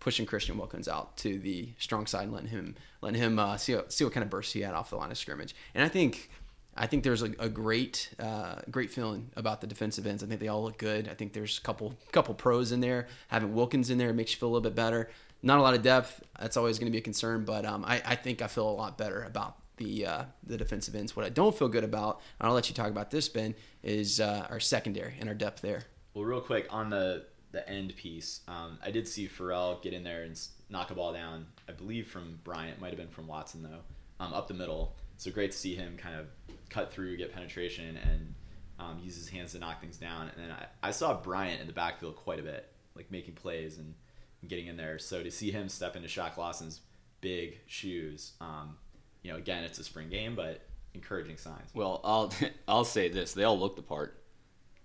pushing 0.00 0.26
Christian 0.26 0.58
Wilkins 0.58 0.88
out 0.88 1.16
to 1.18 1.38
the 1.38 1.70
strong 1.78 2.06
side, 2.06 2.24
and 2.24 2.32
letting 2.32 2.48
him 2.48 2.76
letting 3.00 3.20
him 3.20 3.38
uh, 3.38 3.56
see 3.56 3.76
see 3.88 4.04
what 4.04 4.12
kind 4.12 4.24
of 4.24 4.30
burst 4.30 4.52
he 4.52 4.60
had 4.60 4.74
off 4.74 4.90
the 4.90 4.96
line 4.96 5.10
of 5.10 5.18
scrimmage. 5.18 5.54
And 5.74 5.84
I 5.84 5.88
think 5.88 6.30
I 6.76 6.86
think 6.86 7.04
there's 7.04 7.22
a, 7.22 7.32
a 7.38 7.48
great 7.48 8.14
uh, 8.18 8.56
great 8.70 8.90
feeling 8.90 9.30
about 9.36 9.60
the 9.60 9.66
defensive 9.66 10.06
ends. 10.06 10.22
I 10.22 10.26
think 10.26 10.40
they 10.40 10.48
all 10.48 10.62
look 10.62 10.78
good. 10.78 11.08
I 11.08 11.14
think 11.14 11.34
there's 11.34 11.58
a 11.58 11.62
couple 11.62 11.94
couple 12.12 12.34
pros 12.34 12.72
in 12.72 12.80
there. 12.80 13.08
Having 13.28 13.54
Wilkins 13.54 13.90
in 13.90 13.98
there 13.98 14.12
makes 14.12 14.32
you 14.32 14.38
feel 14.38 14.48
a 14.48 14.52
little 14.52 14.68
bit 14.68 14.74
better. 14.74 15.10
Not 15.40 15.58
a 15.60 15.62
lot 15.62 15.74
of 15.74 15.82
depth. 15.82 16.20
That's 16.40 16.56
always 16.56 16.80
going 16.80 16.90
to 16.90 16.92
be 16.92 16.98
a 16.98 17.02
concern, 17.02 17.44
but 17.44 17.64
um, 17.64 17.84
I, 17.84 18.02
I 18.04 18.16
think 18.16 18.42
I 18.42 18.48
feel 18.48 18.68
a 18.68 18.72
lot 18.72 18.98
better 18.98 19.22
about 19.22 19.56
the 19.78 20.06
uh, 20.06 20.24
the 20.44 20.56
defensive 20.56 20.94
ends. 20.94 21.16
What 21.16 21.24
I 21.24 21.30
don't 21.30 21.56
feel 21.56 21.68
good 21.68 21.84
about, 21.84 22.20
and 22.38 22.48
I'll 22.48 22.54
let 22.54 22.68
you 22.68 22.74
talk 22.74 22.88
about 22.88 23.10
this, 23.10 23.28
Ben, 23.28 23.54
is 23.82 24.20
uh, 24.20 24.46
our 24.50 24.60
secondary 24.60 25.14
and 25.18 25.28
our 25.28 25.34
depth 25.34 25.62
there. 25.62 25.84
Well, 26.14 26.24
real 26.24 26.40
quick 26.40 26.66
on 26.70 26.90
the 26.90 27.26
the 27.52 27.66
end 27.68 27.96
piece, 27.96 28.40
um, 28.46 28.78
I 28.84 28.90
did 28.90 29.08
see 29.08 29.26
Ferrell 29.26 29.80
get 29.82 29.94
in 29.94 30.04
there 30.04 30.22
and 30.22 30.38
knock 30.68 30.90
a 30.90 30.94
ball 30.94 31.12
down. 31.12 31.46
I 31.68 31.72
believe 31.72 32.06
from 32.06 32.38
Bryant, 32.44 32.80
might 32.80 32.88
have 32.88 32.98
been 32.98 33.08
from 33.08 33.26
Watson 33.26 33.62
though, 33.62 34.24
um, 34.24 34.34
up 34.34 34.48
the 34.48 34.54
middle. 34.54 34.96
So 35.16 35.30
great 35.30 35.52
to 35.52 35.56
see 35.56 35.74
him 35.74 35.96
kind 35.96 36.14
of 36.14 36.26
cut 36.68 36.92
through, 36.92 37.16
get 37.16 37.32
penetration, 37.32 37.96
and 37.96 38.34
um, 38.78 39.00
use 39.02 39.16
his 39.16 39.28
hands 39.28 39.52
to 39.52 39.58
knock 39.58 39.80
things 39.80 39.96
down. 39.96 40.30
And 40.34 40.44
then 40.44 40.52
I, 40.52 40.88
I 40.88 40.90
saw 40.90 41.14
Bryant 41.14 41.60
in 41.60 41.66
the 41.66 41.72
backfield 41.72 42.16
quite 42.16 42.38
a 42.38 42.42
bit, 42.42 42.70
like 42.94 43.10
making 43.10 43.34
plays 43.34 43.78
and, 43.78 43.94
and 44.40 44.50
getting 44.50 44.66
in 44.66 44.76
there. 44.76 44.98
So 44.98 45.22
to 45.22 45.30
see 45.30 45.50
him 45.50 45.68
step 45.68 45.96
into 45.96 46.08
Shaq 46.08 46.36
Lawson's 46.36 46.80
big 47.20 47.58
shoes, 47.66 48.32
um, 48.40 48.76
you 49.22 49.32
know, 49.32 49.38
again, 49.38 49.64
it's 49.64 49.78
a 49.78 49.84
spring 49.84 50.08
game, 50.08 50.34
but 50.34 50.60
encouraging 50.94 51.36
signs. 51.36 51.70
Well, 51.74 52.00
I'll 52.04 52.32
I'll 52.68 52.84
say 52.84 53.08
this: 53.08 53.32
they 53.32 53.44
all 53.44 53.58
look 53.58 53.76
the 53.76 53.82
part. 53.82 54.22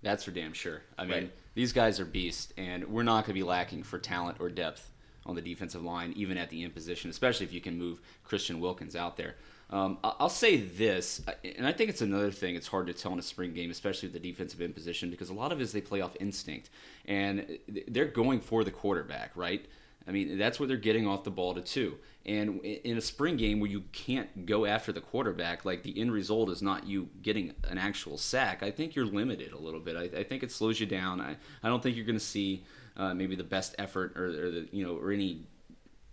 That's 0.02 0.24
for 0.24 0.30
damn 0.30 0.52
sure. 0.52 0.82
I 0.98 1.04
mean, 1.04 1.12
right. 1.12 1.32
these 1.54 1.72
guys 1.72 1.98
are 1.98 2.04
beasts, 2.04 2.52
and 2.58 2.84
we're 2.84 3.04
not 3.04 3.24
going 3.24 3.34
to 3.34 3.34
be 3.34 3.42
lacking 3.42 3.84
for 3.84 3.98
talent 3.98 4.36
or 4.38 4.50
depth 4.50 4.90
on 5.24 5.34
the 5.34 5.40
defensive 5.40 5.82
line, 5.82 6.12
even 6.14 6.36
at 6.36 6.50
the 6.50 6.62
in 6.62 6.70
position, 6.70 7.08
especially 7.08 7.46
if 7.46 7.52
you 7.54 7.60
can 7.60 7.78
move 7.78 8.02
Christian 8.22 8.60
Wilkins 8.60 8.94
out 8.94 9.16
there. 9.16 9.36
Um, 9.70 9.98
I'll 10.04 10.28
say 10.28 10.58
this, 10.58 11.22
and 11.56 11.66
I 11.66 11.72
think 11.72 11.88
it's 11.88 12.02
another 12.02 12.30
thing. 12.30 12.54
It's 12.54 12.68
hard 12.68 12.86
to 12.88 12.92
tell 12.92 13.12
in 13.14 13.18
a 13.18 13.22
spring 13.22 13.54
game, 13.54 13.70
especially 13.70 14.08
with 14.08 14.22
the 14.22 14.30
defensive 14.30 14.60
in 14.60 14.74
position, 14.74 15.10
because 15.10 15.30
a 15.30 15.34
lot 15.34 15.52
of 15.52 15.60
it 15.60 15.62
is 15.62 15.72
they 15.72 15.80
play 15.80 16.02
off 16.02 16.14
instinct, 16.20 16.68
and 17.06 17.58
they're 17.88 18.04
going 18.04 18.40
for 18.40 18.62
the 18.62 18.70
quarterback, 18.70 19.30
right? 19.34 19.64
I 20.06 20.12
mean, 20.12 20.36
that's 20.38 20.60
where 20.60 20.66
they're 20.66 20.76
getting 20.76 21.06
off 21.06 21.24
the 21.24 21.30
ball 21.30 21.54
to 21.54 21.60
two. 21.60 21.96
And 22.26 22.60
in 22.62 22.96
a 22.96 23.00
spring 23.00 23.36
game 23.36 23.60
where 23.60 23.70
you 23.70 23.84
can't 23.92 24.46
go 24.46 24.64
after 24.64 24.92
the 24.92 25.00
quarterback, 25.00 25.64
like 25.64 25.82
the 25.82 25.98
end 25.98 26.12
result 26.12 26.48
is 26.50 26.62
not 26.62 26.86
you 26.86 27.08
getting 27.22 27.52
an 27.68 27.78
actual 27.78 28.16
sack, 28.16 28.62
I 28.62 28.70
think 28.70 28.94
you're 28.94 29.06
limited 29.06 29.52
a 29.52 29.58
little 29.58 29.80
bit. 29.80 29.96
I, 29.96 30.20
I 30.20 30.22
think 30.24 30.42
it 30.42 30.50
slows 30.50 30.80
you 30.80 30.86
down. 30.86 31.20
I, 31.20 31.36
I 31.62 31.68
don't 31.68 31.82
think 31.82 31.96
you're 31.96 32.06
going 32.06 32.18
to 32.18 32.24
see 32.24 32.64
uh, 32.96 33.12
maybe 33.14 33.36
the 33.36 33.44
best 33.44 33.74
effort 33.78 34.16
or, 34.16 34.26
or, 34.26 34.50
the 34.50 34.68
you 34.72 34.86
know 34.86 34.96
or 34.96 35.10
any 35.10 35.46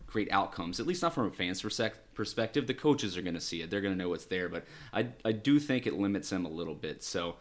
great 0.06 0.32
outcomes. 0.32 0.80
At 0.80 0.88
least 0.88 1.02
not 1.02 1.14
from 1.14 1.28
a 1.28 1.32
fan's 1.32 1.62
perspective. 1.62 2.68
The 2.68 2.74
coaches 2.74 3.18
are 3.18 3.22
going 3.22 3.36
to 3.36 3.42
see 3.42 3.62
it. 3.62 3.70
They're 3.70 3.82
going 3.82 3.94
to 3.94 3.98
know 3.98 4.10
what's 4.10 4.26
there. 4.26 4.50
But 4.50 4.66
I 4.94 5.08
I 5.24 5.32
do 5.32 5.60
think 5.60 5.88
it 5.88 5.94
limits 5.94 6.30
them 6.30 6.46
a 6.46 6.50
little 6.50 6.76
bit. 6.76 7.04
So 7.04 7.36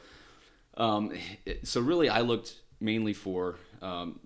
um, 0.77 1.13
so 1.63 1.81
really, 1.81 2.09
I 2.09 2.21
looked 2.21 2.55
mainly 2.81 3.13
for 3.13 3.57
um, 3.83 4.21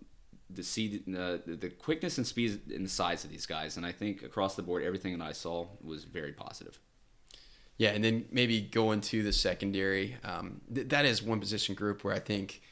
the 0.50 0.62
see 0.62 1.02
the, 1.07 1.42
the 1.46 1.70
quickness 1.70 2.18
and 2.18 2.26
speed 2.26 2.61
and 2.72 2.85
the 2.85 2.90
size 2.90 3.24
of 3.24 3.30
these 3.30 3.46
guys, 3.46 3.76
and 3.76 3.87
I 3.87 3.92
think 3.92 4.22
across 4.22 4.57
the 4.57 4.62
board, 4.62 4.83
everything 4.83 5.18
that 5.18 5.24
I 5.24 5.33
saw 5.33 5.66
was 5.83 6.04
very 6.04 6.33
positive. 6.33 6.78
Yeah, 7.76 7.90
and 7.90 8.04
then 8.04 8.26
maybe 8.30 8.61
going 8.61 9.00
to 9.02 9.22
the 9.22 9.33
secondary. 9.33 10.16
Um, 10.22 10.61
th- 10.72 10.88
that 10.88 11.04
is 11.04 11.22
one 11.22 11.40
position 11.40 11.74
group 11.74 12.04
where 12.04 12.14
I 12.14 12.20
think 12.20 12.62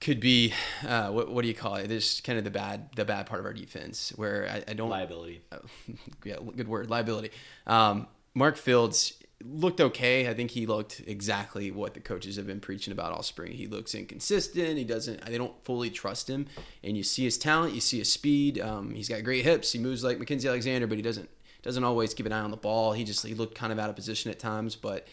could 0.00 0.20
be 0.20 0.52
uh, 0.86 1.08
what, 1.08 1.30
what 1.30 1.42
do 1.42 1.48
you 1.48 1.54
call 1.54 1.76
it? 1.76 1.88
This 1.88 2.20
kind 2.20 2.38
of 2.38 2.44
the 2.44 2.50
bad 2.50 2.90
the 2.96 3.04
bad 3.04 3.26
part 3.26 3.40
of 3.40 3.46
our 3.46 3.54
defense 3.54 4.12
where 4.16 4.48
I, 4.50 4.70
I 4.70 4.74
don't 4.74 4.90
liability. 4.90 5.42
Uh, 5.50 5.58
yeah, 6.24 6.36
good 6.54 6.68
word 6.68 6.90
liability. 6.90 7.30
Um, 7.66 8.06
Mark 8.34 8.58
Fields 8.58 9.14
looked 9.44 9.80
okay. 9.80 10.28
I 10.28 10.34
think 10.34 10.50
he 10.52 10.66
looked 10.66 11.02
exactly 11.06 11.70
what 11.70 11.94
the 11.94 12.00
coaches 12.00 12.36
have 12.36 12.46
been 12.46 12.60
preaching 12.60 12.92
about 12.92 13.12
all 13.12 13.22
spring. 13.22 13.52
He 13.52 13.66
looks 13.66 13.94
inconsistent. 13.94 14.78
He 14.78 14.84
doesn't. 14.84 15.24
They 15.24 15.38
don't 15.38 15.54
fully 15.64 15.90
trust 15.90 16.28
him. 16.28 16.46
And 16.82 16.96
you 16.96 17.02
see 17.02 17.24
his 17.24 17.36
talent. 17.36 17.74
You 17.74 17.80
see 17.80 17.98
his 17.98 18.10
speed. 18.10 18.60
Um, 18.60 18.94
he's 18.94 19.08
got 19.08 19.22
great 19.24 19.44
hips. 19.44 19.72
He 19.72 19.78
moves 19.78 20.02
like 20.02 20.18
Mackensie 20.18 20.48
Alexander, 20.48 20.86
but 20.86 20.96
he 20.96 21.02
doesn't 21.02 21.28
doesn't 21.62 21.84
always 21.84 22.14
keep 22.14 22.26
an 22.26 22.32
eye 22.32 22.40
on 22.40 22.50
the 22.50 22.56
ball. 22.56 22.92
He 22.92 23.04
just 23.04 23.26
he 23.26 23.34
looked 23.34 23.54
kind 23.54 23.72
of 23.72 23.78
out 23.78 23.90
of 23.90 23.96
position 23.96 24.30
at 24.30 24.38
times, 24.38 24.76
but 24.76 25.06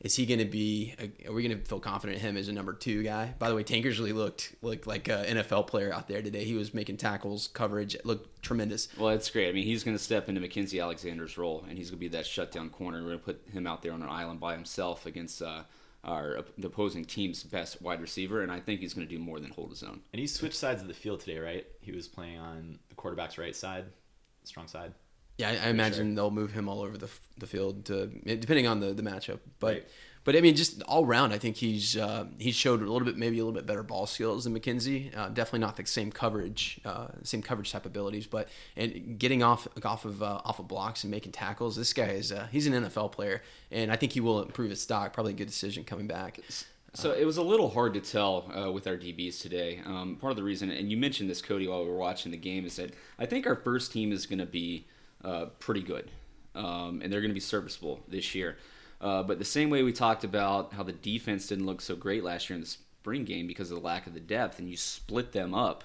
is 0.00 0.16
he 0.16 0.24
going 0.24 0.38
to 0.38 0.46
be? 0.46 0.94
Are 1.26 1.32
we 1.32 1.46
going 1.46 1.58
to 1.58 1.64
feel 1.64 1.78
confident 1.78 2.18
in 2.18 2.24
him 2.24 2.36
as 2.36 2.48
a 2.48 2.52
number 2.52 2.72
two 2.72 3.02
guy? 3.02 3.34
By 3.38 3.50
the 3.50 3.54
way, 3.54 3.62
Tankersley 3.62 4.14
looked 4.14 4.54
looked 4.62 4.86
like 4.86 5.08
an 5.08 5.36
NFL 5.36 5.66
player 5.66 5.92
out 5.92 6.08
there 6.08 6.22
today. 6.22 6.44
He 6.44 6.54
was 6.54 6.72
making 6.72 6.96
tackles, 6.96 7.48
coverage, 7.48 7.96
looked 8.04 8.42
tremendous. 8.42 8.88
Well, 8.98 9.10
that's 9.10 9.28
great. 9.30 9.48
I 9.48 9.52
mean, 9.52 9.64
he's 9.64 9.84
going 9.84 9.96
to 9.96 10.02
step 10.02 10.28
into 10.28 10.40
Mackensie 10.40 10.82
Alexander's 10.82 11.36
role, 11.36 11.64
and 11.68 11.76
he's 11.76 11.90
going 11.90 11.98
to 11.98 12.00
be 12.00 12.08
that 12.08 12.26
shutdown 12.26 12.70
corner. 12.70 13.02
We're 13.02 13.08
going 13.08 13.18
to 13.18 13.24
put 13.24 13.48
him 13.52 13.66
out 13.66 13.82
there 13.82 13.92
on 13.92 14.02
an 14.02 14.08
island 14.08 14.40
by 14.40 14.54
himself 14.54 15.04
against 15.04 15.42
uh, 15.42 15.64
our 16.02 16.44
the 16.56 16.68
opposing 16.68 17.04
team's 17.04 17.42
best 17.42 17.82
wide 17.82 18.00
receiver, 18.00 18.42
and 18.42 18.50
I 18.50 18.60
think 18.60 18.80
he's 18.80 18.94
going 18.94 19.06
to 19.06 19.14
do 19.14 19.20
more 19.22 19.38
than 19.38 19.50
hold 19.50 19.68
his 19.68 19.82
own. 19.82 20.00
And 20.12 20.20
he 20.20 20.26
switched 20.26 20.56
sides 20.56 20.80
of 20.80 20.88
the 20.88 20.94
field 20.94 21.20
today, 21.20 21.38
right? 21.38 21.66
He 21.80 21.92
was 21.92 22.08
playing 22.08 22.38
on 22.38 22.78
the 22.88 22.94
quarterback's 22.94 23.36
right 23.36 23.54
side, 23.54 23.84
strong 24.44 24.66
side. 24.66 24.94
Yeah, 25.40 25.50
I, 25.50 25.66
I 25.66 25.70
imagine 25.70 26.14
they'll 26.14 26.30
move 26.30 26.52
him 26.52 26.68
all 26.68 26.80
over 26.82 26.96
the 26.96 27.08
the 27.38 27.46
field, 27.46 27.86
to, 27.86 28.06
depending 28.06 28.66
on 28.66 28.80
the, 28.80 28.92
the 28.92 29.02
matchup. 29.02 29.40
But 29.58 29.72
Right. 29.74 29.88
but 30.24 30.36
I 30.36 30.40
mean, 30.42 30.54
just 30.54 30.82
all 30.82 31.06
round, 31.06 31.32
I 31.32 31.38
think 31.38 31.56
he's 31.56 31.96
uh, 31.96 32.26
he's 32.38 32.54
showed 32.54 32.80
a 32.82 32.90
little 32.92 33.06
bit, 33.06 33.16
maybe 33.16 33.38
a 33.38 33.44
little 33.44 33.58
bit 33.58 33.66
better 33.66 33.82
ball 33.82 34.06
skills 34.06 34.44
than 34.44 34.58
Mackensie. 34.58 35.16
Uh, 35.16 35.28
definitely 35.28 35.60
not 35.60 35.76
the 35.76 35.86
same 35.86 36.12
coverage, 36.12 36.80
uh, 36.84 37.08
same 37.22 37.40
coverage 37.42 37.72
type 37.72 37.86
abilities, 37.86 38.26
but 38.26 38.48
and 38.76 39.18
getting 39.18 39.42
off 39.42 39.66
off 39.84 40.04
of 40.04 40.22
uh, 40.22 40.40
off 40.44 40.58
of 40.58 40.68
blocks 40.68 41.04
and 41.04 41.10
making 41.10 41.32
tackles. 41.32 41.76
This 41.76 41.92
guy 41.94 42.08
is 42.08 42.30
uh, 42.32 42.46
he's 42.52 42.66
an 42.66 42.74
NFL 42.74 43.12
player, 43.12 43.42
and 43.70 43.90
I 43.90 43.96
think 43.96 44.12
he 44.12 44.20
will 44.20 44.42
improve 44.42 44.70
his 44.70 44.82
stock. 44.82 45.12
Probably 45.14 45.32
a 45.32 45.36
good 45.36 45.48
decision 45.48 45.84
coming 45.84 46.06
back. 46.06 46.40
So 46.92 47.12
it 47.12 47.24
was 47.24 47.36
a 47.36 47.42
little 47.42 47.70
hard 47.70 47.94
to 47.94 48.00
tell 48.00 48.50
uh, 48.52 48.72
with 48.72 48.88
our 48.88 48.96
DBs 48.96 49.40
today. 49.40 49.80
Um, 49.86 50.16
part 50.20 50.32
of 50.32 50.36
the 50.36 50.42
reason, 50.42 50.70
and 50.72 50.90
you 50.90 50.96
mentioned 50.96 51.30
this, 51.30 51.40
Cody, 51.40 51.68
while 51.68 51.84
we 51.84 51.88
were 51.88 51.96
watching 51.96 52.32
the 52.32 52.36
game, 52.36 52.66
is 52.66 52.74
that 52.76 52.90
I 53.16 53.26
think 53.26 53.46
our 53.46 53.54
first 53.54 53.92
team 53.92 54.10
is 54.10 54.26
going 54.26 54.40
to 54.40 54.44
be 54.46 54.86
uh, 55.24 55.46
pretty 55.58 55.82
good, 55.82 56.10
um, 56.54 57.00
and 57.02 57.12
they're 57.12 57.20
going 57.20 57.30
to 57.30 57.34
be 57.34 57.40
serviceable 57.40 58.00
this 58.08 58.34
year. 58.34 58.56
Uh, 59.00 59.22
but 59.22 59.38
the 59.38 59.44
same 59.44 59.70
way 59.70 59.82
we 59.82 59.92
talked 59.92 60.24
about 60.24 60.74
how 60.74 60.82
the 60.82 60.92
defense 60.92 61.46
didn't 61.46 61.66
look 61.66 61.80
so 61.80 61.96
great 61.96 62.22
last 62.22 62.50
year 62.50 62.54
in 62.54 62.60
the 62.60 62.66
spring 62.66 63.24
game 63.24 63.46
because 63.46 63.70
of 63.70 63.78
the 63.78 63.86
lack 63.86 64.06
of 64.06 64.14
the 64.14 64.20
depth, 64.20 64.58
and 64.58 64.68
you 64.68 64.76
split 64.76 65.32
them 65.32 65.54
up 65.54 65.84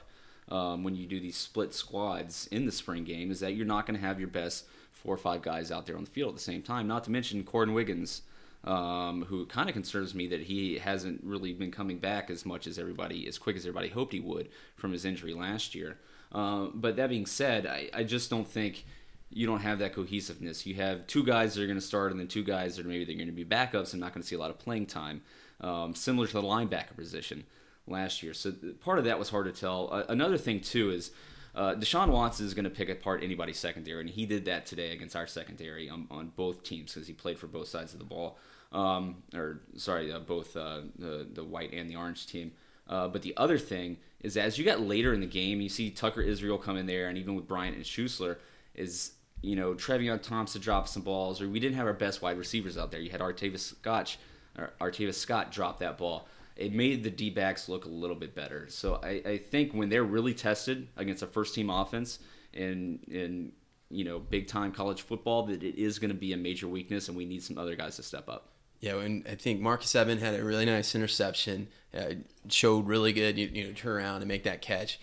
um, 0.49 0.83
when 0.83 0.95
you 0.95 1.05
do 1.05 1.19
these 1.19 1.37
split 1.37 1.73
squads 1.73 2.47
in 2.51 2.65
the 2.65 2.71
spring 2.71 3.03
game, 3.03 3.31
is 3.31 3.39
that 3.39 3.55
you're 3.55 3.65
not 3.65 3.85
going 3.85 3.99
to 3.99 4.05
have 4.05 4.19
your 4.19 4.27
best 4.27 4.65
four 4.91 5.13
or 5.13 5.17
five 5.17 5.41
guys 5.41 5.71
out 5.71 5.85
there 5.85 5.97
on 5.97 6.03
the 6.03 6.09
field 6.11 6.29
at 6.29 6.35
the 6.35 6.41
same 6.41 6.61
time. 6.61 6.87
Not 6.87 7.03
to 7.05 7.11
mention 7.11 7.43
Korrin 7.43 7.73
Wiggins 7.73 8.21
um, 8.65 9.23
who 9.27 9.45
kind 9.45 9.69
of 9.69 9.73
concerns 9.73 10.15
me 10.15 10.27
that 10.27 10.41
he 10.41 10.77
hasn't 10.79 11.23
really 11.23 11.53
been 11.53 11.71
coming 11.71 11.99
back 11.99 12.29
as 12.29 12.45
much 12.45 12.65
as 12.67 12.79
everybody, 12.79 13.27
as 13.27 13.37
quick 13.37 13.55
as 13.55 13.63
everybody 13.63 13.89
hoped 13.89 14.13
he 14.13 14.19
would 14.19 14.49
from 14.75 14.91
his 14.91 15.05
injury 15.05 15.33
last 15.33 15.75
year. 15.75 15.97
Uh, 16.31 16.67
but 16.73 16.95
that 16.95 17.09
being 17.09 17.27
said, 17.27 17.67
I, 17.67 17.89
I 17.93 18.03
just 18.03 18.29
don't 18.29 18.47
think 18.47 18.85
you 19.29 19.47
don't 19.47 19.61
have 19.61 19.79
that 19.79 19.93
cohesiveness. 19.93 20.65
You 20.65 20.75
have 20.75 21.07
two 21.07 21.23
guys 21.23 21.55
that 21.55 21.63
are 21.63 21.67
going 21.67 21.79
to 21.79 21.85
start, 21.85 22.11
and 22.11 22.19
then 22.19 22.27
two 22.27 22.43
guys 22.43 22.77
that 22.77 22.85
are 22.85 22.89
maybe 22.89 23.05
they're 23.05 23.15
going 23.15 23.27
to 23.27 23.33
be 23.33 23.45
backups 23.45 23.93
and 23.93 23.99
not 23.99 24.13
going 24.13 24.21
to 24.21 24.27
see 24.27 24.35
a 24.35 24.39
lot 24.39 24.49
of 24.49 24.59
playing 24.59 24.85
time, 24.85 25.21
um, 25.61 25.95
similar 25.95 26.27
to 26.27 26.33
the 26.33 26.41
linebacker 26.41 26.95
position 26.95 27.43
last 27.87 28.23
year. 28.23 28.33
So 28.33 28.53
part 28.81 28.99
of 28.99 29.05
that 29.05 29.19
was 29.19 29.29
hard 29.29 29.45
to 29.45 29.59
tell. 29.59 29.89
Uh, 29.91 30.03
another 30.09 30.37
thing 30.37 30.61
too 30.61 30.91
is. 30.91 31.11
Uh, 31.55 31.73
Deshaun 31.73 32.09
Watson 32.09 32.45
is 32.45 32.53
going 32.53 32.65
to 32.65 32.69
pick 32.69 32.89
apart 32.89 33.23
anybody's 33.23 33.57
secondary, 33.57 34.01
and 34.01 34.09
he 34.09 34.25
did 34.25 34.43
that 34.43 34.65
today 34.65 34.91
against 34.91 35.15
our 35.15 35.25
secondary 35.25 35.89
on, 35.89 36.05
on 36.11 36.33
both 36.35 36.63
teams 36.63 36.93
because 36.93 37.07
he 37.07 37.13
played 37.13 37.39
for 37.39 37.47
both 37.47 37.69
sides 37.69 37.93
of 37.93 37.99
the 37.99 38.03
ball 38.03 38.37
um, 38.75 39.23
or 39.33 39.61
sorry, 39.77 40.11
uh, 40.11 40.19
both 40.19 40.55
uh, 40.55 40.81
the 40.99 41.25
the 41.33 41.43
white 41.43 41.73
and 41.73 41.89
the 41.89 41.95
orange 41.95 42.27
team. 42.27 42.51
Uh, 42.87 43.07
but 43.07 43.23
the 43.23 43.33
other 43.37 43.57
thing 43.57 43.97
is, 44.21 44.37
as 44.37 44.59
you 44.59 44.65
got 44.65 44.81
later 44.81 45.13
in 45.13 45.21
the 45.21 45.25
game, 45.25 45.59
you 45.61 45.69
see 45.69 45.89
Tucker 45.89 46.21
Israel 46.21 46.57
come 46.57 46.77
in 46.77 46.85
there, 46.85 47.07
and 47.07 47.17
even 47.17 47.35
with 47.35 47.47
Bryant 47.47 47.75
and 47.75 47.85
Schuessler, 47.85 48.37
is 48.75 49.11
you 49.41 49.55
know 49.55 49.73
Trevion 49.73 50.21
Thompson 50.21 50.61
dropped 50.61 50.89
some 50.89 51.03
balls, 51.03 51.41
or 51.41 51.49
we 51.49 51.59
didn't 51.59 51.75
have 51.75 51.87
our 51.87 51.93
best 51.93 52.21
wide 52.21 52.37
receivers 52.37 52.77
out 52.77 52.91
there. 52.91 52.99
You 52.99 53.09
had 53.09 53.21
Artavis 53.21 53.59
Scott, 53.59 54.17
or 54.57 54.73
Artavis 54.81 55.15
Scott 55.15 55.51
drop 55.51 55.79
that 55.79 55.97
ball. 55.97 56.27
It 56.55 56.73
made 56.73 57.03
the 57.03 57.09
D 57.09 57.29
backs 57.29 57.67
look 57.67 57.85
a 57.85 57.89
little 57.89 58.15
bit 58.15 58.33
better. 58.33 58.67
So 58.69 58.99
I, 59.03 59.21
I 59.25 59.37
think 59.37 59.73
when 59.73 59.89
they're 59.89 60.03
really 60.03 60.33
tested 60.33 60.87
against 60.95 61.21
a 61.21 61.27
first 61.27 61.53
team 61.53 61.69
offense 61.69 62.19
in 62.53 62.99
in 63.07 63.51
you 63.89 64.03
know 64.05 64.19
big 64.19 64.47
time 64.47 64.71
college 64.71 65.01
football, 65.01 65.43
that 65.47 65.63
it 65.63 65.75
is 65.75 65.99
going 65.99 66.11
to 66.11 66.17
be 66.17 66.33
a 66.33 66.37
major 66.37 66.67
weakness, 66.67 67.07
and 67.07 67.17
we 67.17 67.25
need 67.25 67.43
some 67.43 67.57
other 67.57 67.75
guys 67.75 67.97
to 67.97 68.03
step 68.03 68.29
up. 68.29 68.49
Yeah, 68.79 68.97
and 68.97 69.25
I 69.27 69.35
think 69.35 69.61
Marcus 69.61 69.95
Edmond 69.95 70.21
had 70.21 70.35
a 70.39 70.43
really 70.43 70.65
nice 70.65 70.95
interception. 70.95 71.69
Uh, 71.97 72.15
showed 72.49 72.87
really 72.87 73.13
good, 73.13 73.37
you, 73.37 73.49
you 73.51 73.63
know, 73.63 73.73
turn 73.73 73.97
around 73.97 74.17
and 74.17 74.27
make 74.27 74.43
that 74.43 74.61
catch. 74.61 74.99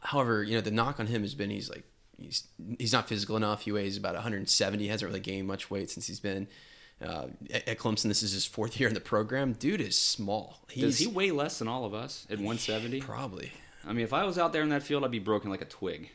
However, 0.00 0.42
you 0.42 0.54
know, 0.54 0.60
the 0.60 0.70
knock 0.70 1.00
on 1.00 1.06
him 1.06 1.22
has 1.22 1.34
been 1.34 1.50
he's 1.50 1.68
like 1.68 1.84
he's 2.18 2.46
he's 2.78 2.92
not 2.92 3.08
physical 3.08 3.36
enough. 3.36 3.62
He 3.62 3.72
weighs 3.72 3.96
about 3.96 4.14
170. 4.14 4.82
He 4.82 4.88
hasn't 4.90 5.08
really 5.08 5.20
gained 5.20 5.46
much 5.46 5.70
weight 5.70 5.90
since 5.90 6.06
he's 6.06 6.20
been 6.20 6.48
uh, 7.04 7.26
at, 7.52 7.68
at 7.68 7.78
Clemson. 7.78 8.04
This 8.04 8.22
is 8.22 8.32
his 8.32 8.46
fourth 8.46 8.78
year 8.78 8.88
in 8.88 8.94
the 8.94 9.00
program. 9.00 9.52
Dude 9.52 9.80
is 9.80 9.98
small. 9.98 10.60
He's, 10.70 10.84
Does 10.84 10.98
he 10.98 11.06
weigh 11.06 11.30
less 11.30 11.58
than 11.58 11.68
all 11.68 11.84
of 11.84 11.94
us 11.94 12.26
at 12.30 12.38
170? 12.38 13.00
Probably. 13.00 13.52
I 13.86 13.92
mean, 13.92 14.04
if 14.04 14.12
I 14.12 14.24
was 14.24 14.38
out 14.38 14.52
there 14.52 14.62
in 14.62 14.70
that 14.70 14.82
field, 14.82 15.04
I'd 15.04 15.10
be 15.10 15.18
broken 15.18 15.50
like 15.50 15.62
a 15.62 15.66
twig. 15.66 16.10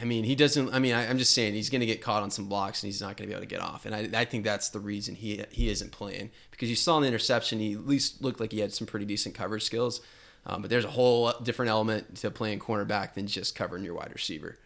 I 0.00 0.04
mean, 0.04 0.24
he 0.24 0.34
doesn't. 0.34 0.72
I 0.72 0.78
mean, 0.78 0.94
I, 0.94 1.08
I'm 1.08 1.18
just 1.18 1.34
saying 1.34 1.54
he's 1.54 1.68
going 1.68 1.80
to 1.80 1.86
get 1.86 2.00
caught 2.00 2.22
on 2.22 2.30
some 2.30 2.48
blocks 2.48 2.82
and 2.82 2.88
he's 2.88 3.00
not 3.00 3.16
going 3.16 3.26
to 3.26 3.26
be 3.26 3.32
able 3.32 3.42
to 3.42 3.46
get 3.46 3.60
off. 3.60 3.84
And 3.84 3.94
I, 3.94 4.20
I 4.20 4.24
think 4.24 4.44
that's 4.44 4.70
the 4.70 4.80
reason 4.80 5.14
he 5.14 5.42
he 5.50 5.68
isn't 5.68 5.92
playing 5.92 6.30
because 6.50 6.70
you 6.70 6.76
saw 6.76 6.96
in 6.96 7.02
the 7.02 7.08
interception 7.08 7.58
he 7.58 7.74
at 7.74 7.86
least 7.86 8.22
looked 8.22 8.40
like 8.40 8.52
he 8.52 8.60
had 8.60 8.72
some 8.72 8.86
pretty 8.86 9.04
decent 9.04 9.34
coverage 9.34 9.64
skills. 9.64 10.00
Um, 10.46 10.62
but 10.62 10.70
there's 10.70 10.84
a 10.84 10.90
whole 10.90 11.32
different 11.42 11.70
element 11.70 12.16
to 12.16 12.30
playing 12.30 12.60
cornerback 12.60 13.14
than 13.14 13.26
just 13.26 13.54
covering 13.54 13.84
your 13.84 13.94
wide 13.94 14.12
receiver. 14.14 14.58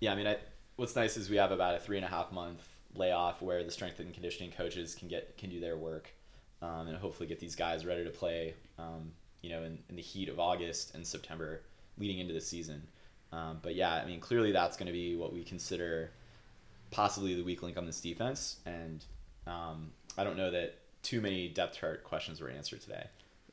Yeah, 0.00 0.12
I 0.12 0.16
mean, 0.16 0.26
I, 0.26 0.36
what's 0.76 0.96
nice 0.96 1.16
is 1.16 1.28
we 1.28 1.36
have 1.36 1.52
about 1.52 1.76
a 1.76 1.78
three 1.78 1.96
and 1.96 2.04
a 2.04 2.08
half 2.08 2.32
month 2.32 2.66
layoff 2.94 3.40
where 3.40 3.62
the 3.62 3.70
strength 3.70 4.00
and 4.00 4.12
conditioning 4.12 4.50
coaches 4.50 4.94
can 4.94 5.08
get 5.08 5.36
can 5.36 5.50
do 5.50 5.60
their 5.60 5.76
work, 5.76 6.10
um, 6.62 6.88
and 6.88 6.96
hopefully 6.96 7.28
get 7.28 7.38
these 7.38 7.54
guys 7.54 7.86
ready 7.86 8.04
to 8.04 8.10
play. 8.10 8.54
Um, 8.78 9.12
you 9.42 9.50
know, 9.50 9.62
in, 9.62 9.78
in 9.88 9.96
the 9.96 10.02
heat 10.02 10.28
of 10.28 10.38
August 10.38 10.94
and 10.94 11.06
September 11.06 11.62
leading 11.96 12.18
into 12.18 12.34
the 12.34 12.40
season. 12.40 12.86
Um, 13.32 13.58
but 13.62 13.74
yeah, 13.74 13.94
I 13.94 14.04
mean, 14.04 14.20
clearly 14.20 14.52
that's 14.52 14.76
going 14.76 14.86
to 14.86 14.92
be 14.92 15.16
what 15.16 15.32
we 15.32 15.44
consider 15.44 16.10
possibly 16.90 17.34
the 17.34 17.42
weak 17.42 17.62
link 17.62 17.78
on 17.78 17.86
this 17.86 18.00
defense, 18.00 18.56
and 18.66 19.04
um, 19.46 19.92
I 20.18 20.24
don't 20.24 20.36
know 20.36 20.50
that 20.50 20.74
too 21.02 21.20
many 21.20 21.48
depth 21.48 21.78
chart 21.78 22.04
questions 22.04 22.40
were 22.40 22.50
answered 22.50 22.80
today. 22.80 23.06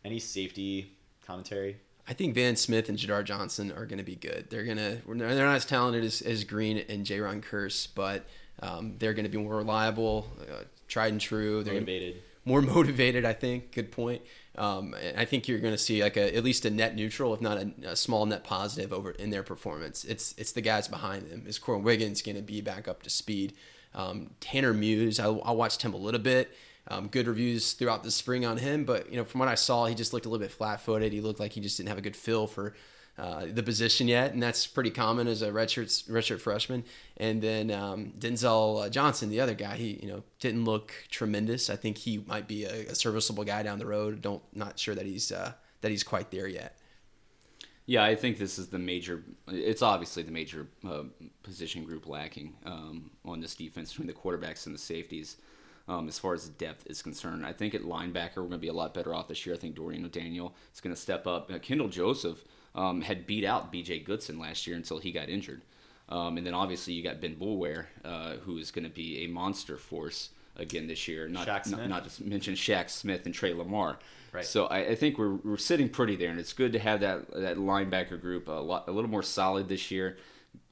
Any 0.03 0.19
safety 0.19 0.97
commentary? 1.25 1.77
I 2.07 2.13
think 2.13 2.35
Van 2.35 2.55
Smith 2.55 2.87
and 2.89 2.97
Jadar 2.97 3.23
Johnson 3.23 3.71
are 3.71 3.85
going 3.85 3.97
to 3.97 4.03
be 4.03 4.15
good. 4.15 4.47
They're 4.49 4.63
going 4.63 4.77
to 4.77 5.01
they're 5.05 5.45
not 5.45 5.55
as 5.55 5.65
talented 5.65 6.03
as, 6.03 6.21
as 6.21 6.43
Green 6.43 6.77
and 6.89 7.05
Jayron 7.05 7.41
Kearse, 7.43 7.87
but 7.93 8.25
um, 8.61 8.95
they're 8.97 9.13
going 9.13 9.25
to 9.25 9.29
be 9.29 9.37
more 9.37 9.57
reliable, 9.57 10.27
uh, 10.41 10.63
tried 10.87 11.11
and 11.11 11.21
true. 11.21 11.63
They're 11.63 11.73
gonna- 11.73 11.85
Motivated. 11.85 12.21
more 12.45 12.61
motivated. 12.75 13.25
I 13.25 13.33
think. 13.33 13.71
Good 13.73 13.91
point. 13.91 14.21
Um, 14.57 14.95
and 14.95 15.19
I 15.19 15.25
think 15.25 15.47
you're 15.47 15.59
going 15.59 15.73
to 15.73 15.77
see 15.77 16.01
like 16.01 16.17
a 16.17 16.35
at 16.35 16.43
least 16.43 16.65
a 16.65 16.69
net 16.71 16.95
neutral, 16.95 17.33
if 17.33 17.41
not 17.41 17.57
a, 17.57 17.71
a 17.89 17.95
small 17.95 18.25
net 18.25 18.43
positive, 18.43 18.91
over 18.93 19.11
in 19.11 19.29
their 19.29 19.43
performance. 19.43 20.03
It's 20.05 20.33
it's 20.37 20.51
the 20.53 20.61
guys 20.61 20.87
behind 20.87 21.29
them. 21.29 21.43
Is 21.45 21.59
Korrin 21.59 21.83
Wiggins 21.83 22.21
going 22.21 22.37
to 22.37 22.41
be 22.41 22.61
back 22.61 22.87
up 22.87 23.03
to 23.03 23.09
speed? 23.09 23.53
Um, 23.93 24.31
Tanner 24.39 24.73
Muse, 24.73 25.19
I, 25.19 25.27
I 25.27 25.51
watched 25.51 25.81
him 25.81 25.93
a 25.93 25.97
little 25.97 26.19
bit. 26.19 26.51
Um, 26.89 27.07
good 27.07 27.27
reviews 27.27 27.73
throughout 27.73 28.03
the 28.03 28.11
spring 28.11 28.45
on 28.45 28.57
him, 28.57 28.85
but 28.85 29.11
you 29.11 29.17
know 29.17 29.25
from 29.25 29.39
what 29.39 29.49
I 29.49 29.55
saw, 29.55 29.85
he 29.85 29.95
just 29.95 30.13
looked 30.13 30.25
a 30.25 30.29
little 30.29 30.43
bit 30.43 30.51
flat-footed. 30.51 31.11
He 31.11 31.21
looked 31.21 31.39
like 31.39 31.51
he 31.51 31.59
just 31.59 31.77
didn't 31.77 31.89
have 31.89 31.97
a 31.97 32.01
good 32.01 32.15
feel 32.15 32.47
for 32.47 32.73
uh, 33.17 33.47
the 33.51 33.63
position 33.63 34.07
yet, 34.07 34.33
and 34.33 34.41
that's 34.41 34.67
pretty 34.67 34.91
common 34.91 35.27
as 35.27 35.41
a 35.41 35.49
redshirt 35.49 36.07
redshirt 36.07 36.39
freshman. 36.39 36.85
And 37.17 37.41
then 37.41 37.71
um, 37.71 38.13
Denzel 38.17 38.85
uh, 38.85 38.89
Johnson, 38.89 39.29
the 39.29 39.41
other 39.41 39.55
guy, 39.55 39.75
he 39.75 39.99
you 40.01 40.07
know 40.07 40.23
didn't 40.39 40.65
look 40.65 40.93
tremendous. 41.09 41.69
I 41.69 41.75
think 41.75 41.97
he 41.97 42.23
might 42.25 42.47
be 42.47 42.65
a, 42.65 42.87
a 42.87 42.95
serviceable 42.95 43.43
guy 43.43 43.63
down 43.63 43.79
the 43.79 43.87
road. 43.87 44.21
Don't 44.21 44.43
not 44.53 44.77
sure 44.77 44.95
that 44.95 45.05
he's 45.05 45.31
uh, 45.31 45.53
that 45.81 45.91
he's 45.91 46.03
quite 46.03 46.31
there 46.31 46.47
yet. 46.47 46.77
Yeah, 47.87 48.03
I 48.03 48.15
think 48.15 48.37
this 48.37 48.59
is 48.59 48.67
the 48.67 48.79
major. 48.79 49.23
It's 49.47 49.81
obviously 49.81 50.21
the 50.21 50.31
major 50.31 50.67
uh, 50.87 51.03
position 51.41 51.85
group 51.85 52.05
lacking 52.05 52.53
um, 52.65 53.11
on 53.25 53.39
this 53.39 53.55
defense 53.55 53.91
between 53.91 54.07
the 54.07 54.13
quarterbacks 54.13 54.65
and 54.65 54.75
the 54.75 54.79
safeties. 54.79 55.37
Um, 55.89 56.09
as 56.09 56.19
far 56.19 56.33
as 56.33 56.49
depth 56.49 56.85
is 56.87 57.01
concerned, 57.01 57.45
I 57.45 57.53
think 57.53 57.73
at 57.73 57.81
linebacker 57.81 58.37
we're 58.37 58.43
going 58.43 58.51
to 58.51 58.57
be 58.57 58.67
a 58.67 58.73
lot 58.73 58.93
better 58.93 59.15
off 59.15 59.29
this 59.29 59.45
year. 59.45 59.55
I 59.55 59.57
think 59.57 59.75
Dorian 59.75 60.03
O'Daniel 60.03 60.53
is 60.73 60.81
going 60.81 60.93
to 60.93 61.01
step 61.01 61.25
up. 61.25 61.49
Uh, 61.49 61.59
Kendall 61.59 61.87
Joseph 61.87 62.43
um, 62.75 63.01
had 63.01 63.25
beat 63.25 63.45
out 63.45 63.71
B.J. 63.71 63.99
Goodson 63.99 64.37
last 64.37 64.67
year 64.67 64.75
until 64.75 64.99
he 64.99 65.13
got 65.13 65.29
injured, 65.29 65.61
um, 66.09 66.37
and 66.37 66.45
then 66.45 66.53
obviously 66.53 66.93
you 66.93 67.03
got 67.03 67.21
Ben 67.21 67.35
Boulware, 67.35 67.85
uh, 68.03 68.33
who 68.37 68.57
is 68.57 68.69
going 68.69 68.83
to 68.83 68.93
be 68.93 69.23
a 69.23 69.27
monster 69.27 69.77
force 69.77 70.29
again 70.57 70.87
this 70.87 71.07
year. 71.07 71.27
Not 71.27 71.47
Shaq 71.47 71.69
not, 71.71 71.87
not 71.87 72.03
just 72.03 72.21
mention 72.21 72.55
Shaq 72.55 72.89
Smith 72.89 73.25
and 73.25 73.33
Tre 73.33 73.53
Lamar. 73.53 73.97
Right. 74.33 74.45
So 74.45 74.65
I, 74.65 74.79
I 74.89 74.95
think 74.95 75.17
we're, 75.17 75.35
we're 75.35 75.57
sitting 75.57 75.89
pretty 75.89 76.15
there, 76.15 76.29
and 76.29 76.39
it's 76.39 76.53
good 76.53 76.73
to 76.73 76.79
have 76.79 76.99
that 76.99 77.31
that 77.33 77.57
linebacker 77.57 78.19
group 78.19 78.47
a 78.47 78.51
lot 78.51 78.87
a 78.87 78.91
little 78.91 79.09
more 79.09 79.23
solid 79.23 79.69
this 79.69 79.89
year. 79.89 80.17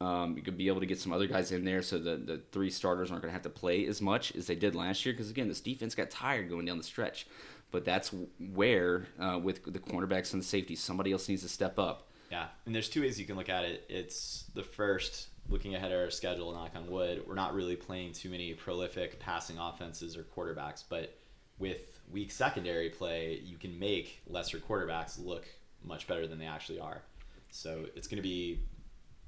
Um, 0.01 0.35
you 0.35 0.43
could 0.43 0.57
be 0.57 0.67
able 0.67 0.81
to 0.81 0.85
get 0.85 0.99
some 0.99 1.13
other 1.13 1.27
guys 1.27 1.51
in 1.51 1.65
there, 1.65 1.81
so 1.81 1.97
the 1.97 2.17
the 2.17 2.41
three 2.51 2.69
starters 2.69 3.11
aren't 3.11 3.23
going 3.23 3.31
to 3.31 3.33
have 3.33 3.43
to 3.43 3.49
play 3.49 3.85
as 3.85 4.01
much 4.01 4.35
as 4.35 4.47
they 4.47 4.55
did 4.55 4.75
last 4.75 5.05
year. 5.05 5.13
Because 5.13 5.29
again, 5.29 5.47
this 5.47 5.61
defense 5.61 5.95
got 5.95 6.09
tired 6.09 6.49
going 6.49 6.65
down 6.65 6.77
the 6.77 6.83
stretch. 6.83 7.27
But 7.71 7.83
that's 7.83 8.13
where 8.53 9.07
uh, 9.19 9.39
with 9.41 9.65
the 9.65 9.79
cornerbacks 9.79 10.33
and 10.33 10.41
the 10.41 10.47
safeties, 10.47 10.81
somebody 10.81 11.11
else 11.11 11.27
needs 11.27 11.41
to 11.41 11.49
step 11.49 11.77
up. 11.77 12.09
Yeah, 12.31 12.47
and 12.65 12.73
there's 12.73 12.89
two 12.89 13.01
ways 13.01 13.19
you 13.19 13.25
can 13.25 13.35
look 13.35 13.49
at 13.49 13.65
it. 13.65 13.85
It's 13.89 14.45
the 14.53 14.63
first, 14.63 15.27
looking 15.49 15.75
ahead 15.75 15.91
at 15.91 15.97
our 15.97 16.09
schedule, 16.09 16.53
knock 16.53 16.71
on 16.75 16.89
wood, 16.89 17.23
we're 17.27 17.35
not 17.35 17.53
really 17.53 17.75
playing 17.75 18.13
too 18.13 18.29
many 18.29 18.53
prolific 18.53 19.19
passing 19.19 19.57
offenses 19.57 20.17
or 20.17 20.23
quarterbacks, 20.23 20.83
but 20.87 21.17
with 21.59 21.99
weak 22.11 22.31
secondary 22.31 22.89
play, 22.89 23.41
you 23.43 23.57
can 23.57 23.77
make 23.77 24.21
lesser 24.27 24.57
quarterbacks 24.57 25.23
look 25.23 25.45
much 25.83 26.07
better 26.07 26.27
than 26.27 26.39
they 26.39 26.45
actually 26.45 26.79
are. 26.79 27.01
So 27.49 27.85
it's 27.95 28.07
going 28.07 28.17
to 28.17 28.23
be, 28.27 28.59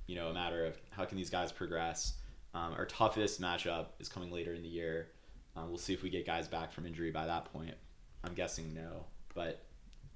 you 0.08 0.16
know, 0.16 0.28
a 0.30 0.34
matter 0.34 0.66
of 0.66 0.78
how 0.90 1.06
can 1.06 1.18
these 1.18 1.30
guys 1.30 1.52
progress. 1.52 2.14
Um, 2.54 2.74
our 2.74 2.86
toughest 2.86 3.40
matchup 3.42 3.88
is 4.00 4.10
coming 4.10 4.32
later 4.32 4.54
in 4.54 4.64
the 4.64 4.70
year. 4.70 5.10
Um, 5.56 5.70
we'll 5.70 5.78
see 5.78 5.94
if 5.94 6.02
we 6.04 6.10
get 6.10 6.26
guys 6.26 6.48
back 6.48 6.72
from 6.72 6.86
injury 6.86 7.12
by 7.12 7.26
that 7.28 7.52
point. 7.54 7.76
I'm 8.24 8.34
guessing 8.34 8.74
no, 8.74 9.06
but 9.36 9.64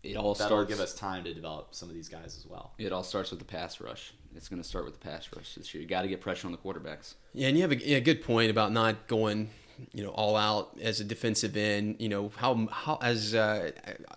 It 0.03 0.15
all 0.15 0.33
that'll 0.33 0.47
starts. 0.47 0.69
give 0.69 0.79
us 0.79 0.93
time 0.95 1.23
to 1.25 1.33
develop 1.33 1.75
some 1.75 1.87
of 1.89 1.95
these 1.95 2.09
guys 2.09 2.37
as 2.37 2.45
well. 2.47 2.73
It 2.77 2.91
all 2.91 3.03
starts 3.03 3.29
with 3.31 3.39
the 3.39 3.45
pass 3.45 3.79
rush. 3.79 4.13
it's 4.35 4.47
going 4.47 4.61
to 4.61 4.67
start 4.67 4.85
with 4.85 4.93
the 4.99 4.99
pass 5.07 5.29
rush 5.35 5.55
this 5.55 5.73
year. 5.73 5.81
You 5.83 5.87
got 5.89 6.01
to 6.03 6.07
get 6.07 6.21
pressure 6.21 6.47
on 6.47 6.51
the 6.51 6.57
quarterbacks. 6.57 7.15
Yeah, 7.33 7.47
and 7.49 7.57
you 7.57 7.63
have 7.63 7.71
a, 7.71 7.77
yeah, 7.85 7.99
good 7.99 8.23
point 8.23 8.49
about 8.49 8.71
not 8.71 9.07
going, 9.07 9.49
you 9.93 10.03
know, 10.03 10.09
all 10.09 10.35
out 10.35 10.77
as 10.81 10.99
a 10.99 11.03
defensive 11.03 11.55
end. 11.57 11.97
You 11.99 12.09
know, 12.09 12.31
how 12.37 12.67
how 12.67 12.99
as 13.01 13.35
uh, 13.35 13.71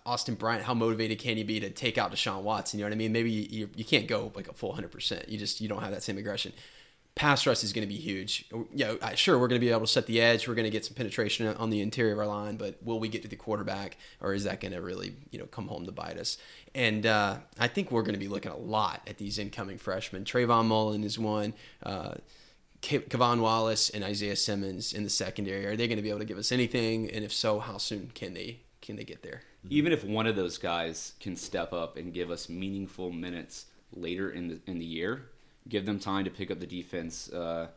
Austin 0.05 0.35
Bryant, 0.35 0.63
how 0.63 0.73
motivated 0.73 1.19
can 1.19 1.37
you 1.37 1.45
be 1.45 1.59
to 1.59 1.69
take 1.69 1.97
out 1.97 2.11
Deshaun 2.11 2.41
Watson? 2.41 2.79
You 2.79 2.85
know 2.85 2.89
what 2.89 2.95
I 2.95 2.97
mean? 2.97 3.11
Maybe 3.11 3.31
you, 3.31 3.69
you 3.75 3.85
can't 3.85 4.07
go 4.07 4.31
like 4.35 4.47
a 4.47 4.53
full 4.53 4.73
hundred 4.73 4.91
percent. 4.91 5.29
You 5.29 5.37
just 5.37 5.61
you 5.61 5.67
don't 5.67 5.81
have 5.81 5.91
that 5.91 6.03
same 6.03 6.17
aggression. 6.17 6.53
Pass 7.15 7.47
rush 7.47 7.63
is 7.63 7.71
going 7.71 7.87
to 7.87 7.93
be 7.93 7.99
huge. 7.99 8.45
Yeah, 8.73 9.15
sure, 9.15 9.39
we're 9.39 9.47
going 9.47 9.61
to 9.61 9.65
be 9.65 9.71
able 9.71 9.81
to 9.81 9.87
set 9.87 10.05
the 10.05 10.19
edge. 10.19 10.49
We're 10.49 10.53
going 10.53 10.65
to 10.65 10.69
get 10.69 10.83
some 10.83 10.95
penetration 10.95 11.47
on 11.47 11.69
the 11.69 11.79
interior 11.79 12.11
of 12.11 12.19
our 12.19 12.27
line, 12.27 12.57
but 12.57 12.75
will 12.83 12.99
we 12.99 13.07
get 13.07 13.21
to 13.21 13.29
the 13.29 13.37
quarterback, 13.37 13.95
or 14.19 14.33
is 14.33 14.43
that 14.43 14.59
going 14.59 14.73
to 14.73 14.81
really, 14.81 15.15
you 15.31 15.39
know, 15.39 15.45
come 15.45 15.69
home 15.69 15.85
to 15.85 15.93
bite 15.93 16.17
us? 16.17 16.37
And 16.73 17.05
uh, 17.05 17.37
I 17.57 17.69
think 17.69 17.89
we're 17.89 18.01
going 18.01 18.15
to 18.15 18.19
be 18.19 18.27
looking 18.27 18.51
a 18.51 18.57
lot 18.57 18.99
at 19.07 19.17
these 19.17 19.39
incoming 19.39 19.77
freshmen. 19.77 20.25
Trayvon 20.25 20.65
Mullen 20.65 21.05
is 21.05 21.17
one. 21.17 21.53
Uh, 21.81 22.15
K'Von 22.85 23.41
Wallace 23.41 23.89
and 23.89 24.03
Isaiah 24.03 24.35
Simmons 24.35 24.93
in 24.93 25.03
the 25.03 25.09
secondary. 25.09 25.65
Are 25.65 25.75
they 25.75 25.87
going 25.87 25.97
to 25.97 26.03
be 26.03 26.09
able 26.09 26.19
to 26.19 26.25
give 26.25 26.37
us 26.37 26.51
anything? 26.51 27.09
And 27.09 27.25
if 27.25 27.33
so, 27.33 27.59
how 27.59 27.77
soon 27.77 28.11
can 28.13 28.33
they 28.33 28.59
can 28.81 28.95
they 28.95 29.03
get 29.03 29.23
there? 29.23 29.41
Even 29.69 29.91
if 29.91 30.03
one 30.03 30.27
of 30.27 30.35
those 30.35 30.59
guys 30.59 31.13
can 31.19 31.35
step 31.35 31.73
up 31.73 31.97
and 31.97 32.13
give 32.13 32.29
us 32.29 32.47
meaningful 32.47 33.11
minutes 33.11 33.65
later 33.91 34.29
in 34.29 34.47
the 34.47 34.59
in 34.67 34.77
the 34.77 34.85
year, 34.85 35.23
give 35.67 35.85
them 35.85 35.99
time 35.99 36.25
to 36.25 36.29
pick 36.29 36.51
up 36.51 36.59
the 36.59 36.67
defense 36.67 37.31
uh, 37.31 37.67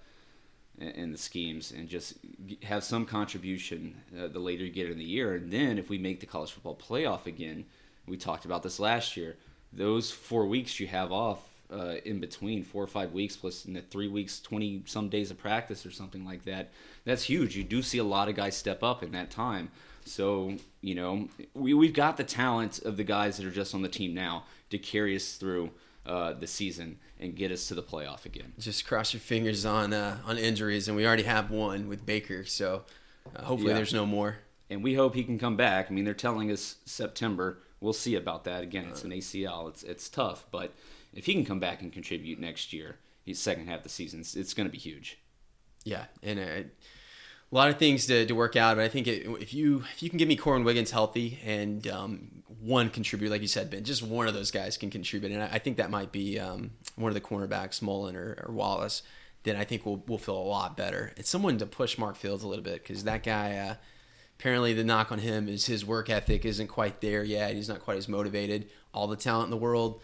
and, 0.78 0.94
and 0.96 1.14
the 1.14 1.18
schemes, 1.18 1.72
and 1.72 1.88
just 1.88 2.14
have 2.62 2.84
some 2.84 3.06
contribution 3.06 3.94
uh, 4.18 4.28
the 4.28 4.38
later 4.38 4.64
you 4.64 4.70
get 4.70 4.90
in 4.90 4.98
the 4.98 5.04
year. 5.04 5.36
And 5.36 5.50
then 5.50 5.78
if 5.78 5.88
we 5.88 5.96
make 5.96 6.20
the 6.20 6.26
college 6.26 6.52
football 6.52 6.76
playoff 6.76 7.26
again, 7.26 7.64
we 8.06 8.18
talked 8.18 8.44
about 8.44 8.62
this 8.62 8.78
last 8.78 9.16
year. 9.16 9.36
Those 9.72 10.10
four 10.10 10.46
weeks 10.46 10.78
you 10.80 10.86
have 10.86 11.12
off 11.12 11.40
uh, 11.72 11.96
in 12.04 12.18
between, 12.20 12.62
four 12.64 12.82
or 12.82 12.86
five 12.86 13.12
weeks 13.12 13.36
plus 13.36 13.64
in 13.66 13.74
the 13.74 13.82
three 13.82 14.08
weeks, 14.08 14.40
twenty 14.40 14.82
some 14.86 15.08
days 15.08 15.30
of 15.30 15.38
practice 15.38 15.84
or 15.84 15.90
something 15.90 16.24
like 16.24 16.44
that. 16.44 16.70
That's 17.04 17.24
huge. 17.24 17.56
You 17.56 17.64
do 17.64 17.82
see 17.82 17.98
a 17.98 18.04
lot 18.04 18.28
of 18.28 18.34
guys 18.36 18.56
step 18.56 18.82
up 18.82 19.02
in 19.02 19.12
that 19.12 19.30
time. 19.30 19.70
So 20.04 20.56
you 20.80 20.94
know 20.94 21.28
we 21.54 21.74
we've 21.74 21.92
got 21.92 22.16
the 22.16 22.24
talent 22.24 22.78
of 22.80 22.96
the 22.96 23.04
guys 23.04 23.36
that 23.36 23.46
are 23.46 23.50
just 23.50 23.74
on 23.74 23.82
the 23.82 23.88
team 23.88 24.14
now 24.14 24.44
to 24.70 24.78
carry 24.78 25.14
us 25.14 25.34
through 25.34 25.70
uh, 26.06 26.32
the 26.32 26.46
season 26.46 26.98
and 27.20 27.34
get 27.36 27.50
us 27.52 27.68
to 27.68 27.74
the 27.74 27.82
playoff 27.82 28.24
again. 28.24 28.52
Just 28.58 28.86
cross 28.86 29.12
your 29.12 29.20
fingers 29.20 29.66
on 29.66 29.92
uh, 29.92 30.18
on 30.26 30.38
injuries, 30.38 30.88
and 30.88 30.96
we 30.96 31.06
already 31.06 31.24
have 31.24 31.50
one 31.50 31.88
with 31.88 32.06
Baker. 32.06 32.44
So 32.46 32.84
uh, 33.36 33.42
hopefully 33.42 33.70
Yeah. 33.72 33.76
there's 33.76 33.92
no 33.92 34.06
more. 34.06 34.38
and 34.70 34.82
we 34.82 34.94
hope 34.94 35.14
he 35.14 35.24
can 35.24 35.38
come 35.38 35.56
back. 35.56 35.90
I 35.90 35.94
mean, 35.94 36.04
they're 36.06 36.14
telling 36.14 36.50
us 36.50 36.76
September. 36.86 37.58
We'll 37.80 37.92
see 37.92 38.16
about 38.16 38.44
that. 38.44 38.62
Again, 38.62 38.86
it's 38.90 39.04
an 39.04 39.10
ACL. 39.10 39.68
It's 39.68 39.82
it's 39.82 40.08
tough, 40.08 40.46
but 40.50 40.74
if 41.14 41.26
he 41.26 41.34
can 41.34 41.44
come 41.44 41.60
back 41.60 41.80
and 41.80 41.92
contribute 41.92 42.40
next 42.40 42.72
year, 42.72 42.96
his 43.24 43.38
second 43.38 43.68
half 43.68 43.78
of 43.78 43.82
the 43.84 43.88
season. 43.88 44.20
It's, 44.20 44.54
going 44.54 44.68
to 44.68 44.72
be 44.72 44.78
huge. 44.78 45.18
Yeah, 45.84 46.06
and 46.22 46.38
uh, 46.38 46.42
a 46.42 47.54
lot 47.54 47.68
of 47.68 47.78
things 47.78 48.06
to, 48.06 48.26
to 48.26 48.34
work 48.34 48.56
out. 48.56 48.76
But 48.76 48.84
I 48.84 48.88
think 48.88 49.06
it, 49.06 49.26
if 49.40 49.54
you 49.54 49.84
if 49.92 50.02
you 50.02 50.08
can 50.08 50.18
give 50.18 50.28
me 50.28 50.36
Korrin 50.36 50.64
Wiggins 50.64 50.90
healthy 50.90 51.38
and 51.44 51.86
um, 51.86 52.42
one 52.60 52.90
contribute, 52.90 53.30
like 53.30 53.42
you 53.42 53.48
said, 53.48 53.70
Ben, 53.70 53.84
just 53.84 54.02
one 54.02 54.26
of 54.26 54.34
those 54.34 54.50
guys 54.50 54.76
can 54.76 54.90
contribute, 54.90 55.32
and 55.32 55.42
I, 55.42 55.50
I 55.52 55.58
think 55.58 55.76
that 55.76 55.90
might 55.90 56.10
be 56.10 56.38
um, 56.38 56.72
one 56.96 57.10
of 57.10 57.14
the 57.14 57.20
cornerbacks, 57.20 57.80
Mullen 57.80 58.16
or, 58.16 58.42
or 58.46 58.52
Wallace. 58.52 59.02
Then 59.44 59.56
I 59.56 59.64
think 59.64 59.86
we'll 59.86 60.02
we'll 60.06 60.18
feel 60.18 60.36
a 60.36 60.42
lot 60.42 60.76
better. 60.76 61.12
It's 61.16 61.30
someone 61.30 61.58
to 61.58 61.66
push 61.66 61.96
Mark 61.96 62.16
Fields 62.16 62.42
a 62.42 62.48
little 62.48 62.64
bit 62.64 62.82
because 62.82 63.04
that 63.04 63.22
guy. 63.22 63.56
Uh, 63.56 63.74
apparently, 64.38 64.72
the 64.72 64.84
knock 64.84 65.10
on 65.12 65.18
him 65.18 65.48
is 65.48 65.66
his 65.66 65.84
work 65.84 66.08
ethic 66.08 66.44
isn't 66.44 66.68
quite 66.68 67.00
there 67.00 67.24
yet. 67.24 67.54
He's 67.54 67.68
not 67.68 67.80
quite 67.80 67.98
as 67.98 68.08
motivated. 68.08 68.68
All 68.92 69.06
the 69.06 69.16
talent 69.16 69.46
in 69.46 69.50
the 69.50 69.56
world. 69.56 70.00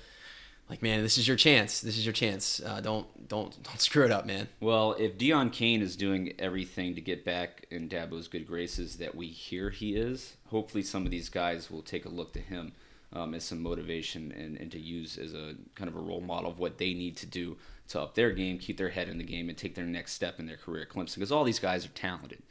Like 0.70 0.80
man, 0.80 1.02
this 1.02 1.18
is 1.18 1.28
your 1.28 1.36
chance. 1.36 1.82
This 1.82 1.98
is 1.98 2.06
your 2.06 2.14
chance. 2.14 2.60
Uh, 2.64 2.80
don't 2.80 3.28
don't 3.28 3.62
don't 3.62 3.80
screw 3.80 4.04
it 4.04 4.10
up, 4.10 4.24
man. 4.24 4.48
Well, 4.60 4.94
if 4.98 5.18
Deon 5.18 5.52
Cain 5.52 5.82
is 5.82 5.94
doing 5.94 6.32
everything 6.38 6.94
to 6.94 7.02
get 7.02 7.22
back 7.22 7.66
in 7.70 7.86
Dabo's 7.86 8.28
good 8.28 8.46
graces 8.46 8.96
that 8.96 9.14
we 9.14 9.26
hear 9.26 9.68
he 9.68 9.94
is, 9.94 10.36
hopefully 10.46 10.82
some 10.82 11.04
of 11.04 11.10
these 11.10 11.28
guys 11.28 11.70
will 11.70 11.82
take 11.82 12.06
a 12.06 12.08
look 12.08 12.32
to 12.32 12.40
him 12.40 12.72
um, 13.12 13.34
as 13.34 13.44
some 13.44 13.62
motivation 13.62 14.32
and, 14.32 14.56
and 14.56 14.72
to 14.72 14.78
use 14.78 15.18
as 15.18 15.34
a 15.34 15.54
kind 15.74 15.88
of 15.88 15.96
a 15.96 16.00
role 16.00 16.22
model 16.22 16.50
of 16.50 16.58
what 16.58 16.78
they 16.78 16.94
need 16.94 17.16
to 17.18 17.26
do 17.26 17.58
to 17.88 18.00
up 18.00 18.14
their 18.14 18.30
game, 18.30 18.58
keep 18.58 18.78
their 18.78 18.88
head 18.88 19.08
in 19.08 19.18
the 19.18 19.24
game, 19.24 19.50
and 19.50 19.58
take 19.58 19.74
their 19.74 19.84
next 19.84 20.12
step 20.12 20.40
in 20.40 20.46
their 20.46 20.56
career 20.56 20.82
at 20.82 20.88
Clemson. 20.88 21.16
Because 21.16 21.30
all 21.30 21.44
these 21.44 21.58
guys 21.58 21.84
are 21.84 21.90
talented, 21.90 22.42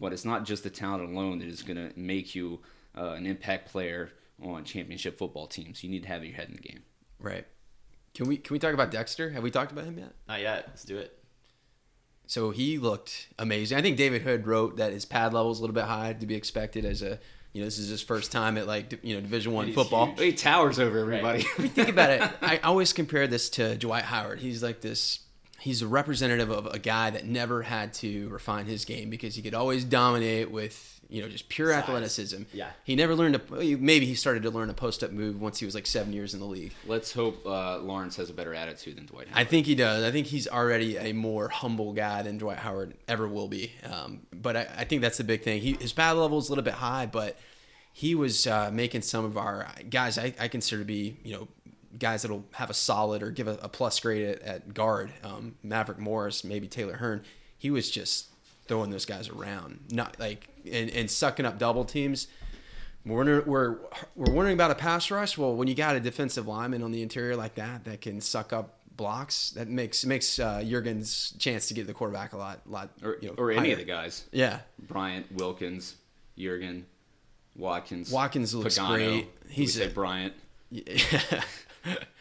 but 0.00 0.12
it's 0.12 0.24
not 0.24 0.44
just 0.44 0.62
the 0.62 0.70
talent 0.70 1.10
alone 1.10 1.38
that 1.38 1.48
is 1.48 1.62
going 1.62 1.76
to 1.76 1.98
make 1.98 2.34
you 2.34 2.60
uh, 2.96 3.10
an 3.12 3.26
impact 3.26 3.70
player 3.70 4.10
on 4.42 4.64
championship 4.64 5.18
football 5.18 5.46
teams. 5.46 5.82
You 5.84 5.90
need 5.90 6.02
to 6.02 6.08
have 6.08 6.24
your 6.24 6.34
head 6.34 6.48
in 6.48 6.54
the 6.56 6.62
game. 6.62 6.82
Right. 7.18 7.46
Can 8.14 8.28
we 8.28 8.36
can 8.36 8.54
we 8.54 8.58
talk 8.58 8.74
about 8.74 8.90
Dexter? 8.90 9.30
Have 9.30 9.42
we 9.42 9.50
talked 9.50 9.72
about 9.72 9.84
him 9.84 9.98
yet? 9.98 10.12
Not 10.28 10.40
yet. 10.40 10.66
Let's 10.68 10.84
do 10.84 10.98
it. 10.98 11.18
So 12.26 12.50
he 12.50 12.78
looked 12.78 13.28
amazing. 13.38 13.76
I 13.76 13.82
think 13.82 13.96
David 13.96 14.22
Hood 14.22 14.46
wrote 14.46 14.76
that 14.76 14.92
his 14.92 15.04
pad 15.04 15.34
level 15.34 15.50
is 15.50 15.58
a 15.58 15.62
little 15.62 15.74
bit 15.74 15.84
high 15.84 16.12
to 16.14 16.26
be 16.26 16.34
expected 16.34 16.84
as 16.84 17.02
a 17.02 17.18
you 17.52 17.60
know 17.60 17.66
this 17.66 17.78
is 17.78 17.88
his 17.88 18.02
first 18.02 18.32
time 18.32 18.56
at 18.56 18.66
like 18.66 18.98
you 19.02 19.14
know 19.14 19.20
Division 19.20 19.52
One 19.52 19.72
football. 19.72 20.06
huge. 20.06 20.20
He 20.20 20.32
towers 20.32 20.78
over 20.78 20.98
everybody. 20.98 21.42
Think 21.42 21.88
about 21.88 22.10
it. 22.10 22.22
I 22.40 22.58
always 22.58 22.92
compare 22.92 23.26
this 23.26 23.48
to 23.50 23.76
Dwight 23.76 24.04
Howard. 24.04 24.40
He's 24.40 24.62
like 24.62 24.80
this. 24.80 25.20
He's 25.64 25.80
a 25.80 25.86
representative 25.88 26.50
of 26.50 26.66
a 26.66 26.78
guy 26.78 27.08
that 27.08 27.24
never 27.24 27.62
had 27.62 27.94
to 27.94 28.28
refine 28.28 28.66
his 28.66 28.84
game 28.84 29.08
because 29.08 29.34
he 29.34 29.40
could 29.40 29.54
always 29.54 29.82
dominate 29.82 30.50
with 30.50 31.00
you 31.08 31.22
know 31.22 31.28
just 31.28 31.48
pure 31.48 31.72
Size. 31.72 31.82
athleticism. 31.84 32.42
Yeah. 32.52 32.68
He 32.84 32.94
never 32.94 33.14
learned 33.14 33.36
a. 33.36 33.40
Maybe 33.78 34.04
he 34.04 34.14
started 34.14 34.42
to 34.42 34.50
learn 34.50 34.68
a 34.68 34.74
post 34.74 35.02
up 35.02 35.10
move 35.10 35.40
once 35.40 35.58
he 35.58 35.64
was 35.64 35.74
like 35.74 35.86
seven 35.86 36.12
years 36.12 36.34
in 36.34 36.40
the 36.40 36.44
league. 36.46 36.74
Let's 36.86 37.14
hope 37.14 37.46
uh, 37.46 37.78
Lawrence 37.78 38.16
has 38.16 38.28
a 38.28 38.34
better 38.34 38.54
attitude 38.54 38.96
than 38.98 39.06
Dwight 39.06 39.28
Howard. 39.28 39.40
I 39.40 39.44
think 39.48 39.64
he 39.64 39.74
does. 39.74 40.04
I 40.04 40.10
think 40.10 40.26
he's 40.26 40.46
already 40.46 40.98
a 40.98 41.14
more 41.14 41.48
humble 41.48 41.94
guy 41.94 42.20
than 42.20 42.36
Dwight 42.36 42.58
Howard 42.58 42.92
ever 43.08 43.26
will 43.26 43.48
be. 43.48 43.72
Um, 43.90 44.20
but 44.34 44.58
I, 44.58 44.66
I 44.76 44.84
think 44.84 45.00
that's 45.00 45.16
the 45.16 45.24
big 45.24 45.44
thing. 45.44 45.62
He, 45.62 45.78
his 45.80 45.94
pad 45.94 46.18
level 46.18 46.36
is 46.36 46.48
a 46.48 46.52
little 46.52 46.64
bit 46.64 46.74
high, 46.74 47.06
but 47.06 47.38
he 47.90 48.14
was 48.14 48.46
uh, 48.46 48.70
making 48.70 49.00
some 49.00 49.24
of 49.24 49.38
our 49.38 49.66
guys 49.88 50.18
I, 50.18 50.34
I 50.38 50.48
consider 50.48 50.82
to 50.82 50.86
be 50.86 51.16
you 51.24 51.32
know 51.32 51.48
guys 51.98 52.22
that'll 52.22 52.44
have 52.52 52.70
a 52.70 52.74
solid 52.74 53.22
or 53.22 53.30
give 53.30 53.48
a, 53.48 53.58
a 53.62 53.68
plus 53.68 53.98
grade 54.00 54.26
at, 54.28 54.42
at 54.42 54.74
guard. 54.74 55.12
Um, 55.22 55.56
Maverick 55.62 55.98
Morris, 55.98 56.44
maybe 56.44 56.66
Taylor 56.68 56.94
Hearn. 56.96 57.22
He 57.58 57.70
was 57.70 57.90
just 57.90 58.28
throwing 58.66 58.90
those 58.90 59.04
guys 59.06 59.28
around, 59.28 59.80
not 59.90 60.18
like 60.18 60.48
and, 60.70 60.90
and 60.90 61.10
sucking 61.10 61.44
up 61.46 61.58
double 61.58 61.84
teams. 61.84 62.26
We're, 63.06 63.16
wondering- 63.18 63.46
we're 63.46 63.76
we're 64.16 64.32
wondering 64.32 64.54
about 64.54 64.70
a 64.70 64.74
pass 64.74 65.10
rush. 65.10 65.36
Well, 65.36 65.54
when 65.54 65.68
you 65.68 65.74
got 65.74 65.94
a 65.96 66.00
defensive 66.00 66.46
lineman 66.46 66.82
on 66.82 66.90
the 66.90 67.02
interior 67.02 67.36
like 67.36 67.56
that 67.56 67.84
that 67.84 68.00
can 68.00 68.20
suck 68.22 68.52
up 68.54 68.78
blocks, 68.96 69.50
that 69.50 69.68
makes 69.68 70.06
makes 70.06 70.38
uh, 70.38 70.62
Yeargin's 70.64 71.34
chance 71.38 71.68
to 71.68 71.74
get 71.74 71.86
the 71.86 71.92
quarterback 71.92 72.32
a 72.32 72.38
lot 72.38 72.60
lot 72.66 72.90
or, 73.02 73.18
you 73.20 73.28
know, 73.28 73.34
or 73.36 73.50
any 73.50 73.60
higher. 73.60 73.72
of 73.72 73.78
the 73.78 73.84
guys. 73.84 74.24
Yeah, 74.32 74.60
Bryant, 74.78 75.30
Wilkins, 75.32 75.96
Jurgen, 76.38 76.86
Watkins. 77.56 78.10
Watkins 78.10 78.54
looks 78.54 78.78
Pagano. 78.78 78.88
great. 78.94 79.28
He's 79.50 79.74
say 79.74 79.86
a- 79.86 79.90
Bryant, 79.90 80.32
yeah. 80.70 81.42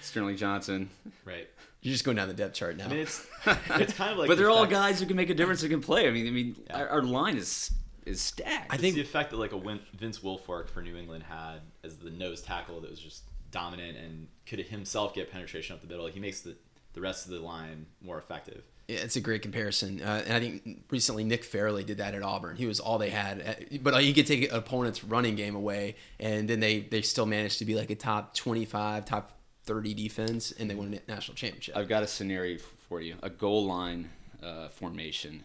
Sterling 0.02 0.38
Johnson. 0.38 0.90
Right. 1.26 1.48
You're 1.82 1.92
just 1.92 2.06
going 2.06 2.16
down 2.18 2.28
the 2.30 2.34
depth 2.34 2.54
chart 2.54 2.78
now. 2.78 2.86
I 2.86 2.90
mean, 2.90 3.00
it's 3.00 3.26
it's 3.46 3.94
kind 3.94 4.12
of 4.12 4.18
like 4.18 4.28
but 4.28 4.36
the 4.36 4.44
they're 4.44 4.50
all 4.50 4.60
effect- 4.64 4.72
guys 4.72 5.00
who 5.00 5.06
can 5.06 5.16
make 5.18 5.30
a 5.30 5.34
difference 5.34 5.62
and 5.64 5.72
can 5.72 5.82
play. 5.82 6.08
I 6.08 6.12
mean, 6.12 6.28
I 6.28 6.32
mean, 6.32 6.56
our, 6.74 6.88
our 6.88 7.02
line 7.02 7.36
is 7.38 7.72
is 8.06 8.22
stacked. 8.22 8.72
I 8.72 8.76
It's 8.76 8.82
think- 8.82 8.96
the 8.96 9.02
effect 9.02 9.32
that 9.32 9.38
like 9.38 9.52
a 9.52 9.58
Win- 9.58 9.80
Vince 9.98 10.20
Wilfork 10.20 10.70
for 10.70 10.82
New 10.82 10.96
England 10.96 11.24
had 11.24 11.60
as 11.84 11.98
the 11.98 12.10
nose 12.10 12.42
tackle 12.42 12.80
that 12.82 12.90
was 12.90 13.00
just 13.00 13.24
dominant 13.52 13.98
and 13.98 14.28
could 14.46 14.60
himself 14.60 15.14
get 15.14 15.32
penetration 15.32 15.76
up 15.76 15.82
the 15.82 15.88
middle. 15.88 16.08
He 16.08 16.20
makes 16.20 16.42
the 16.42 16.56
the 16.94 17.02
rest 17.02 17.26
of 17.26 17.32
the 17.32 17.40
line 17.40 17.86
more 18.02 18.18
effective. 18.18 18.64
Yeah, 18.88 19.00
it's 19.00 19.16
a 19.16 19.22
great 19.22 19.42
comparison, 19.42 20.02
uh, 20.02 20.24
and 20.26 20.34
I 20.34 20.40
think 20.42 20.84
recently 20.92 21.24
Nick 21.24 21.44
Fairley 21.46 21.86
did 21.86 21.98
that 22.00 22.14
at 22.16 22.22
Auburn. 22.22 22.58
He 22.58 22.66
was 22.66 22.82
all 22.82 22.98
they 22.98 23.12
had, 23.12 23.42
Uh, 23.72 23.78
but 23.82 24.04
he 24.04 24.12
could 24.14 24.28
take 24.28 24.52
an 24.52 24.56
opponent's 24.56 25.04
running 25.06 25.36
game 25.36 25.56
away, 25.56 25.96
and 26.20 26.50
then 26.50 26.60
they 26.60 26.82
they 26.82 27.02
still 27.02 27.26
managed 27.26 27.60
to 27.60 27.66
be 27.66 27.76
like 27.76 27.90
a 27.90 27.96
top 27.96 28.36
twenty 28.36 28.66
five, 28.66 29.06
top 29.06 29.32
thirty 29.66 29.94
defense, 29.94 30.52
and 30.52 30.70
they 30.70 30.76
won 30.76 30.94
a 30.94 31.12
national 31.12 31.36
championship. 31.36 31.76
I've 31.78 31.88
got 31.90 32.04
a 32.04 32.08
scenario 32.08 32.58
for 32.88 33.02
you: 33.02 33.16
a 33.24 33.30
goal 33.30 33.66
line 33.66 34.10
uh, 34.42 34.70
formation 34.70 35.44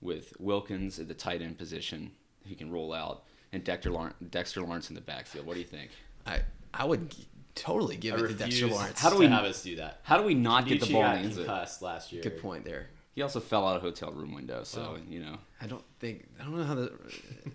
with 0.00 0.32
Wilkins 0.38 0.98
at 0.98 1.08
the 1.08 1.14
tight 1.14 1.40
end 1.42 1.56
position, 1.58 2.12
he 2.44 2.54
can 2.54 2.70
roll 2.70 2.92
out, 2.92 3.24
and 3.52 3.64
Dexter 3.64 3.90
Lawrence, 3.90 4.16
Dexter 4.30 4.60
Lawrence 4.62 4.88
in 4.90 4.94
the 4.94 5.00
backfield. 5.00 5.46
What 5.46 5.54
do 5.54 5.60
you 5.60 5.66
think? 5.66 5.90
I 6.26 6.40
I 6.72 6.84
would 6.84 7.10
g- 7.10 7.26
totally 7.54 7.96
give 7.96 8.14
I 8.14 8.24
it 8.24 8.28
to 8.28 8.34
Dexter 8.34 8.66
Lawrence. 8.66 9.00
How 9.00 9.08
do 9.10 9.16
to 9.16 9.20
we- 9.20 9.26
have 9.28 9.44
us 9.44 9.62
do 9.62 9.76
that? 9.76 10.00
How 10.02 10.18
do 10.18 10.24
we 10.24 10.34
not 10.34 10.66
get 10.66 10.80
the 10.80 10.86
Nietzsche 10.86 10.92
ball 10.92 11.02
got 11.02 11.16
in 11.18 11.30
the 11.30 11.36
concussed 11.36 11.82
last 11.82 12.12
year. 12.12 12.22
Good 12.22 12.40
point 12.42 12.64
there. 12.64 12.88
He 13.14 13.22
also 13.22 13.38
fell 13.38 13.66
out 13.68 13.76
of 13.76 13.82
hotel 13.82 14.10
room 14.10 14.34
window, 14.34 14.64
so 14.64 14.98
you 15.08 15.20
know. 15.20 15.38
I 15.60 15.66
don't 15.66 15.84
think 16.00 16.26
I 16.40 16.42
don't 16.42 16.56
know 16.56 16.64
how 16.64 16.74
the. 16.74 16.92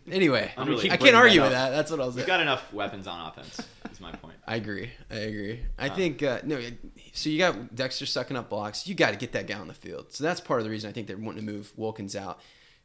Anyway, 0.09 0.51
I'm 0.57 0.73
I 0.73 0.95
can't 0.95 1.15
argue 1.15 1.41
that 1.41 1.45
with 1.45 1.51
that. 1.51 1.69
That's 1.71 1.91
what 1.91 1.99
I 1.99 2.05
was. 2.05 2.15
We've 2.15 2.25
got 2.25 2.39
enough 2.39 2.71
weapons 2.71 3.07
on 3.07 3.27
offense. 3.27 3.61
Is 3.91 3.99
my 3.99 4.13
point. 4.13 4.37
I 4.47 4.55
agree. 4.55 4.89
I 5.11 5.15
agree. 5.15 5.59
I 5.77 5.89
think 5.89 6.23
uh, 6.23 6.39
no. 6.45 6.61
So 7.11 7.29
you 7.29 7.37
got 7.37 7.75
Dexter 7.75 8.05
sucking 8.05 8.37
up 8.37 8.49
blocks. 8.49 8.87
You 8.87 8.95
got 8.95 9.11
to 9.11 9.17
get 9.17 9.33
that 9.33 9.47
guy 9.47 9.59
on 9.59 9.67
the 9.67 9.73
field. 9.73 10.13
So 10.13 10.23
that's 10.23 10.39
part 10.39 10.61
of 10.61 10.63
the 10.63 10.71
reason 10.71 10.89
I 10.89 10.93
think 10.93 11.07
they're 11.07 11.17
wanting 11.17 11.45
to 11.45 11.51
move 11.51 11.73
Wilkins 11.75 12.15
out. 12.15 12.39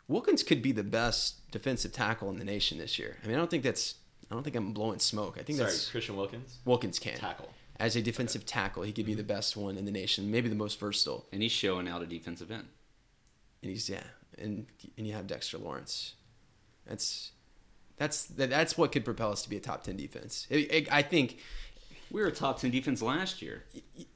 Wilkins 0.08 0.42
could 0.42 0.60
be 0.60 0.72
the 0.72 0.82
best 0.82 1.48
defensive 1.52 1.92
tackle 1.92 2.28
in 2.30 2.38
the 2.38 2.44
nation 2.44 2.78
this 2.78 2.98
year. 2.98 3.16
I 3.22 3.28
mean, 3.28 3.36
I 3.36 3.38
don't 3.38 3.50
think 3.50 3.62
that's. 3.62 3.94
I 4.30 4.34
don't 4.34 4.42
think 4.42 4.56
I'm 4.56 4.72
blowing 4.72 4.98
smoke. 4.98 5.36
I 5.38 5.44
think 5.44 5.58
Sorry, 5.58 5.70
that's 5.70 5.90
Christian 5.90 6.16
Wilkins. 6.16 6.58
Wilkins 6.64 6.98
can. 6.98 7.16
Tackle. 7.18 7.50
As 7.80 7.96
a 7.96 8.02
defensive 8.02 8.46
tackle, 8.46 8.82
he 8.82 8.92
could 8.92 9.06
be 9.06 9.14
the 9.14 9.24
best 9.24 9.56
one 9.56 9.76
in 9.76 9.84
the 9.84 9.90
nation, 9.90 10.30
maybe 10.30 10.48
the 10.48 10.54
most 10.54 10.78
versatile. 10.78 11.26
And 11.32 11.42
he's 11.42 11.52
showing 11.52 11.88
out 11.88 12.02
a 12.02 12.06
defensive 12.06 12.50
end. 12.50 12.68
And 13.62 13.70
he's 13.70 13.88
yeah, 13.88 14.04
and 14.38 14.66
and 14.96 15.06
you 15.06 15.14
have 15.14 15.26
Dexter 15.26 15.58
Lawrence. 15.58 16.14
That's 16.86 17.32
that's 17.96 18.26
that's 18.26 18.76
what 18.76 18.92
could 18.92 19.04
propel 19.04 19.32
us 19.32 19.42
to 19.42 19.50
be 19.50 19.56
a 19.56 19.60
top 19.60 19.84
ten 19.84 19.96
defense. 19.96 20.46
It, 20.50 20.72
it, 20.72 20.92
I 20.92 21.02
think. 21.02 21.38
We 22.10 22.20
were 22.20 22.28
a 22.28 22.32
top 22.32 22.60
ten 22.60 22.70
defense 22.70 23.02
last 23.02 23.42
year. 23.42 23.64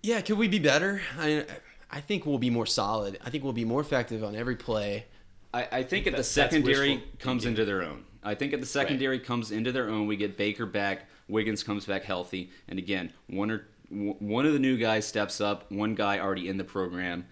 Yeah, 0.02 0.20
could 0.20 0.38
we 0.38 0.46
be 0.46 0.61
better? 0.61 1.00
I 1.18 1.46
I 1.90 2.00
think 2.00 2.26
we'll 2.26 2.38
be 2.38 2.50
more 2.50 2.66
solid. 2.66 3.18
I 3.24 3.30
think 3.30 3.42
we'll 3.42 3.52
be 3.52 3.64
more 3.64 3.80
effective 3.80 4.22
on 4.22 4.36
every 4.36 4.56
play. 4.56 5.06
I, 5.52 5.68
I 5.72 5.82
think 5.82 6.06
if 6.06 6.14
the 6.14 6.22
secondary 6.22 7.02
comes 7.18 7.44
into 7.46 7.64
their 7.64 7.82
own. 7.82 8.04
I 8.22 8.34
think 8.34 8.52
if 8.52 8.61
the 8.61 8.66
secondary 8.66 9.18
comes 9.18 9.50
into 9.50 9.72
their 9.72 9.88
own, 9.88 10.06
we 10.06 10.16
get 10.16 10.36
Baker 10.36 10.66
back, 10.66 11.06
Wiggins 11.29 11.62
comes 11.62 11.85
back 11.85 12.05
healthy, 12.05 12.51
and 12.68 12.79
again, 12.79 13.12
one 13.26 13.51
or 13.51 13.66
one 13.91 14.47
of 14.47 14.53
the 14.53 14.59
new 14.59 14.76
guys 14.76 15.07
steps 15.07 15.41
up, 15.41 15.70
one 15.70 15.95
guy 15.95 16.18
already 16.18 16.49
in 16.49 16.59
the 16.59 16.64
program, 16.64 17.26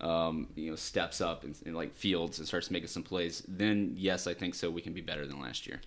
um, 0.00 0.48
you 0.54 0.70
know, 0.70 0.76
steps 0.76 1.20
up 1.20 1.44
and, 1.44 1.54
and 1.66 1.76
like 1.76 1.94
Fields 1.94 2.38
and 2.38 2.46
starts 2.46 2.70
making 2.70 2.88
some 2.88 3.02
plays. 3.02 3.42
Then 3.46 3.94
yes, 3.96 4.26
I 4.26 4.34
think 4.34 4.54
so. 4.54 4.70
We 4.70 4.80
can 4.80 4.92
be 4.92 5.00
better 5.00 5.26
than 5.26 5.40
last 5.40 5.66
year. 5.66 5.80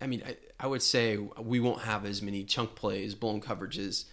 I 0.00 0.06
mean, 0.06 0.22
I, 0.26 0.36
I 0.60 0.66
would 0.66 0.82
say 0.82 1.16
we 1.16 1.60
won't 1.60 1.82
have 1.82 2.04
as 2.04 2.22
many 2.22 2.44
chunk 2.44 2.74
plays, 2.74 3.14
blown 3.14 3.40
coverages. 3.40 4.04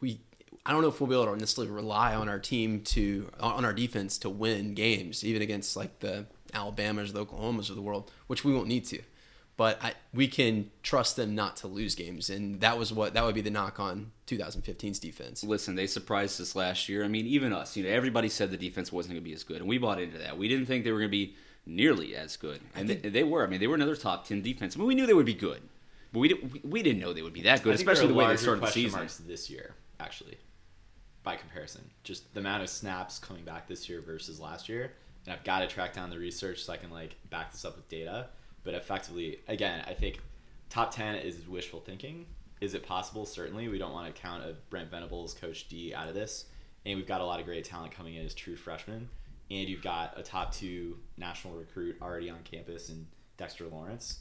We, 0.00 0.20
I 0.64 0.72
don't 0.72 0.82
know 0.82 0.88
if 0.88 1.00
we'll 1.00 1.08
be 1.08 1.14
able 1.14 1.26
to 1.26 1.38
necessarily 1.38 1.72
rely 1.72 2.14
on 2.14 2.28
our 2.28 2.38
team 2.38 2.80
to, 2.82 3.30
on 3.40 3.64
our 3.64 3.72
defense 3.72 4.18
to 4.18 4.30
win 4.30 4.74
games, 4.74 5.24
even 5.24 5.42
against 5.42 5.76
like 5.76 6.00
the 6.00 6.26
Alabamas, 6.54 7.12
the 7.12 7.24
Oklahomas 7.24 7.70
of 7.70 7.76
the 7.76 7.82
world, 7.82 8.10
which 8.26 8.44
we 8.44 8.52
won't 8.52 8.68
need 8.68 8.84
to. 8.86 9.00
But 9.56 9.82
I, 9.82 9.94
we 10.12 10.28
can 10.28 10.70
trust 10.82 11.16
them 11.16 11.34
not 11.34 11.56
to 11.58 11.66
lose 11.66 11.94
games, 11.94 12.28
and 12.28 12.60
that 12.60 12.78
was 12.78 12.92
what 12.92 13.14
that 13.14 13.24
would 13.24 13.34
be 13.34 13.40
the 13.40 13.50
knock 13.50 13.80
on 13.80 14.12
2015's 14.26 14.98
defense. 14.98 15.42
Listen, 15.42 15.76
they 15.76 15.86
surprised 15.86 16.40
us 16.42 16.54
last 16.54 16.90
year. 16.90 17.02
I 17.04 17.08
mean, 17.08 17.26
even 17.26 17.54
us. 17.54 17.74
You 17.74 17.84
know, 17.84 17.90
everybody 17.90 18.28
said 18.28 18.50
the 18.50 18.58
defense 18.58 18.92
wasn't 18.92 19.14
going 19.14 19.24
to 19.24 19.28
be 19.28 19.34
as 19.34 19.44
good, 19.44 19.58
and 19.58 19.68
we 19.68 19.78
bought 19.78 19.98
into 19.98 20.18
that. 20.18 20.36
We 20.36 20.48
didn't 20.48 20.66
think 20.66 20.84
they 20.84 20.92
were 20.92 20.98
going 20.98 21.10
to 21.10 21.16
be 21.16 21.36
nearly 21.64 22.14
as 22.14 22.36
good, 22.36 22.60
and 22.74 22.88
they, 22.88 22.96
they 22.96 23.24
were. 23.24 23.44
I 23.44 23.46
mean, 23.46 23.58
they 23.58 23.66
were 23.66 23.74
another 23.74 23.96
top 23.96 24.26
ten 24.26 24.42
defense. 24.42 24.76
I 24.76 24.78
mean, 24.78 24.88
we 24.88 24.94
knew 24.94 25.06
they 25.06 25.14
would 25.14 25.24
be 25.24 25.32
good, 25.34 25.62
but 26.12 26.18
we 26.18 26.28
didn't. 26.28 26.52
We, 26.52 26.60
we 26.62 26.82
didn't 26.82 27.00
know 27.00 27.14
they 27.14 27.22
would 27.22 27.32
be 27.32 27.42
that 27.42 27.62
good, 27.62 27.74
especially 27.74 28.08
the 28.08 28.14
way 28.14 28.26
they 28.26 28.36
started 28.36 28.62
the 28.62 28.70
season. 28.70 28.98
marks 28.98 29.16
this 29.16 29.48
year, 29.48 29.74
actually, 29.98 30.36
by 31.22 31.36
comparison. 31.36 31.90
Just 32.04 32.34
the 32.34 32.40
amount 32.40 32.62
of 32.62 32.68
snaps 32.68 33.18
coming 33.18 33.44
back 33.44 33.68
this 33.68 33.88
year 33.88 34.02
versus 34.02 34.38
last 34.38 34.68
year, 34.68 34.92
and 35.24 35.32
I've 35.32 35.44
got 35.44 35.60
to 35.60 35.66
track 35.66 35.94
down 35.94 36.10
the 36.10 36.18
research 36.18 36.62
so 36.62 36.74
I 36.74 36.76
can 36.76 36.90
like 36.90 37.16
back 37.30 37.52
this 37.52 37.64
up 37.64 37.74
with 37.76 37.88
data. 37.88 38.28
But 38.66 38.74
effectively, 38.74 39.38
again, 39.48 39.82
I 39.86 39.94
think 39.94 40.20
top 40.68 40.94
ten 40.94 41.14
is 41.14 41.48
wishful 41.48 41.80
thinking. 41.80 42.26
Is 42.60 42.74
it 42.74 42.84
possible? 42.84 43.24
Certainly, 43.24 43.68
we 43.68 43.78
don't 43.78 43.92
want 43.92 44.14
to 44.14 44.20
count 44.20 44.42
a 44.42 44.56
Brent 44.68 44.90
Venables, 44.90 45.34
Coach 45.34 45.68
D 45.68 45.94
out 45.94 46.08
of 46.08 46.14
this, 46.14 46.46
and 46.84 46.98
we've 46.98 47.06
got 47.06 47.20
a 47.20 47.24
lot 47.24 47.38
of 47.38 47.46
great 47.46 47.64
talent 47.64 47.92
coming 47.92 48.16
in 48.16 48.26
as 48.26 48.34
true 48.34 48.56
freshmen, 48.56 49.08
and 49.50 49.68
you've 49.68 49.82
got 49.82 50.18
a 50.18 50.22
top 50.22 50.52
two 50.52 50.98
national 51.16 51.54
recruit 51.54 51.96
already 52.02 52.28
on 52.28 52.38
campus 52.44 52.90
in 52.90 53.06
Dexter 53.38 53.66
Lawrence. 53.68 54.18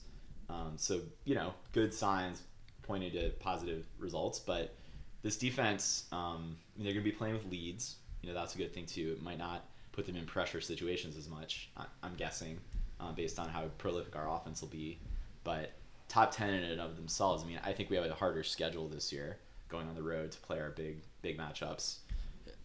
Um, 0.49 0.73
so 0.75 1.01
you 1.23 1.33
know, 1.33 1.53
good 1.73 1.93
signs 1.93 2.43
pointing 2.83 3.11
to 3.13 3.31
positive 3.39 3.85
results. 3.97 4.37
But 4.39 4.75
this 5.23 5.37
defense, 5.37 6.05
um, 6.11 6.55
they're 6.77 6.93
going 6.93 7.03
to 7.03 7.11
be 7.11 7.11
playing 7.11 7.33
with 7.33 7.49
leads. 7.49 7.95
You 8.21 8.29
know, 8.29 8.35
that's 8.35 8.53
a 8.53 8.59
good 8.59 8.73
thing 8.73 8.85
too. 8.85 9.15
It 9.17 9.23
might 9.23 9.39
not 9.39 9.65
put 9.91 10.05
them 10.05 10.15
in 10.15 10.25
pressure 10.25 10.61
situations 10.61 11.17
as 11.17 11.27
much. 11.29 11.71
I'm 12.03 12.15
guessing, 12.15 12.59
uh, 13.05 13.11
based 13.11 13.39
on 13.39 13.49
how 13.49 13.65
prolific 13.77 14.15
our 14.15 14.29
offense 14.29 14.61
will 14.61 14.69
be. 14.69 14.99
But 15.43 15.73
top 16.07 16.35
ten 16.35 16.53
in 16.53 16.63
and 16.63 16.81
of 16.81 16.95
themselves, 16.95 17.43
I 17.43 17.47
mean, 17.47 17.59
I 17.63 17.71
think 17.73 17.89
we 17.89 17.95
have 17.95 18.05
a 18.05 18.13
harder 18.13 18.43
schedule 18.43 18.87
this 18.87 19.13
year 19.13 19.37
going 19.69 19.87
on 19.87 19.95
the 19.95 20.03
road 20.03 20.31
to 20.31 20.39
play 20.39 20.59
our 20.59 20.71
big 20.71 21.01
big 21.21 21.37
matchups. 21.37 21.97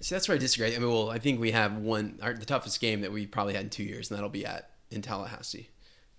See, 0.01 0.15
that's 0.15 0.29
where 0.29 0.37
I 0.37 0.39
disagree. 0.39 0.75
I 0.75 0.79
mean, 0.79 0.89
well, 0.89 1.11
I 1.11 1.19
think 1.19 1.41
we 1.41 1.51
have 1.51 1.77
one 1.77 2.19
our, 2.23 2.33
the 2.33 2.47
toughest 2.47 2.81
game 2.81 3.03
that 3.03 3.13
we 3.13 3.27
probably 3.27 3.55
had 3.55 3.65
in 3.65 3.71
two 3.71 3.85
years, 3.85 4.11
and 4.11 4.17
that'll 4.17 4.31
be 4.31 4.47
at 4.47 4.71
in 4.91 5.03
Tallahassee. 5.03 5.69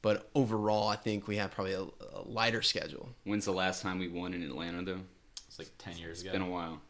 But 0.04 0.30
overall, 0.34 0.88
I 0.88 0.96
think 0.96 1.28
we 1.28 1.38
have 1.38 1.52
probably 1.52 1.74
a, 1.74 1.82
a 1.82 2.22
lighter 2.26 2.62
schedule. 2.62 3.10
When's 3.24 3.46
the 3.46 3.52
last 3.54 3.82
time 3.82 4.00
we 4.00 4.08
won 4.08 4.34
in 4.34 4.44
Atlanta, 4.44 4.84
though? 4.84 5.02
It's 5.48 5.60
like 5.60 5.70
ten 5.78 5.98
years 5.98 6.20
It's 6.20 6.22
ago. 6.22 6.30
It's 6.30 6.40
been 6.40 6.48
a 6.48 6.52
while. 6.52 6.82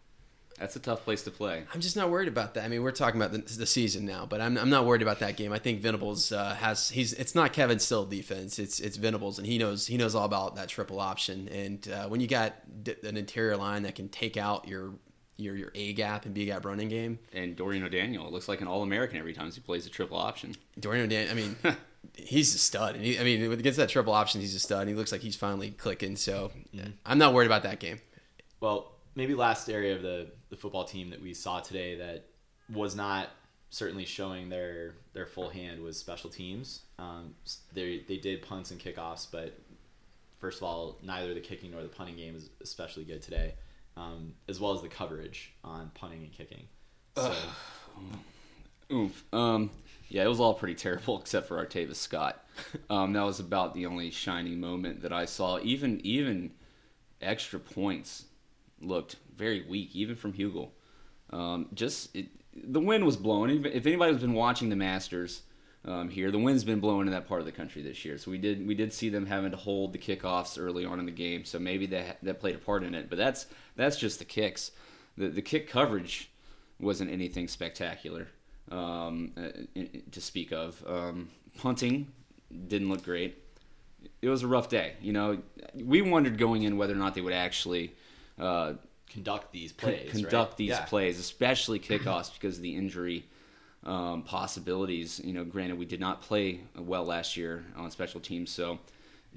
That's 0.60 0.76
a 0.76 0.80
tough 0.80 1.04
place 1.04 1.24
to 1.24 1.32
play. 1.32 1.64
I'm 1.74 1.82
just 1.82 1.96
not 1.96 2.10
worried 2.10 2.28
about 2.28 2.54
that. 2.54 2.64
I 2.64 2.68
mean, 2.68 2.84
we're 2.84 2.92
talking 2.92 3.20
about 3.20 3.32
the, 3.32 3.40
the 3.58 3.66
season 3.66 4.06
now, 4.06 4.26
but 4.26 4.42
I'm, 4.42 4.58
I'm 4.58 4.70
not 4.70 4.86
worried 4.86 5.02
about 5.02 5.20
that 5.20 5.36
game. 5.36 5.52
I 5.52 5.58
think 5.60 5.82
Venables 5.82 6.32
uh, 6.32 6.54
has 6.56 6.90
he's 6.90 7.14
it's 7.14 7.34
not 7.34 7.52
Kevin 7.54 7.80
Steele 7.80 8.06
defense. 8.06 8.60
It's 8.60 8.80
it's 8.80 8.98
Venables, 8.98 9.38
and 9.40 9.48
he 9.48 9.58
knows 9.58 9.88
he 9.88 9.98
knows 9.98 10.14
all 10.14 10.26
about 10.26 10.56
that 10.56 10.70
triple 10.70 11.00
option. 11.00 11.48
And 11.50 11.88
uh, 11.90 12.08
when 12.08 12.22
you 12.22 12.28
got 12.28 12.54
d- 12.84 12.96
an 13.04 13.18
interior 13.18 13.58
line 13.58 13.84
that 13.84 13.96
can 13.96 14.08
take 14.10 14.38
out 14.38 14.68
your 14.68 14.94
your 15.38 15.56
your 15.56 15.72
A 15.74 15.94
gap 15.94 16.26
and 16.26 16.34
B 16.34 16.46
gap 16.46 16.66
running 16.66 16.90
game, 16.90 17.18
And 17.34 17.56
Dorian 17.56 17.84
O'Daniel 17.84 18.32
looks 18.32 18.48
like 18.48 18.62
an 18.62 18.68
All 18.68 18.84
American 18.84 19.18
every 19.18 19.34
time 19.34 19.50
he 19.52 19.60
plays 19.62 19.88
a 19.88 19.90
triple 19.90 20.18
option. 20.18 20.56
Dorian 20.80 21.06
O'Daniel, 21.06 21.32
I 21.32 21.34
mean, 21.34 21.56
he's 22.16 22.54
a 22.54 22.60
stud. 22.60 22.96
And 22.96 23.04
he, 23.04 23.20
I 23.20 23.24
mean, 23.24 23.52
against 23.52 23.78
that 23.78 23.90
triple 23.90 24.14
option, 24.14 24.42
he's 24.42 24.54
a 24.54 24.60
stud. 24.60 24.82
And 24.82 24.90
he 24.90 24.96
looks 24.96 25.12
like 25.12 25.22
he's 25.22 25.36
finally 25.36 25.72
clicking. 25.72 26.16
So 26.16 26.52
I'm 27.06 27.18
not 27.18 27.34
worried 27.34 27.48
about 27.48 27.64
that 27.64 27.80
game. 27.80 28.00
Well, 28.60 28.92
maybe 29.16 29.34
last 29.34 29.70
area 29.70 29.96
of 29.96 30.02
the, 30.04 30.32
the 30.52 30.58
football 30.58 30.84
team 30.84 31.10
that 31.10 31.22
we 31.22 31.34
saw 31.34 31.60
today 31.62 31.96
that 31.96 32.26
was 32.72 32.96
not 32.96 33.30
certainly 33.72 34.06
showing 34.06 34.50
their 34.50 34.96
their 35.14 35.26
full 35.26 35.50
hand 35.50 35.82
was 35.82 35.98
special 35.98 36.30
teams. 36.30 36.82
Um, 37.00 37.34
they 37.74 38.04
they 38.08 38.18
did 38.18 38.44
punts 38.44 38.70
and 38.70 38.80
kickoffs, 38.80 39.26
but 39.32 39.58
first 40.40 40.60
of 40.60 40.64
all, 40.64 41.00
neither 41.02 41.34
the 41.34 41.40
kicking 41.40 41.72
nor 41.72 41.82
the 41.82 41.90
punting 41.90 42.18
game 42.18 42.36
is 42.36 42.50
especially 42.62 43.06
good 43.06 43.24
today, 43.24 43.56
um, 43.98 44.34
as 44.48 44.60
well 44.60 44.74
as 44.74 44.82
the 44.82 44.90
coverage 44.90 45.54
on 45.64 45.90
punting 45.96 46.24
and 46.24 46.32
kicking. 46.32 46.68
So 47.16 47.34
Oof. 48.92 49.24
Um, 49.34 49.70
yeah, 50.10 50.26
it 50.26 50.28
was 50.28 50.42
all 50.42 50.54
pretty 50.54 50.76
terrible 50.76 51.20
except 51.22 51.48
for 51.48 51.66
Artavis 51.66 51.96
Scott. 51.96 52.46
Um, 52.90 53.14
that 53.14 53.24
was 53.24 53.40
about 53.40 53.74
the 53.74 53.86
only 53.86 54.12
shining 54.12 54.60
moment 54.60 55.02
that 55.04 55.14
I 55.14 55.26
saw. 55.26 55.60
Even 55.60 56.02
even 56.06 56.52
extra 57.22 57.60
points 57.60 58.26
looked 58.82 59.16
very 59.42 59.66
weak, 59.68 59.90
even 59.96 60.16
from 60.16 60.34
Huegel. 60.34 60.70
Um, 61.32 61.68
just 61.74 62.16
it, 62.16 62.28
the 62.54 62.80
wind 62.80 63.04
was 63.06 63.18
blowing. 63.18 63.66
If 63.66 63.88
anybody's 63.88 64.22
been 64.22 64.36
watching 64.36 64.70
the 64.70 64.76
Masters 64.76 65.42
um, 65.84 66.10
here, 66.10 66.30
the 66.30 66.38
wind's 66.38 66.64
been 66.64 66.80
blowing 66.80 67.08
in 67.08 67.14
that 67.14 67.28
part 67.28 67.40
of 67.40 67.46
the 67.48 67.52
country 67.52 67.82
this 67.82 68.06
year. 68.06 68.20
So 68.20 68.30
we 68.30 68.38
did 68.38 68.66
we 68.68 68.76
did 68.76 68.94
see 68.94 69.10
them 69.10 69.26
having 69.26 69.50
to 69.50 69.58
hold 69.58 69.94
the 69.94 69.98
kickoffs 69.98 70.60
early 70.60 70.86
on 70.86 71.00
in 71.00 71.08
the 71.08 71.12
game. 71.12 71.44
So 71.44 71.58
maybe 71.58 71.88
that 71.88 72.20
that 72.22 72.40
played 72.40 72.56
a 72.56 72.60
part 72.60 72.84
in 72.84 72.94
it. 72.94 73.10
But 73.10 73.18
that's 73.18 73.48
that's 73.76 73.98
just 73.98 74.20
the 74.20 74.26
kicks. 74.26 74.72
The 75.18 75.30
the 75.30 75.42
kick 75.42 75.68
coverage 75.68 76.30
wasn't 76.80 77.10
anything 77.12 77.48
spectacular 77.48 78.28
um, 78.72 79.32
uh, 79.36 79.82
to 80.12 80.22
speak 80.22 80.52
of. 80.52 80.84
Um, 80.88 81.30
punting 81.58 82.12
didn't 82.68 82.90
look 82.90 83.04
great. 83.04 83.38
It 84.22 84.30
was 84.30 84.44
a 84.44 84.48
rough 84.48 84.70
day. 84.70 84.94
You 85.02 85.14
know, 85.14 85.40
we 85.76 86.02
wondered 86.04 86.38
going 86.38 86.64
in 86.64 86.78
whether 86.78 86.94
or 86.94 86.98
not 86.98 87.16
they 87.16 87.22
would 87.22 87.34
actually 87.34 87.94
uh, 88.40 88.74
conduct 89.12 89.52
these 89.52 89.72
con- 89.72 89.92
plays. 89.92 90.12
conduct 90.12 90.34
right? 90.52 90.58
these 90.58 90.70
Yeah. 90.70 90.86
plays, 90.86 91.20
especially 91.20 91.80
kickoffs 91.80 92.34
because 92.34 92.58
of 92.58 92.64
the 92.64 92.76
injury 92.76 93.26
um, 93.84 94.24
possibilities. 94.24 95.20
You 95.24 95.34
know, 95.34 95.44
granted, 95.44 95.78
we 95.78 95.86
did 95.86 96.00
not 96.00 96.22
play 96.22 96.62
well 96.78 97.04
last 97.04 97.36
year 97.38 97.66
on 97.76 97.90
special 97.92 98.20
teams, 98.20 98.52
so 98.52 98.80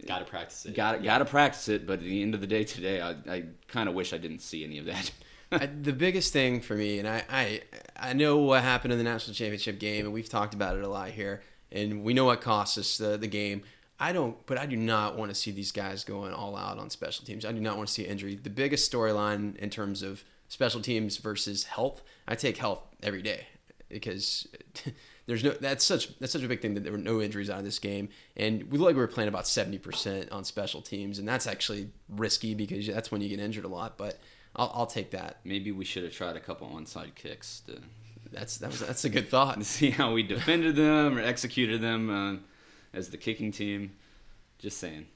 Got 0.07 0.18
to 0.18 0.25
practice 0.25 0.66
it. 0.66 0.75
got 0.75 1.03
got 1.05 1.18
to 1.18 1.25
practice 1.25 1.68
it. 1.68 1.87
But 1.87 1.95
at 1.95 2.01
the 2.01 2.20
end 2.22 2.35
of 2.35 2.41
the 2.41 2.47
day 2.49 2.64
today, 2.64 3.01
I, 3.01 3.11
I 3.33 3.45
kind 3.68 3.89
of 3.89 3.95
wish 3.95 4.12
I 4.12 4.18
didn't 4.18 4.41
see 4.41 4.64
any 4.64 4.79
of 4.79 4.87
that. 4.87 5.11
I, 5.53 5.66
the 5.66 5.93
biggest 5.93 6.33
thing 6.33 6.61
for 6.61 6.75
me, 6.75 6.99
and 6.99 7.07
I, 7.09 7.22
I 7.31 7.61
I 7.97 8.12
know 8.12 8.39
what 8.39 8.62
happened 8.62 8.93
in 8.93 8.99
the 8.99 9.05
national 9.05 9.35
championship 9.35 9.79
game, 9.79 10.05
and 10.05 10.12
we've 10.12 10.29
talked 10.29 10.53
about 10.53 10.77
it 10.77 10.83
a 10.83 10.89
lot 10.89 11.11
here, 11.11 11.43
and 11.70 12.03
we 12.03 12.12
know 12.12 12.25
what 12.25 12.41
cost 12.41 12.77
us 12.77 12.99
the, 12.99 13.16
the 13.16 13.29
game. 13.29 13.62
I 13.99 14.12
don't, 14.12 14.45
but 14.47 14.59
I 14.59 14.66
do 14.66 14.76
not 14.76 15.16
want 15.16 15.30
to 15.30 15.34
see 15.34 15.51
these 15.51 15.70
guys 15.72 16.05
going 16.05 16.32
all 16.32 16.57
out 16.57 16.78
on 16.78 16.90
special 16.90 17.24
teams. 17.24 17.45
I 17.45 17.53
do 17.53 17.61
not 17.61 17.76
want 17.76 17.88
to 17.88 17.95
see 17.95 18.03
injury. 18.03 18.34
The 18.34 18.51
biggest 18.51 18.90
storyline 18.90 19.57
in 19.57 19.70
terms 19.70 20.03
of 20.03 20.24
special 20.49 20.80
teams 20.80 21.16
versus 21.18 21.64
health, 21.64 22.03
I 22.26 22.34
take 22.34 22.57
health 22.57 22.80
every 23.03 23.22
day 23.22 23.47
because 23.88 24.49
there's 25.26 25.45
no 25.45 25.51
that's 25.53 25.84
such 25.84 26.18
that's 26.18 26.32
such 26.32 26.42
a 26.42 26.49
big 26.49 26.61
thing 26.61 26.74
that 26.74 26.82
there 26.82 26.92
were 26.92 26.99
no 26.99 27.20
injuries 27.22 27.49
out 27.49 27.59
of 27.59 27.64
this 27.64 27.78
game, 27.78 28.09
and 28.36 28.64
we 28.64 28.78
look 28.78 28.86
like 28.86 28.97
we 28.97 29.01
were 29.01 29.07
playing 29.07 29.28
about 29.28 29.47
seventy 29.47 29.78
percent 29.78 30.30
on 30.32 30.45
special 30.45 30.82
teams, 30.82 31.18
and 31.18 31.28
that's 31.28 31.47
actually 31.47 31.88
risky 32.09 32.55
because 32.55 32.86
that's 32.86 33.12
when 33.12 33.20
you 33.20 33.28
get 33.28 33.38
injured 33.38 33.64
a 33.64 33.68
lot. 33.68 33.97
But 33.97 34.18
I'll, 34.57 34.72
I'll 34.74 34.86
take 34.86 35.12
that. 35.12 35.38
Maybe 35.45 35.70
we 35.72 35.84
should 35.84 36.03
have 36.03 36.12
tried 36.12 36.36
a 36.36 36.40
couple 36.40 36.68
onside 36.68 37.14
kicks 37.14 37.61
to 37.66 37.78
That's 38.32 38.59
that 38.59 38.70
was 38.70 38.80
that's 38.80 39.05
a 39.05 39.09
good 39.11 39.28
thought. 39.28 39.59
to 39.59 39.64
see 39.78 39.90
how 39.90 40.12
we 40.12 40.22
defended 40.24 40.74
them 40.76 41.16
or 41.16 41.20
executed 41.22 41.80
them 41.80 42.11
uh, 42.11 42.36
as 42.95 43.11
the 43.11 43.16
kicking 43.16 43.53
team. 43.53 43.92
Just 44.59 44.78
saying. 44.78 45.07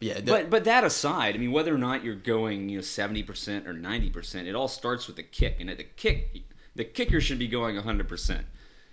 Yeah, 0.00 0.14
the- 0.14 0.22
But 0.32 0.50
but 0.50 0.64
that 0.64 0.84
aside, 0.84 1.34
I 1.34 1.38
mean, 1.38 1.52
whether 1.52 1.74
or 1.74 1.78
not 1.78 2.04
you're 2.04 2.14
going, 2.14 2.68
you 2.68 2.78
know, 2.78 2.82
seventy 2.82 3.22
percent 3.22 3.66
or 3.66 3.72
ninety 3.72 4.10
percent, 4.10 4.48
it 4.48 4.54
all 4.54 4.68
starts 4.68 5.06
with 5.06 5.16
the 5.16 5.22
kick, 5.22 5.56
and 5.60 5.70
at 5.70 5.78
the 5.78 5.84
kick, 5.84 6.42
the 6.74 6.84
kicker 6.84 7.20
should 7.20 7.38
be 7.38 7.48
going 7.48 7.76
hundred 7.76 8.08
percent, 8.08 8.46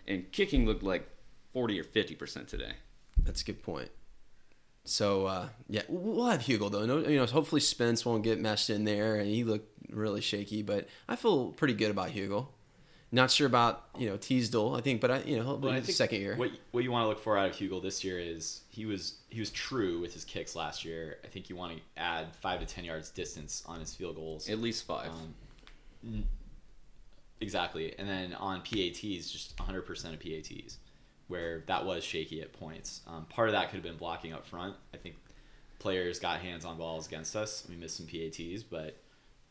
and 0.08 0.32
kicking 0.32 0.66
looked 0.66 0.84
like 0.84 1.10
forty 1.54 1.80
or 1.80 1.84
fifty 1.84 2.16
percent 2.16 2.48
today. 2.48 2.74
that's 3.24 3.42
a 3.42 3.46
good 3.46 3.64
point. 3.64 3.90
So 4.86 5.26
uh, 5.26 5.50
yeah, 5.68 5.82
we'll 5.88 6.26
have 6.28 6.42
Huegel 6.42 6.72
though. 6.72 6.86
No, 6.86 7.00
you 7.00 7.18
know, 7.18 7.26
hopefully 7.26 7.62
Spence 7.62 8.06
won't 8.06 8.24
get 8.24 8.40
meshed 8.40 8.70
in 8.70 8.86
there, 8.86 9.16
and 9.16 9.28
he 9.30 9.44
looked 9.44 9.70
really 9.92 10.22
shaky. 10.22 10.62
But 10.62 10.88
I 11.08 11.16
feel 11.16 11.52
pretty 11.52 11.74
good 11.74 11.92
about 11.92 12.12
Huegel. 12.12 12.48
Not 13.12 13.32
sure 13.32 13.48
about 13.48 13.86
you 13.98 14.08
know 14.08 14.18
Teasdall. 14.18 14.78
I 14.78 14.82
think, 14.82 15.02
but 15.02 15.10
I 15.10 15.22
you 15.22 15.38
know 15.38 15.44
he'll 15.44 15.58
be 15.58 15.68
Well, 15.68 15.76
I 15.76 15.82
think 15.82 15.98
second 15.98 16.22
year. 16.22 16.36
What 16.36 16.52
what 16.72 16.84
you 16.84 16.92
want 16.92 17.06
to 17.06 17.08
look 17.08 17.20
for 17.20 17.38
out 17.38 17.50
of 17.50 17.56
Huegel 17.56 17.82
this 17.82 18.04
year 18.04 18.20
is 18.20 18.62
he 18.70 18.86
was 18.86 19.16
he 19.30 19.40
was 19.40 19.50
true 19.50 20.00
with 20.00 20.14
his 20.14 20.24
kicks 20.24 20.56
last 20.56 20.86
year. 20.86 21.18
I 21.24 21.28
think 21.28 21.50
you 21.50 21.56
want 21.56 21.76
to 21.76 21.82
add 21.98 22.36
five 22.36 22.60
to 22.60 22.68
ten 22.68 22.86
yards 22.86 23.10
distance 23.10 23.64
on 23.66 23.80
his 23.80 23.96
field 23.96 24.16
goals. 24.16 24.48
At 24.48 24.60
least 24.60 24.86
five. 24.86 25.10
Um, 25.10 26.24
exactly, 27.42 27.96
and 27.98 28.08
then 28.08 28.34
on 28.36 28.62
PATs, 28.62 29.32
just 29.32 29.58
100% 29.58 30.14
of 30.14 30.20
PATs, 30.20 30.78
where 31.28 31.64
that 31.68 31.86
was 31.86 32.04
shaky 32.04 32.42
at 32.42 32.54
points. 32.54 33.02
Um, 33.08 33.26
part 33.26 33.50
of 33.50 33.54
that 33.54 33.70
could 33.70 33.78
have 33.78 33.84
been 33.84 33.98
blocking 33.98 34.34
up 34.34 34.46
front. 34.46 34.76
I 34.94 34.98
think 34.98 35.16
players 35.80 36.20
got 36.20 36.42
hands 36.42 36.64
on 36.64 36.78
balls 36.78 37.08
against 37.08 37.36
us. 37.36 37.66
We 37.68 37.76
missed 37.76 37.98
some 37.98 38.06
PATs, 38.06 38.64
but 38.64 38.98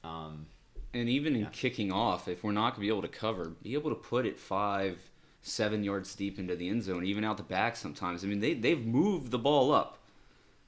um, 0.04 0.46
And 0.94 1.08
even 1.08 1.34
in 1.34 1.42
Yeah. 1.42 1.48
kicking 1.52 1.92
off, 1.92 2.28
if 2.28 2.42
we're 2.42 2.52
not 2.52 2.70
going 2.70 2.76
to 2.76 2.80
be 2.80 2.88
able 2.88 3.02
to 3.02 3.08
cover, 3.08 3.50
be 3.62 3.74
able 3.74 3.90
to 3.90 3.96
put 3.96 4.24
it 4.26 4.38
five, 4.38 4.98
seven 5.42 5.84
yards 5.84 6.14
deep 6.14 6.38
into 6.38 6.56
the 6.56 6.68
end 6.68 6.82
zone, 6.82 7.04
even 7.04 7.24
out 7.24 7.36
the 7.36 7.42
back 7.42 7.76
sometimes. 7.76 8.24
I 8.24 8.26
mean, 8.26 8.40
they 8.40 8.54
they've 8.54 8.84
moved 8.84 9.30
the 9.30 9.38
ball 9.38 9.70
up 9.72 9.98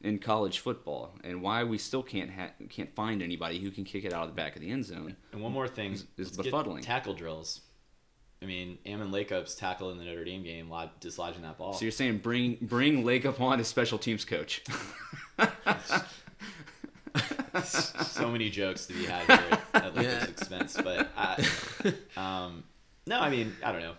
in 0.03 0.19
college 0.19 0.59
football, 0.61 1.13
and 1.25 1.43
why 1.43 1.65
we 1.65 1.77
still 1.79 2.03
can't 2.03 2.31
ha- 2.31 2.53
can't 2.69 2.95
find 2.95 3.23
anybody 3.23 3.59
who 3.61 3.71
can 3.71 3.85
kick 3.85 4.05
it 4.05 4.13
out 4.13 4.23
of 4.25 4.29
the 4.31 4.35
back 4.35 4.57
of 4.57 4.63
the 4.63 4.71
end 4.71 4.85
zone. 4.85 5.17
and 5.33 5.43
one 5.43 5.53
more 5.53 5.69
thing 5.69 5.93
Is- 5.93 6.07
is 6.17 6.33
befuddling. 6.37 6.83
tackle 6.83 7.15
drills. 7.15 7.63
I 8.43 8.47
mean, 8.47 8.79
Ammon 8.87 9.11
Lakip's 9.11 9.55
tackle 9.55 9.91
in 9.91 9.99
the 9.99 10.05
Notre 10.05 10.25
Dame 10.25 10.43
game, 10.43 10.71
dislodging 11.01 11.43
that 11.43 11.59
ball. 11.59 11.75
So 11.75 11.85
you're 11.85 11.93
saying 11.93 12.19
bring 12.19 12.57
bring 12.63 13.05
Lakip 13.05 13.39
on 13.41 13.61
as 13.61 13.69
special 13.69 13.99
teams 13.99 14.25
coach? 14.25 14.63
so 17.65 18.31
many 18.31 18.51
jokes 18.51 18.87
to 18.87 18.93
be 18.95 19.05
had 19.05 19.27
here 19.27 19.59
at, 19.75 19.95
Lakip's 19.97 20.03
Yeah. 20.05 20.25
expense, 20.25 20.77
but 20.83 21.09
I, 21.17 21.45
um, 22.17 22.65
no, 23.07 23.19
I 23.21 23.31
mean, 23.31 23.55
I 23.65 23.73
don't 23.73 23.81
know. 23.81 23.95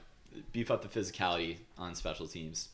Beef 0.53 0.71
up 0.71 0.81
the 0.81 0.99
physicality 0.99 1.57
on 1.77 1.93
special 1.95 2.27
teams 2.27 2.69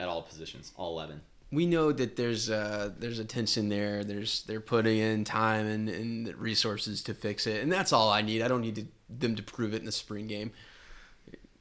at 0.00 0.08
all 0.08 0.22
positions, 0.22 0.72
all 0.76 0.92
eleven. 0.98 1.20
we 1.52 1.66
know 1.66 1.92
that 1.92 2.16
there's 2.16 2.48
uh, 2.50 2.90
there's 2.98 3.18
a 3.18 3.24
tension 3.24 3.68
there. 3.68 4.04
There's 4.04 4.42
they're 4.44 4.60
putting 4.60 4.98
in 4.98 5.24
time 5.24 5.66
and, 5.66 5.88
and 5.88 6.34
resources 6.36 7.02
to 7.04 7.14
fix 7.14 7.46
it, 7.46 7.62
and 7.62 7.70
that's 7.70 7.92
all 7.92 8.08
I 8.10 8.22
need. 8.22 8.40
I 8.42 8.48
don't 8.48 8.62
need 8.62 8.76
to, 8.76 8.86
them 9.10 9.36
to 9.36 9.42
prove 9.42 9.74
it 9.74 9.80
in 9.80 9.84
the 9.86 9.92
spring 9.92 10.26
game. 10.26 10.52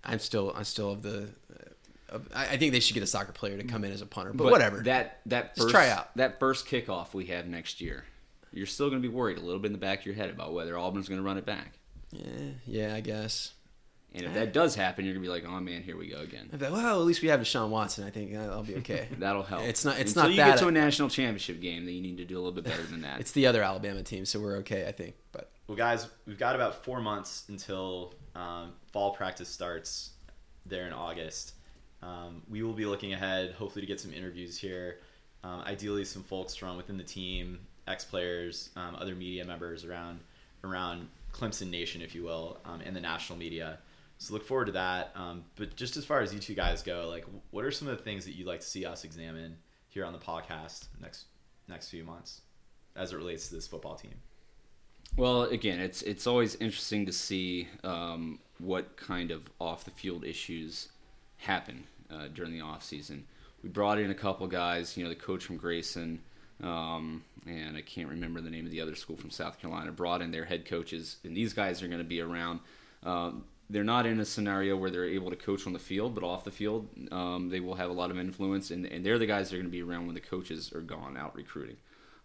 I'm 0.04 0.20
still 0.20 0.54
I 0.56 0.64
still 0.64 0.92
of 0.92 1.02
the. 1.02 1.30
Uh, 2.12 2.16
of, 2.16 2.28
I 2.34 2.50
I 2.50 2.58
think 2.58 2.72
they 2.72 2.80
should 2.80 2.94
get 2.94 3.04
a 3.04 3.08
soccer 3.08 3.32
player 3.32 3.58
to 3.58 3.64
come 3.64 3.84
in 3.84 3.92
as 3.92 4.02
a 4.02 4.06
punter, 4.06 4.34
but, 4.34 4.52
whatever. 4.52 4.82
That 4.82 5.22
that 5.28 5.56
Just 5.56 5.68
first 5.68 5.74
try 5.76 5.90
out. 5.90 6.16
that 6.18 6.40
first 6.40 6.68
kickoff 6.68 7.14
we 7.14 7.26
have 7.28 7.48
next 7.48 7.82
year, 7.82 8.06
you're 8.54 8.66
still 8.66 8.90
going 8.90 9.02
to 9.02 9.08
be 9.08 9.14
worried 9.14 9.38
a 9.38 9.42
little 9.42 9.60
bit 9.60 9.68
in 9.68 9.74
the 9.74 9.80
back 9.80 10.00
of 10.02 10.06
your 10.06 10.16
head 10.16 10.30
about 10.30 10.54
whether 10.54 10.78
Auburn's 10.78 11.08
going 11.10 11.20
to 11.20 11.26
run 11.26 11.38
it 11.38 11.46
back. 11.46 11.74
yeah, 12.12 12.24
yeah, 12.66 12.96
I 12.96 13.02
guess. 13.02 13.52
And 14.14 14.24
if 14.24 14.34
that 14.36 14.54
does 14.54 14.76
happen, 14.76 15.04
you're 15.04 15.14
gonna 15.14 15.24
be 15.26 15.30
like, 15.30 15.44
"Oh 15.46 15.60
man, 15.60 15.84
here 15.84 15.98
we 15.98 16.08
go 16.08 16.20
again." 16.22 16.50
I 16.54 16.56
thought, 16.56 16.72
well, 16.72 17.02
at 17.02 17.06
least 17.06 17.22
we 17.22 17.28
have 17.28 17.42
Deshaun 17.42 17.68
Watson. 17.68 18.06
I 18.06 18.12
think 18.12 18.34
uh, 18.34 18.44
I'll 18.44 18.64
be 18.64 18.78
okay. 18.78 19.10
That'll 19.20 19.44
help. 19.44 19.64
It's 19.64 19.84
not- 19.84 20.00
it's 20.00 20.12
Until 20.12 20.24
not 20.24 20.30
you 20.32 20.38
that- 20.38 20.48
get 20.52 20.60
to 20.60 20.68
a 20.70 20.72
national 20.72 21.10
championship 21.10 21.60
game, 21.60 21.84
that 21.84 21.92
you 21.92 22.02
need 22.02 22.16
to 22.20 22.24
do 22.24 22.36
a 22.36 22.40
little 22.40 22.54
bit 22.54 22.64
better 22.64 22.84
than 22.84 23.02
that. 23.02 23.20
it's 23.20 23.34
the 23.34 23.46
other 23.46 23.62
Alabama 23.62 24.04
team, 24.04 24.24
so 24.24 24.40
we're 24.40 24.56
okay, 24.60 24.88
I 24.88 24.94
think. 24.94 25.16
But 25.34 25.52
Well, 25.68 25.76
guys, 25.76 26.08
we've 26.26 26.40
got 26.40 26.56
about 26.56 26.86
four 26.86 27.02
months 27.02 27.44
until 27.50 28.14
um, 28.36 28.72
fall 28.94 29.12
practice 29.12 29.50
starts 29.50 30.12
there 30.66 30.88
in 30.88 30.94
August. 30.94 31.52
Um, 32.02 32.44
we 32.50 32.64
will 32.64 32.74
be 32.74 32.86
looking 32.86 33.14
ahead, 33.14 33.54
hopefully, 33.54 33.82
to 33.82 33.88
get 33.88 34.00
some 34.00 34.14
interviews 34.14 34.58
here. 34.58 35.00
Um, 35.44 35.62
ideally, 35.62 36.06
some 36.06 36.24
folks 36.24 36.56
from 36.56 36.78
within 36.78 36.98
the 36.98 37.04
team, 37.04 37.60
ex 37.88 38.04
players, 38.04 38.70
um, 38.76 38.96
other 39.00 39.16
media 39.16 39.46
members 39.46 39.86
around 39.86 40.20
around 40.64 41.08
Clemson 41.32 41.70
Nation, 41.70 42.02
if 42.02 42.16
you 42.16 42.24
will, 42.24 42.58
um, 42.66 42.82
and 42.82 42.96
the 42.96 43.02
national 43.02 43.38
media. 43.38 43.80
So 44.18 44.34
look 44.34 44.46
forward 44.46 44.66
to 44.66 44.72
that. 44.74 45.12
Um, 45.16 45.44
but 45.56 45.76
just 45.76 45.98
as 45.98 46.06
far 46.06 46.22
as 46.22 46.34
you 46.34 46.40
two 46.40 46.56
guys 46.56 46.82
go, 46.82 47.08
like, 47.10 47.26
what 47.52 47.66
are 47.66 47.72
some 47.72 47.88
of 47.88 47.98
the 47.98 48.04
things 48.04 48.26
that 48.26 48.32
you'd 48.34 48.48
like 48.48 48.62
to 48.62 48.66
see 48.66 48.86
us 48.86 49.04
examine 49.04 49.58
here 49.90 50.06
on 50.06 50.14
the 50.14 50.20
podcast 50.20 50.86
next 51.02 51.26
next 51.68 51.90
few 51.90 52.04
months, 52.04 52.42
as 52.96 53.14
it 53.14 53.18
relates 53.18 53.48
to 53.50 53.56
this 53.56 53.68
football 53.68 53.96
team? 53.96 54.16
Well, 55.18 55.44
again, 55.44 55.80
it's 55.80 56.02
it's 56.02 56.28
always 56.28 56.56
interesting 56.56 57.06
to 57.06 57.14
see 57.14 57.68
um, 57.84 58.40
what 58.58 58.98
kind 58.98 59.32
of 59.32 59.44
off 59.60 59.86
the 59.86 59.92
field 59.92 60.26
issues 60.26 60.90
happen 61.46 61.86
uh, 62.12 62.28
during 62.34 62.52
the 62.52 62.62
off 62.62 62.84
season. 62.84 63.26
We 63.64 63.70
brought 63.70 64.00
in 64.00 64.12
a 64.12 64.16
couple 64.16 64.48
guys, 64.48 64.96
you 64.98 65.04
know, 65.04 65.10
the 65.10 65.16
coach 65.16 65.46
from 65.46 65.58
Grayson, 65.58 66.22
um, 66.64 67.24
and 67.48 67.76
I 67.76 67.82
can't 67.82 68.10
remember 68.10 68.42
the 68.42 68.50
name 68.50 68.66
of 68.66 68.72
the 68.72 68.82
other 68.82 68.96
school 68.96 69.18
from 69.18 69.30
South 69.30 69.60
Carolina. 69.60 69.92
Brought 69.92 70.22
in 70.22 70.32
their 70.32 70.46
head 70.46 70.66
coaches, 70.66 71.18
and 71.24 71.36
these 71.36 71.54
guys 71.54 71.82
are 71.82 71.88
going 71.88 72.00
to 72.00 72.04
be 72.04 72.22
around. 72.22 72.60
Um, 73.04 73.46
they're 73.70 73.84
not 73.84 74.06
in 74.06 74.20
a 74.20 74.26
scenario 74.26 74.78
where 74.78 74.92
they're 74.92 75.06
able 75.06 75.32
to 75.32 75.36
coach 75.36 75.66
on 75.66 75.74
the 75.74 75.80
field, 75.80 76.14
but 76.14 76.24
off 76.24 76.44
the 76.44 76.52
field, 76.52 76.88
um, 77.12 77.50
they 77.50 77.60
will 77.60 77.74
have 77.76 77.90
a 77.90 77.94
lot 77.94 78.12
of 78.12 78.20
influence, 78.20 78.70
and, 78.70 78.86
and 78.86 79.04
they're 79.04 79.18
the 79.18 79.26
guys 79.26 79.50
that 79.50 79.56
are 79.56 79.60
going 79.60 79.72
to 79.72 79.76
be 79.76 79.82
around 79.82 80.06
when 80.06 80.14
the 80.14 80.22
coaches 80.22 80.72
are 80.74 80.82
gone 80.82 81.18
out 81.18 81.36
recruiting. 81.36 81.78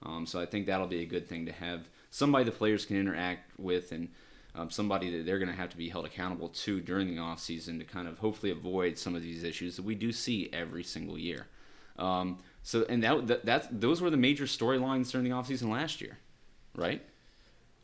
Um, 0.02 0.26
so 0.26 0.40
I 0.40 0.46
think 0.46 0.66
that'll 0.66 0.86
be 0.86 1.02
a 1.02 1.06
good 1.06 1.28
thing 1.28 1.46
to 1.46 1.52
have 1.52 1.88
somebody 2.10 2.44
the 2.44 2.50
players 2.50 2.84
can 2.84 2.96
interact 2.96 3.58
with 3.58 3.92
and 3.92 4.08
um, 4.54 4.70
somebody 4.70 5.10
that 5.16 5.26
they're 5.26 5.38
going 5.38 5.50
to 5.50 5.56
have 5.56 5.70
to 5.70 5.76
be 5.76 5.88
held 5.88 6.04
accountable 6.06 6.48
to 6.48 6.80
during 6.80 7.08
the 7.14 7.18
off 7.20 7.40
season 7.40 7.78
to 7.78 7.84
kind 7.84 8.08
of 8.08 8.18
hopefully 8.18 8.50
avoid 8.52 8.98
some 8.98 9.14
of 9.14 9.22
these 9.22 9.44
issues 9.44 9.76
that 9.76 9.84
we 9.84 9.94
do 9.94 10.12
see 10.12 10.48
every 10.52 10.82
single 10.84 11.18
year. 11.18 11.46
Um, 11.98 12.38
so 12.62 12.84
and 12.88 13.02
that, 13.04 13.26
that 13.26 13.44
that's 13.44 13.66
those 13.70 14.00
were 14.00 14.10
the 14.10 14.16
major 14.16 14.44
storylines 14.44 15.10
during 15.10 15.24
the 15.28 15.32
off 15.32 15.46
season 15.46 15.70
last 15.70 16.00
year, 16.00 16.18
right? 16.74 17.02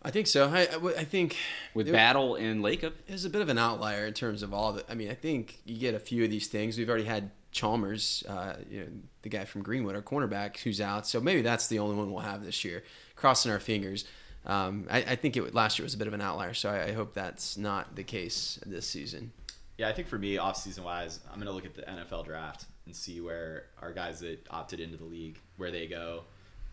I 0.03 0.11
think 0.11 0.27
so. 0.27 0.49
I, 0.49 0.63
I, 0.73 1.01
I 1.01 1.05
think 1.05 1.37
With 1.75 1.89
it- 1.89 1.93
Battle 1.93 2.37
and 2.37 2.63
Lakip. 2.63 2.93
It 3.09 3.13
was 3.13 3.25
a 3.25 3.31
bit 3.31 3.43
of 3.43 3.49
an 3.49 3.59
outlier 3.59 4.07
in 4.07 4.13
terms 4.15 4.43
of 4.43 4.55
all 4.55 4.73
the. 4.75 4.85
I 4.91 4.95
mean, 4.95 5.11
I 5.11 5.15
think 5.15 5.61
you 5.65 5.79
get 5.79 5.95
a 5.95 5.99
few 5.99 6.23
of 6.25 6.31
these 6.31 6.47
things. 6.47 6.79
We've 6.79 6.89
already 6.89 7.05
had 7.05 7.31
Chalmers, 7.51 8.23
uh, 8.29 8.55
you 8.71 8.81
know, 8.81 8.87
the 9.23 9.29
guy 9.31 9.45
from 9.47 9.63
Greenwood, 9.63 9.97
our 9.97 10.03
cornerback, 10.03 10.59
who's 10.59 10.81
out. 10.81 11.07
So 11.07 11.21
maybe 11.21 11.43
that's 11.43 11.67
the 11.69 11.79
only 11.79 11.97
one 11.97 12.13
we'll 12.13 12.21
have 12.23 12.45
this 12.45 12.65
year. 12.65 12.85
Crossing 13.17 13.51
our 13.51 13.59
fingers. 13.59 14.05
Um, 14.47 14.87
I, 14.89 14.99
I 14.99 15.17
think 15.17 15.37
it 15.37 15.55
last 15.55 15.79
year 15.79 15.85
was 15.85 15.95
a 15.95 15.99
bit 15.99 16.07
of 16.07 16.15
an 16.15 16.21
outlier, 16.21 16.55
so 16.55 16.71
I, 16.71 16.85
I 16.85 16.93
hope 16.93 17.15
that's 17.15 17.57
not 17.59 17.97
the 17.97 18.05
case 18.05 18.61
this 18.65 18.87
season. 18.87 19.33
Yeah, 19.77 19.89
I 19.89 19.93
think 19.93 20.09
for 20.09 20.19
me, 20.19 20.39
off 20.39 20.57
season 20.57 20.85
wise, 20.85 21.21
I'm 21.33 21.39
gonna 21.39 21.51
look 21.51 21.67
at 21.67 21.75
the 21.75 21.83
NFL 21.83 22.25
draft 22.25 22.67
and 22.87 22.95
see 22.95 23.21
where 23.21 23.65
our 23.83 23.93
guys 23.93 24.21
that 24.21 24.39
opted 24.51 24.81
into 24.81 24.97
the 24.97 25.05
league, 25.05 25.39
where 25.57 25.71
they 25.71 25.87
go. 25.87 26.23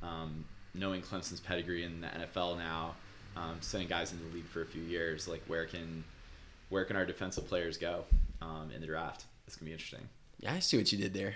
Um, 0.01 0.45
knowing 0.73 1.01
Clemson's 1.01 1.39
pedigree 1.39 1.83
in 1.83 2.01
the 2.01 2.07
NFL 2.07 2.57
now, 2.57 2.95
um, 3.35 3.57
sending 3.61 3.89
guys 3.89 4.11
into 4.11 4.23
the 4.25 4.35
league 4.35 4.47
for 4.47 4.61
a 4.61 4.65
few 4.65 4.81
years, 4.83 5.27
like 5.27 5.43
where 5.47 5.65
can 5.65 6.03
where 6.69 6.85
can 6.85 6.95
our 6.95 7.05
defensive 7.05 7.47
players 7.47 7.77
go 7.77 8.05
um, 8.41 8.71
in 8.73 8.81
the 8.81 8.87
draft? 8.87 9.25
It's 9.47 9.55
gonna 9.55 9.67
be 9.67 9.73
interesting. 9.73 10.07
Yeah, 10.39 10.53
I 10.53 10.59
see 10.59 10.77
what 10.77 10.91
you 10.91 10.97
did 10.97 11.13
there. 11.13 11.35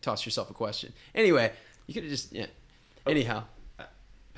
Toss 0.00 0.24
yourself 0.24 0.50
a 0.50 0.54
question. 0.54 0.92
Anyway, 1.14 1.52
you 1.86 1.94
could 1.94 2.04
have 2.04 2.12
just 2.12 2.32
yeah. 2.32 2.46
Anyhow, 3.06 3.44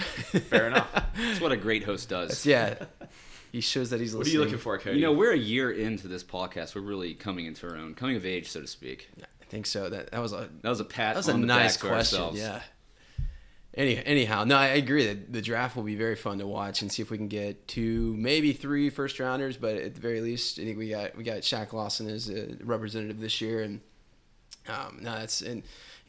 Fair 0.49 0.66
enough. 0.68 0.90
That's 1.16 1.40
what 1.40 1.53
a 1.53 1.57
great 1.57 1.84
host 1.84 2.09
does. 2.09 2.45
yeah. 2.45 2.74
He 3.53 3.61
shows 3.61 3.90
that 3.90 4.01
he's 4.01 4.16
what 4.16 4.26
are 4.26 4.30
you 4.30 4.40
looking 4.40 4.59
for, 4.59 4.76
Cody? 4.78 4.97
You 4.97 5.03
know, 5.03 5.12
we're 5.12 5.32
a 5.32 5.38
year 5.38 5.70
into 5.70 6.09
this 6.09 6.24
podcast. 6.24 6.74
We're 6.74 6.80
really 6.80 7.14
coming 7.14 7.47
into 7.47 7.68
our 7.68 7.76
own, 7.76 7.95
coming 7.95 8.16
of 8.16 8.26
age, 8.26 8.49
so 8.49 8.61
to 8.61 8.66
speak. 8.66 9.09
I 9.22 9.45
think 9.45 9.66
so. 9.66 9.88
That 9.88 10.11
that 10.11 10.20
was 10.20 10.32
a 10.32 10.49
That 10.62 10.70
was 10.70 10.80
a 10.80 10.84
pat. 10.84 11.14
That 11.14 11.20
was 11.20 11.28
a 11.28 11.34
on 11.34 11.40
the 11.42 11.47
nice 11.47 11.76
back 11.76 11.82
to 11.82 11.86
question. 11.88 12.18
ourselves. 12.18 12.40
Yeah. 12.40 12.62
Any, 13.76 14.05
anyhow, 14.05 14.45
no, 14.45 14.57
I 14.57 14.66
agree 14.66 15.07
that 15.07 15.32
the 15.32 15.42
draft 15.42 15.74
will 15.74 15.82
be 15.82 15.97
very 15.97 16.14
fun 16.14 16.38
to 16.38 16.47
watch 16.47 16.80
and 16.82 16.92
see 16.92 17.03
if 17.03 17.11
we 17.11 17.16
can 17.16 17.26
get 17.26 17.66
two, 17.66 18.14
maybe 18.16 18.53
three 18.53 18.88
first 18.88 19.18
rounders. 19.18 19.57
But 19.57 19.74
at 19.76 19.95
the 19.97 20.01
very 20.01 20.20
least, 20.20 20.61
I 20.61 20.62
think 20.64 20.78
we 20.78 20.88
got 20.90 21.16
we 21.16 21.24
got 21.24 21.38
Shaq 21.38 21.72
Lawson 21.72 22.09
as 22.09 22.28
a 22.28 22.57
representative 22.62 23.20
this 23.20 23.40
year, 23.40 23.62
and 23.62 23.80
um, 24.68 24.99
no, 25.01 25.12
that's 25.12 25.42
and 25.42 25.62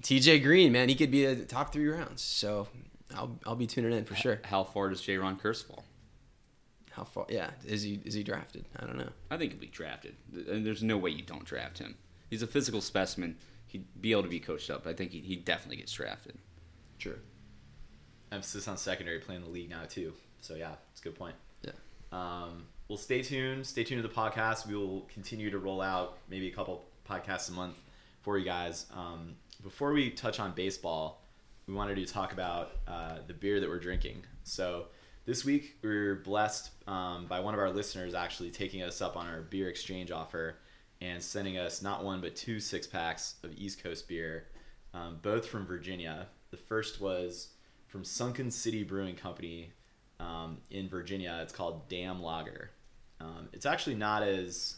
T.J. 0.04 0.40
Green, 0.40 0.72
man, 0.72 0.90
he 0.90 0.96
could 0.96 1.12
be 1.12 1.26
a 1.26 1.36
top 1.36 1.74
three 1.74 1.88
rounds. 1.88 2.22
So 2.22 2.68
I'll 3.16 3.40
I'll 3.46 3.56
be 3.56 3.68
tuning 3.68 3.94
in 3.94 4.06
for 4.06 4.16
sure. 4.16 4.40
How 4.44 4.64
far 4.64 4.90
does 4.90 5.02
Jayron 5.02 5.40
Kearse 5.40 5.64
fall? 5.66 5.84
How 6.92 7.04
far? 7.04 7.26
Yeah, 7.30 7.50
is 7.66 7.84
he 7.84 8.00
is 8.06 8.14
he 8.14 8.24
drafted? 8.24 8.66
I 8.78 8.86
don't 8.86 8.98
know. 8.98 9.10
I 9.30 9.38
think 9.38 9.52
he'll 9.52 9.62
be 9.62 9.68
drafted. 9.68 10.16
And 10.34 10.66
there's 10.66 10.84
no 10.84 10.98
way 10.98 11.10
you 11.12 11.24
don't 11.24 11.46
draft 11.46 11.78
him. 11.80 11.96
He's 12.30 12.42
a 12.42 12.48
physical 12.48 12.82
specimen. 12.82 13.36
He'd 13.68 13.86
be 14.02 14.12
able 14.12 14.24
to 14.24 14.30
be 14.30 14.40
coached 14.40 14.70
up. 14.70 14.88
I 14.88 14.94
think 14.94 15.12
he, 15.12 15.20
he 15.20 15.36
definitely 15.36 15.78
gets 15.78 15.92
drafted. 15.94 16.38
Sure. 16.98 17.16
emphasis 18.32 18.68
on 18.68 18.78
secondary 18.78 19.20
playing 19.20 19.42
the 19.42 19.50
league 19.50 19.70
now 19.70 19.84
too. 19.88 20.14
So 20.42 20.56
yeah, 20.56 20.74
it's 20.92 21.02
a 21.02 21.04
good 21.04 21.16
point. 21.16 21.36
Yeah. 21.64 21.72
Um, 22.12 22.64
well, 22.88 22.98
stay 22.98 23.22
tuned. 23.22 23.66
Stay 23.66 23.84
tuned 23.84 24.02
to 24.02 24.08
the 24.08 24.14
podcast. 24.14 24.68
We 24.68 24.76
will 24.76 25.02
continue 25.14 25.50
to 25.52 25.58
roll 25.58 25.82
out 25.82 26.18
maybe 26.30 26.48
a 26.48 26.52
couple 26.52 26.86
podcasts 27.10 27.50
a 27.50 27.54
month 27.54 27.76
for 28.22 28.38
you 28.38 28.46
guys. 28.46 28.86
Um, 28.94 29.36
before 29.64 29.92
we 29.92 30.12
touch 30.12 30.40
on 30.40 30.54
baseball, 30.54 31.22
we 31.68 31.74
wanted 31.74 31.96
to 31.96 32.06
talk 32.06 32.32
about 32.34 32.72
uh, 32.88 33.18
the 33.28 33.34
beer 33.34 33.60
that 33.60 33.70
we're 33.70 33.80
drinking. 33.80 34.24
So 34.44 34.88
this 35.26 35.44
week 35.44 35.78
we 35.82 35.90
were 35.90 36.16
blessed 36.16 36.70
um, 36.88 37.26
by 37.28 37.40
one 37.40 37.54
of 37.54 37.60
our 37.60 37.72
listeners 37.72 38.14
actually 38.14 38.52
taking 38.52 38.84
us 38.84 39.02
up 39.02 39.18
on 39.18 39.28
our 39.28 39.42
beer 39.42 39.70
exchange 39.70 40.12
offer 40.12 40.58
and 41.02 41.22
sending 41.22 41.58
us 41.58 41.82
not 41.82 42.04
one 42.04 42.22
but 42.22 42.36
two 42.36 42.60
six 42.60 42.88
packs 42.88 43.36
of 43.44 43.52
East 43.58 43.84
Coast 43.84 44.08
beer, 44.08 44.46
um, 44.94 45.20
both 45.22 45.48
from 45.48 45.66
Virginia. 45.66 46.28
The 46.52 46.58
first 46.58 47.02
was 47.02 47.50
from 47.88 48.04
Sunken 48.04 48.52
City 48.52 48.84
Brewing 48.84 49.16
Company 49.16 49.72
um, 50.20 50.60
in 50.70 50.88
Virginia. 50.88 51.40
It's 51.42 51.54
called 51.54 51.90
Dam 51.90 52.22
Lager. 52.22 52.72
Um, 53.20 53.50
it's 53.54 53.66
actually 53.66 53.96
not 53.96 54.24
as 54.24 54.76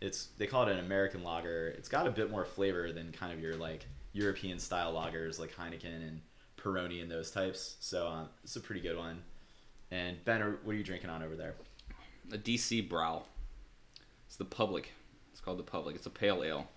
it's 0.00 0.28
they 0.38 0.46
call 0.46 0.66
it 0.66 0.72
an 0.72 0.78
American 0.78 1.24
lager. 1.24 1.68
It's 1.76 1.88
got 1.88 2.06
a 2.06 2.10
bit 2.10 2.30
more 2.30 2.44
flavor 2.44 2.92
than 2.92 3.12
kind 3.12 3.32
of 3.32 3.40
your 3.40 3.56
like 3.56 3.86
European 4.12 4.58
style 4.58 4.92
lagers 4.92 5.38
like 5.38 5.54
Heineken 5.54 5.94
and 6.06 6.20
Peroni 6.56 7.02
and 7.02 7.10
those 7.10 7.30
types. 7.30 7.76
So 7.80 8.06
uh, 8.06 8.24
it's 8.44 8.56
a 8.56 8.60
pretty 8.60 8.80
good 8.80 8.96
one. 8.96 9.22
And 9.90 10.24
Ben, 10.24 10.40
what 10.62 10.72
are 10.72 10.78
you 10.78 10.84
drinking 10.84 11.10
on 11.10 11.22
over 11.22 11.36
there? 11.36 11.54
A 12.32 12.38
DC 12.38 12.88
Brau. 12.88 13.22
It's 14.26 14.36
the 14.36 14.44
Public. 14.44 14.92
It's 15.32 15.40
called 15.40 15.58
the 15.58 15.64
Public. 15.64 15.96
It's 15.96 16.06
a 16.06 16.10
pale 16.10 16.44
ale. 16.44 16.68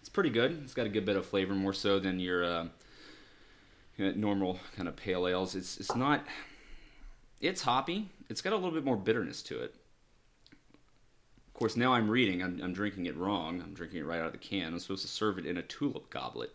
It's 0.00 0.08
pretty 0.08 0.30
good. 0.30 0.60
It's 0.62 0.74
got 0.74 0.86
a 0.86 0.88
good 0.88 1.04
bit 1.04 1.16
of 1.16 1.26
flavor, 1.26 1.54
more 1.54 1.72
so 1.72 1.98
than 1.98 2.20
your 2.20 2.44
uh, 2.44 2.66
normal 3.98 4.60
kind 4.76 4.88
of 4.88 4.96
pale 4.96 5.26
ales. 5.26 5.54
It's 5.54 5.78
it's 5.78 5.94
not. 5.94 6.24
It's 7.40 7.62
hoppy. 7.62 8.08
It's 8.30 8.40
got 8.40 8.52
a 8.52 8.56
little 8.56 8.70
bit 8.70 8.84
more 8.84 8.96
bitterness 8.96 9.42
to 9.42 9.60
it. 9.60 9.74
Of 11.48 11.54
course, 11.54 11.76
now 11.76 11.92
I'm 11.92 12.08
reading. 12.08 12.42
I'm, 12.42 12.60
I'm 12.62 12.72
drinking 12.72 13.06
it 13.06 13.16
wrong. 13.16 13.60
I'm 13.60 13.74
drinking 13.74 14.00
it 14.00 14.06
right 14.06 14.20
out 14.20 14.26
of 14.26 14.32
the 14.32 14.38
can. 14.38 14.72
I'm 14.72 14.78
supposed 14.78 15.02
to 15.02 15.08
serve 15.08 15.38
it 15.38 15.46
in 15.46 15.56
a 15.56 15.62
tulip 15.62 16.08
goblet. 16.08 16.50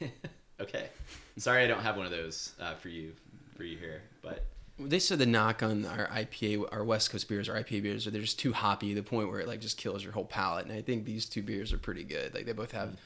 okay, 0.60 0.88
sorry 1.36 1.64
I 1.64 1.66
don't 1.66 1.82
have 1.82 1.96
one 1.96 2.06
of 2.06 2.12
those 2.12 2.52
uh, 2.60 2.74
for 2.74 2.88
you 2.88 3.12
for 3.56 3.64
you 3.64 3.76
here, 3.76 4.02
but 4.22 4.44
They 4.78 4.98
said 4.98 5.18
the 5.18 5.26
knock 5.26 5.62
on 5.62 5.86
our 5.86 6.08
IPA, 6.08 6.68
our 6.72 6.84
West 6.84 7.10
Coast 7.10 7.28
beers, 7.28 7.48
our 7.48 7.56
IPA 7.56 7.82
beers, 7.82 8.06
are 8.06 8.10
they're 8.10 8.22
just 8.22 8.38
too 8.38 8.52
hoppy 8.52 8.88
to 8.88 8.94
the 8.96 9.02
point 9.02 9.30
where 9.30 9.40
it 9.40 9.46
like 9.46 9.60
just 9.60 9.78
kills 9.78 10.02
your 10.02 10.12
whole 10.12 10.24
palate. 10.24 10.66
And 10.66 10.74
I 10.74 10.82
think 10.82 11.04
these 11.04 11.26
two 11.26 11.42
beers 11.42 11.72
are 11.72 11.78
pretty 11.78 12.02
good. 12.02 12.34
Like 12.34 12.46
they 12.46 12.52
both 12.52 12.72
have, 12.72 12.96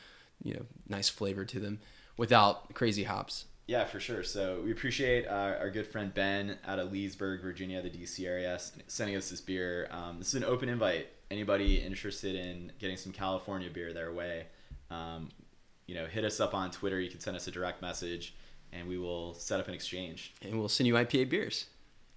you 0.42 0.54
know, 0.54 0.62
nice 0.88 1.08
flavor 1.08 1.44
to 1.44 1.60
them 1.60 1.80
without 2.16 2.72
crazy 2.74 3.04
hops. 3.04 3.44
Yeah, 3.66 3.84
for 3.84 4.00
sure. 4.00 4.22
So 4.22 4.62
we 4.64 4.72
appreciate 4.72 5.28
our, 5.28 5.58
our 5.58 5.70
good 5.70 5.86
friend 5.86 6.12
Ben 6.14 6.56
out 6.66 6.78
of 6.78 6.90
Leesburg, 6.90 7.42
Virginia, 7.42 7.82
the 7.82 7.90
DC 7.90 8.26
area, 8.26 8.58
sending 8.86 9.14
us 9.14 9.28
this 9.28 9.42
beer. 9.42 9.88
Um, 9.90 10.18
this 10.18 10.28
is 10.28 10.34
an 10.36 10.44
open 10.44 10.70
invite. 10.70 11.08
Anybody 11.30 11.76
interested 11.76 12.34
in 12.34 12.72
getting 12.78 12.96
some 12.96 13.12
California 13.12 13.68
beer 13.68 13.92
their 13.92 14.10
way, 14.10 14.46
um, 14.90 15.28
you 15.88 15.94
know, 15.94 16.06
hit 16.06 16.22
us 16.22 16.38
up 16.38 16.54
on 16.54 16.70
Twitter. 16.70 17.00
You 17.00 17.10
can 17.10 17.18
send 17.18 17.34
us 17.34 17.48
a 17.48 17.50
direct 17.50 17.82
message, 17.82 18.36
and 18.72 18.86
we 18.86 18.98
will 18.98 19.34
set 19.34 19.58
up 19.58 19.66
an 19.66 19.74
exchange. 19.74 20.34
And 20.42 20.56
we'll 20.56 20.68
send 20.68 20.86
you 20.86 20.94
IPA 20.94 21.30
beers. 21.30 21.66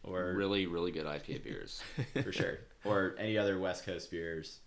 Or 0.03 0.33
Really, 0.33 0.67
really 0.67 0.91
good 0.91 1.05
IPA 1.05 1.43
beers. 1.43 1.81
for 2.23 2.31
sure, 2.31 2.59
or 2.85 3.15
any 3.17 3.37
other 3.37 3.57
West 3.59 3.85
Coast 3.85 4.11
beers, 4.11 4.59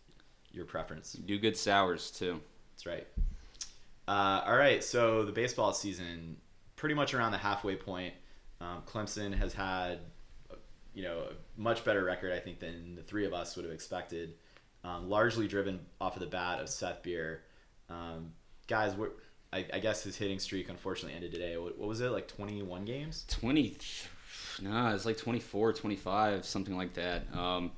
your 0.53 0.65
preference. 0.65 1.13
Do 1.13 1.39
good 1.39 1.57
sours 1.57 2.11
too. 2.11 2.41
That's 2.73 2.87
right. 2.87 3.07
Uh, 4.09 4.43
all 4.47 4.57
right, 4.57 4.83
so 4.83 5.25
the 5.25 5.33
baseball 5.33 5.73
season, 5.73 6.37
pretty 6.77 6.95
much 6.95 7.15
around 7.15 7.33
the 7.33 7.39
halfway 7.39 7.77
point. 7.77 8.15
Um, 8.61 8.83
Clemson 8.87 9.35
has 9.35 9.53
had, 9.53 9.99
you 10.95 11.03
know, 11.03 11.29
a 11.31 11.61
much 11.61 11.85
better 11.85 12.05
record, 12.05 12.33
I 12.33 12.39
think, 12.39 12.61
than 12.61 12.95
the 12.95 13.03
three 13.03 13.27
of 13.27 13.35
us 13.35 13.57
would 13.57 13.65
have 13.65 13.75
expected. 13.75 14.35
Um, 14.85 15.09
largely 15.09 15.49
driven 15.49 15.81
off 16.01 16.15
of 16.17 16.21
the 16.21 16.29
bat 16.29 16.61
of 16.61 16.69
Seth 16.69 17.03
Beer. 17.03 17.43
Um, 17.91 18.33
guys, 18.67 18.95
what, 18.95 19.17
I, 19.53 19.65
I 19.73 19.79
guess 19.79 20.03
his 20.03 20.17
hitting 20.17 20.39
streak 20.39 20.69
unfortunately 20.69 21.15
ended 21.15 21.33
today. 21.33 21.57
What, 21.57 21.79
what 21.79 21.89
was 21.89 22.01
it, 22.01 22.11
like 22.11 22.29
21 22.29 22.85
games? 22.85 23.25
20 23.29 23.77
nah 24.63 24.95
it's 24.95 25.05
like 25.05 25.17
24 25.17 25.73
25 25.73 26.45
something 26.45 26.77
like 26.77 26.95
that. 26.95 27.23
Um, 27.37 27.73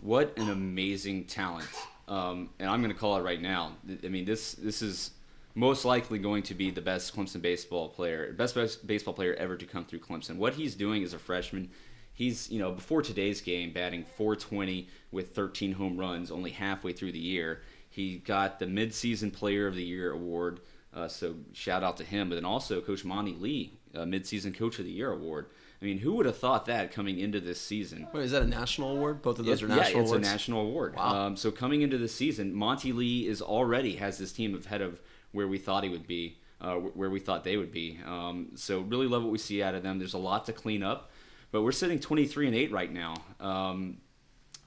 what 0.00 0.36
an 0.38 0.50
amazing 0.50 1.24
talent. 1.24 1.68
Um, 2.06 2.50
and 2.58 2.70
i'm 2.70 2.80
going 2.80 2.92
to 2.92 2.98
call 2.98 3.16
it 3.16 3.22
right 3.22 3.40
now. 3.40 3.72
I 4.04 4.08
mean 4.08 4.24
this 4.24 4.52
this 4.54 4.82
is 4.82 5.12
most 5.54 5.84
likely 5.84 6.18
going 6.18 6.42
to 6.44 6.54
be 6.54 6.70
the 6.70 6.80
best 6.80 7.16
clemson 7.16 7.42
baseball 7.42 7.88
player 7.88 8.32
best, 8.32 8.54
best 8.54 8.86
baseball 8.86 9.14
player 9.14 9.34
ever 9.34 9.56
to 9.56 9.66
come 9.66 9.84
through 9.84 10.00
clemson. 10.00 10.36
What 10.36 10.54
he's 10.54 10.74
doing 10.74 11.02
as 11.02 11.14
a 11.14 11.18
freshman 11.18 11.70
he's 12.14 12.50
you 12.50 12.58
know 12.58 12.72
before 12.72 13.00
today's 13.00 13.40
game 13.40 13.72
batting 13.72 14.04
420 14.04 14.88
with 15.12 15.34
13 15.34 15.72
home 15.72 15.96
runs 15.96 16.30
only 16.30 16.50
halfway 16.50 16.92
through 16.92 17.12
the 17.12 17.18
year 17.18 17.62
he 17.90 18.18
got 18.18 18.58
the 18.58 18.66
midseason 18.66 19.32
player 19.32 19.66
of 19.66 19.74
the 19.74 19.84
year 19.84 20.12
award 20.12 20.60
uh, 20.94 21.08
so 21.08 21.34
shout 21.52 21.82
out 21.82 21.96
to 21.96 22.04
him 22.04 22.28
but 22.28 22.34
then 22.36 22.44
also 22.44 22.80
coach 22.80 23.04
monte 23.04 23.32
lee 23.34 23.72
uh, 23.94 24.00
midseason 24.00 24.56
coach 24.56 24.78
of 24.78 24.84
the 24.84 24.90
year 24.92 25.12
award 25.12 25.46
I 25.80 25.84
mean, 25.84 25.98
who 25.98 26.14
would 26.14 26.26
have 26.26 26.36
thought 26.36 26.66
that 26.66 26.90
coming 26.90 27.20
into 27.20 27.38
this 27.40 27.60
season? 27.60 28.08
Wait, 28.12 28.24
is 28.24 28.32
that 28.32 28.42
a 28.42 28.46
national 28.48 28.96
award? 28.96 29.22
Both 29.22 29.38
of 29.38 29.44
those 29.46 29.62
It- 29.62 29.66
are 29.66 29.68
national 29.68 29.96
yeah, 29.98 30.00
it's 30.02 30.10
awards. 30.10 30.26
a 30.26 30.30
national 30.32 30.60
award. 30.62 30.96
Wow. 30.96 31.26
Um, 31.26 31.36
so 31.36 31.52
coming 31.52 31.82
into 31.82 31.98
the 31.98 32.08
season, 32.08 32.52
Monte 32.52 32.90
Lee 32.92 33.28
is 33.28 33.40
already 33.40 33.94
has 33.94 34.18
this 34.18 34.32
team 34.32 34.56
ahead 34.56 34.80
of 34.80 35.00
where 35.30 35.46
we 35.46 35.56
thought 35.56 35.84
he 35.84 35.88
would 35.88 36.08
be, 36.08 36.38
uh, 36.60 36.74
where 36.74 37.10
we 37.10 37.20
thought 37.20 37.44
they 37.44 37.56
would 37.56 37.70
be. 37.70 38.00
Um, 38.04 38.48
so 38.56 38.80
really 38.80 39.06
love 39.06 39.22
what 39.22 39.30
we 39.30 39.38
see 39.38 39.62
out 39.62 39.76
of 39.76 39.84
them. 39.84 40.00
There's 40.00 40.14
a 40.14 40.18
lot 40.18 40.46
to 40.46 40.52
clean 40.52 40.82
up, 40.82 41.12
but 41.52 41.62
we're 41.62 41.70
sitting 41.70 42.00
23 42.00 42.48
and 42.48 42.56
eight 42.56 42.72
right 42.72 42.92
now. 42.92 43.14
Um, 43.38 43.98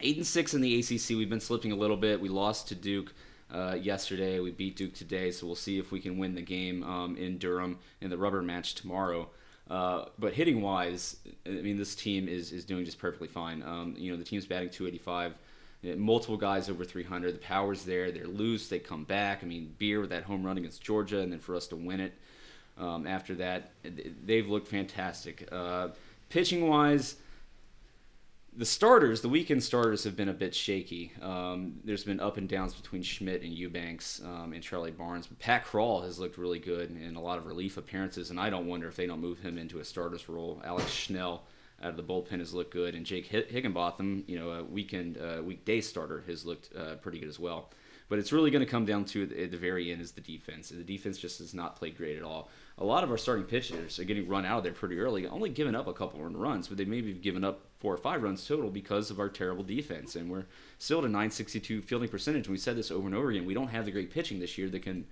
eight 0.04 0.18
and 0.18 0.26
six 0.26 0.54
in 0.54 0.62
the 0.62 0.80
ACC. 0.80 1.10
We've 1.10 1.30
been 1.30 1.39
slipping 1.39 1.72
a 1.72 1.76
little 1.76 1.97
bit. 1.97 2.20
We 2.22 2.30
lost 2.30 2.68
to 2.70 2.76
Duke. 2.76 3.14
Uh, 3.52 3.76
yesterday, 3.80 4.39
we 4.39 4.52
beat 4.52 4.78
Duke 4.78 4.93
today, 4.93 5.30
so 5.32 5.45
we'll 5.45 5.56
see 5.56 5.78
if 5.78 5.91
we 5.91 5.99
can 5.99 6.18
win 6.18 6.36
the 6.36 6.41
game 6.41 6.84
um, 6.84 7.18
in 7.18 7.38
Durham 7.38 7.80
in 7.99 8.10
the 8.10 8.18
rubber 8.18 8.41
match 8.41 8.76
tomorrow. 8.76 9.30
Uh, 9.70 10.06
but 10.18 10.34
hitting 10.34 10.62
wise, 10.62 11.18
I 11.45 11.49
mean, 11.49 11.78
this 11.78 11.95
team 11.95 12.28
is, 12.28 12.52
is 12.52 12.66
doing 12.66 12.86
just 12.86 12.99
perfectly 12.99 13.28
fine. 13.28 13.62
Um, 13.64 13.95
you 13.97 14.12
know, 14.12 14.18
the 14.18 14.24
team's 14.24 14.45
batting 14.45 14.70
285, 14.70 15.34
uh, 15.34 15.97
multiple 15.97 16.38
guys 16.38 16.70
over 16.70 16.86
300. 16.86 17.34
The 17.34 17.39
power's 17.39 17.84
there. 17.84 18.12
They're 18.12 18.28
loose. 18.28 18.68
They 18.70 18.80
come 18.80 19.04
back. 19.04 19.39
I 19.43 19.45
mean, 19.45 19.76
Beer 19.78 19.99
with 19.99 20.10
that 20.12 20.24
home 20.24 20.43
run 20.43 20.58
against 20.58 20.82
Georgia, 20.82 21.20
and 21.20 21.32
then 21.32 21.39
for 21.39 21.56
us 21.56 21.68
to 21.68 21.76
win 21.76 21.99
it 21.99 22.14
um, 22.78 23.06
after 23.06 23.36
that, 23.36 23.72
they've 24.26 24.47
looked 24.47 24.68
fantastic. 24.68 25.47
Uh, 25.52 25.89
pitching 26.30 26.68
wise, 26.68 27.16
the 28.54 28.66
starters, 28.66 29.22
the 29.22 29.30
weekend 29.30 29.64
starters, 29.64 30.04
have 30.04 30.18
been 30.18 30.28
a 30.28 30.34
bit 30.34 30.54
shaky. 30.54 31.14
Um, 31.22 31.80
there's 31.86 32.04
been 32.04 32.20
up 32.20 32.36
and 32.36 32.49
downs 32.49 32.74
between 32.74 33.02
Schmidt 33.02 33.43
and 33.43 33.54
Eubanks 33.54 34.22
um, 34.26 34.52
and 34.54 34.62
Charlie 34.62 34.91
Barnes. 34.91 35.28
But 35.28 35.39
Pat 35.39 35.66
Krall 35.66 36.04
has 36.04 36.20
looked 36.20 36.38
really 36.38 36.60
good 36.60 36.91
in 36.91 37.16
a 37.16 37.22
lot 37.22 37.38
of 37.38 37.45
relief 37.45 37.78
appearances, 37.78 38.30
and 38.30 38.39
I 38.39 38.49
don't 38.49 38.68
wonder 38.68 38.89
if 38.89 38.97
they 38.97 39.08
don't 39.08 39.22
move 39.22 39.39
him 39.39 39.58
into 39.58 39.80
a 39.80 39.86
starter's 39.86 40.28
role. 40.28 40.62
Alex 40.66 40.91
Schnell 40.91 41.43
out 41.82 41.91
of 41.91 41.97
the 41.97 42.04
bullpen 42.04 42.39
has 42.39 42.54
looked 42.54 42.74
good, 42.74 42.93
and 42.93 43.06
Jake 43.06 43.26
Higginbotham, 43.28 44.26
you 44.28 44.38
know, 44.38 44.52
a 44.52 44.64
weekend 44.64 45.18
uh, 45.18 45.41
weekday 45.41 45.80
starter, 45.80 46.24
has 46.28 46.45
looked 46.45 46.76
uh, 46.76 46.95
pretty 46.95 47.20
good 47.20 47.30
as 47.30 47.39
well. 47.39 47.70
But 48.10 48.20
it's 48.20 48.34
really 48.34 48.52
going 48.52 48.66
to 48.66 48.70
come 48.70 48.86
down 48.86 49.06
to 49.06 49.24
at 49.41 49.52
the 49.52 49.58
very 49.58 49.93
end 49.93 50.02
is 50.02 50.12
the 50.12 50.20
defense. 50.20 50.72
And 50.72 50.80
the 50.82 50.84
defense 50.84 51.18
just 51.18 51.39
has 51.39 51.54
not 51.54 51.78
played 51.78 51.95
great 51.95 52.18
at 52.18 52.24
all. 52.24 52.49
A 52.78 52.84
lot 52.84 53.06
of 53.06 53.10
our 53.10 53.18
starting 53.18 53.45
pitchers 53.45 53.97
are 53.99 54.04
getting 54.04 54.28
run 54.28 54.45
out 54.45 54.58
of 54.58 54.64
there 54.66 54.74
pretty 54.74 54.99
early, 54.99 55.26
only 55.28 55.49
giving 55.49 55.76
up 55.76 55.88
a 55.88 55.93
couple 55.93 56.20
runs, 56.22 56.68
but 56.68 56.78
they 56.78 56.84
maybe 56.84 57.14
have 57.14 57.22
given 57.22 57.45
up 57.45 57.70
four 57.82 57.93
or 57.93 57.97
five 57.97 58.21
runs 58.21 58.47
total 58.47 58.69
because 58.69 59.09
of 59.09 59.19
our 59.19 59.27
terrible 59.27 59.63
defense. 59.63 60.15
And 60.15 60.29
we're 60.29 60.45
still 60.77 60.99
at 60.99 61.05
a 61.05 61.07
962 61.07 61.82
fielding 61.82 62.09
percentage. 62.09 62.45
And 62.45 62.51
we 62.51 62.59
said 62.59 62.77
this 62.77 62.91
over 62.91 63.07
and 63.07 63.15
over 63.15 63.32
again. 63.32 63.45
We 63.45 63.55
don't 63.55 63.69
have 63.69 63.86
the 63.86 63.91
great 63.91 64.11
pitching 64.11 64.39
this 64.39 64.57
year 64.57 64.69
that 64.69 64.84
can 64.84 65.07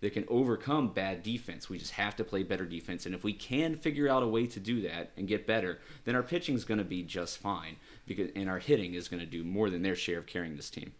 that 0.00 0.12
can 0.12 0.24
overcome 0.28 0.88
bad 0.88 1.22
defense. 1.22 1.68
We 1.68 1.78
just 1.78 1.92
have 1.92 2.16
to 2.16 2.24
play 2.24 2.42
better 2.42 2.64
defense. 2.64 3.06
And 3.06 3.14
if 3.14 3.22
we 3.22 3.32
can 3.32 3.76
figure 3.76 4.08
out 4.08 4.24
a 4.24 4.28
way 4.28 4.48
to 4.48 4.58
do 4.58 4.82
that 4.82 5.12
and 5.16 5.28
get 5.28 5.46
better, 5.46 5.78
then 6.04 6.16
our 6.16 6.24
pitching 6.24 6.56
is 6.56 6.64
going 6.64 6.78
to 6.78 6.84
be 6.84 7.04
just 7.04 7.38
fine. 7.38 7.76
Because 8.06 8.30
and 8.34 8.48
our 8.48 8.58
hitting 8.58 8.94
is 8.94 9.08
going 9.08 9.20
to 9.20 9.26
do 9.26 9.44
more 9.44 9.68
than 9.70 9.82
their 9.82 9.96
share 9.96 10.18
of 10.18 10.26
carrying 10.26 10.56
this 10.56 10.70
team. 10.70 10.92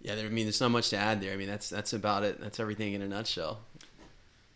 Yeah, 0.00 0.16
there, 0.16 0.26
I 0.26 0.28
mean, 0.28 0.44
there's 0.44 0.60
not 0.60 0.70
much 0.70 0.90
to 0.90 0.96
add 0.96 1.20
there. 1.20 1.32
I 1.32 1.36
mean, 1.36 1.48
that's 1.48 1.68
that's 1.68 1.92
about 1.92 2.24
it. 2.24 2.40
That's 2.40 2.60
everything 2.60 2.94
in 2.94 3.02
a 3.02 3.08
nutshell. 3.08 3.60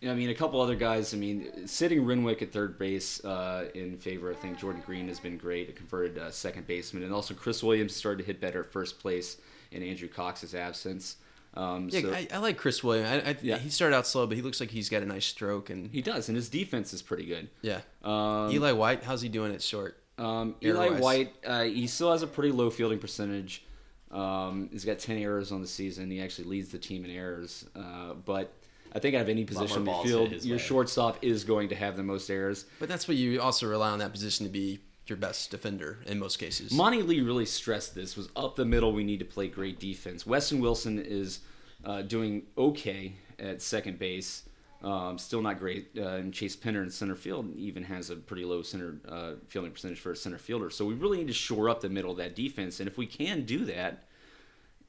I 0.02 0.14
mean, 0.14 0.30
a 0.30 0.34
couple 0.34 0.60
other 0.60 0.76
guys. 0.76 1.12
I 1.12 1.16
mean, 1.16 1.66
sitting 1.66 2.04
Renwick 2.04 2.40
at 2.40 2.52
third 2.52 2.78
base 2.78 3.24
uh, 3.24 3.68
in 3.74 3.96
favor. 3.96 4.30
I 4.30 4.34
think 4.34 4.58
Jordan 4.58 4.82
Green 4.86 5.08
has 5.08 5.18
been 5.18 5.36
great, 5.36 5.68
a 5.68 5.72
converted 5.72 6.18
uh, 6.18 6.30
second 6.30 6.66
baseman, 6.68 7.02
and 7.02 7.12
also 7.12 7.34
Chris 7.34 7.62
Williams 7.62 7.96
started 7.96 8.18
to 8.18 8.24
hit 8.24 8.40
better 8.40 8.60
at 8.60 8.70
first 8.70 9.00
place 9.00 9.38
in 9.72 9.82
Andrew 9.82 10.08
Cox's 10.08 10.54
absence. 10.54 11.16
Um, 11.54 11.88
Yeah, 11.90 12.02
so 12.02 12.12
I, 12.12 12.28
I 12.32 12.38
like 12.38 12.56
Chris 12.56 12.84
Williams. 12.84 13.08
I, 13.08 13.30
I, 13.30 13.36
Yeah. 13.42 13.58
He 13.58 13.70
started 13.70 13.96
out 13.96 14.06
slow, 14.06 14.26
but 14.26 14.36
he 14.36 14.42
looks 14.42 14.60
like 14.60 14.70
he's 14.70 14.88
got 14.88 15.02
a 15.02 15.06
nice 15.06 15.26
stroke. 15.26 15.70
And 15.70 15.90
he 15.90 16.00
does, 16.00 16.28
and 16.28 16.36
his 16.36 16.48
defense 16.48 16.92
is 16.92 17.02
pretty 17.02 17.26
good. 17.26 17.48
yeah, 17.62 17.80
Um, 18.04 18.52
Eli 18.52 18.72
White, 18.72 19.02
how's 19.02 19.20
he 19.22 19.28
doing 19.28 19.52
at 19.52 19.62
short? 19.62 20.00
Um, 20.18 20.54
Eli. 20.62 21.00
White, 21.00 21.32
uh, 21.44 21.64
he 21.64 21.86
still 21.86 22.12
has 22.12 22.22
a 22.22 22.26
pretty 22.26 22.52
low 22.52 22.70
fielding 22.70 22.98
percentage. 22.98 23.64
Um, 24.10 24.68
he's 24.72 24.84
got 24.84 24.98
10 24.98 25.18
errors 25.18 25.52
on 25.52 25.60
the 25.60 25.66
season. 25.66 26.10
He 26.10 26.20
actually 26.20 26.48
leads 26.48 26.70
the 26.70 26.78
team 26.78 27.04
in 27.04 27.10
errors. 27.10 27.66
Uh, 27.76 28.14
but 28.14 28.52
I 28.92 28.98
think 28.98 29.14
out 29.14 29.22
of 29.22 29.28
any 29.28 29.44
position 29.44 29.78
in 29.78 29.84
the 29.84 29.92
field, 30.02 30.32
your 30.44 30.56
way. 30.56 30.62
shortstop 30.62 31.18
is 31.22 31.44
going 31.44 31.68
to 31.70 31.74
have 31.74 31.96
the 31.96 32.02
most 32.02 32.30
errors. 32.30 32.64
But 32.78 32.88
that's 32.88 33.06
what 33.06 33.16
you 33.16 33.40
also 33.40 33.68
rely 33.68 33.90
on 33.90 33.98
that 33.98 34.12
position 34.12 34.46
to 34.46 34.52
be 34.52 34.80
your 35.06 35.16
best 35.16 35.50
defender 35.50 35.98
in 36.06 36.18
most 36.18 36.38
cases. 36.38 36.72
Monte 36.72 37.02
Lee 37.02 37.20
really 37.20 37.46
stressed 37.46 37.94
this 37.94 38.16
was 38.16 38.28
up 38.36 38.56
the 38.56 38.64
middle. 38.64 38.92
We 38.92 39.04
need 39.04 39.18
to 39.20 39.24
play 39.24 39.48
great 39.48 39.80
defense. 39.80 40.26
Weston 40.26 40.60
Wilson 40.60 40.98
is 40.98 41.40
uh, 41.84 42.02
doing 42.02 42.42
okay 42.56 43.14
at 43.38 43.62
second 43.62 43.98
base. 43.98 44.42
Um, 44.82 45.18
still 45.18 45.42
not 45.42 45.58
great. 45.58 45.90
Uh, 45.96 46.08
and 46.08 46.32
Chase 46.32 46.54
Pinder 46.54 46.82
in 46.82 46.90
center 46.90 47.16
field 47.16 47.56
even 47.56 47.82
has 47.84 48.10
a 48.10 48.16
pretty 48.16 48.44
low 48.44 48.62
center 48.62 48.96
uh, 49.08 49.32
fielding 49.46 49.72
percentage 49.72 49.98
for 49.98 50.12
a 50.12 50.16
center 50.16 50.38
fielder. 50.38 50.70
So 50.70 50.84
we 50.84 50.94
really 50.94 51.18
need 51.18 51.26
to 51.28 51.32
shore 51.32 51.68
up 51.68 51.80
the 51.80 51.88
middle 51.88 52.12
of 52.12 52.16
that 52.18 52.36
defense. 52.36 52.78
And 52.78 52.88
if 52.88 52.96
we 52.96 53.06
can 53.06 53.44
do 53.44 53.64
that, 53.64 54.04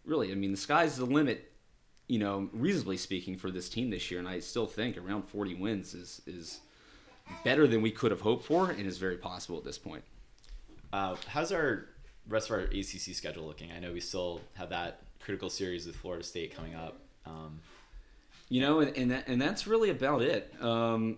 really, 0.06 0.32
I 0.32 0.36
mean, 0.36 0.52
the 0.52 0.58
sky's 0.58 0.98
the 0.98 1.06
limit. 1.06 1.49
You 2.10 2.20
know, 2.20 2.50
reasonably 2.52 2.98
speaking, 2.98 3.38
for 3.38 3.52
this 3.52 3.70
team 3.70 3.90
this 3.92 4.12
year, 4.12 4.20
and 4.20 4.28
I 4.28 4.40
still 4.40 4.68
think 4.68 4.98
around 4.98 5.24
40 5.30 5.56
wins 5.56 5.94
is 5.94 6.22
is 6.28 6.60
better 7.46 7.68
than 7.68 7.82
we 7.82 7.92
could 7.92 8.12
have 8.12 8.22
hoped 8.22 8.46
for, 8.46 8.70
and 8.72 8.86
is 8.86 8.98
very 8.98 9.16
possible 9.18 9.58
at 9.58 9.64
this 9.64 9.78
point. 9.78 10.04
Uh, 10.92 11.16
how's 11.28 11.52
our 11.52 11.86
rest 12.28 12.50
of 12.50 12.56
our 12.58 12.64
ACC 12.64 13.14
schedule 13.16 13.46
looking? 13.46 13.72
I 13.72 13.80
know 13.80 13.94
we 13.94 14.00
still 14.02 14.42
have 14.56 14.70
that 14.70 15.02
critical 15.20 15.50
series 15.50 15.86
with 15.86 15.96
Florida 15.96 16.24
State 16.24 16.56
coming 16.56 16.74
up. 16.76 17.00
Um, 17.28 17.62
You 18.50 18.62
know, 18.62 18.80
and 18.80 18.98
and, 18.98 19.12
that, 19.12 19.28
and 19.28 19.40
that's 19.40 19.68
really 19.68 19.92
about 19.92 20.24
it. 20.24 20.52
Um, 20.62 21.18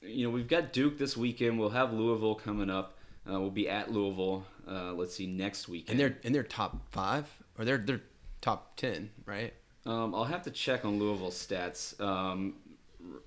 you 0.00 0.24
know, 0.24 0.30
we've 0.30 0.46
got 0.46 0.72
Duke 0.72 0.96
this 0.96 1.16
weekend. 1.16 1.58
We'll 1.58 1.70
have 1.70 1.92
Louisville 1.92 2.36
coming 2.36 2.70
up. 2.70 2.96
Uh, 3.28 3.40
we'll 3.40 3.50
be 3.50 3.68
at 3.68 3.90
Louisville. 3.90 4.46
Uh, 4.66 4.92
let's 4.92 5.16
see 5.16 5.26
next 5.26 5.68
weekend. 5.68 5.98
And 5.98 6.00
they're 6.00 6.18
and 6.22 6.32
they're 6.32 6.44
top 6.44 6.76
five 6.92 7.26
or 7.58 7.64
they're 7.64 7.78
they're 7.78 8.02
top 8.40 8.76
ten, 8.76 9.10
right? 9.26 9.52
Um, 9.88 10.14
I'll 10.14 10.24
have 10.24 10.42
to 10.42 10.50
check 10.50 10.84
on 10.84 10.98
Louisville 10.98 11.30
stats, 11.30 11.98
um, 12.00 12.54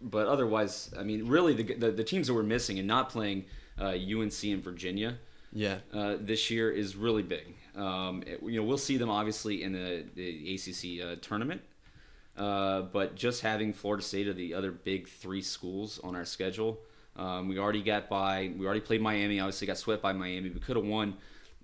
but 0.02 0.28
otherwise, 0.28 0.94
I 0.98 1.04
mean, 1.04 1.28
really, 1.28 1.54
the, 1.54 1.64
the 1.74 1.92
the 1.92 2.04
teams 2.04 2.28
that 2.28 2.34
we're 2.36 2.44
missing 2.44 2.78
and 2.80 2.88
not 2.88 3.10
playing 3.10 3.46
uh, 3.80 3.96
UNC 4.16 4.44
and 4.44 4.64
Virginia 4.64 5.18
Yeah. 5.52 5.78
uh, 5.94 6.18
this 6.20 6.52
year 6.52 6.70
is 6.72 6.96
really 6.96 7.24
big. 7.24 7.56
Um, 7.76 8.22
it- 8.28 8.42
you 8.44 8.58
know, 8.60 8.64
we'll 8.64 8.78
see 8.78 8.98
them 8.98 9.10
obviously 9.10 9.64
in 9.64 9.72
the, 9.74 10.06
the 10.14 10.54
ACC 10.54 11.02
uh, 11.04 11.16
tournament, 11.22 11.62
uh, 12.38 12.82
but 12.84 13.16
just 13.16 13.42
having 13.42 13.74
Florida 13.74 14.04
State 14.04 14.28
or 14.28 14.34
the 14.34 14.54
other 14.54 14.72
big 14.72 15.08
three 15.08 15.42
schools 15.42 16.00
on 16.04 16.16
our 16.16 16.26
schedule, 16.26 16.80
um, 17.16 17.48
we 17.48 17.58
already 17.58 17.82
got 17.82 18.08
by. 18.08 18.52
We 18.58 18.66
already 18.66 18.82
played 18.82 19.02
Miami. 19.02 19.40
Obviously, 19.40 19.66
got 19.68 19.78
swept 19.78 20.02
by 20.04 20.14
Miami. 20.14 20.50
We 20.50 20.60
could 20.60 20.76
have 20.76 20.86
won 20.86 21.16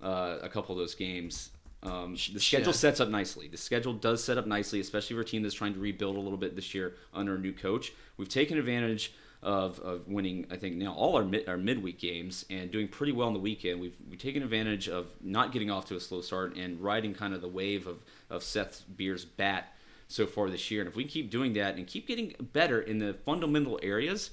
uh, 0.02 0.38
a 0.42 0.48
couple 0.48 0.74
of 0.74 0.78
those 0.78 0.94
games. 0.94 1.50
Um, 1.82 2.14
the 2.14 2.40
schedule 2.40 2.68
Yeah. 2.68 2.72
sets 2.72 3.00
up 3.00 3.08
nicely. 3.08 3.46
The 3.48 3.56
schedule 3.56 3.92
does 3.92 4.22
set 4.24 4.36
up 4.36 4.46
nicely, 4.46 4.80
especially 4.80 5.14
for 5.14 5.22
a 5.22 5.24
team 5.24 5.42
that's 5.42 5.54
trying 5.54 5.74
to 5.74 5.80
rebuild 5.80 6.16
a 6.16 6.20
little 6.20 6.38
bit 6.38 6.56
this 6.56 6.74
year 6.74 6.94
under 7.14 7.36
a 7.36 7.38
new 7.38 7.52
coach. 7.52 7.92
We've 8.16 8.28
taken 8.28 8.58
advantage 8.58 9.12
of, 9.42 9.78
of 9.78 10.08
winning, 10.08 10.46
I 10.50 10.56
think, 10.56 10.74
now 10.74 10.92
all 10.94 11.14
our 11.16 11.22
mid, 11.24 11.48
our 11.48 11.56
midweek 11.56 12.00
games 12.00 12.44
and 12.50 12.72
doing 12.72 12.88
pretty 12.88 13.12
well 13.12 13.28
on 13.28 13.34
the 13.34 13.38
weekend. 13.38 13.80
We've, 13.80 13.94
we've 14.10 14.18
taken 14.18 14.42
advantage 14.42 14.88
of 14.88 15.06
not 15.20 15.52
getting 15.52 15.70
off 15.70 15.86
to 15.86 15.96
a 15.96 16.00
slow 16.00 16.20
start 16.20 16.56
and 16.56 16.80
riding 16.80 17.14
kind 17.14 17.32
of 17.32 17.40
the 17.40 17.48
wave 17.48 17.86
of, 17.86 17.98
of 18.28 18.42
Seth 18.42 18.82
Beer's 18.96 19.24
bat 19.24 19.72
so 20.08 20.26
far 20.26 20.50
this 20.50 20.72
year. 20.72 20.80
And 20.80 20.88
if 20.88 20.96
we 20.96 21.04
keep 21.04 21.30
doing 21.30 21.52
that 21.52 21.76
and 21.76 21.86
keep 21.86 22.08
getting 22.08 22.34
better 22.52 22.80
in 22.80 22.98
the 22.98 23.14
fundamental 23.24 23.78
areas, 23.84 24.32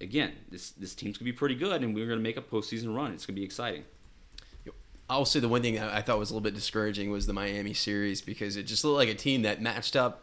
again, 0.00 0.32
this, 0.50 0.70
this 0.70 0.94
team's 0.94 1.18
going 1.18 1.26
to 1.26 1.32
be 1.32 1.36
pretty 1.36 1.54
good 1.54 1.82
and 1.82 1.94
we're 1.94 2.06
going 2.06 2.18
to 2.18 2.22
make 2.22 2.38
a 2.38 2.42
postseason 2.42 2.96
run. 2.96 3.12
It's 3.12 3.26
going 3.26 3.34
to 3.34 3.40
be 3.40 3.44
exciting. 3.44 3.84
I'll 5.12 5.24
say 5.26 5.40
the 5.40 5.48
one 5.48 5.60
thing 5.62 5.74
that 5.74 5.92
I 5.92 6.00
thought 6.00 6.18
was 6.18 6.30
a 6.30 6.32
little 6.32 6.42
bit 6.42 6.54
discouraging 6.54 7.10
was 7.10 7.26
the 7.26 7.32
Miami 7.34 7.74
series 7.74 8.22
because 8.22 8.56
it 8.56 8.62
just 8.64 8.82
looked 8.84 8.96
like 8.96 9.08
a 9.08 9.14
team 9.14 9.42
that 9.42 9.60
matched 9.60 9.94
up 9.94 10.22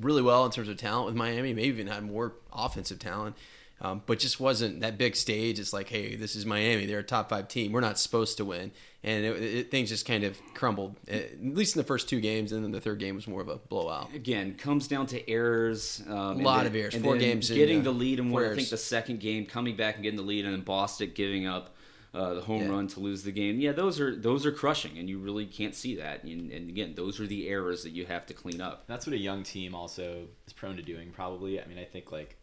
really 0.00 0.22
well 0.22 0.44
in 0.46 0.50
terms 0.50 0.68
of 0.68 0.76
talent 0.78 1.06
with 1.06 1.14
Miami, 1.14 1.52
maybe 1.52 1.68
even 1.68 1.86
had 1.86 2.02
more 2.02 2.32
offensive 2.52 2.98
talent, 2.98 3.36
um, 3.80 4.02
but 4.06 4.18
just 4.18 4.40
wasn't 4.40 4.80
that 4.80 4.96
big 4.96 5.14
stage. 5.14 5.58
It's 5.58 5.72
like, 5.72 5.88
hey, 5.88 6.16
this 6.16 6.34
is 6.36 6.46
Miami; 6.46 6.86
they're 6.86 7.00
a 7.00 7.04
top 7.04 7.28
five 7.28 7.48
team. 7.48 7.70
We're 7.70 7.80
not 7.80 7.98
supposed 7.98 8.36
to 8.38 8.44
win, 8.44 8.72
and 9.02 9.24
it, 9.24 9.42
it, 9.42 9.70
things 9.70 9.90
just 9.90 10.06
kind 10.06 10.24
of 10.24 10.38
crumbled. 10.54 10.96
At 11.06 11.44
least 11.44 11.76
in 11.76 11.80
the 11.80 11.86
first 11.86 12.08
two 12.08 12.20
games, 12.20 12.50
and 12.52 12.64
then 12.64 12.70
the 12.72 12.80
third 12.80 12.98
game 12.98 13.14
was 13.14 13.28
more 13.28 13.42
of 13.42 13.48
a 13.48 13.56
blowout. 13.56 14.14
again 14.14 14.54
comes 14.54 14.88
down 14.88 15.06
to 15.08 15.28
errors. 15.30 16.02
Um, 16.08 16.14
A 16.40 16.42
lot 16.42 16.58
then- 16.58 16.66
of 16.68 16.74
errors. 16.76 16.94
Four 16.96 17.18
games 17.18 17.50
in, 17.50 17.56
getting 17.56 17.80
uh, 17.80 17.84
the 17.84 17.92
lead 17.92 18.20
and 18.20 18.32
one. 18.32 18.44
I 18.44 18.54
think 18.54 18.70
the 18.70 18.78
second 18.78 19.20
game, 19.20 19.44
coming 19.44 19.76
back 19.76 19.96
and 19.96 20.02
getting 20.02 20.16
the 20.16 20.24
lead, 20.24 20.44
and 20.44 20.54
then 20.54 20.62
Boston 20.62 21.12
giving 21.14 21.46
up 21.46 21.73
uh, 22.14 22.34
the 22.34 22.40
home 22.42 22.62
Yeah. 22.62 22.68
run 22.68 22.86
to 22.88 23.00
lose 23.00 23.24
the 23.24 23.32
game. 23.32 23.60
Yeah, 23.60 23.72
those 23.72 24.00
are 24.00 24.14
those 24.14 24.46
are 24.46 24.52
crushing, 24.52 24.96
and 24.98 25.08
you 25.08 25.18
really 25.18 25.46
can't 25.46 25.74
see 25.74 25.96
that. 25.96 26.22
And, 26.22 26.50
and 26.52 26.68
again, 26.70 26.94
those 26.94 27.18
are 27.20 27.26
the 27.26 27.48
errors 27.48 27.82
that 27.82 27.90
you 27.90 28.06
have 28.06 28.24
to 28.26 28.34
clean 28.34 28.60
up. 28.60 28.84
that's 28.86 29.06
what 29.06 29.14
a 29.14 29.18
young 29.18 29.42
team 29.42 29.74
also 29.74 30.28
is 30.46 30.52
prone 30.52 30.76
to 30.76 30.82
doing, 30.82 31.10
probably. 31.10 31.60
I 31.60 31.66
mean, 31.66 31.78
I 31.78 31.84
think 31.84 32.12
like 32.12 32.36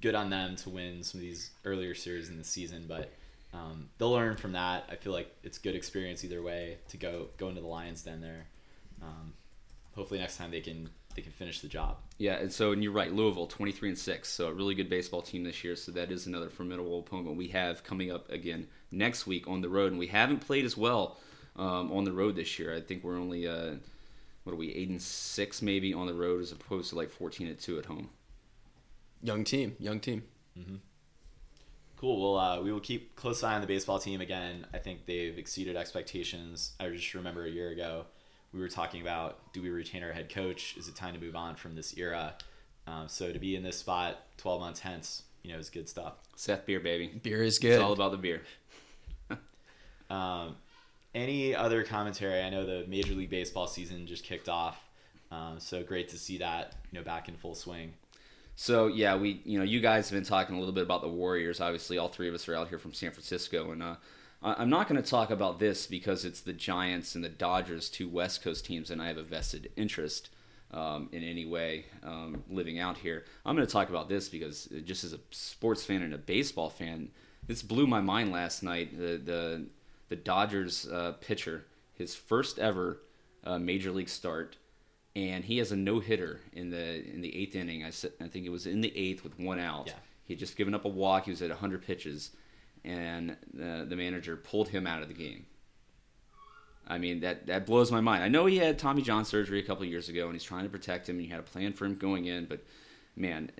good 0.00 0.14
on 0.14 0.30
them 0.30 0.56
to 0.56 0.70
win 0.70 1.02
some 1.02 1.18
of 1.18 1.22
these 1.22 1.50
earlier 1.64 1.94
series 1.94 2.28
in 2.30 2.38
the 2.38 2.44
season, 2.44 2.84
but 2.88 3.12
um, 3.52 3.90
they'll 3.98 4.12
learn 4.12 4.36
from 4.36 4.52
that. 4.52 4.84
I 4.88 4.94
feel 4.94 5.12
like 5.12 5.34
it's 5.42 5.58
good 5.58 5.74
experience 5.74 6.24
either 6.24 6.40
way 6.40 6.78
to 6.88 6.96
go 6.96 7.26
go 7.36 7.48
into 7.48 7.60
the 7.60 7.66
Lions 7.66 8.02
Den 8.02 8.20
there. 8.20 8.46
Um, 9.02 9.32
hopefully 9.96 10.20
next 10.20 10.36
time 10.36 10.50
they 10.52 10.60
can 10.60 10.88
they 11.14 11.22
can 11.22 11.32
finish 11.32 11.60
the 11.60 11.68
job. 11.68 11.98
Yeah, 12.18 12.34
and 12.34 12.52
so 12.52 12.72
and 12.72 12.82
you're 12.82 12.92
right, 12.92 13.12
Louisville, 13.12 13.46
twenty 13.46 13.72
three 13.72 13.88
and 13.88 13.98
six, 13.98 14.28
so 14.28 14.48
a 14.48 14.52
really 14.52 14.74
good 14.74 14.88
baseball 14.88 15.22
team 15.22 15.44
this 15.44 15.64
year. 15.64 15.76
So 15.76 15.92
that 15.92 16.10
is 16.10 16.26
another 16.26 16.50
formidable 16.50 17.00
opponent 17.00 17.36
we 17.36 17.48
have 17.48 17.82
coming 17.82 18.10
up 18.10 18.30
again 18.30 18.68
next 18.90 19.26
week 19.26 19.48
on 19.48 19.60
the 19.60 19.68
road, 19.68 19.90
and 19.90 19.98
we 19.98 20.08
haven't 20.08 20.40
played 20.40 20.64
as 20.64 20.76
well 20.76 21.18
um, 21.56 21.90
on 21.92 22.04
the 22.04 22.12
road 22.12 22.36
this 22.36 22.58
year. 22.58 22.74
I 22.74 22.80
think 22.80 23.02
we're 23.02 23.18
only 23.18 23.46
uh, 23.46 23.74
what 24.44 24.52
are 24.52 24.56
we 24.56 24.72
eight 24.74 24.88
and 24.88 25.02
six 25.02 25.62
maybe 25.62 25.92
on 25.92 26.06
the 26.06 26.14
road 26.14 26.40
as 26.40 26.52
opposed 26.52 26.90
to 26.90 26.96
like 26.96 27.10
fourteen 27.10 27.46
and 27.46 27.58
two 27.58 27.78
at 27.78 27.86
home. 27.86 28.10
Young 29.22 29.44
team, 29.44 29.76
young 29.78 30.00
team. 30.00 30.22
Cool. 31.96 32.34
Well, 32.34 32.40
uh, 32.40 32.62
we 32.62 32.72
will 32.72 32.80
keep 32.80 33.14
close 33.14 33.42
eye 33.42 33.54
on 33.54 33.60
the 33.60 33.66
baseball 33.66 33.98
team 33.98 34.22
again. 34.22 34.66
I 34.72 34.78
think 34.78 35.04
they've 35.04 35.36
exceeded 35.36 35.76
expectations. 35.76 36.72
I 36.80 36.88
just 36.88 37.12
remember 37.12 37.44
a 37.44 37.50
year 37.50 37.68
ago 37.68 38.06
we 38.52 38.60
were 38.60 38.68
talking 38.68 39.02
about 39.02 39.52
do 39.52 39.62
we 39.62 39.70
retain 39.70 40.02
our 40.02 40.12
head 40.12 40.28
coach? 40.32 40.76
Is 40.76 40.88
it 40.88 40.96
time 40.96 41.14
to 41.14 41.20
move 41.20 41.36
on 41.36 41.54
from 41.56 41.74
this 41.74 41.96
era? 41.96 42.34
Um, 42.86 43.08
so 43.08 43.32
to 43.32 43.38
be 43.38 43.54
in 43.56 43.62
this 43.62 43.78
spot 43.78 44.18
12 44.38 44.60
months 44.60 44.80
hence, 44.80 45.22
you 45.42 45.52
know, 45.52 45.58
is 45.58 45.70
good 45.70 45.88
stuff. 45.88 46.14
Seth 46.36 46.66
Beer, 46.66 46.80
baby. 46.80 47.08
Beer 47.22 47.42
is 47.42 47.58
good. 47.58 47.72
It's 47.72 47.82
all 47.82 47.92
about 47.92 48.10
the 48.12 48.18
beer. 48.18 48.42
Um, 50.10 50.56
any 51.14 51.54
other 51.54 51.84
commentary? 51.84 52.42
I 52.42 52.50
know 52.50 52.66
the 52.66 52.84
Major 52.88 53.14
League 53.14 53.30
Baseball 53.30 53.66
season 53.66 54.06
just 54.06 54.24
kicked 54.24 54.48
off, 54.48 54.88
um, 55.30 55.60
so 55.60 55.82
great 55.82 56.08
to 56.08 56.18
see 56.18 56.38
that 56.38 56.74
you 56.90 56.98
know 56.98 57.04
back 57.04 57.28
in 57.28 57.36
full 57.36 57.54
swing. 57.54 57.94
So 58.56 58.88
yeah, 58.88 59.16
we 59.16 59.40
you 59.44 59.58
know 59.58 59.64
you 59.64 59.80
guys 59.80 60.10
have 60.10 60.16
been 60.16 60.24
talking 60.24 60.56
a 60.56 60.58
little 60.58 60.74
bit 60.74 60.82
about 60.82 61.02
the 61.02 61.08
Warriors. 61.08 61.60
Obviously, 61.60 61.96
all 61.98 62.08
three 62.08 62.28
of 62.28 62.34
us 62.34 62.48
are 62.48 62.56
out 62.56 62.68
here 62.68 62.78
from 62.78 62.92
San 62.92 63.12
Francisco, 63.12 63.70
and 63.70 63.82
uh, 63.82 63.86
I- 63.86 63.96
I'm 64.42 64.70
not 64.70 64.88
going 64.88 65.02
to 65.02 65.08
talk 65.08 65.30
about 65.30 65.58
this 65.58 65.86
because 65.86 66.24
it's 66.24 66.40
the 66.40 66.54
Giants 66.54 67.14
and 67.14 67.22
the 67.22 67.28
Dodgers, 67.28 67.90
two 67.90 68.08
West 68.08 68.42
Coast 68.42 68.64
teams, 68.64 68.90
and 68.90 69.00
I 69.02 69.08
have 69.08 69.18
a 69.18 69.22
vested 69.22 69.70
interest 69.76 70.30
um, 70.70 71.10
in 71.12 71.22
any 71.22 71.44
way 71.44 71.86
um, 72.02 72.42
living 72.48 72.78
out 72.78 72.96
here. 72.96 73.24
I'm 73.44 73.54
going 73.54 73.66
to 73.66 73.72
talk 73.72 73.90
about 73.90 74.08
this 74.08 74.28
because 74.30 74.68
uh, 74.74 74.80
just 74.80 75.04
as 75.04 75.12
a 75.12 75.18
sports 75.30 75.84
fan 75.84 76.00
and 76.02 76.14
a 76.14 76.18
baseball 76.18 76.70
fan, 76.70 77.10
this 77.46 77.62
blew 77.62 77.86
my 77.86 78.00
mind 78.00 78.32
last 78.32 78.62
night. 78.62 78.98
The 78.98 79.18
the 79.18 79.66
the 80.08 80.16
Dodgers 80.16 80.88
uh, 80.88 81.12
pitcher, 81.20 81.66
his 81.94 82.14
first 82.14 82.58
ever 82.58 83.02
uh, 83.44 83.58
major 83.58 83.90
league 83.90 84.08
start 84.08 84.56
and 85.16 85.44
he 85.44 85.58
has 85.58 85.72
a 85.72 85.76
no 85.76 85.98
hitter 85.98 86.40
in 86.52 86.70
the 86.70 87.04
in 87.12 87.20
the 87.20 87.36
eighth 87.36 87.56
inning. 87.56 87.84
I 87.84 87.88
I 87.88 88.28
think 88.28 88.46
it 88.46 88.50
was 88.50 88.66
in 88.66 88.80
the 88.80 88.96
eighth 88.96 89.24
with 89.24 89.38
one 89.38 89.58
out. 89.58 89.88
Yeah. 89.88 89.94
He 90.24 90.34
had 90.34 90.38
just 90.38 90.56
given 90.56 90.74
up 90.74 90.84
a 90.84 90.88
walk. 90.88 91.24
He 91.24 91.30
was 91.30 91.42
at 91.42 91.48
100 91.48 91.84
pitches, 91.84 92.30
and 92.84 93.36
the, 93.52 93.86
the 93.88 93.96
manager 93.96 94.36
pulled 94.36 94.68
him 94.68 94.86
out 94.86 95.02
of 95.02 95.08
the 95.08 95.14
game. 95.14 95.46
I 96.86 96.98
mean 96.98 97.20
that 97.20 97.46
that 97.46 97.66
blows 97.66 97.92
my 97.92 98.00
mind. 98.00 98.24
I 98.24 98.28
know 98.28 98.46
he 98.46 98.58
had 98.58 98.78
Tommy 98.78 99.02
John 99.02 99.24
surgery 99.24 99.60
a 99.60 99.62
couple 99.62 99.84
of 99.84 99.88
years 99.90 100.08
ago, 100.08 100.24
and 100.24 100.32
he's 100.34 100.42
trying 100.42 100.64
to 100.64 100.70
protect 100.70 101.08
him. 101.08 101.16
and 101.16 101.24
You 101.24 101.30
had 101.30 101.38
a 101.40 101.44
plan 101.44 101.72
for 101.72 101.84
him 101.84 101.94
going 101.94 102.26
in, 102.26 102.46
but 102.46 102.64
man, 103.14 103.50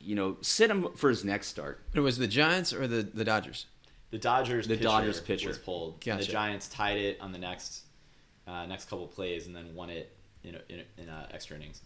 you 0.00 0.16
know, 0.16 0.38
sit 0.40 0.70
him 0.70 0.88
for 0.96 1.08
his 1.08 1.24
next 1.24 1.48
start. 1.48 1.82
It 1.94 2.00
was 2.00 2.18
the 2.18 2.26
Giants 2.26 2.72
or 2.72 2.88
the, 2.88 3.02
the 3.02 3.24
Dodgers. 3.24 3.66
The 4.10 4.18
Dodgers, 4.18 4.66
The 4.66 4.74
pitcher 4.74 4.82
Dodgers 4.88 5.20
pitcher. 5.20 5.48
was 5.48 5.58
pulled. 5.58 5.94
And 5.94 6.04
Gotcha. 6.04 6.26
the 6.26 6.32
Giants 6.32 6.68
tied 6.68 6.98
it 6.98 7.20
on 7.20 7.30
the 7.32 7.38
next 7.38 7.82
uh, 8.48 8.66
next 8.66 8.88
couple 8.90 9.06
plays 9.06 9.46
and 9.46 9.54
then 9.54 9.72
won 9.74 9.90
it 9.90 10.12
in 10.42 10.56
in, 10.68 10.82
in 10.98 11.08
uh, 11.08 11.26
extra 11.30 11.56
innings. 11.56 11.82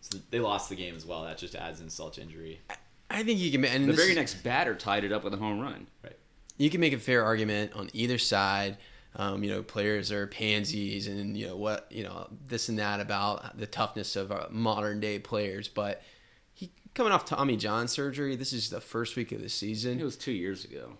So 0.00 0.18
they 0.30 0.38
lost 0.38 0.68
the 0.68 0.76
game 0.76 0.94
as 0.94 1.04
well. 1.04 1.24
That 1.24 1.38
just 1.38 1.56
adds 1.56 1.80
insult 1.80 2.14
to 2.14 2.22
injury. 2.22 2.60
I 3.10 3.22
think 3.22 3.40
you 3.40 3.50
can. 3.50 3.64
And 3.64 3.88
The 3.88 3.92
very 3.92 4.10
is- 4.10 4.16
next 4.16 4.42
batter 4.42 4.74
tied 4.74 5.04
it 5.04 5.12
up 5.12 5.24
with 5.24 5.34
a 5.34 5.36
home 5.36 5.60
run. 5.60 5.86
Right. 6.04 6.16
you 6.58 6.70
can 6.70 6.80
make 6.80 6.92
a 6.92 6.98
fair 6.98 7.24
argument 7.24 7.72
on 7.74 7.90
either 7.92 8.18
side. 8.18 8.76
Um, 9.16 9.42
you 9.42 9.50
know, 9.50 9.62
players 9.62 10.12
are 10.12 10.28
pansies, 10.28 11.08
and 11.08 11.36
you 11.36 11.46
know 11.48 11.56
what, 11.56 11.88
you 11.90 12.04
know 12.04 12.28
this 12.46 12.68
and 12.68 12.78
that 12.78 13.00
about 13.00 13.58
the 13.58 13.66
toughness 13.66 14.14
of 14.14 14.30
uh, 14.30 14.46
modern 14.50 15.00
day 15.00 15.18
players. 15.18 15.66
But 15.66 16.02
he 16.54 16.70
coming 16.94 17.12
off 17.12 17.24
Tommy 17.24 17.56
John 17.56 17.88
surgery. 17.88 18.36
This 18.36 18.52
is 18.52 18.70
the 18.70 18.80
first 18.80 19.16
week 19.16 19.32
of 19.32 19.40
the 19.42 19.48
season. 19.48 19.98
It 19.98 20.04
was 20.04 20.16
two 20.16 20.30
years 20.32 20.64
ago. 20.64 20.92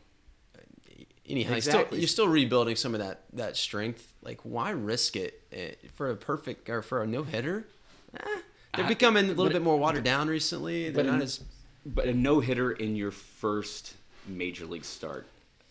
Anyhow, 1.29 1.55
Exactly. 1.55 1.85
still, 1.87 1.99
you're 2.01 2.09
still 2.09 2.27
rebuilding 2.29 2.75
some 2.75 2.93
of 2.95 3.01
that 3.01 3.23
that 3.35 3.57
strength. 3.57 4.13
Like, 4.23 4.41
why 4.43 4.71
risk 4.71 5.15
it 5.15 5.43
eh, 5.53 5.73
for 5.95 6.11
a 6.11 6.17
perfect 6.17 6.69
or 6.69 6.83
for 6.83 7.03
a 7.05 7.07
no 7.07 7.23
hitter? 7.23 7.69
Eh, 8.17 8.27
they're 8.75 8.85
I- 8.87 8.89
becoming 8.89 9.27
a 9.27 9.35
little 9.35 9.53
bit 9.53 9.63
more 9.63 9.77
watered 9.79 10.03
down 10.03 10.27
recently. 10.27 10.85
They're 10.91 11.05
but 11.05 11.07
not 11.07 11.17
in- 11.17 11.23
as 11.23 11.41
But 11.87 12.07
a 12.07 12.13
no 12.15 12.41
hitter 12.41 12.73
in 12.73 12.95
your 12.97 13.11
first 13.11 13.95
major 14.29 14.67
league 14.67 14.85
start, 14.85 15.27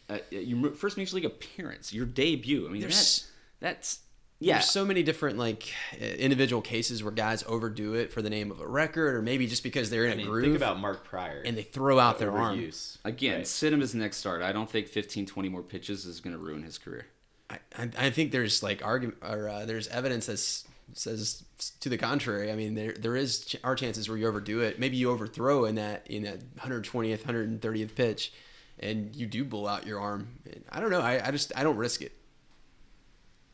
uh, 0.10 0.18
your 0.32 0.72
first 0.72 0.97
major 0.97 1.16
league 1.16 1.26
appearance, 1.26 1.93
your 1.93 2.05
debut. 2.05 2.68
I 2.68 2.72
mean, 2.72 2.82
There's- 2.82 3.28
that's 3.60 3.99
yeah. 4.41 4.53
There's 4.55 4.70
so 4.70 4.86
many 4.86 5.03
different 5.03 5.38
like 5.38 5.74
uh, 5.93 6.03
individual 6.05 6.62
cases 6.62 7.03
where 7.03 7.12
guys 7.12 7.43
overdo 7.45 7.93
it 7.93 8.12
for 8.12 8.22
the 8.22 8.30
name 8.30 8.51
of 8.51 8.62
a 8.62 8.66
record, 8.66 9.16
or 9.16 9.22
maybe 9.22 9.45
just 9.47 9.64
because 9.64 9.89
they're 9.89 10.05
in 10.05 10.12
I 10.12 10.14
a 10.14 10.18
mean, 10.18 10.28
groove 10.28 10.43
think 10.45 10.55
about 10.55 10.80
Mark 10.80 11.03
Prior 11.03 11.41
and 11.45 11.57
they 11.57 11.62
throw 11.64 11.99
out 11.99 12.20
the 12.20 12.26
their 12.26 12.34
arm. 12.36 12.72
Again, 13.03 13.36
Right. 13.39 13.47
sit 13.47 13.74
him 13.74 13.82
as 13.82 13.93
next 13.93 14.18
start. 14.18 14.41
I 14.41 14.53
don't 14.53 14.70
think 14.70 14.88
15, 14.88 15.26
20 15.26 15.49
more 15.49 15.62
pitches 15.62 16.05
is 16.05 16.22
going 16.22 16.34
to 16.34 16.39
ruin 16.41 16.64
his 16.64 16.78
career. 16.78 17.05
I, 17.49 17.57
I, 17.78 17.89
I 17.97 18.10
think 18.12 18.32
there's 18.32 18.64
like 18.64 18.84
argument 18.84 19.18
or 19.22 19.49
uh, 19.49 19.66
there's 19.66 19.88
evidence 19.89 20.28
that's 20.28 20.66
says 20.93 21.43
to 21.79 21.89
the 21.89 21.97
contrary. 21.97 22.51
I 22.51 22.55
mean, 22.55 22.75
there 22.75 22.93
there 22.93 23.15
is 23.15 23.45
ch- 23.45 23.55
are 23.63 23.75
chances 23.75 24.07
where 24.09 24.17
you 24.17 24.27
overdo 24.27 24.61
it. 24.61 24.79
Maybe 24.79 24.97
you 24.97 25.11
overthrow 25.11 25.65
in 25.65 25.75
that 25.75 26.07
in 26.09 26.23
that 26.23 26.39
120th, 26.57 27.23
130th 27.23 27.95
pitch, 27.95 28.33
and 28.79 29.15
you 29.15 29.27
do 29.27 29.43
blow 29.43 29.67
out 29.67 29.85
your 29.85 29.99
arm. 29.99 30.39
I 30.71 30.79
don't 30.79 30.91
know. 30.91 31.01
I, 31.01 31.27
I 31.27 31.31
just 31.31 31.51
I 31.55 31.63
don't 31.63 31.77
risk 31.77 32.01
it. 32.01 32.13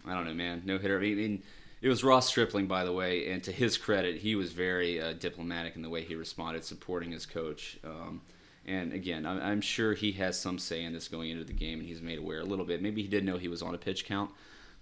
I 0.06 0.14
don't 0.14 0.26
know, 0.26 0.34
man. 0.34 0.62
No 0.66 0.78
hitter. 0.78 0.98
I 0.98 1.02
mean, 1.02 1.44
it 1.82 1.90
was 1.90 2.04
Ross 2.04 2.28
Stripling, 2.28 2.68
by 2.68 2.84
the 2.84 2.94
way, 2.94 3.30
and 3.32 3.44
to 3.44 3.52
his 3.52 3.78
credit, 3.78 4.18
he 4.18 4.36
was 4.36 4.54
very 4.54 5.02
uh, 5.02 5.14
diplomatic 5.14 5.76
in 5.76 5.82
the 5.82 5.90
way 5.90 6.04
he 6.04 6.16
responded, 6.16 6.64
supporting 6.64 7.12
his 7.12 7.26
coach. 7.26 7.78
Um, 7.84 8.22
and 8.66 8.94
again, 8.94 9.26
I'm, 9.26 9.40
I'm 9.40 9.62
sure 9.62 9.94
he 9.94 10.14
has 10.14 10.40
some 10.40 10.58
say 10.58 10.84
in 10.84 10.94
this 10.94 11.08
going 11.08 11.30
into 11.30 11.44
the 11.44 11.54
game, 11.54 11.80
and 11.80 11.88
he's 11.88 12.02
made 12.02 12.18
aware 12.18 12.40
a 12.40 12.46
little 12.46 12.66
bit. 12.66 12.82
Maybe 12.82 13.02
he 13.02 13.08
didn't 13.08 13.26
know 13.26 13.38
he 13.38 13.48
was 13.48 13.62
on 13.62 13.76
a 13.76 13.78
pitch 13.78 14.06
count, 14.06 14.32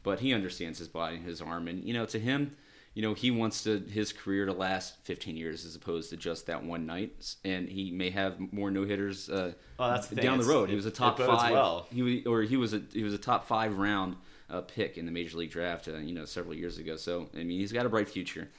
but 0.04 0.20
he 0.20 0.34
understands 0.34 0.78
his 0.80 0.88
body 0.88 1.16
and 1.18 1.26
his 1.26 1.42
arm, 1.42 1.68
and 1.68 1.84
you 1.84 1.94
know, 1.94 2.06
to 2.06 2.20
him, 2.20 2.56
you 2.94 3.02
know, 3.02 3.14
he 3.16 3.32
wants 3.32 3.64
to 3.64 3.80
his 3.80 4.14
career 4.14 4.46
to 4.46 4.54
last 4.54 4.96
15 5.06 5.36
years 5.36 5.66
as 5.66 5.76
opposed 5.76 6.10
to 6.12 6.18
just 6.18 6.46
that 6.46 6.64
one 6.64 6.86
night, 6.86 7.36
and 7.44 7.68
he 7.68 7.90
may 7.92 8.12
have 8.12 8.40
more 8.54 8.70
no 8.70 8.84
hitters 8.86 9.30
uh, 9.30 9.54
Oh, 9.80 10.00
the 10.02 10.16
down 10.16 10.38
the 10.38 10.44
It's- 10.44 10.48
road. 10.48 10.70
He 10.70 10.76
was 10.76 10.86
a 10.86 10.92
top 10.92 11.18
five, 11.18 11.52
well. 11.52 11.88
he 11.92 12.02
was, 12.04 12.26
or 12.28 12.42
he 12.44 12.56
was 12.58 12.74
a 12.74 12.82
he 12.92 13.04
was 13.04 13.14
a 13.14 13.18
top 13.18 13.48
five 13.48 13.78
round 13.78 14.16
uh, 14.50 14.62
pick 14.62 14.98
in 14.98 15.06
the 15.08 15.12
major 15.12 15.38
league 15.38 15.50
draft, 15.50 15.88
uh, 15.88 15.96
you 15.98 16.14
know, 16.14 16.26
several 16.26 16.54
years 16.54 16.78
ago. 16.78 16.96
So 16.98 17.30
I 17.34 17.38
mean, 17.44 17.60
he's 17.60 17.72
got 17.72 17.86
a 17.86 17.90
bright 17.90 18.10
future. 18.10 18.50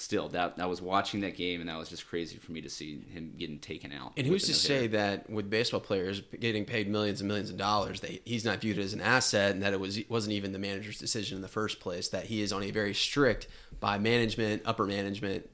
Still, 0.00 0.28
that 0.28 0.54
I 0.60 0.66
was 0.66 0.80
watching 0.80 1.22
that 1.22 1.36
game, 1.36 1.58
and 1.58 1.68
that 1.68 1.76
was 1.76 1.88
just 1.88 2.06
crazy 2.06 2.36
for 2.36 2.52
me 2.52 2.60
to 2.60 2.70
see 2.70 3.00
him 3.12 3.34
getting 3.36 3.58
taken 3.58 3.90
out. 3.90 4.12
And 4.16 4.28
who's 4.28 4.44
to 4.44 4.52
no-hitter. 4.52 4.68
say 4.68 4.86
that 4.96 5.28
with 5.28 5.50
baseball 5.50 5.80
players 5.80 6.22
getting 6.38 6.64
paid 6.64 6.88
millions 6.88 7.20
and 7.20 7.26
millions 7.26 7.50
of 7.50 7.56
dollars, 7.56 8.00
that 8.02 8.22
he's 8.24 8.44
not 8.44 8.60
viewed 8.60 8.78
as 8.78 8.92
an 8.92 9.00
asset, 9.00 9.50
and 9.50 9.62
that 9.64 9.72
it 9.72 9.80
was 9.80 9.98
wasn't 10.08 10.34
even 10.34 10.52
the 10.52 10.58
manager's 10.60 10.98
decision 10.98 11.34
in 11.34 11.42
the 11.42 11.48
first 11.48 11.80
place? 11.80 12.10
That 12.10 12.26
he 12.26 12.42
is 12.42 12.52
on 12.52 12.62
a 12.62 12.70
very 12.70 12.94
strict 12.94 13.48
by 13.80 13.98
management, 13.98 14.62
upper 14.64 14.86
management, 14.86 15.50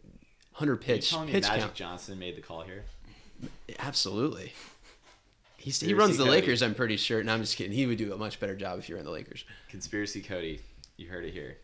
hundred 0.53 0.73
Are 0.73 0.75
you 0.75 0.79
pitch 0.79 1.09
telling 1.09 1.29
me 1.29 1.33
Magic 1.33 1.51
count. 1.51 1.75
Johnson 1.75 2.19
made 2.19 2.37
the 2.37 2.43
call 2.43 2.61
here? 2.65 2.85
Absolutely. 3.79 4.53
He's, 5.57 5.81
he 5.81 5.95
runs 5.95 6.19
the 6.19 6.25
Cody. 6.25 6.37
Lakers, 6.43 6.63
I'm 6.63 6.75
pretty 6.75 6.99
sure. 6.99 7.19
And 7.19 7.31
I'm 7.31 7.41
just 7.41 7.57
kidding. 7.57 7.73
He 7.73 7.87
would 7.87 7.97
do 7.97 8.13
a 8.13 8.19
much 8.19 8.41
better 8.41 8.55
job 8.55 8.79
if 8.79 8.91
you 8.91 8.97
were 8.97 8.99
in 8.99 9.07
the 9.07 9.11
Lakers. 9.11 9.47
Conspiracy 9.71 10.21
Cody. 10.21 10.61
You 10.99 11.09
heard 11.09 11.25
it 11.25 11.33
here. 11.33 11.57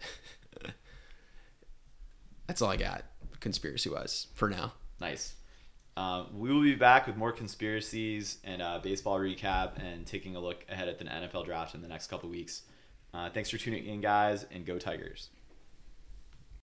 That's 2.51 2.63
all 2.63 2.71
I 2.71 2.77
got, 2.77 3.05
conspiracy 3.39 3.91
wise, 3.91 4.27
for 4.35 4.49
now. 4.49 4.73
Nice. 5.01 5.37
Uh, 5.97 6.25
we 6.35 6.53
will 6.53 6.63
be 6.63 6.75
back 6.75 7.07
with 7.07 7.17
more 7.17 7.31
conspiracies 7.31 8.39
and 8.43 8.61
uh, 8.61 8.81
baseball 8.83 9.21
recap 9.21 9.81
and 9.81 10.05
taking 10.05 10.35
a 10.35 10.41
look 10.41 10.65
ahead 10.69 10.89
at 10.89 10.99
the 10.99 11.05
NFL 11.05 11.45
draft 11.45 11.77
in 11.77 11.81
the 11.81 11.87
next 11.87 12.09
couple 12.09 12.29
weeks. 12.29 12.63
Uh, 13.15 13.31
thanks 13.31 13.51
for 13.51 13.57
tuning 13.57 13.87
in, 13.87 14.01
guys, 14.01 14.47
and 14.51 14.67
go 14.67 14.81
Tigers. 14.81 15.29